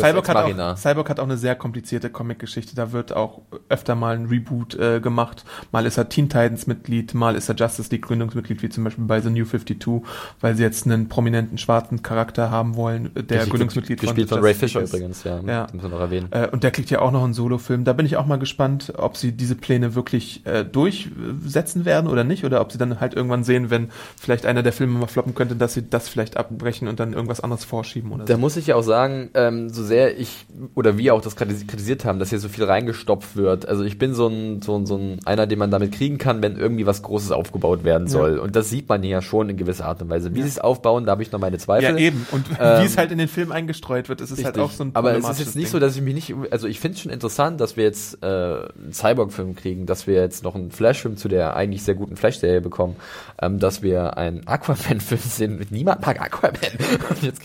Cyborg 0.00 0.28
hat, 0.28 0.36
auch, 0.36 0.76
Cyborg 0.76 1.08
hat 1.10 1.20
auch 1.20 1.24
eine 1.24 1.36
sehr 1.36 1.54
komplizierte 1.54 2.10
Comic-Geschichte. 2.10 2.74
Da 2.74 2.90
wird 2.92 3.12
auch 3.14 3.42
öfter 3.68 3.94
mal 3.94 4.16
ein 4.16 4.26
Reboot 4.26 4.74
äh, 4.74 5.00
gemacht. 5.00 5.44
Mal 5.72 5.86
ist 5.86 5.96
er 5.96 6.08
Teen 6.08 6.28
Titans-Mitglied, 6.28 7.14
mal 7.14 7.36
ist 7.36 7.48
er 7.48 7.54
Justice 7.54 7.90
League-Gründungsmitglied, 7.90 8.62
wie 8.62 8.68
zum 8.68 8.84
Beispiel 8.84 9.04
bei 9.04 9.20
The 9.20 9.30
New 9.30 9.44
52, 9.44 10.02
weil 10.40 10.56
sie 10.56 10.62
jetzt 10.64 10.86
einen 10.86 11.08
prominenten 11.08 11.56
schwarzen 11.58 12.02
Charakter 12.02 12.50
haben 12.50 12.74
wollen, 12.76 13.10
der 13.22 13.46
Gründungsmitglied 13.46 14.00
Gespielt 14.00 14.28
von 14.28 14.40
Ray 14.40 14.54
Fisher 14.54 14.82
ist. 14.82 14.92
übrigens, 14.94 15.24
ja. 15.24 15.40
Ja. 15.46 15.66
Müssen 15.72 15.82
wir 15.84 15.88
noch 15.90 16.00
erwähnen. 16.00 16.28
Äh, 16.30 16.48
und 16.50 16.62
der 16.64 16.70
kriegt 16.70 16.90
ja 16.90 17.00
auch 17.00 17.12
noch 17.12 17.24
einen 17.24 17.34
Solo-Film. 17.34 17.84
Da 17.84 17.92
bin 17.92 18.06
ich 18.06 18.16
auch 18.16 18.26
mal 18.26 18.38
gespannt, 18.38 18.92
ob 18.96 19.16
sie 19.16 19.32
diese 19.32 19.54
Pläne 19.54 19.94
wirklich 19.94 20.44
äh, 20.46 20.64
durchsetzen 20.64 21.84
werden 21.84 22.08
oder 22.08 22.24
nicht. 22.24 22.44
Oder 22.44 22.60
ob 22.60 22.72
sie 22.72 22.78
dann 22.78 23.00
halt 23.00 23.14
irgendwann 23.14 23.44
sehen, 23.44 23.70
wenn 23.70 23.88
vielleicht 24.20 24.46
einer 24.46 24.62
der 24.62 24.72
Filme 24.72 24.98
mal 24.98 25.06
floppen 25.06 25.34
könnte, 25.34 25.56
dass 25.56 25.74
sie 25.74 25.88
das 25.88 26.08
vielleicht 26.08 26.36
abbrechen 26.36 26.88
und 26.88 27.00
dann 27.00 27.12
irgendwas 27.12 27.40
anderes 27.40 27.64
vorschieben 27.64 28.12
oder 28.12 28.24
Da 28.24 28.34
so. 28.34 28.40
muss 28.40 28.56
ich 28.56 28.68
ja 28.68 28.76
auch 28.76 28.82
sagen, 28.82 29.30
ähm, 29.34 29.68
so 29.70 29.82
sehr 29.82 30.18
ich 30.18 30.46
oder 30.74 30.98
wir 30.98 31.14
auch 31.14 31.20
das 31.20 31.36
kritis- 31.36 31.66
kritisiert 31.66 32.04
haben, 32.04 32.18
dass 32.18 32.30
hier 32.30 32.38
so 32.38 32.48
viel 32.48 32.64
reingestopft 32.64 33.36
wird. 33.36 33.66
Also 33.68 33.84
ich 33.84 33.98
bin 33.98 34.14
so 34.14 34.28
ein, 34.28 34.62
so 34.62 34.76
ein, 34.76 34.86
so 34.86 34.96
ein 34.96 35.18
einer, 35.24 35.46
den 35.46 35.58
man 35.58 35.70
damit 35.70 35.92
kriegen 35.92 36.18
kann, 36.18 36.42
wenn 36.42 36.56
irgendwie 36.56 36.86
was 36.86 37.02
Großes 37.02 37.30
aufgebaut 37.32 37.84
werden 37.84 38.08
soll. 38.08 38.38
Und 38.38 38.56
das 38.56 38.70
sieht 38.70 38.88
man 38.88 39.02
hier 39.02 39.10
ja 39.10 39.22
schon 39.22 39.48
in 39.48 39.56
gewisser 39.56 39.86
Art 39.86 40.02
und 40.02 40.08
Weise. 40.08 40.34
Wie 40.34 40.42
sie 40.42 40.48
es 40.48 40.58
aufbauen, 40.58 41.06
da 41.06 41.12
habe 41.12 41.22
ich 41.22 41.32
noch 41.32 41.40
meine 41.40 41.58
Zweifel. 41.58 41.90
Ja, 41.90 41.96
eben. 41.96 42.26
Und 42.32 42.46
Ähm, 42.58 42.82
wie 42.82 42.86
es 42.86 42.95
halt 42.96 43.12
in 43.12 43.18
den 43.18 43.28
Film 43.28 43.52
eingestreut 43.52 44.08
wird, 44.08 44.20
ist 44.20 44.30
es 44.30 44.44
halt 44.44 44.58
auch 44.58 44.70
so 44.70 44.84
ein 44.84 44.90
Aber 44.94 45.16
es 45.16 45.28
ist 45.28 45.38
jetzt 45.38 45.56
nicht 45.56 45.66
Ding. 45.66 45.72
so, 45.72 45.78
dass 45.78 45.96
ich 45.96 46.02
mich 46.02 46.14
nicht, 46.14 46.34
also 46.50 46.66
ich 46.66 46.80
finde 46.80 46.96
es 46.96 47.02
schon 47.02 47.12
interessant, 47.12 47.60
dass 47.60 47.76
wir 47.76 47.84
jetzt 47.84 48.22
äh, 48.22 48.26
einen 48.26 48.92
Cyborg-Film 48.92 49.56
kriegen, 49.56 49.86
dass 49.86 50.06
wir 50.06 50.14
jetzt 50.14 50.44
noch 50.44 50.54
einen 50.54 50.70
Flash-Film 50.70 51.16
zu 51.16 51.28
der 51.28 51.56
eigentlich 51.56 51.82
sehr 51.82 51.94
guten 51.94 52.16
Flash-Serie 52.16 52.60
bekommen, 52.60 52.96
ähm, 53.40 53.58
dass 53.58 53.82
wir 53.82 54.16
einen 54.16 54.46
Aquaman-Film 54.46 55.20
sehen. 55.24 55.66
Niemand 55.70 56.04
mag 56.06 56.20
Aquaman. 56.20 56.54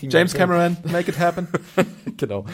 James. 0.08 0.34
Cameron, 0.34 0.76
make 0.90 1.10
it 1.10 1.18
happen. 1.18 1.48
genau. 2.16 2.44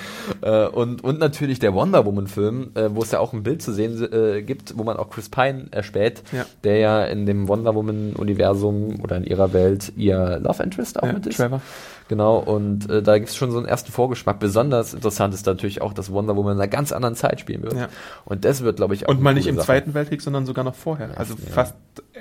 Äh, 0.41 0.67
und, 0.67 1.05
und 1.05 1.19
natürlich 1.21 1.59
der 1.59 1.75
Wonder 1.75 2.05
Woman-Film, 2.05 2.73
äh, 2.75 2.89
wo 2.95 3.03
es 3.03 3.11
ja 3.11 3.21
auch 3.21 3.33
ein 3.33 3.43
Bild 3.43 3.63
zu 3.63 3.73
sehen 3.73 4.13
äh, 4.13 4.43
gibt, 4.43 4.77
wo 4.77 4.85
man 4.85 4.97
auch 4.97 5.11
Chris 5.11 5.29
Pine 5.29 5.67
erspäht, 5.71 6.23
Ja. 6.33 6.47
der 6.65 6.79
ja 6.79 7.05
in 7.05 7.27
dem 7.27 7.49
Wonder 7.49 7.75
Woman-Universum 7.75 9.01
oder 9.03 9.17
in 9.17 9.25
ihrer 9.25 9.53
Welt 9.53 9.93
ihr 9.97 10.39
Love 10.43 10.63
Interest 10.63 11.01
auch 11.01 11.07
Ja, 11.07 11.13
mit 11.13 11.27
ist. 11.27 11.37
Trevor. 11.37 11.61
Genau, 12.09 12.39
und 12.39 12.89
äh, 12.89 13.03
da 13.03 13.19
gibt 13.19 13.29
es 13.29 13.37
schon 13.37 13.51
so 13.51 13.59
einen 13.59 13.67
ersten 13.67 13.93
Vorgeschmack. 13.93 14.39
Besonders 14.41 14.95
interessant 14.95 15.35
ist 15.35 15.45
natürlich 15.45 15.83
auch, 15.83 15.93
dass 15.93 16.11
Wonder 16.11 16.37
Woman 16.37 16.55
in 16.55 16.59
einer 16.59 16.69
ganz 16.69 16.91
anderen 16.91 17.15
Zeit 17.15 17.39
spielen 17.39 17.63
wird. 17.63 17.75
Ja. 17.75 17.89
Und 18.25 18.47
das 18.47 18.63
wird, 18.63 18.77
glaube 18.77 18.95
ich, 18.95 19.05
auch 19.07 19.11
Und 19.11 19.21
mal 19.21 19.35
nicht 19.35 19.47
im 19.47 19.57
Sache. 19.57 19.67
Zweiten 19.67 19.93
Weltkrieg, 19.93 20.23
sondern 20.23 20.47
sogar 20.47 20.65
noch 20.65 20.75
vorher. 20.75 21.11
Also 21.19 21.35
ja. 21.35 21.53
fast 21.53 21.75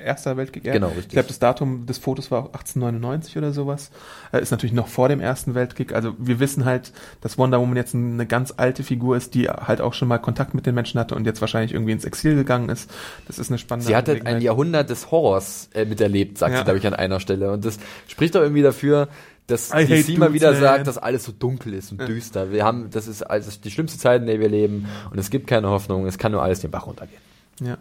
Erster 0.04 0.36
Weltkrieg. 0.36 0.64
Ja. 0.64 0.72
Genau, 0.74 0.88
richtig. 0.88 1.07
Ich 1.08 1.12
glaube, 1.14 1.28
das 1.28 1.38
Datum 1.38 1.86
des 1.86 1.98
Fotos 1.98 2.30
war 2.30 2.38
auch 2.40 2.46
1899 2.46 3.36
oder 3.36 3.52
sowas. 3.52 3.90
Äh, 4.32 4.40
ist 4.40 4.50
natürlich 4.50 4.72
noch 4.72 4.88
vor 4.88 5.08
dem 5.08 5.20
Ersten 5.20 5.54
Weltkrieg. 5.54 5.92
Also 5.92 6.14
wir 6.18 6.38
wissen 6.40 6.64
halt, 6.64 6.92
dass 7.20 7.36
Wonder 7.38 7.60
Woman 7.60 7.76
jetzt 7.76 7.94
eine 7.94 8.26
ganz 8.26 8.54
alte 8.56 8.82
Figur 8.84 9.16
ist, 9.16 9.34
die 9.34 9.48
halt 9.48 9.80
auch 9.80 9.94
schon 9.94 10.08
mal 10.08 10.18
Kontakt 10.18 10.54
mit 10.54 10.66
den 10.66 10.74
Menschen 10.74 11.00
hatte 11.00 11.14
und 11.14 11.24
jetzt 11.26 11.40
wahrscheinlich 11.40 11.72
irgendwie 11.72 11.92
ins 11.92 12.04
Exil 12.04 12.34
gegangen 12.36 12.68
ist. 12.68 12.90
Das 13.26 13.38
ist 13.38 13.50
eine 13.50 13.58
spannende 13.58 13.88
Sie 13.88 13.96
hat 13.96 14.08
halt 14.08 14.26
ein. 14.26 14.40
Jahrhundert 14.40 14.90
des 14.90 15.10
Horrors 15.10 15.70
äh, 15.74 15.84
miterlebt, 15.84 16.38
sagt 16.38 16.52
Ja. 16.52 16.58
sie, 16.58 16.64
glaube 16.64 16.78
ich, 16.78 16.86
an 16.86 16.94
einer 16.94 17.20
Stelle. 17.20 17.50
Und 17.52 17.64
das 17.64 17.78
spricht 18.06 18.34
doch 18.34 18.42
irgendwie 18.42 18.62
dafür, 18.62 19.08
dass 19.46 19.70
I 19.70 19.84
hate 19.84 19.86
DC 19.86 20.18
mal 20.18 20.26
dudes, 20.26 20.34
wieder 20.34 20.52
man. 20.52 20.60
sagt, 20.60 20.86
dass 20.86 20.98
alles 20.98 21.24
so 21.24 21.32
dunkel 21.32 21.72
ist 21.72 21.90
und 21.90 22.06
düster. 22.06 22.52
Wir 22.52 22.64
haben, 22.66 22.90
das 22.90 23.08
ist 23.08 23.22
also 23.22 23.50
die 23.64 23.70
schlimmste 23.70 23.98
Zeit, 23.98 24.20
in 24.20 24.26
der 24.26 24.40
wir 24.40 24.48
leben 24.50 24.86
und 25.10 25.18
es 25.18 25.30
gibt 25.30 25.46
keine 25.46 25.68
Hoffnung, 25.70 26.04
es 26.06 26.18
kann 26.18 26.32
nur 26.32 26.42
alles 26.42 26.60
den 26.60 26.70
Bach 26.70 26.86
runtergehen. 26.86 27.22
Ja. 27.62 27.78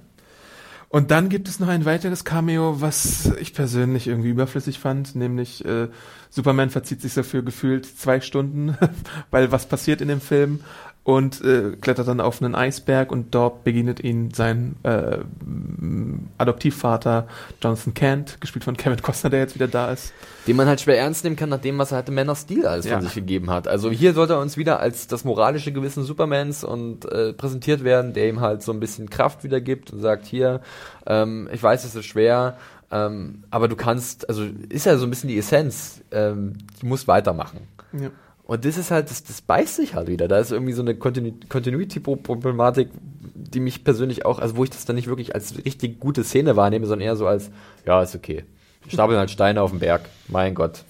Und 0.89 1.11
dann 1.11 1.27
gibt 1.27 1.49
es 1.49 1.59
noch 1.59 1.67
ein 1.67 1.83
weiteres 1.83 2.23
Cameo, 2.23 2.79
was 2.79 3.31
ich 3.39 3.53
persönlich 3.53 4.07
irgendwie 4.07 4.29
überflüssig 4.29 4.79
fand, 4.79 5.15
nämlich 5.15 5.65
äh, 5.65 5.89
Superman 6.29 6.69
verzieht 6.69 7.01
sich 7.01 7.13
dafür 7.13 7.41
gefühlt 7.41 7.85
zwei 7.85 8.21
Stunden, 8.21 8.77
weil 9.31 9.51
was 9.51 9.67
passiert 9.67 9.99
in 9.99 10.07
dem 10.07 10.21
Film 10.21 10.61
und 11.07 11.39
äh, 11.41 11.77
klettert 11.79 12.09
dann 12.09 12.19
auf 12.19 12.41
einen 12.41 12.53
Eisberg 12.53 13.13
und 13.13 13.33
dort 13.33 13.63
begegnet 13.63 14.01
ihn 14.03 14.33
sein 14.33 14.75
äh, 14.83 15.19
Adoptivvater 16.37 17.27
Jonathan 17.63 17.93
Kent, 17.93 18.41
gespielt 18.41 18.65
von 18.65 18.75
Kevin 18.75 19.01
Costner, 19.01 19.29
der 19.29 19.39
jetzt 19.39 19.55
wieder 19.55 19.69
da 19.69 19.89
ist. 19.89 20.11
Den 20.47 20.57
man 20.57 20.67
halt 20.67 20.81
schwer 20.81 20.97
ernst 20.99 21.23
nehmen 21.23 21.37
kann, 21.37 21.47
nachdem 21.47 21.77
was 21.77 21.91
er 21.93 21.97
halt 21.97 22.09
im 22.09 22.15
Man 22.15 22.29
of 22.29 22.37
Steel 22.37 22.67
alles 22.67 22.85
Ja. 22.85 22.95
von 22.95 23.03
sich 23.03 23.15
gegeben 23.15 23.49
hat. 23.49 23.69
Also 23.69 23.89
hier 23.89 24.13
sollte 24.13 24.33
er 24.33 24.41
uns 24.41 24.57
wieder 24.57 24.81
als 24.81 25.07
das 25.07 25.23
moralische 25.23 25.71
Gewissen 25.71 26.03
Supermans 26.03 26.65
und 26.65 27.05
äh, 27.09 27.31
präsentiert 27.31 27.85
werden, 27.85 28.11
der 28.11 28.27
ihm 28.27 28.41
halt 28.41 28.61
so 28.61 28.73
ein 28.73 28.81
bisschen 28.81 29.09
Kraft 29.09 29.45
wiedergibt 29.45 29.91
und 29.93 30.01
sagt, 30.01 30.25
hier, 30.25 30.59
ähm, 31.05 31.47
ich 31.53 31.63
weiß, 31.63 31.85
es 31.85 31.95
ist 31.95 32.05
schwer, 32.05 32.57
ähm, 32.91 33.45
aber 33.49 33.69
du 33.69 33.77
kannst, 33.77 34.27
also 34.27 34.45
ist 34.67 34.85
ja 34.85 34.97
so 34.97 35.05
ein 35.05 35.09
bisschen 35.09 35.29
die 35.29 35.37
Essenz, 35.37 36.01
ähm, 36.11 36.55
du 36.81 36.85
musst 36.87 37.07
weitermachen. 37.07 37.59
Ja. 37.93 38.09
Und 38.47 38.63
das 38.63 38.77
ist 38.77 38.91
halt, 38.91 39.11
das, 39.11 39.23
das 39.23 39.41
beißt 39.41 39.75
sich 39.75 39.93
halt 39.93 40.07
wieder. 40.07 40.29
Da 40.29 40.39
ist 40.39 40.53
irgendwie 40.53 40.71
so 40.71 40.81
eine 40.81 40.95
Continu 40.95 41.33
Continuity-Problematik, 41.49 42.89
die 43.35 43.59
mich 43.59 43.83
persönlich 43.83 44.25
auch, 44.25 44.39
also 44.39 44.55
wo 44.55 44.63
ich 44.63 44.69
das 44.69 44.85
dann 44.85 44.95
nicht 44.95 45.09
wirklich 45.09 45.35
als 45.35 45.57
richtig 45.65 45.99
gute 45.99 46.23
Szene 46.23 46.55
wahrnehme, 46.55 46.85
sondern 46.85 47.05
eher 47.05 47.17
so 47.17 47.27
als, 47.27 47.51
ja, 47.85 48.01
ist 48.01 48.15
okay. 48.15 48.45
Stapeln 48.87 49.19
halt 49.19 49.31
Steine 49.31 49.61
auf 49.61 49.71
den 49.71 49.79
Berg. 49.79 50.03
Mein 50.29 50.55
Gott. 50.55 50.85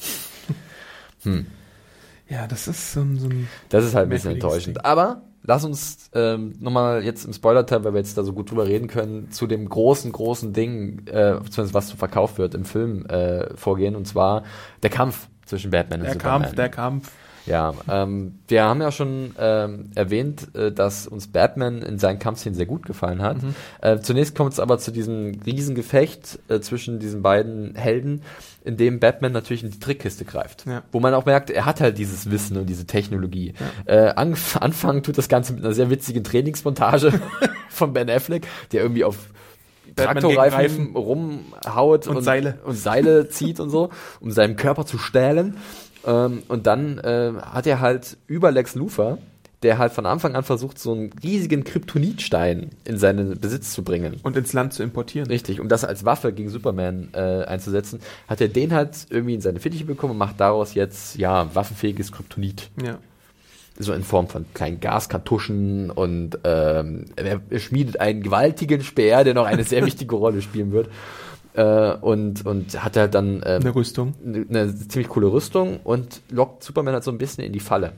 ja, 2.29 2.45
das 2.47 2.67
ist 2.67 2.93
so 2.93 3.01
ein, 3.01 3.17
so 3.17 3.27
ein 3.27 3.47
Das 3.69 3.83
ist 3.83 3.95
halt 3.95 4.05
ein 4.05 4.09
bisschen 4.09 4.33
enttäuschend. 4.33 4.85
Aber 4.85 5.23
lass 5.41 5.65
uns 5.65 6.11
ähm, 6.13 6.53
nochmal 6.59 7.03
jetzt 7.03 7.25
im 7.25 7.33
Spoiler-Teil, 7.33 7.83
weil 7.83 7.93
wir 7.93 7.99
jetzt 7.99 8.19
da 8.19 8.23
so 8.23 8.33
gut 8.33 8.51
drüber 8.51 8.67
reden 8.67 8.87
können, 8.87 9.31
zu 9.31 9.47
dem 9.47 9.67
großen, 9.67 10.11
großen 10.11 10.53
Ding, 10.53 11.07
äh, 11.07 11.39
zumindest 11.49 11.73
was 11.73 11.89
so 11.89 11.95
verkauft 11.95 12.37
wird 12.37 12.53
im 12.53 12.65
Film 12.65 13.07
äh, 13.07 13.55
vorgehen, 13.55 13.95
und 13.95 14.05
zwar 14.05 14.43
der 14.83 14.91
Kampf 14.91 15.27
zwischen 15.45 15.71
Batman 15.71 16.01
und 16.01 16.05
der 16.05 16.13
Superman. 16.13 16.41
Kampf, 16.41 16.55
der 16.55 16.69
Kampf. 16.69 17.11
Ja, 17.47 17.73
ähm, 17.89 18.39
wir 18.47 18.63
haben 18.63 18.81
ja 18.81 18.91
schon 18.91 19.33
ähm, 19.39 19.91
erwähnt, 19.95 20.53
äh, 20.55 20.71
dass 20.71 21.07
uns 21.07 21.27
Batman 21.27 21.81
in 21.81 21.97
seinen 21.97 22.19
Kampfszenen 22.19 22.55
sehr 22.55 22.65
gut 22.65 22.85
gefallen 22.85 23.21
hat. 23.21 23.41
Mhm. 23.41 23.55
Äh, 23.81 23.99
zunächst 23.99 24.35
kommt 24.35 24.53
es 24.53 24.59
aber 24.59 24.77
zu 24.77 24.91
diesem 24.91 25.39
Riesengefecht 25.45 26.39
äh, 26.49 26.59
zwischen 26.59 26.99
diesen 26.99 27.21
beiden 27.21 27.75
Helden, 27.75 28.21
in 28.63 28.75
dem 28.77 28.99
Batman 28.99 29.31
natürlich 29.31 29.63
in 29.63 29.71
die 29.71 29.79
Trickkiste 29.79 30.25
greift. 30.25 30.65
Ja. 30.65 30.83
Wo 30.91 30.99
man 30.99 31.13
auch 31.13 31.25
merkt, 31.25 31.49
er 31.49 31.65
hat 31.65 31.79
halt 31.79 31.97
dieses 31.97 32.29
Wissen 32.29 32.57
und 32.57 32.67
diese 32.67 32.85
Technologie. 32.85 33.53
Äh, 33.85 34.09
anf 34.15 34.57
anfangen 34.57 35.03
tut 35.03 35.17
das 35.17 35.29
Ganze 35.29 35.53
mit 35.53 35.63
einer 35.63 35.73
sehr 35.73 35.89
witzigen 35.89 36.23
Trainingsmontage 36.23 37.13
von 37.69 37.93
Ben 37.93 38.09
Affleck, 38.09 38.45
der 38.73 38.81
irgendwie 38.81 39.05
auf 39.05 39.15
Traktorreifen 39.95 40.95
rumhaut 40.95 42.07
Und 42.07 42.21
Seile. 42.21 42.59
und 42.65 42.75
Seile 42.75 43.29
zieht 43.29 43.59
und 43.59 43.69
so, 43.69 43.89
um 44.19 44.31
seinem 44.31 44.55
Körper 44.55 44.85
zu 44.85 44.97
stählen. 44.97 45.57
Ähm, 46.07 46.41
und 46.47 46.65
dann 46.65 46.97
äh, 46.97 47.33
hat 47.41 47.67
er 47.67 47.79
halt 47.79 48.17
über 48.27 48.51
Lex 48.51 48.73
Luthor 48.73 49.19
der 49.63 49.79
halt 49.79 49.91
von 49.91 50.05
Anfang 50.05 50.35
an 50.35 50.43
versucht, 50.43 50.77
so 50.77 50.91
einen 50.91 51.11
riesigen 51.23 51.63
Kryptonitstein 51.63 52.69
in 52.85 52.97
seinen 52.97 53.39
Besitz 53.39 53.73
zu 53.73 53.83
bringen. 53.83 54.19
Und 54.21 54.37
ins 54.37 54.53
Land 54.53 54.73
zu 54.73 54.83
importieren. 54.83 55.27
Richtig, 55.27 55.59
um 55.59 55.67
das 55.67 55.83
als 55.83 56.05
Waffe 56.05 56.31
gegen 56.31 56.49
Superman 56.49 57.09
äh, 57.13 57.43
einzusetzen, 57.45 57.99
hat 58.27 58.39
er 58.39 58.49
den 58.49 58.73
halt 58.73 59.07
irgendwie 59.09 59.33
in 59.33 59.41
seine 59.41 59.59
Fittiche 59.59 59.85
bekommen 59.85 60.11
und 60.11 60.19
macht 60.19 60.39
daraus 60.39 60.75
jetzt, 60.75 61.17
ja, 61.17 61.53
waffenfähiges 61.55 62.11
Kryptonit. 62.11 62.69
Ja. 62.83 62.99
So 63.79 63.93
in 63.93 64.03
Form 64.03 64.27
von 64.27 64.45
kleinen 64.53 64.79
Gaskartuschen 64.79 65.91
und 65.91 66.39
ähm, 66.43 67.05
er, 67.15 67.41
er 67.49 67.59
schmiedet 67.59 67.99
einen 67.99 68.23
gewaltigen 68.23 68.81
Speer, 68.81 69.23
der 69.23 69.33
noch 69.33 69.45
eine 69.45 69.63
sehr 69.63 69.85
wichtige 69.85 70.15
Rolle 70.15 70.41
spielen 70.41 70.71
wird. 70.71 70.89
Äh, 71.57 71.95
und, 72.01 72.45
und 72.45 72.83
hat 72.83 72.95
halt 72.97 73.15
dann 73.15 73.41
ähm, 73.43 73.61
Eine 73.61 73.73
Rüstung. 73.73 74.13
eine, 74.23 74.45
eine 74.47 74.75
ziemlich 74.75 75.09
coole 75.09 75.31
Rüstung 75.31 75.79
und 75.83 76.21
lockt 76.29 76.63
Superman 76.63 76.93
halt 76.93 77.03
so 77.03 77.09
ein 77.09 77.17
bisschen 77.17 77.43
in 77.43 77.51
die 77.51 77.59
Falle. 77.59 77.93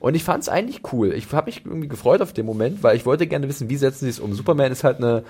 Und 0.00 0.14
ich 0.14 0.24
fand 0.24 0.42
es 0.42 0.48
eigentlich 0.48 0.80
cool. 0.92 1.12
Ich 1.12 1.30
habe 1.32 1.46
mich 1.46 1.66
irgendwie 1.66 1.88
gefreut 1.88 2.22
auf 2.22 2.32
den 2.32 2.46
Moment, 2.46 2.82
weil 2.82 2.96
ich 2.96 3.04
wollte 3.04 3.26
gerne 3.26 3.46
wissen, 3.46 3.68
wie 3.68 3.76
setzen 3.76 4.06
sie 4.06 4.10
es 4.10 4.20
um. 4.20 4.32
Superman 4.32 4.72
ist 4.72 4.84
halt 4.84 4.98
eine, 4.98 5.22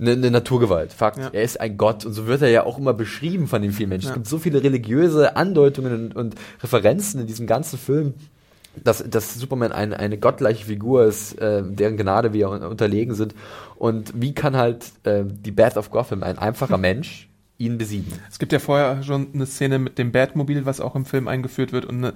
eine, 0.00 0.10
eine 0.10 0.30
Naturgewalt. 0.32 0.92
Fakt. 0.92 1.18
Ja. 1.18 1.30
Er 1.32 1.42
ist 1.44 1.60
ein 1.60 1.76
Gott 1.76 2.04
und 2.04 2.14
so 2.14 2.26
wird 2.26 2.42
er 2.42 2.48
ja 2.50 2.66
auch 2.66 2.78
immer 2.78 2.94
beschrieben 2.94 3.46
von 3.46 3.62
den 3.62 3.70
vielen 3.70 3.90
Menschen. 3.90 4.06
Ja. 4.06 4.10
Es 4.10 4.14
gibt 4.14 4.26
so 4.26 4.38
viele 4.38 4.64
religiöse 4.64 5.36
Andeutungen 5.36 6.06
und, 6.06 6.16
und 6.16 6.34
Referenzen 6.64 7.20
in 7.20 7.28
diesem 7.28 7.46
ganzen 7.46 7.78
Film, 7.78 8.14
dass, 8.82 9.08
dass 9.08 9.34
Superman 9.34 9.72
ein, 9.72 9.92
eine 9.94 10.18
gottgleiche 10.18 10.64
Figur 10.66 11.04
ist, 11.04 11.38
äh, 11.40 11.62
deren 11.64 11.96
Gnade 11.96 12.32
wir 12.32 12.48
un- 12.50 12.62
unterlegen 12.62 13.14
sind. 13.14 13.34
Und 13.76 14.12
wie 14.20 14.34
kann 14.34 14.56
halt 14.56 14.92
äh, 15.04 15.24
die 15.26 15.52
Bath 15.52 15.76
of 15.76 15.90
Gotham, 15.90 16.22
ein 16.22 16.38
einfacher 16.38 16.78
Mensch, 16.78 17.28
ihn 17.58 17.78
besiegen? 17.78 18.12
Es 18.30 18.38
gibt 18.38 18.52
ja 18.52 18.58
vorher 18.58 19.02
schon 19.02 19.28
eine 19.34 19.46
Szene 19.46 19.78
mit 19.78 19.98
dem 19.98 20.10
Batmobil, 20.12 20.66
was 20.66 20.80
auch 20.80 20.96
im 20.96 21.04
Film 21.04 21.28
eingeführt 21.28 21.72
wird 21.72 21.84
und 21.84 21.96
eine, 22.04 22.14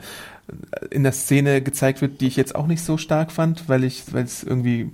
in 0.90 1.02
der 1.04 1.12
Szene 1.12 1.62
gezeigt 1.62 2.00
wird, 2.00 2.20
die 2.20 2.26
ich 2.26 2.36
jetzt 2.36 2.54
auch 2.54 2.66
nicht 2.66 2.82
so 2.82 2.96
stark 2.96 3.30
fand, 3.32 3.68
weil 3.68 3.84
ich, 3.84 4.12
weil 4.12 4.24
es 4.24 4.42
irgendwie 4.42 4.90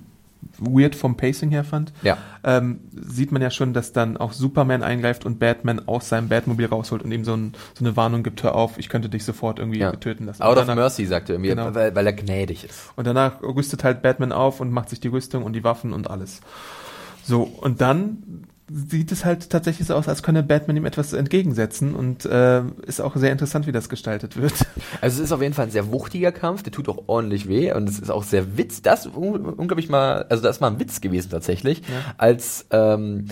weird 0.59 0.95
vom 0.95 1.16
Pacing 1.16 1.51
her 1.51 1.64
fand. 1.64 1.92
Ja. 2.03 2.18
Ähm, 2.45 2.80
sieht 2.92 3.32
man 3.32 3.40
ja 3.42 3.51
schon, 3.51 3.72
dass 3.72 3.92
dann 3.92 4.16
auch 4.16 4.32
Superman 4.32 4.82
eingreift 4.82 5.24
und 5.24 5.38
Batman 5.38 5.86
aus 5.86 6.09
seinem 6.09 6.28
Batmobil 6.28 6.66
rausholt 6.66 7.03
und 7.03 7.12
ihm 7.12 7.24
so, 7.24 7.34
ein, 7.34 7.53
so 7.78 7.84
eine 7.84 7.97
Warnung 7.97 8.22
gibt, 8.22 8.42
hör 8.42 8.55
auf, 8.55 8.78
ich 8.78 8.88
könnte 8.88 9.09
dich 9.09 9.24
sofort 9.24 9.59
irgendwie 9.59 9.78
Ja. 9.80 9.92
töten 9.92 10.26
lassen. 10.26 10.42
Out 10.42 10.53
Und 10.57 10.59
of 10.62 10.66
danach- 10.66 10.82
Mercy, 10.82 11.07
sagt 11.07 11.28
er 11.28 11.34
irgendwie, 11.36 11.51
Genau. 11.51 11.74
weil, 11.74 11.95
weil 11.95 12.07
er 12.07 12.12
gnädig 12.12 12.64
ist. 12.64 12.90
Und 12.97 13.07
danach 13.07 13.42
rüstet 13.42 13.84
halt 13.84 14.03
Batman 14.03 14.32
auf 14.32 14.61
und 14.61 14.70
macht 14.70 14.90
sich 14.90 15.01
die 15.01 15.09
Rüstung 15.09 15.42
und 15.45 15.53
die 15.55 15.64
Waffen 15.64 15.92
und 15.92 16.11
alles. 16.11 16.40
So, 17.24 17.42
und 17.42 17.80
dann 17.80 18.45
sieht 18.75 19.12
es 19.12 19.25
halt 19.25 19.51
tatsächlich 19.51 19.87
so 19.87 19.95
aus, 19.95 20.09
als 20.09 20.22
könne 20.22 20.43
Batman 20.43 20.77
ihm 20.77 20.85
etwas 20.85 21.12
entgegensetzen 21.12 21.95
und 21.95 22.25
äh, 22.25 22.62
ist 22.87 23.01
auch 23.01 23.14
sehr 23.14 23.31
interessant, 23.31 23.66
wie 23.68 23.72
das 23.72 23.89
gestaltet 23.89 24.37
wird. 24.37 24.55
Also 25.01 25.18
es 25.18 25.29
ist 25.29 25.33
auf 25.33 25.43
jeden 25.43 25.55
Fall 25.55 25.66
ein 25.66 25.70
sehr 25.70 25.93
wuchtiger 25.93 26.33
Kampf, 26.33 26.62
der 26.62 26.72
tut 26.72 26.89
auch 26.89 27.05
ordentlich 27.09 27.49
weh 27.49 27.72
und 27.72 27.89
es 27.89 27.99
ist 27.99 28.11
auch 28.11 28.22
sehr 28.22 28.57
witz. 28.57 28.81
Das 28.81 29.07
unglaublich 29.07 29.89
mal, 29.89 30.25
also 30.31 30.43
das 30.43 30.57
ist 30.57 30.61
mal 30.61 30.68
ein 30.68 30.81
Witz 30.81 31.01
gewesen 31.01 31.31
tatsächlich, 31.31 31.83
als 32.16 32.66
ähm, 32.70 33.27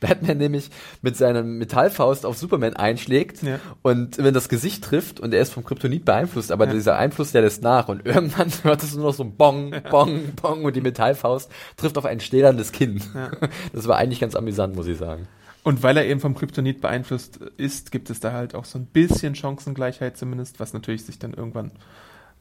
Batman 0.00 0.38
nämlich 0.38 0.70
mit 1.02 1.16
seiner 1.16 1.42
Metallfaust 1.42 2.24
auf 2.26 2.38
Superman 2.38 2.74
einschlägt 2.76 3.42
Ja. 3.42 3.58
und 3.82 4.18
wenn 4.18 4.34
das 4.34 4.48
Gesicht 4.48 4.84
trifft 4.84 5.20
und 5.20 5.34
er 5.34 5.40
ist 5.40 5.52
vom 5.52 5.64
Kryptonit 5.64 6.04
beeinflusst, 6.04 6.52
aber 6.52 6.66
Ja. 6.66 6.72
dieser 6.72 6.96
Einfluss, 6.96 7.32
der 7.32 7.42
lässt 7.42 7.62
nach 7.62 7.88
und 7.88 8.06
irgendwann 8.06 8.50
hört 8.62 8.82
es 8.82 8.94
nur 8.94 9.06
noch 9.06 9.14
so 9.14 9.24
ein 9.24 9.36
Bong, 9.36 9.74
Bong, 9.90 10.32
Bong 10.40 10.64
und 10.64 10.76
die 10.76 10.80
Metallfaust 10.80 11.50
trifft 11.76 11.98
auf 11.98 12.04
ein 12.04 12.20
stählernes 12.20 12.72
Kinn. 12.72 13.02
Das 13.72 13.86
war 13.88 13.96
eigentlich 13.96 14.20
ganz 14.20 14.34
amüsant, 14.34 14.74
muss 14.76 14.86
ich 14.86 14.98
sagen. 14.98 15.26
Und 15.64 15.82
weil 15.82 15.96
er 15.96 16.06
eben 16.06 16.20
vom 16.20 16.34
Kryptonit 16.34 16.80
beeinflusst 16.80 17.38
ist, 17.56 17.90
gibt 17.90 18.10
es 18.10 18.20
da 18.20 18.32
halt 18.32 18.54
auch 18.54 18.64
so 18.64 18.78
ein 18.78 18.86
bisschen 18.86 19.34
Chancengleichheit 19.34 20.16
zumindest, 20.16 20.60
was 20.60 20.72
natürlich 20.72 21.04
sich 21.04 21.18
dann 21.18 21.34
irgendwann, 21.34 21.72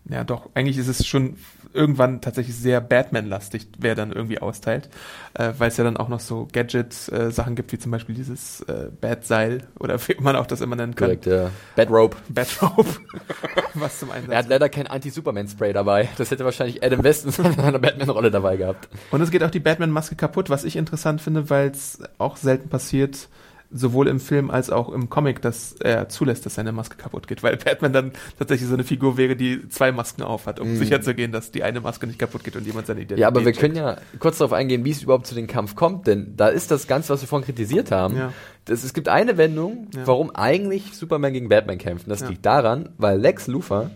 ja 0.09 0.23
doch, 0.23 0.49
eigentlich 0.53 0.77
ist 0.77 0.87
es 0.87 1.05
schon 1.05 1.37
irgendwann 1.73 2.21
tatsächlich 2.21 2.55
sehr 2.55 2.81
Batman-lastig, 2.81 3.67
wer 3.77 3.95
dann 3.95 4.11
irgendwie 4.11 4.39
austeilt, 4.39 4.89
äh, 5.33 5.53
weil 5.57 5.69
es 5.69 5.77
ja 5.77 5.83
dann 5.83 5.97
auch 5.97 6.09
noch 6.09 6.19
so 6.19 6.47
Gadget-Sachen 6.51 7.55
gibt, 7.55 7.71
wie 7.71 7.77
zum 7.77 7.91
Beispiel 7.91 8.15
dieses 8.15 8.61
äh, 8.61 8.89
Bat-Seil 8.99 9.67
oder 9.79 9.99
wie 10.07 10.15
man 10.19 10.35
auch 10.35 10.47
das 10.47 10.61
immer 10.61 10.75
nennen 10.75 10.95
kann. 10.95 11.07
Korrekt, 11.07 11.25
ja. 11.25 11.51
Batrope. 11.75 12.17
Batrope, 12.29 12.89
was 13.73 13.99
zum 13.99 14.11
Einsatz 14.11 14.31
Er 14.31 14.37
hat 14.39 14.49
leider 14.49 14.69
kein 14.69 14.87
Anti-Superman-Spray 14.87 15.73
dabei. 15.73 16.09
Das 16.17 16.31
hätte 16.31 16.45
wahrscheinlich 16.45 16.83
Adam 16.83 17.03
West 17.03 17.25
in 17.25 17.31
seiner 17.31 17.79
Batman-Rolle 17.79 18.31
dabei 18.31 18.57
gehabt. 18.57 18.89
Und 19.11 19.21
es 19.21 19.31
geht 19.31 19.43
auch 19.43 19.51
die 19.51 19.59
Batman-Maske 19.59 20.15
kaputt, 20.15 20.49
was 20.49 20.63
ich 20.63 20.75
interessant 20.75 21.21
finde, 21.21 21.49
weil 21.49 21.69
es 21.69 21.99
auch 22.17 22.37
selten 22.37 22.69
passiert, 22.69 23.29
sowohl 23.69 24.07
im 24.07 24.19
Film 24.21 24.49
als 24.49 24.69
auch 24.69 24.89
im 24.93 25.09
Comic, 25.09 25.41
dass 25.41 25.73
er 25.73 26.07
zulässt, 26.07 26.45
dass 26.45 26.55
seine 26.55 26.71
Maske 26.71 26.95
kaputt 26.95 27.27
geht, 27.27 27.43
weil 27.43 27.57
Batman 27.57 27.91
dann 27.91 28.11
tatsächlich 28.39 28.67
so 28.69 28.73
eine 28.75 28.83
Figur 28.85 29.17
wäre, 29.17 29.35
die 29.35 29.67
zwei 29.67 29.91
Masken 29.91 30.21
aufhat, 30.23 30.59
um 30.61 30.75
sicherzugehen, 30.77 31.31
dass 31.33 31.51
die 31.51 31.63
eine 31.63 31.81
Maske 31.81 32.07
nicht 32.07 32.17
kaputt 32.17 32.43
geht 32.45 32.55
und 32.55 32.65
jemand 32.65 32.87
seine 32.87 33.01
Identität 33.01 33.19
Ja, 33.19 33.27
aber 33.27 33.41
wir 33.41 33.51
checkt. 33.51 33.59
können 33.59 33.75
ja 33.75 33.97
kurz 34.19 34.37
darauf 34.37 34.53
eingehen, 34.53 34.85
wie 34.85 34.91
es 34.91 35.03
überhaupt 35.03 35.27
zu 35.27 35.35
dem 35.35 35.47
Kampf 35.47 35.75
kommt, 35.75 36.07
denn 36.07 36.33
da 36.37 36.47
ist 36.47 36.71
das 36.71 36.87
Ganze, 36.87 37.09
was 37.13 37.21
wir 37.21 37.27
vorhin 37.27 37.45
kritisiert 37.45 37.91
haben. 37.91 38.15
Ja. 38.15 38.33
Das, 38.65 38.83
es 38.85 38.93
gibt 38.93 39.09
eine 39.09 39.37
Wendung, 39.37 39.87
Ja. 39.95 40.07
warum 40.07 40.33
eigentlich 40.33 40.93
Superman 40.95 41.33
gegen 41.33 41.49
Batman 41.49 41.77
kämpft. 41.77 42.05
Und 42.05 42.11
das 42.11 42.21
Ja. 42.21 42.29
liegt 42.29 42.45
daran, 42.45 42.89
weil 42.97 43.19
Lex 43.19 43.47
Luthor 43.47 43.91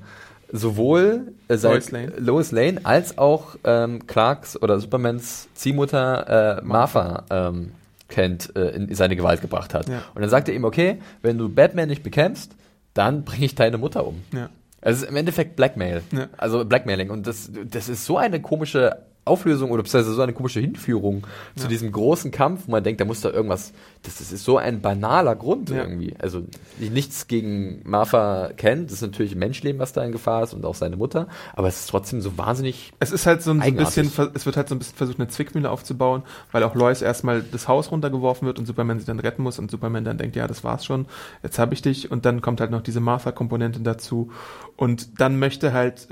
sowohl 0.51 1.33
äh, 1.47 1.55
Lois 1.55 1.91
Lane. 1.91 2.11
Lois 2.17 2.51
Lane 2.51 2.81
als 2.83 3.17
auch 3.17 3.55
ähm, 3.63 4.05
Clarks 4.07 4.61
oder 4.61 4.79
Supermans 4.79 5.47
Ziehmutter 5.53 6.59
äh, 6.59 6.61
Martha 6.63 7.23
ähm, 7.29 7.71
kennt, 8.11 8.55
äh, 8.55 8.69
in 8.69 8.93
seine 8.93 9.15
Gewalt 9.15 9.41
gebracht 9.41 9.73
hat. 9.73 9.89
Ja. 9.89 10.03
Und 10.13 10.21
dann 10.21 10.29
sagt 10.29 10.47
er 10.47 10.53
ihm, 10.53 10.63
okay, 10.63 10.99
wenn 11.23 11.37
du 11.37 11.49
Batman 11.49 11.89
nicht 11.89 12.03
bekämpfst, 12.03 12.51
dann 12.93 13.23
bringe 13.23 13.45
ich 13.45 13.55
deine 13.55 13.77
Mutter 13.79 14.05
um. 14.05 14.21
Ja. 14.33 14.49
Also 14.81 14.97
es 14.97 15.03
ist 15.03 15.09
im 15.09 15.15
Endeffekt 15.15 15.55
Blackmail. 15.55 16.01
Ja. 16.11 16.27
Also 16.37 16.65
Blackmailing. 16.65 17.09
Und 17.09 17.27
das, 17.27 17.49
das 17.65 17.89
ist 17.89 18.05
so 18.05 18.17
eine 18.17 18.41
komische 18.41 18.97
Auflösung 19.23 19.69
oder 19.69 19.83
beziehungsweise 19.83 20.15
so 20.15 20.21
eine 20.21 20.33
komische 20.33 20.59
Hinführung 20.59 21.27
zu 21.55 21.67
diesem 21.67 21.91
großen 21.91 22.31
Kampf, 22.31 22.63
wo 22.65 22.71
man 22.71 22.83
denkt, 22.83 22.99
da 23.01 23.05
muss 23.05 23.21
da 23.21 23.29
irgendwas, 23.29 23.71
das, 24.01 24.17
das 24.17 24.31
ist 24.31 24.43
so 24.43 24.57
ein 24.57 24.81
banaler 24.81 25.35
Grund 25.35 25.69
Ja. 25.69 25.83
irgendwie. 25.83 26.15
Also 26.19 26.41
nichts 26.79 27.27
gegen 27.27 27.81
Martha 27.83 28.49
kennt, 28.57 28.87
das 28.89 28.93
ist 28.93 29.01
natürlich 29.01 29.33
ein 29.33 29.39
Menschleben, 29.39 29.79
was 29.79 29.93
da 29.93 30.03
in 30.03 30.11
Gefahr 30.11 30.43
ist 30.43 30.53
und 30.55 30.65
auch 30.65 30.73
seine 30.73 30.97
Mutter, 30.97 31.27
aber 31.53 31.67
es 31.67 31.81
ist 31.81 31.89
trotzdem 31.89 32.19
so 32.21 32.35
wahnsinnig 32.37 32.93
Es 32.99 33.11
ist 33.11 33.27
halt 33.27 33.43
so 33.43 33.51
ein, 33.51 33.59
so 33.61 33.67
ein 33.67 33.75
bisschen, 33.75 34.11
es 34.33 34.45
wird 34.47 34.57
halt 34.57 34.69
so 34.69 34.75
ein 34.75 34.79
bisschen 34.79 34.95
versucht, 34.97 35.19
eine 35.19 35.27
Zwickmühle 35.27 35.69
aufzubauen, 35.69 36.23
weil 36.51 36.63
auch 36.63 36.73
Lois 36.73 37.01
erstmal 37.03 37.43
das 37.43 37.67
Haus 37.67 37.91
runtergeworfen 37.91 38.47
wird 38.47 38.57
und 38.57 38.65
Superman 38.65 38.99
sie 38.99 39.05
dann 39.05 39.19
retten 39.19 39.43
muss 39.43 39.59
und 39.59 39.69
Superman 39.69 40.03
dann 40.03 40.17
denkt, 40.17 40.35
ja, 40.35 40.47
das 40.47 40.63
war's 40.63 40.83
schon, 40.83 41.05
jetzt 41.43 41.59
habe 41.59 41.75
ich 41.75 41.83
dich 41.83 42.09
und 42.09 42.25
dann 42.25 42.41
kommt 42.41 42.59
halt 42.59 42.71
noch 42.71 42.81
diese 42.81 42.99
Martha-Komponente 42.99 43.81
dazu 43.81 44.31
und 44.77 45.21
dann 45.21 45.37
möchte 45.37 45.73
halt, 45.73 46.07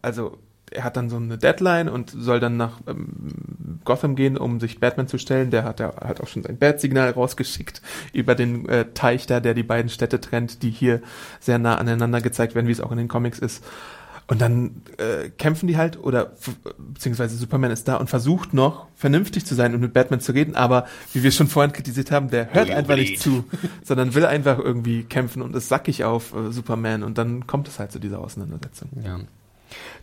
also 0.00 0.38
er 0.70 0.84
hat 0.84 0.96
dann 0.96 1.08
so 1.10 1.16
eine 1.16 1.38
Deadline 1.38 1.88
und 1.88 2.10
soll 2.10 2.40
dann 2.40 2.56
nach 2.56 2.80
ähm, 2.86 3.80
Gotham 3.84 4.16
gehen, 4.16 4.36
um 4.36 4.58
sich 4.60 4.80
Batman 4.80 5.06
zu 5.08 5.18
stellen. 5.18 5.50
Der 5.50 5.64
hat 5.64 5.80
ja 5.80 5.94
halt 6.00 6.20
auch 6.20 6.26
schon 6.28 6.42
sein 6.42 6.58
Bat-Signal 6.58 7.10
rausgeschickt 7.10 7.82
über 8.12 8.34
den 8.34 8.68
äh, 8.68 8.86
Teich 8.92 9.26
da, 9.26 9.40
der 9.40 9.54
die 9.54 9.62
beiden 9.62 9.88
Städte 9.88 10.20
trennt, 10.20 10.62
die 10.62 10.70
hier 10.70 11.02
sehr 11.40 11.58
nah 11.58 11.76
aneinander 11.76 12.20
gezeigt 12.20 12.54
werden, 12.54 12.66
wie 12.66 12.72
es 12.72 12.80
auch 12.80 12.90
in 12.90 12.98
den 12.98 13.08
Comics 13.08 13.38
ist. 13.38 13.64
Und 14.28 14.40
dann 14.40 14.82
äh, 14.98 15.28
kämpfen 15.28 15.68
die 15.68 15.76
halt, 15.76 16.02
oder 16.02 16.32
f- 16.32 16.56
beziehungsweise 16.78 17.36
Superman 17.36 17.70
ist 17.70 17.86
da 17.86 17.94
und 17.94 18.10
versucht 18.10 18.54
noch 18.54 18.88
vernünftig 18.96 19.46
zu 19.46 19.54
sein 19.54 19.72
und 19.72 19.80
mit 19.80 19.92
Batman 19.92 20.18
zu 20.18 20.32
reden, 20.32 20.56
aber 20.56 20.86
wie 21.12 21.22
wir 21.22 21.30
schon 21.30 21.46
vorhin 21.46 21.72
kritisiert 21.72 22.10
haben, 22.10 22.28
der 22.28 22.52
hört 22.52 22.68
einfach 22.74 22.96
nicht 22.96 23.20
zu, 23.22 23.44
sondern 23.84 24.14
will 24.14 24.26
einfach 24.26 24.58
irgendwie 24.58 25.04
kämpfen 25.04 25.42
und 25.42 25.54
ist 25.54 25.68
sackig 25.68 26.02
auf 26.02 26.34
äh, 26.34 26.50
Superman 26.50 27.04
und 27.04 27.18
dann 27.18 27.46
kommt 27.46 27.68
es 27.68 27.78
halt 27.78 27.92
zu 27.92 28.00
dieser 28.00 28.18
Auseinandersetzung. 28.18 28.88
ja. 29.04 29.20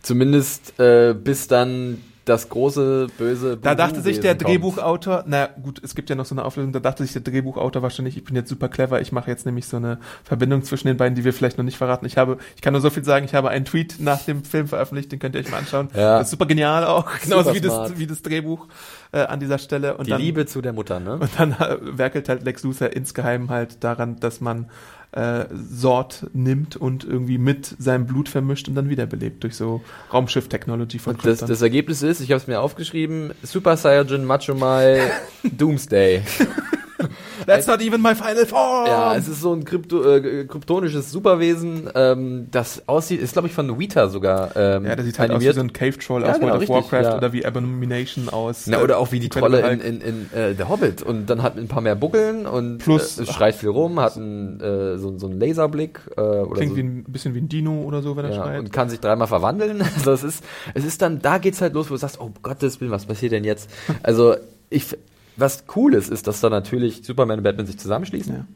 Zumindest 0.02 0.78
äh, 0.78 1.14
bis 1.14 1.48
dann 1.48 1.98
das 2.24 2.48
große 2.48 3.08
böse 3.18 3.56
Da 3.56 3.74
dachte 3.74 4.00
sich 4.00 4.20
der 4.20 4.34
kommt. 4.34 4.48
Drehbuchautor, 4.48 5.24
na 5.26 5.46
gut, 5.62 5.80
es 5.84 5.94
gibt 5.94 6.08
ja 6.08 6.16
noch 6.16 6.24
so 6.24 6.34
eine 6.34 6.44
Auflösung, 6.44 6.72
da 6.72 6.80
dachte 6.80 7.02
sich 7.02 7.12
der 7.12 7.22
Drehbuchautor 7.22 7.82
wahrscheinlich, 7.82 8.16
ich 8.16 8.24
bin 8.24 8.34
jetzt 8.34 8.48
super 8.48 8.68
clever, 8.68 9.00
ich 9.00 9.12
mache 9.12 9.30
jetzt 9.30 9.44
nämlich 9.46 9.66
so 9.66 9.76
eine 9.76 9.98
Verbindung 10.22 10.62
zwischen 10.62 10.88
den 10.88 10.96
beiden, 10.96 11.14
die 11.14 11.24
wir 11.24 11.32
vielleicht 11.32 11.58
noch 11.58 11.64
nicht 11.64 11.76
verraten. 11.76 12.06
Ich 12.06 12.16
habe, 12.16 12.38
ich 12.56 12.62
kann 12.62 12.72
nur 12.72 12.80
so 12.80 12.90
viel 12.90 13.04
sagen, 13.04 13.24
ich 13.26 13.34
habe 13.34 13.50
einen 13.50 13.64
Tweet 13.64 13.96
nach 14.00 14.22
dem 14.22 14.44
Film 14.44 14.68
veröffentlicht, 14.68 15.12
den 15.12 15.18
könnt 15.18 15.34
ihr 15.34 15.40
euch 15.40 15.50
mal 15.50 15.58
anschauen. 15.58 15.90
Ja. 15.94 16.18
Das 16.18 16.28
ist 16.28 16.30
super 16.30 16.46
genial 16.46 16.84
auch, 16.84 17.10
genauso 17.22 17.54
wie 17.54 17.58
smart. 17.58 17.90
das, 17.90 17.98
wie 17.98 18.06
das 18.06 18.22
Drehbuch 18.22 18.68
äh, 19.12 19.20
an 19.20 19.40
dieser 19.40 19.58
Stelle. 19.58 19.96
Und 19.96 20.06
Die 20.06 20.10
dann, 20.10 20.20
Liebe 20.20 20.46
zu 20.46 20.62
der 20.62 20.72
Mutter, 20.72 21.00
ne? 21.00 21.18
Und 21.18 21.30
dann 21.36 21.52
äh, 21.52 21.76
werkelt 21.82 22.28
halt 22.28 22.42
Lex 22.42 22.62
Luthor 22.62 22.90
insgeheim 22.90 23.50
halt 23.50 23.84
daran, 23.84 24.18
dass 24.20 24.40
man 24.40 24.70
äh, 25.14 25.46
Sort 25.52 26.26
nimmt 26.32 26.76
und 26.76 27.04
irgendwie 27.04 27.38
mit 27.38 27.74
seinem 27.78 28.06
Blut 28.06 28.28
vermischt 28.28 28.68
und 28.68 28.74
dann 28.74 28.88
wiederbelebt 28.90 29.42
durch 29.42 29.56
so 29.56 29.82
Raumschiff-Technology 30.12 30.98
von 30.98 31.14
Und 31.14 31.24
das, 31.24 31.40
das 31.40 31.62
Ergebnis 31.62 32.02
ist, 32.02 32.20
ich 32.20 32.30
habe 32.30 32.40
es 32.40 32.46
mir 32.46 32.60
aufgeschrieben, 32.60 33.32
Super 33.42 33.76
Saiyan 33.76 34.24
Macho 34.24 34.54
Mai 34.54 35.00
Doomsday. 35.42 36.22
That's 37.46 37.66
not 37.66 37.80
even 37.80 38.00
my 38.00 38.14
final 38.14 38.46
form! 38.46 38.86
Ja, 38.86 39.14
es 39.16 39.28
ist 39.28 39.40
so 39.40 39.52
ein 39.52 39.64
Krypto, 39.64 40.02
äh, 40.04 40.44
kryptonisches 40.44 41.10
Superwesen, 41.10 41.88
ähm, 41.94 42.48
das 42.50 42.88
aussieht, 42.88 43.20
ist 43.20 43.32
glaube 43.32 43.48
ich 43.48 43.54
von 43.54 43.78
Vita 43.78 44.08
sogar. 44.08 44.56
Ähm, 44.56 44.84
Ja, 44.86 44.94
der 44.96 45.04
sieht 45.04 45.18
halt 45.18 45.30
aus 45.30 45.42
wie 45.42 45.52
so 45.52 45.60
ein 45.60 45.72
Cave-Troll 45.72 46.22
Ja, 46.22 46.28
aus 46.30 46.34
genau, 46.36 46.46
World 46.52 46.54
of 46.54 46.60
richtig, 46.62 46.92
Warcraft 46.92 47.10
ja. 47.12 47.16
oder 47.18 47.32
wie 47.32 47.44
Abomination 47.44 48.28
aus. 48.28 48.66
Na, 48.66 48.78
äh, 48.78 48.82
oder 48.82 48.98
auch 48.98 49.12
wie 49.12 49.18
die 49.20 49.26
Incredible 49.26 49.60
Trolle 49.60 49.72
in, 49.74 49.80
in, 49.80 50.00
in 50.00 50.32
äh, 50.38 50.54
der 50.54 50.68
Hobbit 50.68 51.02
und 51.02 51.26
dann 51.26 51.42
hat 51.42 51.56
ein 51.56 51.68
paar 51.68 51.80
mehr 51.82 51.96
Buckeln 51.96 52.46
und 52.46 52.78
Plus- 52.78 53.18
äh, 53.18 53.26
schreit 53.26 53.54
viel 53.56 53.70
rum, 53.70 53.98
hat 54.00 54.16
einen, 54.16 54.60
äh, 54.60 54.98
so, 54.98 55.18
so 55.18 55.26
einen 55.26 55.40
Laserblick 55.40 56.00
äh, 56.16 56.20
oder 56.20 56.52
Klingt 56.54 56.72
so. 56.72 56.76
wie 56.76 56.82
ein 56.82 57.04
bisschen 57.04 57.34
wie 57.34 57.40
ein 57.40 57.48
Dino 57.48 57.82
oder 57.82 58.02
so, 58.02 58.16
wenn 58.16 58.24
er 58.26 58.30
ja, 58.32 58.42
schreit. 58.42 58.60
und 58.60 58.72
kann 58.72 58.88
sich 58.88 59.00
dreimal 59.00 59.26
verwandeln. 59.28 59.82
Also 59.96 60.12
es 60.12 60.22
ist, 60.24 60.44
es 60.74 60.84
ist 60.84 61.00
dann, 61.02 61.22
da 61.22 61.38
geht's 61.38 61.60
halt 61.60 61.72
los, 61.74 61.88
wo 61.88 61.94
du 61.94 61.98
sagst, 61.98 62.20
oh 62.20 62.30
Gottes 62.42 62.80
Willen, 62.80 62.90
was 62.90 63.06
passiert 63.06 63.32
denn 63.32 63.44
jetzt? 63.44 63.70
Also 64.02 64.34
ich, 64.70 64.96
was 65.36 65.64
cool 65.74 65.94
ist, 65.94 66.10
ist, 66.10 66.26
dass 66.26 66.40
da 66.40 66.50
natürlich 66.50 67.02
Superman 67.04 67.38
und 67.38 67.44
Batman 67.44 67.66
sich 67.66 67.78
zusammenschließen. 67.78 68.34
Ja. 68.34 68.46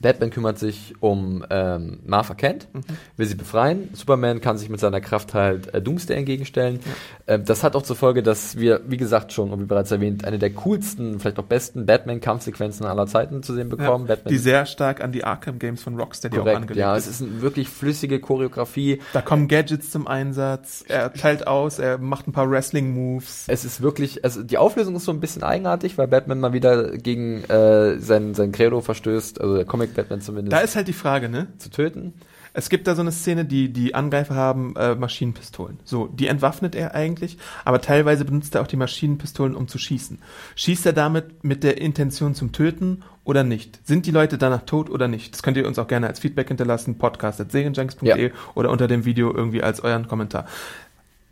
Batman 0.00 0.30
kümmert 0.30 0.58
sich 0.58 0.94
um 1.00 1.44
ähm, 1.50 2.00
Martha 2.04 2.34
Kent, 2.34 2.68
Mhm. 2.72 2.80
will 3.16 3.26
sie 3.26 3.34
befreien. 3.36 3.90
Superman 3.94 4.40
kann 4.40 4.58
sich 4.58 4.68
mit 4.68 4.80
seiner 4.80 5.00
Kraft 5.00 5.34
halt 5.34 5.72
äh, 5.72 5.80
Doomsday 5.80 6.16
entgegenstellen. 6.16 6.80
Ähm, 7.26 7.44
das 7.44 7.62
hat 7.62 7.76
auch 7.76 7.82
zur 7.82 7.96
Folge, 7.96 8.22
dass 8.22 8.56
wir, 8.58 8.80
wie 8.86 8.96
gesagt 8.96 9.32
schon, 9.32 9.50
und 9.50 9.60
wie 9.60 9.64
bereits 9.66 9.90
erwähnt, 9.90 10.24
eine 10.24 10.38
der 10.38 10.50
coolsten, 10.50 11.20
vielleicht 11.20 11.38
auch 11.38 11.44
besten 11.44 11.86
Batman-Kampfsequenzen 11.86 12.86
aller 12.86 13.06
Zeiten 13.06 13.42
zu 13.42 13.54
sehen 13.54 13.68
bekommen. 13.68 14.06
ja, 14.08 14.16
die 14.16 14.38
sehr 14.38 14.66
stark 14.66 15.02
an 15.02 15.12
die 15.12 15.24
Arkham 15.24 15.58
Games 15.58 15.82
von 15.82 15.98
Rocksteady 15.98 16.36
auch 16.38 16.40
korrekt, 16.42 16.56
angelegt 16.56 16.80
ja, 16.80 16.96
ist. 16.96 17.06
es 17.06 17.20
ist 17.20 17.28
eine 17.28 17.40
wirklich 17.42 17.68
flüssige 17.68 18.20
Choreografie. 18.20 19.00
Da 19.12 19.22
kommen 19.22 19.48
Gadgets 19.48 19.90
zum 19.90 20.06
Einsatz, 20.06 20.84
er 20.88 21.12
teilt 21.12 21.46
aus, 21.46 21.78
er 21.78 21.98
macht 21.98 22.26
ein 22.26 22.32
paar 22.32 22.50
Wrestling-Moves. 22.50 23.44
Es 23.48 23.64
ist 23.64 23.80
wirklich, 23.80 24.24
also 24.24 24.42
die 24.42 24.58
Auflösung 24.58 24.96
ist 24.96 25.04
so 25.04 25.12
ein 25.12 25.20
bisschen 25.20 25.42
eigenartig, 25.42 25.96
weil 25.98 26.08
Batman 26.08 26.40
mal 26.40 26.52
wieder 26.52 26.96
gegen 26.98 27.44
äh, 27.44 27.98
sein, 27.98 28.34
sein 28.34 28.52
Credo 28.52 28.80
verstößt, 28.80 29.40
also 29.40 29.56
der 29.56 29.64
Comic-Batman 29.86 30.20
zumindest, 30.20 30.52
Da 30.52 30.60
ist 30.60 30.76
halt 30.76 30.88
die 30.88 30.92
Frage, 30.92 31.28
ne? 31.28 31.48
zu 31.58 31.70
töten. 31.70 32.14
Es 32.56 32.68
gibt 32.68 32.86
da 32.86 32.94
so 32.94 33.00
eine 33.00 33.10
Szene, 33.10 33.44
die 33.44 33.72
die 33.72 33.96
Angreifer 33.96 34.36
haben 34.36 34.76
äh, 34.76 34.94
Maschinenpistolen. 34.94 35.80
So, 35.84 36.06
die 36.06 36.28
entwaffnet 36.28 36.76
er 36.76 36.94
eigentlich, 36.94 37.36
aber 37.64 37.80
teilweise 37.80 38.24
benutzt 38.24 38.54
er 38.54 38.62
auch 38.62 38.68
die 38.68 38.76
Maschinenpistolen, 38.76 39.56
um 39.56 39.66
zu 39.66 39.76
schießen. 39.78 40.18
Schießt 40.54 40.86
er 40.86 40.92
damit 40.92 41.42
mit 41.42 41.64
der 41.64 41.78
Intention 41.80 42.36
zum 42.36 42.52
Töten 42.52 43.02
oder 43.24 43.42
nicht? 43.42 43.80
Sind 43.84 44.06
die 44.06 44.12
Leute 44.12 44.38
danach 44.38 44.62
tot 44.62 44.88
oder 44.88 45.08
nicht? 45.08 45.34
Das 45.34 45.42
könnt 45.42 45.56
ihr 45.56 45.66
uns 45.66 45.80
auch 45.80 45.88
gerne 45.88 46.06
als 46.06 46.20
Feedback 46.20 46.46
hinterlassen, 46.46 46.96
podcast.serienjunks.de 46.96 48.26
Ja. 48.28 48.30
oder 48.54 48.70
unter 48.70 48.86
dem 48.86 49.04
Video 49.04 49.34
irgendwie 49.34 49.62
als 49.62 49.80
euren 49.82 50.06
Kommentar. 50.06 50.46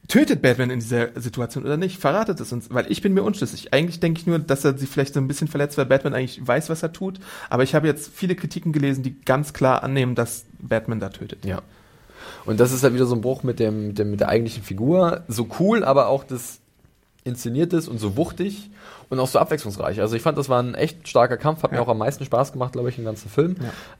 Tötet 0.08 0.42
Batman 0.42 0.70
in 0.70 0.80
dieser 0.80 1.08
Situation 1.20 1.64
oder 1.64 1.76
nicht? 1.76 1.98
Verratet 1.98 2.40
es 2.40 2.52
uns, 2.52 2.68
weil 2.70 2.90
ich 2.90 3.02
bin 3.02 3.14
mir 3.14 3.22
unschlüssig. 3.22 3.72
Eigentlich 3.72 4.00
denke 4.00 4.20
ich 4.20 4.26
nur, 4.26 4.38
dass 4.38 4.64
er 4.64 4.76
sich 4.76 4.88
vielleicht 4.88 5.14
so 5.14 5.20
ein 5.20 5.28
bisschen 5.28 5.48
verletzt, 5.48 5.78
weil 5.78 5.86
Batman 5.86 6.14
eigentlich 6.14 6.46
weiß, 6.46 6.68
was 6.70 6.82
er 6.82 6.92
tut. 6.92 7.20
Aber 7.48 7.62
ich 7.62 7.74
habe 7.74 7.86
jetzt 7.86 8.10
viele 8.12 8.34
Kritiken 8.34 8.72
gelesen, 8.72 9.02
die 9.02 9.20
ganz 9.20 9.52
klar 9.52 9.82
annehmen, 9.82 10.14
dass 10.14 10.44
Batman 10.58 11.00
da 11.00 11.08
tötet. 11.08 11.44
Ja. 11.44 11.62
Und 12.44 12.58
das 12.58 12.72
ist 12.72 12.82
halt 12.82 12.94
wieder 12.94 13.06
so 13.06 13.14
ein 13.14 13.20
Bruch 13.20 13.42
mit 13.44 13.60
dem, 13.60 13.94
dem 13.94 14.10
mit 14.10 14.20
der 14.20 14.28
eigentlichen 14.28 14.64
Figur. 14.64 15.22
So 15.28 15.48
cool, 15.60 15.84
aber 15.84 16.08
auch 16.08 16.24
das 16.24 16.61
inszeniert 17.24 17.72
ist 17.72 17.88
und 17.88 17.98
so 17.98 18.16
wuchtig 18.16 18.70
und 19.08 19.20
auch 19.20 19.28
so 19.28 19.38
abwechslungsreich. 19.38 20.00
Also 20.00 20.16
ich 20.16 20.22
fand, 20.22 20.36
das 20.38 20.48
war 20.48 20.60
ein 20.62 20.74
echt 20.74 21.06
starker 21.06 21.36
Kampf, 21.36 21.62
hat 21.62 21.70
mir 21.70 21.76
Ja. 21.78 21.82
auch 21.84 21.88
am 21.88 21.98
meisten 21.98 22.24
Spaß 22.24 22.52
gemacht, 22.52 22.72
glaube 22.72 22.88
ich, 22.88 22.98
im 22.98 23.04
ganzen 23.04 23.28
Film. 23.28 23.56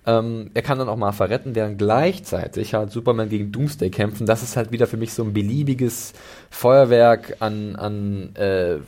Ähm, 0.07 0.51
er 0.55 0.62
kann 0.62 0.79
dann 0.79 0.89
auch 0.89 0.97
mal 0.97 1.12
verretten, 1.12 1.55
während 1.55 1.79
gleichzeitig 1.79 2.75
halt 2.75 2.91
Superman 2.91 3.29
gegen 3.29 3.53
Doomsday 3.53 3.91
kämpfen. 3.91 4.27
Das 4.27 4.43
ist 4.43 4.57
halt 4.57 4.73
wieder 4.73 4.87
für 4.87 4.97
mich 4.97 5.12
so 5.14 5.23
ein 5.23 5.33
beliebiges 5.33 6.14
Feuerwerk 6.51 7.37
an, 7.41 7.77
an 7.77 8.35
äh, 8.35 8.79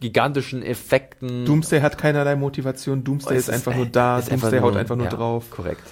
gigantischen 0.00 0.62
Effekten. 0.62 1.44
Doomsday 1.44 1.80
hat 1.80 1.98
keinerlei 1.98 2.36
Motivation, 2.36 3.04
Doomsday 3.04 3.36
Es 3.36 3.48
ist 3.48 3.54
einfach 3.54 3.74
nur 3.74 3.86
da, 3.86 4.18
ist 4.18 4.30
Doomsday 4.30 4.60
haut 4.60 4.76
einfach 4.76 4.96
nur 4.96 5.06
ja, 5.06 5.10
drauf. 5.12 5.50
Korrekt. 5.50 5.82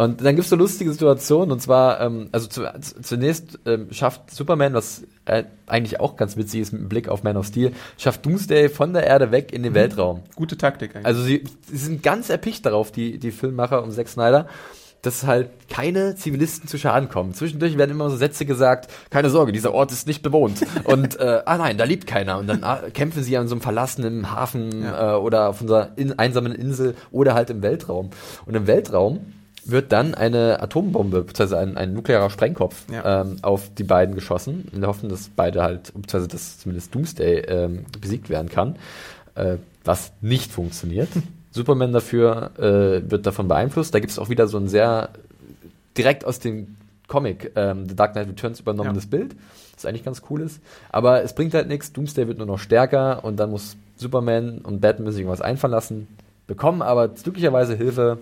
Und 0.00 0.24
dann 0.24 0.34
gibt's 0.34 0.48
so 0.48 0.56
lustige 0.56 0.90
Situationen, 0.90 1.52
und 1.52 1.60
zwar, 1.60 2.00
ähm, 2.00 2.30
also 2.32 2.46
zu, 2.46 2.62
zunächst 3.02 3.58
ähm, 3.66 3.88
schafft 3.92 4.30
Superman, 4.34 4.72
was 4.72 5.02
äh, 5.26 5.44
eigentlich 5.66 6.00
auch 6.00 6.16
ganz 6.16 6.38
witzig 6.38 6.62
ist 6.62 6.72
mit 6.72 6.88
Blick 6.88 7.10
auf 7.10 7.22
Man 7.22 7.36
of 7.36 7.44
Steel, 7.44 7.72
schafft 7.98 8.24
Doomsday 8.24 8.70
von 8.70 8.94
der 8.94 9.06
Erde 9.06 9.30
weg 9.30 9.52
in 9.52 9.62
den 9.62 9.74
Weltraum. 9.74 10.22
Gute 10.36 10.56
Taktik 10.56 10.96
eigentlich. 10.96 11.04
Also 11.04 11.22
sie, 11.22 11.44
sie 11.70 11.76
sind 11.76 12.02
ganz 12.02 12.30
erpicht 12.30 12.64
darauf, 12.64 12.90
die, 12.90 13.18
die 13.18 13.30
Filmmacher 13.30 13.82
um 13.82 13.90
Zack 13.90 14.08
Snyder, 14.08 14.46
dass 15.02 15.26
halt 15.26 15.50
keine 15.68 16.14
Zivilisten 16.14 16.66
zu 16.66 16.78
Schaden 16.78 17.10
kommen. 17.10 17.34
Zwischendurch 17.34 17.76
werden 17.76 17.90
immer 17.90 18.08
so 18.08 18.16
Sätze 18.16 18.46
gesagt, 18.46 18.90
keine 19.10 19.28
Sorge, 19.28 19.52
dieser 19.52 19.74
Ort 19.74 19.92
ist 19.92 20.06
nicht 20.06 20.22
bewohnt. 20.22 20.62
Und 20.84 21.20
äh, 21.20 21.42
ah 21.44 21.58
nein, 21.58 21.76
da 21.76 21.84
lebt 21.84 22.06
keiner. 22.06 22.38
Und 22.38 22.46
dann 22.46 22.64
ah, 22.64 22.80
kämpfen 22.94 23.22
sie 23.22 23.36
an 23.36 23.48
so 23.48 23.54
einem 23.54 23.60
verlassenen 23.60 24.30
Hafen 24.30 24.82
Ja. 24.82 25.16
äh, 25.16 25.18
oder 25.18 25.50
auf 25.50 25.60
unserer 25.60 25.90
in, 25.96 26.18
einsamen 26.18 26.54
Insel 26.54 26.94
oder 27.10 27.34
halt 27.34 27.50
im 27.50 27.60
Weltraum. 27.60 28.08
Und 28.46 28.54
im 28.54 28.66
Weltraum 28.66 29.20
wird 29.64 29.92
dann 29.92 30.14
eine 30.14 30.60
Atombombe, 30.62 31.22
beziehungsweise 31.22 31.58
ein, 31.58 31.76
ein 31.76 31.92
nuklearer 31.92 32.30
Sprengkopf 32.30 32.84
Ja. 32.90 33.22
ähm, 33.22 33.36
auf 33.42 33.70
die 33.74 33.84
beiden 33.84 34.14
geschossen, 34.14 34.68
in 34.72 34.80
der 34.80 34.88
Hoffnung, 34.88 35.10
dass 35.10 35.28
beide 35.28 35.62
halt, 35.62 35.84
beziehungsweise 35.94 36.28
dass 36.28 36.58
zumindest 36.58 36.94
Doomsday 36.94 37.40
ähm, 37.40 37.84
besiegt 38.00 38.30
werden 38.30 38.48
kann, 38.48 38.76
äh, 39.34 39.56
was 39.84 40.12
nicht 40.20 40.50
funktioniert. 40.52 41.08
Superman 41.52 41.92
dafür 41.92 42.50
äh, 42.58 43.10
wird 43.10 43.26
davon 43.26 43.48
beeinflusst. 43.48 43.92
Da 43.94 43.98
gibt 43.98 44.12
es 44.12 44.18
auch 44.18 44.28
wieder 44.28 44.46
so 44.46 44.56
ein 44.58 44.68
sehr 44.68 45.10
direkt 45.96 46.24
aus 46.24 46.38
dem 46.38 46.76
Comic 47.08 47.52
ähm, 47.56 47.88
The 47.88 47.96
Dark 47.96 48.12
Knight 48.12 48.28
Returns 48.28 48.60
übernommenes 48.60 49.06
Bild, 49.10 49.34
das 49.74 49.84
eigentlich 49.84 50.04
ganz 50.04 50.22
cool 50.30 50.42
ist. 50.42 50.60
Aber 50.90 51.24
es 51.24 51.34
bringt 51.34 51.54
halt 51.54 51.66
nichts. 51.66 51.92
Doomsday 51.92 52.28
wird 52.28 52.38
nur 52.38 52.46
noch 52.46 52.60
stärker 52.60 53.24
und 53.24 53.36
dann 53.40 53.50
muss 53.50 53.76
Superman 53.96 54.58
und 54.58 54.80
Batman 54.80 55.10
sich 55.10 55.22
irgendwas 55.22 55.40
einfallen 55.40 55.72
lassen, 55.72 56.06
bekommen 56.46 56.82
aber 56.82 57.08
glücklicherweise 57.08 57.74
Hilfe 57.74 58.18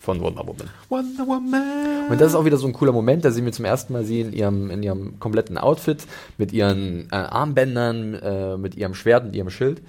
von 0.00 0.18
Wonder 0.20 0.46
Woman. 0.46 0.68
Wonder 0.88 1.26
Woman. 1.26 2.08
Und 2.10 2.20
das 2.20 2.28
ist 2.32 2.34
auch 2.34 2.46
wieder 2.46 2.56
so 2.56 2.66
ein 2.66 2.72
cooler 2.72 2.90
Moment, 2.92 3.24
da 3.24 3.30
sehen 3.30 3.44
wir 3.44 3.52
zum 3.52 3.66
ersten 3.66 3.92
Mal 3.92 4.04
sie 4.04 4.22
in 4.22 4.32
ihrem, 4.32 4.70
in 4.70 4.82
ihrem 4.82 5.20
kompletten 5.20 5.58
Outfit, 5.58 6.06
mit 6.38 6.52
ihren 6.52 7.06
äh, 7.12 7.16
Armbändern, 7.16 8.14
äh, 8.14 8.56
mit 8.56 8.74
ihrem 8.76 8.94
Schwert 8.94 9.24
und 9.26 9.36
ihrem 9.36 9.50
Schild. 9.50 9.82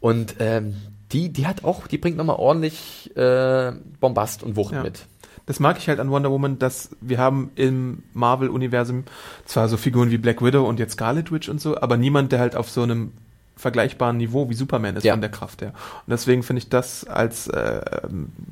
Und 0.00 0.34
ähm, 0.40 0.74
die, 1.12 1.30
die 1.32 1.46
hat 1.46 1.64
auch, 1.64 1.86
die 1.86 1.98
bringt 1.98 2.16
nochmal 2.16 2.36
ordentlich 2.36 3.10
äh, 3.16 3.72
Bombast 4.00 4.42
und 4.42 4.56
Wucht 4.56 4.74
Ja. 4.74 4.82
mit. 4.82 5.06
Das 5.46 5.60
mag 5.60 5.78
ich 5.78 5.88
halt 5.88 5.98
an 6.00 6.10
Wonder 6.10 6.30
Woman, 6.30 6.58
dass 6.58 6.90
wir 7.00 7.16
haben 7.18 7.50
im 7.54 8.02
Marvel-Universum 8.12 9.04
zwar 9.46 9.68
so 9.68 9.78
Figuren 9.78 10.10
wie 10.10 10.18
Black 10.18 10.42
Widow 10.42 10.68
und 10.68 10.78
jetzt 10.78 10.92
Scarlet 10.92 11.32
Witch 11.32 11.48
und 11.48 11.58
so, 11.60 11.80
aber 11.80 11.96
niemand, 11.96 12.32
der 12.32 12.40
halt 12.40 12.54
auf 12.54 12.68
so 12.68 12.82
einem 12.82 13.12
vergleichbaren 13.58 14.16
Niveau 14.16 14.48
wie 14.48 14.54
Superman 14.54 14.96
ist 14.96 15.04
Ja. 15.04 15.12
von 15.12 15.20
der 15.20 15.30
Kraft 15.30 15.60
her. 15.62 15.68
Und 16.06 16.10
deswegen 16.10 16.42
finde 16.42 16.58
ich 16.58 16.68
das 16.70 17.04
als 17.06 17.48
äh, 17.48 17.80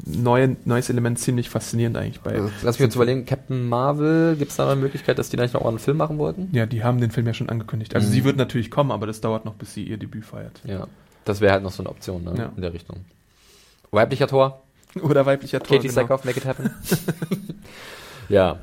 neue, 0.05 0.57
neues 0.65 0.91
Element 0.91 1.19
ziemlich 1.19 1.49
faszinierend 1.49 1.97
eigentlich 1.97 2.21
bei. 2.21 2.33
Also, 2.33 2.51
lass 2.63 2.79
mich 2.79 2.87
uns 2.87 2.95
überlegen, 2.97 3.25
Captain 3.25 3.69
Marvel, 3.69 4.37
gibt 4.37 4.51
es 4.51 4.57
da 4.57 4.67
eine 4.71 4.81
Möglichkeit, 4.81 5.19
dass 5.19 5.31
die 5.31 5.37
da 5.37 5.45
nicht 5.45 5.55
noch 5.55 5.65
einen 5.65 5.79
Film 5.79 5.97
machen 5.97 6.19
wollten? 6.19 6.49
Ja, 6.53 6.67
die 6.67 6.85
haben 6.85 7.01
den 7.01 7.11
Film 7.11 7.27
ja 7.27 7.33
schon 7.35 7.49
angekündigt. 7.49 7.95
Also 7.95 8.09
Mhm. 8.09 8.13
sie 8.13 8.25
wird 8.25 8.37
natürlich 8.37 8.71
kommen, 8.71 8.91
aber 8.91 9.07
das 9.07 9.21
dauert 9.21 9.45
noch, 9.45 9.55
bis 9.55 9.73
sie 9.75 9.85
ihr 9.85 9.97
Debüt 9.97 10.25
feiert. 10.27 10.61
Ja. 10.65 10.87
Das 11.25 11.41
wäre 11.41 11.53
halt 11.55 11.63
noch 11.63 11.73
so 11.73 11.83
eine 11.83 11.91
Option, 11.91 12.25
ne? 12.25 12.35
Ja. 12.37 12.53
In 12.55 12.63
der 12.63 12.73
Richtung. 12.75 12.99
Weiblicher 13.93 14.27
Tor, 14.29 14.63
Oder 15.03 15.27
weiblicher 15.27 15.61
Tor. 15.61 15.77
Katie 15.77 15.89
genau. 15.89 16.01
Sackhoff, 16.01 16.25
make 16.25 16.39
it 16.39 16.47
happen. 16.47 16.71
ja. 18.29 18.59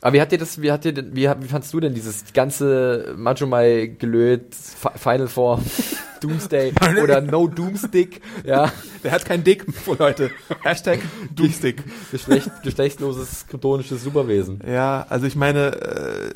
Aber 0.00 0.12
wie 0.14 0.20
hat 0.20 0.30
dir 0.32 0.38
das, 0.38 0.62
wie 0.62 0.70
hat 0.70 0.84
dir 0.84 0.92
denn, 0.92 1.14
wie, 1.16 1.28
wie 1.40 1.48
fandst 1.48 1.72
du 1.74 1.80
denn 1.80 1.94
dieses 1.94 2.32
ganze 2.32 3.14
Majumai 3.16 3.96
gelöt, 3.98 4.54
Fi- 4.54 4.96
Final 4.96 5.28
Form, 5.28 5.62
Doomsday 6.20 6.72
oder 7.02 7.20
No 7.20 7.46
Doomstick, 7.46 8.20
ja, 8.44 8.72
Der 9.02 9.12
hat 9.12 9.24
keinen 9.24 9.44
Dick, 9.44 9.64
Leute. 9.98 10.30
Hashtag 10.62 11.00
Doomstick. 11.34 11.82
Geschlecht, 12.10 12.50
geschlechtsloses 12.62 13.46
kryptonisches 13.48 14.02
Superwesen. 14.02 14.60
Ja, 14.66 15.06
also 15.08 15.26
ich 15.26 15.36
meine, 15.36 15.72
äh, 15.76 16.32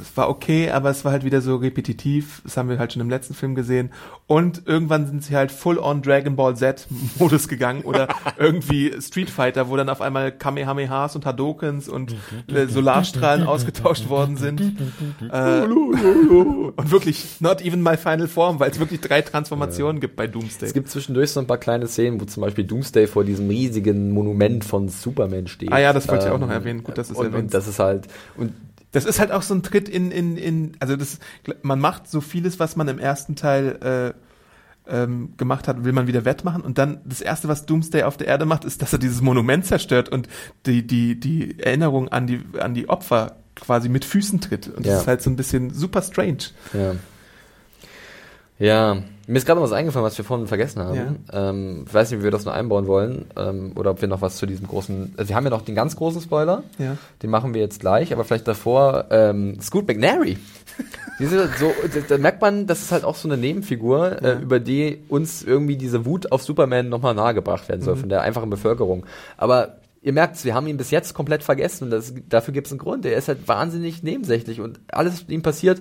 es 0.00 0.16
war 0.16 0.28
okay, 0.28 0.70
aber 0.70 0.90
es 0.90 1.04
war 1.04 1.12
halt 1.12 1.24
wieder 1.24 1.40
so 1.40 1.56
repetitiv. 1.56 2.40
Das 2.44 2.56
haben 2.56 2.68
wir 2.68 2.78
halt 2.78 2.92
schon 2.92 3.02
im 3.02 3.10
letzten 3.10 3.34
Film 3.34 3.54
gesehen. 3.54 3.90
Und 4.26 4.62
irgendwann 4.66 5.06
sind 5.06 5.24
sie 5.24 5.36
halt 5.36 5.52
full 5.52 5.78
on 5.78 6.02
Dragon 6.02 6.36
Ball 6.36 6.56
Z 6.56 6.86
Modus 7.18 7.48
gegangen 7.48 7.82
oder 7.82 8.08
irgendwie 8.38 8.94
Street 9.00 9.30
Fighter, 9.30 9.68
wo 9.68 9.76
dann 9.76 9.88
auf 9.88 10.00
einmal 10.00 10.32
Kamehamehas 10.32 11.16
und 11.16 11.26
Hadokens 11.26 11.88
und 11.88 12.14
äh, 12.48 12.66
Solarstrahlen 12.66 13.46
ausgetauscht 13.46 14.08
worden 14.08 14.36
sind. 14.36 14.60
Äh, 15.30 15.62
und 15.62 16.90
wirklich 16.90 17.40
not 17.40 17.62
even 17.62 17.82
my 17.82 17.96
final 17.96 18.28
form, 18.28 18.60
weil 18.60 18.70
es 18.70 18.78
wirklich 18.78 19.00
drei 19.00 19.21
Transformationen 19.22 20.00
gibt 20.00 20.16
bei 20.16 20.26
Doomsday. 20.26 20.66
Es 20.66 20.74
gibt 20.74 20.88
zwischendurch 20.90 21.30
so 21.30 21.40
ein 21.40 21.46
paar 21.46 21.58
kleine 21.58 21.86
Szenen, 21.88 22.20
wo 22.20 22.24
zum 22.24 22.42
Beispiel 22.42 22.64
Doomsday 22.64 23.06
vor 23.06 23.24
diesem 23.24 23.48
riesigen 23.48 24.12
Monument 24.12 24.64
von 24.64 24.88
Superman 24.88 25.46
steht. 25.46 25.72
Ah 25.72 25.78
ja, 25.78 25.92
das 25.92 26.08
wollte 26.08 26.26
ich 26.26 26.30
auch 26.32 26.38
noch 26.38 26.50
erwähnen. 26.50 26.82
Gut, 26.84 26.98
dass 26.98 27.10
es 27.10 27.16
und, 27.16 27.34
und 27.34 27.54
das 27.54 27.66
ist 27.68 27.78
halt, 27.78 28.08
und 28.36 28.52
Das 28.92 29.04
ist 29.04 29.18
halt 29.20 29.32
auch 29.32 29.42
so 29.42 29.54
ein 29.54 29.62
Tritt 29.62 29.88
in, 29.88 30.10
in, 30.10 30.36
in, 30.36 30.72
also 30.80 30.96
das, 30.96 31.18
man 31.62 31.80
macht 31.80 32.08
so 32.10 32.20
vieles, 32.20 32.58
was 32.60 32.76
man 32.76 32.88
im 32.88 32.98
ersten 32.98 33.36
Teil 33.36 34.14
äh, 34.86 34.94
ähm, 35.04 35.34
gemacht 35.36 35.68
hat, 35.68 35.84
will 35.84 35.92
man 35.92 36.06
wieder 36.06 36.24
wettmachen. 36.24 36.60
Und 36.62 36.76
dann 36.76 37.00
das 37.04 37.20
erste, 37.20 37.48
was 37.48 37.64
Doomsday 37.66 38.02
auf 38.02 38.16
der 38.16 38.26
Erde 38.26 38.44
macht, 38.44 38.64
ist, 38.64 38.82
dass 38.82 38.92
er 38.92 38.98
dieses 38.98 39.22
Monument 39.22 39.64
zerstört 39.64 40.08
und 40.08 40.28
die, 40.66 40.86
die, 40.86 41.18
die 41.18 41.58
Erinnerung 41.60 42.08
an 42.08 42.26
die, 42.26 42.40
an 42.58 42.74
die 42.74 42.88
Opfer 42.88 43.36
quasi 43.54 43.88
mit 43.88 44.04
Füßen 44.04 44.40
tritt. 44.40 44.68
Und 44.68 44.84
Ja. 44.84 44.92
das 44.92 45.02
ist 45.02 45.06
halt 45.06 45.22
so 45.22 45.30
ein 45.30 45.36
bisschen 45.36 45.72
super 45.72 46.02
strange. 46.02 46.38
Ja. 46.72 46.94
Ja. 48.58 49.02
Mir 49.26 49.38
ist 49.38 49.46
gerade 49.46 49.60
noch 49.60 49.64
was 49.64 49.72
eingefallen, 49.72 50.04
was 50.04 50.18
wir 50.18 50.24
vorhin 50.24 50.46
vergessen 50.46 50.82
haben. 50.82 51.24
Ähm, 51.32 51.84
ich 51.86 51.94
weiß 51.94 52.10
nicht, 52.10 52.20
wie 52.20 52.24
wir 52.24 52.30
das 52.30 52.44
noch 52.44 52.52
einbauen 52.52 52.86
wollen 52.86 53.26
ähm, 53.36 53.72
oder 53.76 53.92
ob 53.92 54.00
wir 54.00 54.08
noch 54.08 54.20
was 54.20 54.36
zu 54.36 54.46
diesem 54.46 54.66
großen. 54.66 55.14
Also 55.16 55.28
wir 55.28 55.36
haben 55.36 55.44
ja 55.44 55.50
noch 55.50 55.62
den 55.62 55.74
ganz 55.74 55.96
großen 55.96 56.20
Spoiler. 56.20 56.64
Ja. 56.78 56.96
Den 57.22 57.30
machen 57.30 57.54
wir 57.54 57.60
jetzt 57.60 57.80
gleich, 57.80 58.12
aber 58.12 58.24
vielleicht 58.24 58.48
davor 58.48 59.06
ähm, 59.10 59.60
Scoot 59.60 59.86
McNary. 59.86 60.38
Diese, 61.18 61.48
so, 61.58 61.72
da, 62.08 62.18
merkt 62.18 62.40
man, 62.40 62.66
das 62.66 62.80
ist 62.82 62.90
halt 62.90 63.04
auch 63.04 63.14
so 63.14 63.28
eine 63.28 63.36
Nebenfigur, 63.36 64.22
äh, 64.22 64.38
über 64.40 64.58
die 64.58 65.04
uns 65.08 65.42
irgendwie 65.42 65.76
diese 65.76 66.04
Wut 66.06 66.32
auf 66.32 66.42
Superman 66.42 66.88
nochmal 66.88 67.14
nahegebracht 67.14 67.68
werden 67.68 67.82
soll, 67.82 67.96
von 67.96 68.08
der 68.08 68.22
einfachen 68.22 68.50
Bevölkerung. 68.50 69.04
Aber 69.36 69.76
ihr 70.02 70.12
merkt, 70.12 70.44
wir 70.44 70.54
haben 70.54 70.66
ihn 70.66 70.76
bis 70.76 70.90
jetzt 70.90 71.14
komplett 71.14 71.42
vergessen 71.44 71.84
und 71.84 71.90
das, 71.90 72.12
dafür 72.28 72.52
gibt 72.52 72.66
es 72.66 72.72
einen 72.72 72.80
Grund. 72.80 73.06
Er 73.06 73.16
ist 73.16 73.28
halt 73.28 73.46
wahnsinnig 73.46 74.02
nebensächlich 74.02 74.60
und 74.60 74.80
alles, 74.88 75.22
was 75.22 75.28
ihm 75.28 75.42
passiert, 75.42 75.80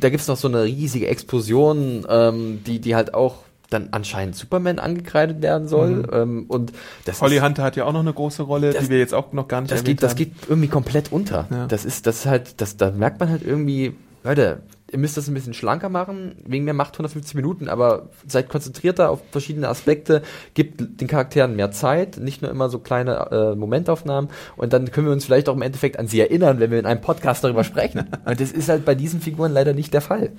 da 0.00 0.10
gibt 0.10 0.20
es 0.22 0.28
noch 0.28 0.36
so 0.36 0.48
eine 0.48 0.64
riesige 0.64 1.06
Explosion, 1.08 2.06
ähm, 2.08 2.60
die, 2.66 2.80
die 2.80 2.94
halt 2.94 3.14
auch 3.14 3.36
dann 3.70 3.88
anscheinend 3.92 4.34
Superman 4.34 4.80
angekreidet 4.80 5.42
werden 5.42 5.68
soll. 5.68 6.08
Ähm, 6.12 6.46
und 6.48 6.72
das 7.04 7.20
Holly 7.20 7.36
ist, 7.36 7.42
Hunter 7.44 7.62
hat 7.62 7.76
ja 7.76 7.84
auch 7.84 7.92
noch 7.92 8.00
eine 8.00 8.12
große 8.12 8.42
Rolle, 8.42 8.72
Das- 8.72 8.84
die 8.84 8.90
wir 8.90 8.98
jetzt 8.98 9.14
auch 9.14 9.32
noch 9.32 9.46
gar 9.46 9.60
nicht 9.60 9.70
das 9.72 9.84
geht, 9.84 10.02
das 10.02 10.10
haben. 10.12 10.18
geht 10.18 10.32
irgendwie 10.48 10.66
komplett 10.68 11.12
unter. 11.12 11.46
Ja. 11.50 11.66
Das 11.68 11.84
ist, 11.84 12.06
das 12.06 12.16
ist 12.20 12.26
halt, 12.26 12.60
das, 12.60 12.76
da 12.76 12.90
merkt 12.90 13.20
man 13.20 13.28
halt 13.30 13.42
irgendwie, 13.46 13.94
Leute, 14.24 14.62
ihr 14.92 14.98
müsst 14.98 15.16
das 15.16 15.28
ein 15.28 15.34
bisschen 15.34 15.54
schlanker 15.54 15.88
machen, 15.88 16.36
wegen 16.44 16.64
mehr 16.64 16.74
Macht 16.74 16.94
150 16.94 17.34
Minuten, 17.34 17.68
aber 17.68 18.10
seid 18.26 18.48
konzentrierter 18.48 19.10
auf 19.10 19.20
verschiedene 19.30 19.68
Aspekte, 19.68 20.22
gibt 20.54 21.00
den 21.00 21.08
Charakteren 21.08 21.56
mehr 21.56 21.70
Zeit, 21.70 22.18
nicht 22.18 22.42
nur 22.42 22.50
immer 22.50 22.68
so 22.68 22.78
kleine 22.78 23.30
äh, 23.30 23.54
Momentaufnahmen 23.54 24.30
und 24.56 24.72
dann 24.72 24.90
können 24.90 25.06
wir 25.06 25.12
uns 25.12 25.24
vielleicht 25.24 25.48
auch 25.48 25.54
im 25.54 25.62
Endeffekt 25.62 25.98
an 25.98 26.08
sie 26.08 26.20
erinnern, 26.20 26.60
wenn 26.60 26.70
wir 26.70 26.78
in 26.78 26.86
einem 26.86 27.00
Podcast 27.00 27.44
darüber 27.44 27.64
sprechen. 27.64 28.00
Und 28.24 28.40
das 28.40 28.52
ist 28.52 28.68
halt 28.68 28.84
bei 28.84 28.94
diesen 28.94 29.20
Figuren 29.20 29.52
leider 29.52 29.72
nicht 29.72 29.92
der 29.94 30.00
Fall. 30.00 30.32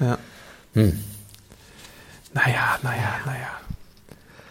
Ja. 0.00 0.18
Hm. 0.74 0.98
Naja, 2.34 2.78
naja, 2.82 3.14
naja. 3.24 3.48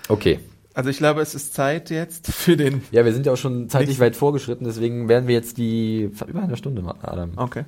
Okay. 0.08 0.39
Also 0.74 0.89
ich 0.89 0.98
glaube, 0.98 1.22
es 1.22 1.36
ist 1.36 1.54
Zeit 1.54 1.89
jetzt 1.89 2.32
für 2.32 2.58
den. 2.58 2.84
Ja, 2.91 3.06
wir 3.06 3.14
sind 3.14 3.26
ja 3.26 3.32
auch 3.32 3.38
schon 3.38 3.70
zeitlich 3.70 4.00
weit 4.00 4.16
vorgeschritten, 4.16 4.66
deswegen 4.66 5.08
werden 5.08 5.28
wir 5.28 5.36
jetzt 5.36 5.58
die 5.58 6.12
über 6.28 6.41
eine 6.41 6.58
Stunde 6.58 6.82
machen, 6.82 7.00
Adam. 7.04 7.32
Okay. 7.38 7.64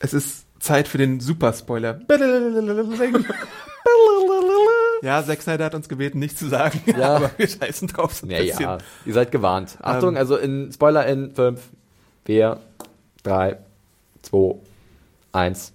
Es 0.00 0.12
ist 0.12 0.43
Zeit 0.64 0.88
für 0.88 0.98
den 0.98 1.20
Super-Spoiler. 1.20 2.00
Ja, 5.02 5.22
Zack 5.22 5.42
Snyder 5.42 5.66
hat 5.66 5.74
uns 5.74 5.88
gebeten, 5.88 6.18
nichts 6.18 6.38
zu 6.38 6.48
sagen. 6.48 6.80
Ja. 6.86 7.16
aber 7.16 7.30
wir 7.36 7.46
scheißen 7.46 7.88
drauf 7.88 8.14
so 8.14 8.26
ein 8.26 8.30
Ja, 8.30 8.38
bisschen. 8.38 8.60
ja, 8.62 8.78
ihr 9.04 9.12
seid 9.12 9.30
gewarnt. 9.30 9.76
Achtung, 9.82 10.10
Ähm. 10.14 10.16
also 10.16 10.36
in 10.36 10.72
Spoiler 10.72 11.04
in 11.06 11.30
5, 11.34 11.60
4, 12.24 12.58
3, 13.22 13.58
2, 14.22 14.54
1. 15.32 15.72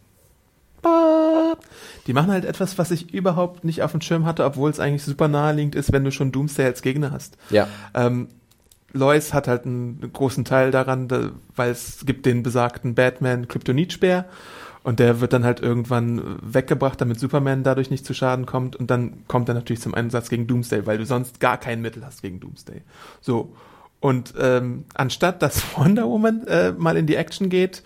Die 2.08 2.14
machen 2.14 2.32
halt 2.32 2.46
etwas, 2.46 2.78
was 2.80 2.90
ich 2.90 3.14
überhaupt 3.14 3.64
nicht 3.66 3.84
auf 3.84 3.92
dem 3.92 4.02
Schirm 4.02 4.26
hatte, 4.26 4.46
obwohl 4.46 4.72
es 4.72 4.80
eigentlich 4.80 5.04
super 5.04 5.28
naheliegend 5.28 5.76
ist, 5.76 5.92
wenn 5.92 6.04
du 6.04 6.12
schon 6.12 6.32
Doomsday 6.32 6.66
als 6.66 6.82
Gegner 6.82 7.12
hast. 7.12 7.38
Ja. 7.52 7.68
Ähm, 7.94 8.30
Lois 8.94 9.34
hat 9.34 9.48
halt 9.48 9.66
einen 9.66 10.10
großen 10.12 10.46
Teil 10.46 10.72
daran, 10.72 11.08
da, 11.08 11.30
weil 11.56 11.70
es 11.70 12.04
gibt 12.06 12.26
den 12.26 12.42
besagten 12.42 12.96
Batman 12.96 13.48
Kryptonitspeer 13.48 14.26
und 14.90 14.98
der 14.98 15.22
wird 15.22 15.34
dann 15.34 15.44
halt 15.44 15.60
irgendwann 15.60 16.40
weggebracht, 16.42 17.00
damit 17.00 17.20
Superman 17.20 17.62
dadurch 17.62 17.92
nicht 17.92 18.08
zu 18.08 18.16
Schaden 18.16 18.48
kommt 18.48 18.76
und 18.76 18.90
dann 18.90 19.24
kommt 19.28 19.48
er 19.48 19.54
natürlich 19.54 19.82
zum 19.84 19.94
Einsatz 19.94 20.30
gegen 20.30 20.48
Doomsday, 20.48 20.88
weil 20.88 20.98
du 20.98 21.06
sonst 21.06 21.40
gar 21.40 21.60
kein 21.60 21.84
Mittel 21.84 22.04
hast 22.04 22.24
gegen 22.24 22.40
Doomsday. 22.40 22.82
So. 23.22 23.54
Und 24.00 24.34
ähm, 24.40 24.86
anstatt 24.96 25.44
dass 25.44 25.62
Wonder 25.78 26.10
Woman 26.10 26.48
äh, 26.48 26.72
mal 26.72 26.98
in 26.98 27.06
die 27.06 27.14
Action 27.14 27.50
geht 27.50 27.84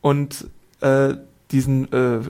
und 0.00 0.48
äh, 0.80 1.16
diesen 1.50 1.92
äh, 1.92 2.16
äh, 2.20 2.22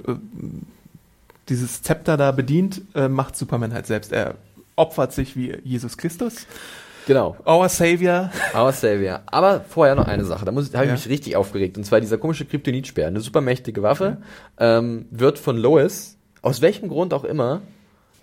dieses 1.48 1.82
Zepter 1.82 2.16
da 2.16 2.32
bedient, 2.32 2.82
äh, 2.96 3.06
macht 3.06 3.36
Superman 3.36 3.72
halt 3.72 3.86
selbst. 3.86 4.10
Er 4.10 4.34
opfert 4.74 5.12
sich 5.12 5.36
wie 5.36 5.56
Jesus 5.62 5.96
Christus. 5.98 6.48
Genau. 7.06 7.36
Our 7.46 7.68
Savior. 7.68 8.30
Our 8.54 8.72
Savior. 8.72 9.20
Aber 9.26 9.60
vorher 9.68 9.94
noch 9.94 10.06
eine 10.08 10.24
Sache, 10.24 10.44
da 10.44 10.52
muss 10.52 10.68
ich- 10.68 10.74
habe 10.74 10.84
ich 10.84 10.88
Ja. 10.90 10.94
mich 10.94 11.08
richtig 11.08 11.36
aufgeregt. 11.36 11.78
Und 11.78 11.84
zwar 11.84 12.00
dieser 12.00 12.18
komische 12.18 12.44
Kryptonitspeer, 12.44 13.06
eine 13.06 13.20
supermächtige 13.20 13.82
Waffe, 13.82 14.18
ähm, 14.58 15.06
wird 15.10 15.38
von 15.38 15.56
Lois, 15.56 16.16
aus 16.42 16.60
welchem 16.60 16.88
Grund 16.88 17.14
auch 17.14 17.24
immer, 17.24 17.62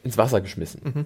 ins 0.03 0.17
Wasser 0.17 0.41
geschmissen. 0.41 0.81
Mhm. 0.83 1.05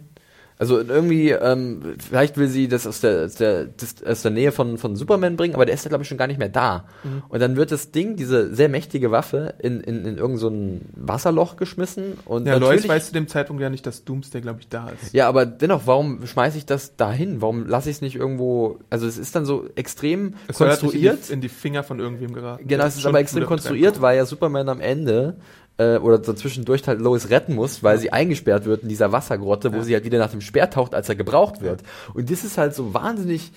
Also 0.59 0.79
irgendwie, 0.79 1.29
ähm, 1.29 1.95
vielleicht 1.99 2.37
will 2.37 2.47
sie 2.47 2.67
das 2.67 2.87
aus 2.87 3.01
der, 3.01 3.25
aus 3.25 3.35
der, 3.35 3.65
das, 3.65 4.03
aus 4.03 4.23
der 4.23 4.31
Nähe 4.31 4.51
von, 4.51 4.79
von 4.79 4.95
Superman 4.95 5.35
bringen, 5.35 5.53
aber 5.53 5.65
der 5.65 5.75
ist 5.75 5.85
ja, 5.85 5.89
glaube 5.89 6.01
ich, 6.01 6.07
schon 6.07 6.17
gar 6.17 6.25
nicht 6.25 6.39
mehr 6.39 6.49
da. 6.49 6.85
Mhm. 7.03 7.21
Und 7.29 7.39
dann 7.41 7.55
wird 7.55 7.71
das 7.71 7.91
Ding, 7.91 8.15
diese 8.15 8.53
sehr 8.55 8.67
mächtige 8.67 9.11
Waffe, 9.11 9.53
in, 9.59 9.81
in, 9.81 10.03
in 10.05 10.17
irgend 10.17 10.39
so 10.39 10.49
ein 10.49 10.81
Wasserloch 10.95 11.57
geschmissen. 11.57 12.13
Und 12.25 12.47
Ja, 12.47 12.55
Lois 12.57 12.87
weiß 12.87 13.07
zu 13.07 13.13
dem 13.13 13.27
Zeitpunkt 13.27 13.61
ja 13.61 13.69
nicht, 13.69 13.85
dass 13.85 14.03
Doomsday, 14.03 14.41
glaube 14.41 14.61
ich, 14.61 14.67
da 14.67 14.89
ist. 14.89 15.13
ja, 15.13 15.27
aber 15.29 15.45
dennoch, 15.45 15.83
warum 15.85 16.25
schmeiße 16.25 16.57
ich 16.57 16.65
das 16.65 16.95
dahin? 16.95 17.39
Warum 17.41 17.67
lasse 17.67 17.91
ich 17.91 17.97
es 17.97 18.01
nicht 18.01 18.15
irgendwo? 18.15 18.79
Also 18.89 19.05
es 19.05 19.19
ist 19.19 19.35
dann 19.35 19.45
so 19.45 19.65
extrem 19.75 20.33
Es 20.47 20.57
soll 20.57 20.69
halt 20.69 20.79
konstruiert. 20.79 21.17
in 21.17 21.21
die, 21.27 21.33
in 21.33 21.41
die 21.41 21.49
Finger 21.49 21.83
von 21.83 21.99
irgendwem 21.99 22.33
geraten. 22.33 22.67
Genau, 22.67 22.85
es 22.85 22.97
ist 22.97 23.05
aber 23.05 23.19
extrem 23.19 23.45
konstruiert, 23.45 24.01
weil 24.01 24.17
ja 24.17 24.25
Superman 24.25 24.69
am 24.69 24.81
Ende 24.81 25.35
äh, 25.77 25.97
oder 25.97 26.23
so 26.23 26.33
zwischendurch 26.33 26.87
halt 26.87 26.99
Lois 26.99 27.29
retten 27.29 27.55
muss, 27.55 27.83
weil 27.83 27.97
sie 27.99 28.11
eingesperrt 28.11 28.65
wird 28.65 28.83
in 28.83 28.89
dieser 28.89 29.11
Wassergrotte, 29.11 29.71
wo 29.73 29.77
Ja. 29.77 29.83
sie 29.83 29.93
halt 29.93 30.05
wieder 30.05 30.19
nach 30.19 30.31
dem 30.31 30.41
Speer 30.41 30.69
taucht, 30.69 30.93
als 30.95 31.09
er 31.09 31.15
gebraucht 31.15 31.61
wird. 31.61 31.81
Und 32.13 32.29
das 32.31 32.43
ist 32.43 32.57
halt 32.57 32.73
so 32.75 32.93
wahnsinnig 32.93 33.51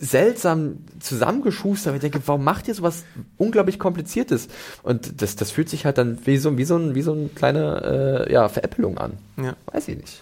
seltsam 0.00 0.78
zusammengeschustert. 1.00 1.94
Ich 1.94 2.00
denke, 2.00 2.20
warum 2.26 2.44
macht 2.44 2.68
ihr 2.68 2.74
sowas 2.74 3.04
unglaublich 3.36 3.78
kompliziertes? 3.78 4.48
Und 4.82 5.20
das, 5.22 5.34
das 5.36 5.50
fühlt 5.50 5.68
sich 5.68 5.84
halt 5.84 5.98
dann 5.98 6.18
wie 6.24 6.36
so, 6.36 6.56
wie 6.56 6.64
so, 6.64 6.76
ein, 6.76 6.94
wie 6.94 7.02
so 7.02 7.12
eine 7.12 7.28
kleine 7.28 8.26
äh, 8.28 8.32
ja, 8.32 8.48
Veräppelung 8.48 8.98
an. 8.98 9.14
Ja. 9.36 9.54
Weiß 9.72 9.88
ich 9.88 9.96
nicht. 9.96 10.20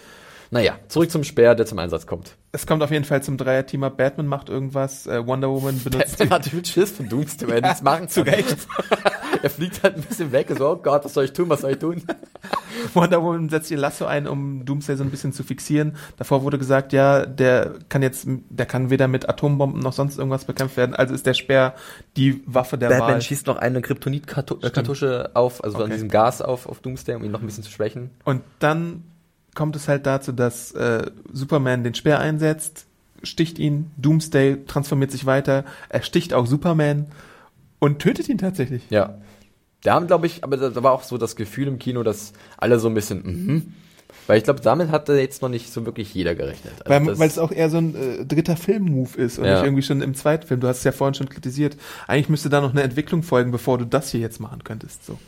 Naja, 0.50 0.78
zurück 0.88 1.10
zum 1.10 1.24
Speer, 1.24 1.54
der 1.54 1.66
zum 1.66 1.78
Einsatz 1.78 2.06
kommt. 2.06 2.36
Es 2.56 2.66
kommt 2.66 2.82
auf 2.82 2.90
jeden 2.90 3.04
Fall 3.04 3.22
zum 3.22 3.36
Dreier-Teamer. 3.36 3.90
Batman 3.90 4.26
macht 4.26 4.48
irgendwas, 4.48 5.06
äh, 5.06 5.26
Wonder 5.26 5.50
Woman 5.50 5.78
benutzt 5.84 6.16
Batman 6.16 6.30
hat 6.38 6.46
viel 6.46 6.64
Schiss 6.64 6.90
von 6.90 7.06
Doomsday, 7.06 7.46
weil 7.48 7.56
er 7.56 7.68
nichts 7.68 7.82
machen 7.82 8.08
zu. 8.08 8.22
Recht. 8.22 8.56
er 9.42 9.50
fliegt 9.50 9.82
halt 9.82 9.96
ein 9.96 10.00
bisschen 10.00 10.32
weg 10.32 10.48
und 10.48 10.56
so, 10.56 10.70
oh 10.70 10.76
Gott, 10.76 11.04
was 11.04 11.12
soll 11.12 11.24
ich 11.26 11.34
tun, 11.34 11.50
was 11.50 11.60
soll 11.60 11.72
ich 11.72 11.78
tun? 11.78 12.02
Wonder 12.94 13.22
Woman 13.22 13.50
setzt 13.50 13.70
ihr 13.70 13.76
Lasso 13.76 14.06
ein, 14.06 14.26
um 14.26 14.64
Doomsday 14.64 14.96
so 14.96 15.04
ein 15.04 15.10
bisschen 15.10 15.34
zu 15.34 15.42
fixieren. 15.42 15.96
Davor 16.16 16.44
wurde 16.44 16.56
gesagt, 16.56 16.94
ja, 16.94 17.26
der 17.26 17.74
kann 17.90 18.00
jetzt, 18.00 18.26
der 18.26 18.64
kann 18.64 18.88
weder 18.88 19.06
mit 19.06 19.28
Atombomben 19.28 19.80
noch 19.82 19.92
sonst 19.92 20.16
irgendwas 20.16 20.46
bekämpft 20.46 20.78
werden. 20.78 20.94
Also 20.94 21.12
ist 21.12 21.26
der 21.26 21.34
Speer 21.34 21.74
die 22.16 22.42
Waffe 22.46 22.78
der 22.78 22.88
Batman 22.88 23.08
Wahl. 23.16 23.20
schießt 23.20 23.46
noch 23.48 23.56
eine 23.58 23.82
Kryptonit-Kartusche 23.82 25.30
auf, 25.34 25.62
also 25.62 25.76
Okay. 25.76 25.92
diesem 25.92 26.08
Gas 26.08 26.40
auf, 26.40 26.66
auf 26.66 26.80
Doomsday, 26.80 27.16
um 27.16 27.22
ihn 27.24 27.32
noch 27.32 27.40
ein 27.40 27.46
bisschen 27.46 27.64
zu 27.64 27.70
schwächen. 27.70 28.12
Und 28.24 28.40
dann 28.60 29.04
kommt 29.56 29.74
es 29.74 29.88
halt 29.88 30.06
dazu, 30.06 30.30
dass 30.30 30.70
äh, 30.72 31.10
Superman 31.32 31.82
den 31.82 31.94
Speer 31.94 32.20
einsetzt, 32.20 32.86
sticht 33.24 33.58
ihn, 33.58 33.90
Doomsday 33.96 34.64
transformiert 34.66 35.10
sich 35.10 35.26
weiter, 35.26 35.64
er 35.88 36.02
sticht 36.02 36.32
auch 36.32 36.46
Superman 36.46 37.06
und 37.80 37.98
tötet 37.98 38.28
ihn 38.28 38.38
tatsächlich. 38.38 38.84
Ja. 38.90 39.18
Da 39.82 39.94
haben, 39.94 40.06
glaube 40.06 40.26
ich, 40.26 40.44
aber 40.44 40.56
da, 40.56 40.82
war 40.82 40.92
auch 40.92 41.02
so 41.02 41.18
das 41.18 41.36
Gefühl 41.36 41.66
im 41.68 41.78
Kino, 41.78 42.02
dass 42.02 42.32
alle 42.56 42.78
so 42.78 42.88
ein 42.88 42.94
bisschen, 42.94 43.22
mhm. 43.24 43.72
Weil 44.26 44.38
ich 44.38 44.44
glaube, 44.44 44.60
damit 44.60 44.90
hatte 44.90 45.14
jetzt 45.14 45.42
noch 45.42 45.48
nicht 45.48 45.72
so 45.72 45.86
wirklich 45.86 46.12
jeder 46.12 46.34
gerechnet. 46.34 46.74
Also 46.84 47.18
weil 47.18 47.28
es 47.28 47.38
auch 47.38 47.52
eher 47.52 47.70
so 47.70 47.78
ein 47.78 47.94
äh, 47.94 48.24
dritter 48.24 48.56
Film-Move 48.56 49.16
ist 49.16 49.38
und 49.38 49.44
Ja. 49.44 49.54
nicht 49.54 49.64
irgendwie 49.64 49.82
schon 49.82 50.02
im 50.02 50.14
zweiten 50.14 50.46
Film. 50.46 50.60
Du 50.60 50.66
hast 50.68 50.78
es 50.78 50.84
ja 50.84 50.92
vorhin 50.92 51.14
schon 51.14 51.28
kritisiert. 51.28 51.76
Eigentlich 52.08 52.28
müsste 52.28 52.48
da 52.48 52.60
noch 52.60 52.72
eine 52.72 52.82
Entwicklung 52.82 53.22
folgen, 53.22 53.52
bevor 53.52 53.78
du 53.78 53.84
das 53.84 54.10
hier 54.10 54.20
jetzt 54.20 54.40
machen 54.40 54.64
könntest. 54.64 55.06
So. 55.06 55.18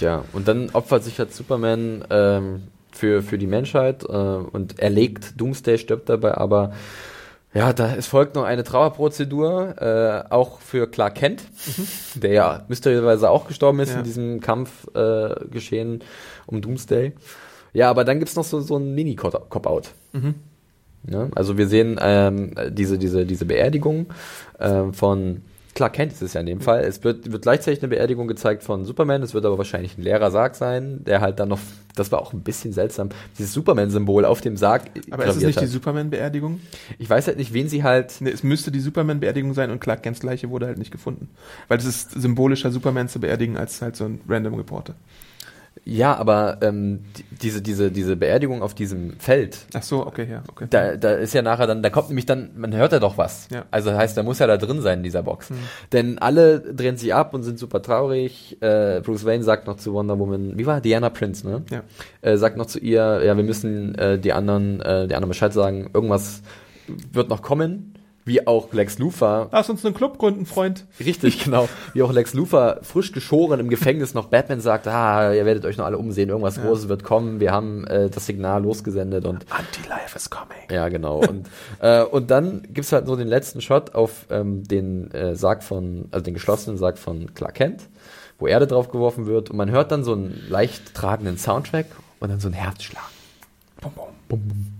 Ja, 0.00 0.24
und 0.32 0.48
dann 0.48 0.70
opfert 0.70 1.04
sich 1.04 1.18
halt 1.18 1.32
Superman 1.32 2.04
ähm, 2.10 2.62
für, 3.00 3.22
für 3.22 3.38
die 3.38 3.46
Menschheit 3.46 4.04
äh, 4.04 4.06
und 4.06 4.78
erlegt 4.78 5.40
Doomsday, 5.40 5.78
stirbt 5.78 6.08
dabei, 6.08 6.36
aber 6.36 6.72
ja, 7.52 7.72
da 7.72 7.96
es 7.96 8.06
folgt 8.06 8.36
noch 8.36 8.44
eine 8.44 8.62
Trauerprozedur, 8.62 9.74
äh, 9.80 10.32
auch 10.32 10.60
für 10.60 10.86
Clark 10.88 11.16
Kent, 11.16 11.42
der 12.14 12.32
ja 12.32 12.62
mysteriöserweise 12.68 13.28
auch 13.28 13.48
gestorben 13.48 13.80
ist 13.80 13.90
Ja. 13.90 13.98
in 13.98 14.04
diesem 14.04 14.40
Kampf 14.40 14.86
äh, 14.94 15.34
geschehen 15.50 16.04
um 16.46 16.60
Doomsday. 16.60 17.12
Ja, 17.72 17.90
aber 17.90 18.04
dann 18.04 18.18
gibt's 18.20 18.36
noch 18.36 18.44
so, 18.44 18.60
so 18.60 18.76
ein 18.76 18.94
Mini-Cop-Out. 18.94 19.90
Ja, 21.08 21.28
also 21.34 21.56
wir 21.56 21.66
sehen 21.66 21.98
ähm, 22.00 22.54
diese, 22.70 22.98
diese, 22.98 23.24
diese 23.24 23.46
Beerdigung 23.46 24.06
ähm, 24.60 24.92
von 24.92 25.42
Clark 25.74 25.92
Kent 25.92 26.12
ist 26.12 26.22
es 26.22 26.32
ja 26.34 26.40
in 26.40 26.46
dem 26.46 26.60
Fall. 26.60 26.80
Es 26.84 27.02
wird, 27.04 27.30
wird 27.30 27.42
gleichzeitig 27.42 27.80
eine 27.82 27.88
Beerdigung 27.88 28.28
gezeigt 28.28 28.62
von 28.62 28.84
Superman, 28.84 29.22
es 29.22 29.34
wird 29.34 29.44
aber 29.44 29.58
wahrscheinlich 29.58 29.96
ein 29.96 30.02
leerer 30.02 30.30
Sarg 30.30 30.54
sein, 30.54 31.04
der 31.04 31.20
halt 31.20 31.38
dann 31.38 31.48
noch, 31.48 31.60
das 31.94 32.10
war 32.12 32.20
auch 32.20 32.32
ein 32.32 32.40
bisschen 32.42 32.72
seltsam, 32.72 33.10
dieses 33.38 33.52
Superman-Symbol 33.52 34.24
auf 34.24 34.40
dem 34.40 34.56
Sarg 34.56 34.90
Aber 35.10 35.24
ist 35.26 35.36
es 35.36 35.42
nicht 35.42 35.60
die 35.60 35.64
hat. 35.64 35.70
Superman-Beerdigung? 35.70 36.60
Ich 36.98 37.08
weiß 37.08 37.26
halt 37.28 37.38
nicht, 37.38 37.52
wen 37.52 37.68
sie 37.68 37.82
halt, 37.84 38.14
Nee, 38.20 38.30
es 38.30 38.42
müsste 38.42 38.70
die 38.70 38.80
Superman-Beerdigung 38.80 39.54
sein 39.54 39.70
und 39.70 39.80
Clark 39.80 40.02
Kents 40.02 40.22
Leiche 40.22 40.50
wurde 40.50 40.66
halt 40.66 40.78
nicht 40.78 40.90
gefunden. 40.90 41.28
Weil 41.68 41.78
es 41.78 41.84
ist 41.84 42.10
symbolischer, 42.12 42.70
Superman 42.70 43.08
zu 43.08 43.20
beerdigen, 43.20 43.56
als 43.56 43.80
halt 43.80 43.96
so 43.96 44.04
ein 44.04 44.20
random 44.28 44.54
Reporter. 44.54 44.94
Ja, 45.84 46.14
aber 46.16 46.58
ähm, 46.60 47.00
die, 47.16 47.24
diese, 47.42 47.62
diese, 47.62 47.90
diese 47.90 48.14
Beerdigung 48.16 48.62
auf 48.62 48.74
diesem 48.74 49.18
Feld, 49.18 49.58
Ach 49.74 49.82
so, 49.82 50.06
okay, 50.06 50.26
ja, 50.30 50.42
okay. 50.48 50.66
da, 50.68 50.96
da 50.96 51.12
ist 51.14 51.32
ja 51.32 51.42
nachher 51.42 51.66
dann, 51.66 51.82
da 51.82 51.90
kommt 51.90 52.08
nämlich 52.08 52.26
dann, 52.26 52.50
man 52.56 52.74
hört 52.74 52.92
ja 52.92 52.98
doch 52.98 53.18
was. 53.18 53.48
Ja. 53.50 53.64
Also 53.70 53.92
heißt, 53.92 54.16
da 54.16 54.22
muss 54.22 54.38
ja 54.38 54.46
da 54.46 54.56
drin 54.56 54.82
sein 54.82 54.98
in 54.98 55.04
dieser 55.04 55.22
Box. 55.22 55.50
Denn 55.92 56.18
alle 56.18 56.60
drehen 56.60 56.96
sich 56.96 57.14
ab 57.14 57.34
und 57.34 57.42
sind 57.42 57.58
super 57.58 57.82
traurig. 57.82 58.58
Äh, 58.60 59.00
Bruce 59.00 59.24
Wayne 59.24 59.42
sagt 59.42 59.66
noch 59.66 59.76
zu 59.76 59.92
Wonder 59.92 60.18
Woman, 60.18 60.58
wie 60.58 60.66
war 60.66 60.80
Diana 60.80 61.10
Prince, 61.10 61.48
ne? 61.48 61.62
Ja. 61.70 61.82
Äh, 62.20 62.36
sagt 62.36 62.56
noch 62.56 62.66
zu 62.66 62.78
ihr, 62.78 63.22
ja, 63.24 63.36
wir 63.36 63.44
müssen 63.44 63.94
äh, 63.94 64.18
die 64.18 64.32
anderen, 64.32 64.80
äh, 64.80 65.08
die 65.08 65.14
anderen 65.14 65.30
Bescheid 65.30 65.52
sagen, 65.52 65.90
irgendwas 65.94 66.42
wird 67.12 67.30
noch 67.30 67.42
kommen. 67.42 67.94
Wie 68.24 68.46
auch 68.46 68.72
Lex 68.72 68.98
Luthor 68.98 69.48
Lass 69.50 69.70
uns 69.70 69.84
einen 69.84 69.94
Club 69.94 70.18
gründen, 70.18 70.46
Freund. 70.46 70.86
Richtig, 70.98 71.44
genau. 71.44 71.68
Wie 71.94 72.02
auch 72.02 72.12
Lex 72.12 72.34
Luthor 72.34 72.78
frisch 72.82 73.12
geschoren 73.12 73.60
im 73.60 73.70
Gefängnis 73.70 74.14
noch 74.14 74.26
Batman 74.26 74.60
sagt, 74.60 74.86
ah, 74.88 75.32
ihr 75.32 75.46
werdet 75.46 75.64
euch 75.64 75.78
noch 75.78 75.86
alle 75.86 75.98
umsehen, 75.98 76.28
irgendwas 76.28 76.60
Großes 76.60 76.88
wird 76.88 77.02
kommen, 77.02 77.40
wir 77.40 77.52
haben 77.52 77.86
äh, 77.86 78.10
das 78.10 78.26
Signal 78.26 78.62
losgesendet 78.62 79.24
und 79.24 79.46
Anti-Life 79.50 80.16
is 80.16 80.28
coming. 80.28 80.58
ja, 80.70 80.88
genau. 80.88 81.18
Und, 81.20 81.48
äh, 81.80 82.02
und 82.02 82.30
dann 82.30 82.62
gibt's 82.68 82.92
halt 82.92 83.06
so 83.06 83.16
den 83.16 83.28
letzten 83.28 83.60
Shot 83.60 83.94
auf 83.94 84.26
ähm, 84.30 84.64
den 84.64 85.10
äh, 85.12 85.34
Sarg 85.34 85.62
von, 85.62 86.08
also 86.10 86.24
den 86.24 86.34
geschlossenen 86.34 86.76
Sarg 86.76 86.98
von 86.98 87.34
Clark 87.34 87.54
Kent, 87.54 87.88
wo 88.38 88.46
Erde 88.46 88.66
drauf 88.66 88.90
geworfen 88.90 89.26
wird 89.26 89.50
und 89.50 89.56
man 89.56 89.70
hört 89.70 89.92
dann 89.92 90.04
so 90.04 90.12
einen 90.12 90.40
leicht 90.48 90.94
tragenden 90.94 91.38
Soundtrack 91.38 91.86
und 92.20 92.28
dann 92.28 92.40
so 92.40 92.48
einen 92.48 92.54
Herzschlag. 92.54 93.02
Bum, 93.80 93.92
bum, 93.94 94.06
bum, 94.28 94.40
bum. 94.48 94.79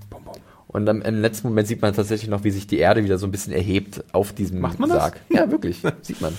Und 0.72 0.86
dann 0.86 1.02
im 1.02 1.20
letzten 1.20 1.48
Moment 1.48 1.66
sieht 1.66 1.82
man 1.82 1.94
tatsächlich 1.94 2.30
noch, 2.30 2.44
wie 2.44 2.50
sich 2.50 2.66
die 2.66 2.78
Erde 2.78 3.02
wieder 3.04 3.18
so 3.18 3.26
ein 3.26 3.32
bisschen 3.32 3.52
erhebt 3.52 4.04
auf 4.12 4.32
diesem 4.32 4.60
Macht 4.60 4.78
man 4.78 4.88
das? 4.88 4.98
Sarg. 4.98 5.20
Ja, 5.28 5.50
wirklich. 5.50 5.82
sieht 6.02 6.20
man. 6.20 6.32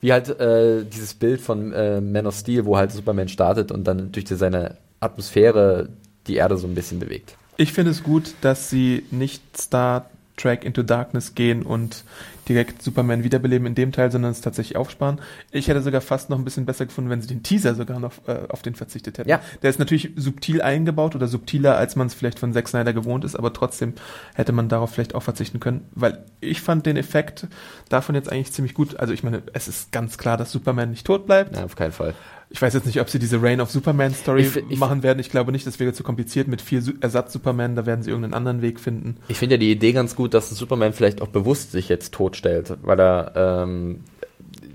Wie 0.00 0.12
halt 0.12 0.28
äh, 0.40 0.84
dieses 0.84 1.14
Bild 1.14 1.40
von 1.40 1.72
äh, 1.72 2.00
Man 2.00 2.26
of 2.26 2.34
Steel, 2.34 2.64
wo 2.64 2.76
halt 2.76 2.92
Superman 2.92 3.28
startet 3.28 3.70
und 3.70 3.84
dann 3.84 4.12
durch 4.12 4.26
seine 4.28 4.76
Atmosphäre 5.00 5.90
die 6.26 6.36
Erde 6.36 6.56
so 6.56 6.66
ein 6.66 6.74
bisschen 6.74 6.98
bewegt. 6.98 7.36
Ich 7.58 7.72
finde 7.72 7.90
es 7.90 8.02
gut, 8.02 8.34
dass 8.40 8.70
sie 8.70 9.04
nicht 9.10 9.42
Star 9.58 10.10
Trek 10.36 10.64
Into 10.64 10.82
Darkness 10.82 11.34
gehen 11.34 11.62
und 11.62 12.04
direkt 12.48 12.82
Superman 12.82 13.24
wiederbeleben 13.24 13.66
in 13.66 13.74
dem 13.74 13.92
Teil, 13.92 14.10
sondern 14.10 14.30
es 14.30 14.40
tatsächlich 14.40 14.76
aufsparen. 14.76 15.20
Ich 15.50 15.68
hätte 15.68 15.82
sogar 15.82 16.00
fast 16.00 16.30
noch 16.30 16.38
ein 16.38 16.44
bisschen 16.44 16.66
besser 16.66 16.86
gefunden, 16.86 17.10
wenn 17.10 17.20
sie 17.20 17.28
den 17.28 17.42
Teaser 17.42 17.74
sogar 17.74 17.98
noch 17.98 18.12
äh, 18.28 18.46
auf 18.48 18.62
den 18.62 18.74
verzichtet 18.74 19.18
hätten. 19.18 19.28
Ja. 19.28 19.40
Der 19.62 19.70
ist 19.70 19.78
natürlich 19.78 20.12
subtil 20.16 20.62
eingebaut 20.62 21.16
oder 21.16 21.26
subtiler, 21.26 21.76
als 21.76 21.96
man 21.96 22.06
es 22.06 22.14
vielleicht 22.14 22.38
von 22.38 22.52
Zack 22.52 22.68
Snyder 22.68 22.92
gewohnt 22.92 23.24
ist, 23.24 23.34
aber 23.34 23.52
trotzdem 23.52 23.94
hätte 24.34 24.52
man 24.52 24.68
darauf 24.68 24.90
vielleicht 24.92 25.14
auch 25.14 25.22
verzichten 25.22 25.60
können, 25.60 25.88
weil 25.94 26.24
ich 26.40 26.60
fand 26.60 26.86
den 26.86 26.96
Effekt 26.96 27.46
davon 27.88 28.14
jetzt 28.14 28.30
eigentlich 28.30 28.52
ziemlich 28.52 28.74
gut. 28.74 28.98
Also 29.00 29.12
ich 29.12 29.22
meine, 29.22 29.42
es 29.52 29.68
ist 29.68 29.90
ganz 29.92 30.18
klar, 30.18 30.36
dass 30.36 30.52
Superman 30.52 30.90
nicht 30.90 31.06
tot 31.06 31.26
bleibt. 31.26 31.56
Ja, 31.56 31.64
auf 31.64 31.76
keinen 31.76 31.92
Fall. 31.92 32.14
Ich 32.56 32.62
weiß 32.62 32.72
jetzt 32.72 32.86
nicht, 32.86 33.02
ob 33.02 33.10
sie 33.10 33.18
diese 33.18 33.42
Reign 33.42 33.60
of 33.60 33.70
Superman 33.70 34.14
Story 34.14 34.40
Ich 34.40 34.56
ich- 34.56 34.78
machen 34.78 35.02
werden. 35.02 35.18
Ich 35.18 35.28
glaube 35.28 35.52
nicht, 35.52 35.66
das 35.66 35.78
wäre 35.78 35.92
zu 35.92 36.02
kompliziert 36.02 36.48
mit 36.48 36.62
vier 36.62 36.80
Su 36.80 36.92
Ersatz-Superman. 37.02 37.76
Da 37.76 37.84
werden 37.84 38.02
sie 38.02 38.08
irgendeinen 38.08 38.32
anderen 38.32 38.62
Weg 38.62 38.80
finden. 38.80 39.18
Ich 39.28 39.36
finde 39.36 39.56
ja 39.56 39.58
die 39.58 39.70
Idee 39.70 39.92
ganz 39.92 40.16
gut, 40.16 40.32
dass 40.32 40.48
Superman 40.48 40.94
vielleicht 40.94 41.20
auch 41.20 41.28
bewusst 41.28 41.72
sich 41.72 41.90
jetzt 41.90 42.14
totstellt, 42.14 42.72
weil 42.80 42.98
er 42.98 43.32
ähm, 43.36 44.00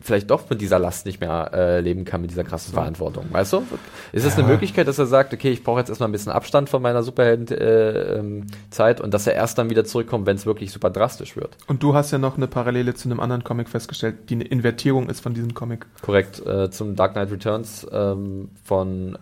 vielleicht 0.01 0.29
doch 0.31 0.49
mit 0.49 0.61
dieser 0.61 0.79
Last 0.79 1.05
nicht 1.05 1.19
mehr 1.21 1.51
äh, 1.53 1.79
leben 1.79 2.05
kann, 2.05 2.21
mit 2.21 2.31
dieser 2.31 2.43
krassen 2.43 2.73
Verantwortung. 2.73 3.25
Weißt 3.31 3.53
du? 3.53 3.63
Ist 4.11 4.25
es 4.25 4.35
Ja. 4.35 4.39
eine 4.43 4.47
Möglichkeit, 4.51 4.87
dass 4.87 4.97
er 4.99 5.05
sagt, 5.05 5.33
okay, 5.33 5.49
ich 5.51 5.63
brauche 5.63 5.79
jetzt 5.79 5.89
erstmal 5.89 6.09
ein 6.09 6.11
bisschen 6.11 6.31
Abstand 6.31 6.69
von 6.69 6.81
meiner 6.81 7.03
Superhelden-Zeit 7.03 7.59
äh, 7.59 8.99
ähm, 8.99 9.03
und 9.05 9.13
dass 9.13 9.27
er 9.27 9.33
erst 9.33 9.57
dann 9.57 9.69
wieder 9.69 9.85
zurückkommt, 9.85 10.25
wenn 10.25 10.35
es 10.35 10.45
wirklich 10.45 10.71
super 10.71 10.89
drastisch 10.89 11.35
wird? 11.35 11.55
Und 11.67 11.83
du 11.83 11.93
hast 11.93 12.11
ja 12.11 12.17
noch 12.17 12.37
eine 12.37 12.47
Parallele 12.47 12.93
zu 12.93 13.07
einem 13.09 13.19
anderen 13.19 13.43
Comic 13.43 13.69
festgestellt, 13.69 14.29
die 14.29 14.35
eine 14.35 14.43
Invertierung 14.45 15.09
ist 15.09 15.21
von 15.21 15.33
diesem 15.33 15.53
Comic. 15.53 15.85
Korrekt, 16.01 16.45
äh, 16.45 16.69
zum 16.71 16.95
Dark 16.95 17.13
Knight 17.13 17.31
Returns 17.31 17.85
ähm, 17.91 18.49
von 18.63 19.15
äh, 19.15 19.19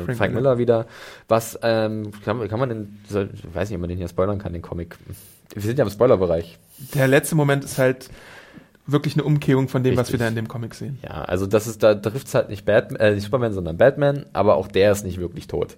Frank, 0.00 0.18
Miller. 0.18 0.32
Miller 0.32 0.58
wieder. 0.58 0.86
Was 1.28 1.58
ähm, 1.62 2.10
kann, 2.24 2.48
kann 2.48 2.58
man 2.58 2.68
denn, 2.68 2.98
soll, 3.08 3.30
ich 3.34 3.42
weiß 3.54 3.68
nicht, 3.68 3.76
ob 3.76 3.80
man 3.80 3.88
den 3.88 3.98
hier 3.98 4.08
spoilern 4.08 4.38
kann, 4.38 4.52
den 4.52 4.62
Comic. 4.62 4.96
Wir 5.54 5.62
sind 5.62 5.78
ja 5.78 5.84
im 5.84 5.90
Spoilerbereich. 5.90 6.58
Der 6.94 7.06
letzte 7.08 7.34
Moment 7.34 7.64
ist 7.64 7.78
halt 7.78 8.08
wirklich 8.92 9.14
eine 9.14 9.24
Umkehrung 9.24 9.68
von 9.68 9.82
dem, 9.82 9.96
was 9.96 10.08
Richtig. 10.08 10.20
wir 10.20 10.24
da 10.24 10.28
in 10.28 10.36
dem 10.36 10.48
Comic 10.48 10.74
sehen. 10.74 10.98
Ja, 11.02 11.22
also 11.22 11.46
das 11.46 11.66
ist, 11.66 11.82
da 11.82 11.94
trifft's 11.94 12.34
halt 12.34 12.48
nicht 12.48 12.64
Batman, 12.64 13.00
äh, 13.00 13.14
nicht 13.14 13.24
Superman, 13.24 13.52
sondern 13.52 13.76
Batman, 13.76 14.26
aber 14.32 14.56
auch 14.56 14.68
der 14.68 14.92
ist 14.92 15.04
nicht 15.04 15.18
wirklich 15.18 15.46
tot. 15.46 15.76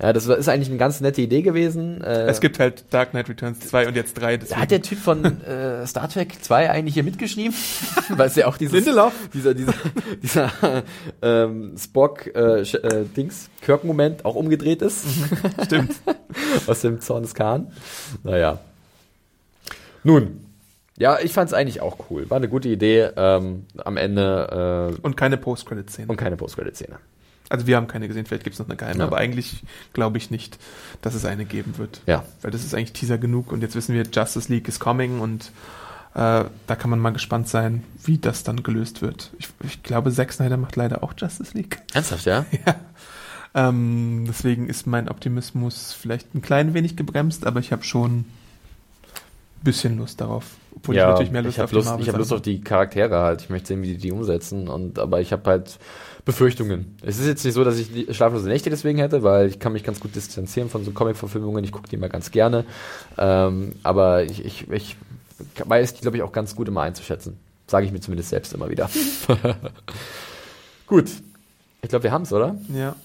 Ja, 0.00 0.12
das 0.12 0.26
ist 0.26 0.48
eigentlich 0.48 0.68
eine 0.68 0.78
ganz 0.78 1.00
nette 1.00 1.20
Idee 1.22 1.42
gewesen. 1.42 2.02
Äh, 2.02 2.26
Es 2.26 2.40
gibt 2.40 2.58
halt 2.58 2.84
Dark 2.90 3.10
Knight 3.10 3.28
Returns 3.28 3.60
2 3.60 3.88
und 3.88 3.96
jetzt 3.96 4.14
3. 4.14 4.38
hat 4.38 4.70
der 4.70 4.82
Typ 4.82 4.98
von 4.98 5.24
äh, 5.42 5.86
Star 5.86 6.08
Trek 6.08 6.42
2 6.42 6.70
eigentlich 6.70 6.94
hier 6.94 7.04
mitgeschrieben? 7.04 7.54
Weil 8.10 8.28
es 8.28 8.36
ja 8.36 8.46
auch 8.46 8.56
dieses, 8.56 8.84
dieser, 8.84 9.12
dieser, 9.32 9.54
dieser 10.22 10.50
ähm, 11.22 11.74
Spock 11.78 12.34
äh, 12.34 12.62
äh, 12.62 13.04
Dings, 13.16 13.50
Kirk-Moment 13.60 14.24
auch 14.24 14.34
umgedreht 14.34 14.82
ist. 14.82 15.04
Stimmt. 15.64 15.92
aus 16.66 16.80
dem 16.80 17.00
Zorn 17.00 17.22
des 17.22 17.34
Khan. 17.34 17.72
Naja. 18.22 18.60
Nun. 20.02 20.40
Ja, 20.96 21.18
ich 21.20 21.32
fand's 21.32 21.52
eigentlich 21.52 21.80
auch 21.80 22.10
cool. 22.10 22.28
War 22.30 22.36
eine 22.36 22.48
gute 22.48 22.68
Idee. 22.68 23.10
Ähm, 23.16 23.66
am 23.84 23.96
Ende 23.96 24.92
äh, 24.96 25.00
Und 25.02 25.16
keine 25.16 25.36
Post-Credit-Szene. 25.36 26.08
und 26.08 26.16
keine 26.16 26.36
Post-Credit-Szene. 26.36 26.98
Also 27.50 27.66
wir 27.66 27.76
haben 27.76 27.88
keine 27.88 28.08
gesehen, 28.08 28.24
vielleicht 28.24 28.44
gibt 28.44 28.54
es 28.54 28.60
noch 28.60 28.68
eine 28.68 28.76
geheime, 28.76 29.00
Ja. 29.00 29.04
aber 29.06 29.18
eigentlich 29.18 29.64
glaube 29.92 30.16
ich 30.18 30.30
nicht, 30.30 30.58
dass 31.02 31.14
es 31.14 31.24
eine 31.26 31.44
geben 31.44 31.76
wird. 31.76 32.00
Ja. 32.06 32.24
Weil 32.40 32.50
das 32.50 32.64
ist 32.64 32.74
eigentlich 32.74 32.94
Teaser 32.94 33.18
genug 33.18 33.52
und 33.52 33.60
jetzt 33.60 33.74
wissen 33.74 33.94
wir, 33.94 34.04
Justice 34.10 34.50
League 34.50 34.66
is 34.66 34.80
coming 34.80 35.20
und 35.20 35.52
äh, 36.14 36.44
da 36.66 36.76
kann 36.78 36.88
man 36.90 37.00
mal 37.00 37.10
gespannt 37.12 37.48
sein, 37.48 37.82
wie 38.02 38.16
das 38.18 38.44
dann 38.44 38.62
gelöst 38.62 39.02
wird. 39.02 39.30
Ich, 39.38 39.48
ich 39.64 39.82
glaube, 39.82 40.10
Zack 40.10 40.32
Snyder 40.32 40.56
macht 40.56 40.76
leider 40.76 41.02
auch 41.02 41.12
Justice 41.16 41.52
League. 41.56 41.82
Ernsthaft, 41.92 42.24
ja? 42.24 42.46
ja. 42.66 42.76
Ähm, 43.54 44.24
deswegen 44.26 44.68
ist 44.68 44.86
mein 44.86 45.08
Optimismus 45.10 45.92
vielleicht 45.92 46.34
ein 46.34 46.40
klein 46.40 46.72
wenig 46.72 46.96
gebremst, 46.96 47.46
aber 47.46 47.60
ich 47.60 47.72
habe 47.72 47.84
schon 47.84 48.24
bisschen 49.64 49.98
Lust 49.98 50.20
darauf. 50.20 50.44
Obwohl 50.76 50.94
ich 50.94 51.00
natürlich 51.00 51.32
mehr 51.32 51.42
Lust 51.42 51.56
ich 51.56 51.62
auf 51.62 51.70
die 51.70 51.76
Lust, 51.76 51.94
ich 51.98 52.08
hab 52.08 52.16
Lust 52.16 52.32
auf 52.32 52.42
die 52.42 52.60
Charaktere 52.60 53.20
halt. 53.20 53.42
Ich 53.42 53.50
möchte 53.50 53.68
sehen, 53.68 53.82
wie 53.82 53.88
die 53.88 53.96
die 53.96 54.12
umsetzen. 54.12 54.68
Und 54.68 54.98
aber 54.98 55.20
ich 55.20 55.32
habe 55.32 55.50
halt 55.50 55.78
Befürchtungen. 56.24 56.96
Es 57.02 57.18
ist 57.18 57.26
jetzt 57.26 57.44
nicht 57.44 57.54
so, 57.54 57.64
dass 57.64 57.78
ich 57.78 58.14
schlaflose 58.14 58.48
Nächte 58.48 58.70
deswegen 58.70 58.98
hätte, 58.98 59.22
weil 59.22 59.48
ich 59.48 59.58
kann 59.58 59.72
mich 59.72 59.84
ganz 59.84 60.00
gut 60.00 60.14
distanzieren 60.14 60.68
von 60.68 60.84
so 60.84 60.92
Comic-Verfilmungen. 60.92 61.64
Ich 61.64 61.72
gucke 61.72 61.88
die 61.88 61.96
immer 61.96 62.08
ganz 62.08 62.30
gerne. 62.30 62.64
Ähm, 63.18 63.72
aber 63.82 64.24
ich, 64.24 64.44
ich, 64.44 64.70
ich 64.70 64.96
weiß 65.64 65.94
die, 65.94 66.02
glaube 66.02 66.16
ich, 66.16 66.22
auch 66.22 66.32
ganz 66.32 66.54
gut 66.54 66.68
immer 66.68 66.82
einzuschätzen. 66.82 67.38
Sage 67.66 67.86
ich 67.86 67.92
mir 67.92 68.00
zumindest 68.00 68.30
selbst 68.30 68.52
immer 68.52 68.68
wieder. 68.68 68.90
gut. 70.86 71.10
Ich 71.82 71.88
glaube, 71.88 72.04
wir 72.04 72.12
haben's, 72.12 72.32
oder? 72.32 72.56
Ja. 72.74 72.96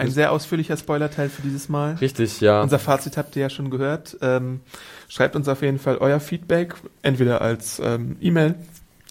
Ein 0.00 0.10
sehr 0.10 0.32
ausführlicher 0.32 0.76
Spoilerteil 0.76 1.28
für 1.28 1.42
dieses 1.42 1.68
Mal. 1.68 1.94
Richtig, 2.00 2.40
ja. 2.40 2.62
Unser 2.62 2.78
Fazit 2.78 3.16
habt 3.16 3.36
ihr 3.36 3.42
ja 3.42 3.50
schon 3.50 3.70
gehört. 3.70 4.16
Ähm, 4.22 4.60
schreibt 5.08 5.36
uns 5.36 5.48
auf 5.48 5.62
jeden 5.62 5.78
Fall 5.78 5.98
euer 5.98 6.20
Feedback, 6.20 6.74
entweder 7.02 7.40
als 7.40 7.80
ähm, 7.84 8.16
E-Mail 8.20 8.54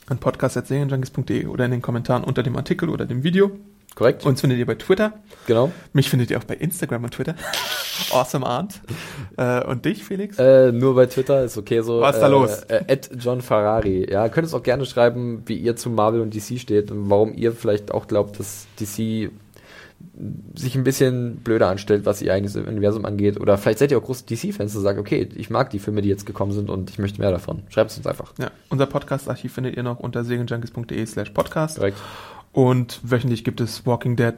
an 0.07 0.17
podcast.serienjunkies.de 0.17 1.45
oder 1.47 1.65
in 1.65 1.71
den 1.71 1.81
Kommentaren 1.81 2.23
unter 2.23 2.43
dem 2.43 2.55
Artikel 2.57 2.89
oder 2.89 3.05
dem 3.05 3.23
Video. 3.23 3.51
Korrekt? 3.95 4.25
Uns 4.25 4.41
findet 4.41 4.59
ihr 4.59 4.65
bei 4.65 4.75
Twitter. 4.75 5.13
genau. 5.45 5.71
Mich 5.93 6.09
findet 6.09 6.31
ihr 6.31 6.37
auch 6.37 6.43
bei 6.43 6.55
Instagram 6.55 7.03
und 7.03 7.11
Twitter. 7.11 7.35
awesome 8.11 8.45
Art. 8.45 8.79
Äh, 9.35 9.65
und 9.65 9.83
dich, 9.85 10.03
Felix? 10.03 10.37
Äh, 10.37 10.71
nur 10.71 10.95
bei 10.95 11.05
Twitter 11.07 11.43
ist 11.43 11.57
okay 11.57 11.81
so. 11.81 12.01
Was 12.01 12.15
ist 12.15 12.21
da 12.21 12.27
äh, 12.27 12.31
los? 12.31 12.63
Äh, 12.69 12.85
at 12.87 13.09
John 13.19 13.41
Ferrari. 13.41 14.09
Ja, 14.09 14.29
könnt 14.29 14.47
es 14.47 14.53
auch 14.53 14.63
gerne 14.63 14.85
schreiben, 14.85 15.43
wie 15.47 15.55
ihr 15.55 15.75
zu 15.75 15.89
Marvel 15.89 16.21
und 16.21 16.33
DC 16.33 16.59
steht 16.59 16.91
und 16.91 17.09
warum 17.09 17.33
ihr 17.33 17.51
vielleicht 17.51 17.91
auch 17.91 18.07
glaubt, 18.07 18.39
dass 18.39 18.67
DC 18.79 19.31
sich 20.55 20.75
ein 20.75 20.83
bisschen 20.83 21.37
blöder 21.37 21.69
anstellt, 21.69 22.05
was 22.05 22.21
ihr 22.21 22.33
eigenes 22.33 22.55
Universum 22.55 23.05
angeht. 23.05 23.39
Oder 23.39 23.57
vielleicht 23.57 23.79
seid 23.79 23.91
ihr 23.91 23.97
auch 23.97 24.03
große 24.03 24.25
DC-Fans 24.25 24.75
und 24.75 24.81
sagt, 24.81 24.99
okay, 24.99 25.29
ich 25.35 25.49
mag 25.49 25.69
die 25.69 25.79
Filme, 25.79 26.01
die 26.01 26.09
jetzt 26.09 26.25
gekommen 26.25 26.51
sind 26.51 26.69
und 26.69 26.89
ich 26.89 26.99
möchte 26.99 27.21
mehr 27.21 27.31
davon. 27.31 27.63
Schreibt 27.69 27.91
es 27.91 27.97
uns 27.97 28.07
einfach. 28.07 28.33
Ja, 28.37 28.51
unser 28.69 28.85
Podcast-Archiv 28.85 29.53
findet 29.53 29.77
ihr 29.77 29.83
noch 29.83 29.99
unter 29.99 30.23
serienjunkies.de 30.23 31.05
slash 31.05 31.29
podcast. 31.29 31.77
Direkt. 31.77 31.97
Und 32.51 32.99
wöchentlich 33.03 33.43
gibt 33.43 33.61
es 33.61 33.85
Walking 33.85 34.15
Dead, 34.15 34.35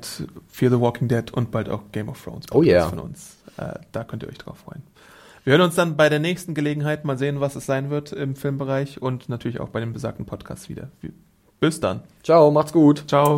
Fear 0.50 0.72
the 0.72 0.80
Walking 0.80 1.08
Dead 1.08 1.32
und 1.32 1.50
bald 1.50 1.70
auch 1.70 1.82
Game 1.92 2.10
of 2.10 2.22
Thrones 2.24 2.46
Oh 2.52 2.62
yeah. 2.62 2.88
von 2.90 3.00
uns. 3.00 3.38
Äh, 3.58 3.80
da 3.92 4.04
könnt 4.04 4.24
ihr 4.24 4.30
euch 4.30 4.38
drauf 4.38 4.58
freuen. 4.60 4.84
Wir 5.44 5.54
hören 5.54 5.62
uns 5.62 5.76
dann 5.76 5.98
bei 5.98 6.10
der 6.10 6.20
nächsten 6.20 6.54
Gelegenheit 6.54 7.06
mal 7.06 7.18
sehen, 7.18 7.40
was 7.40 7.56
es 7.56 7.66
sein 7.66 7.90
wird 7.90 8.12
im 8.12 8.36
Filmbereich 8.36 9.02
und 9.02 9.30
natürlich 9.30 9.60
auch 9.60 9.70
bei 9.70 9.80
dem 9.80 9.94
besagten 9.94 10.26
Podcast 10.26 10.70
wieder. 10.70 10.92
Bis 11.60 11.80
dann. 11.80 12.02
Ciao, 12.22 12.52
macht's 12.52 12.74
gut. 12.74 13.06
Ciao. 13.08 13.38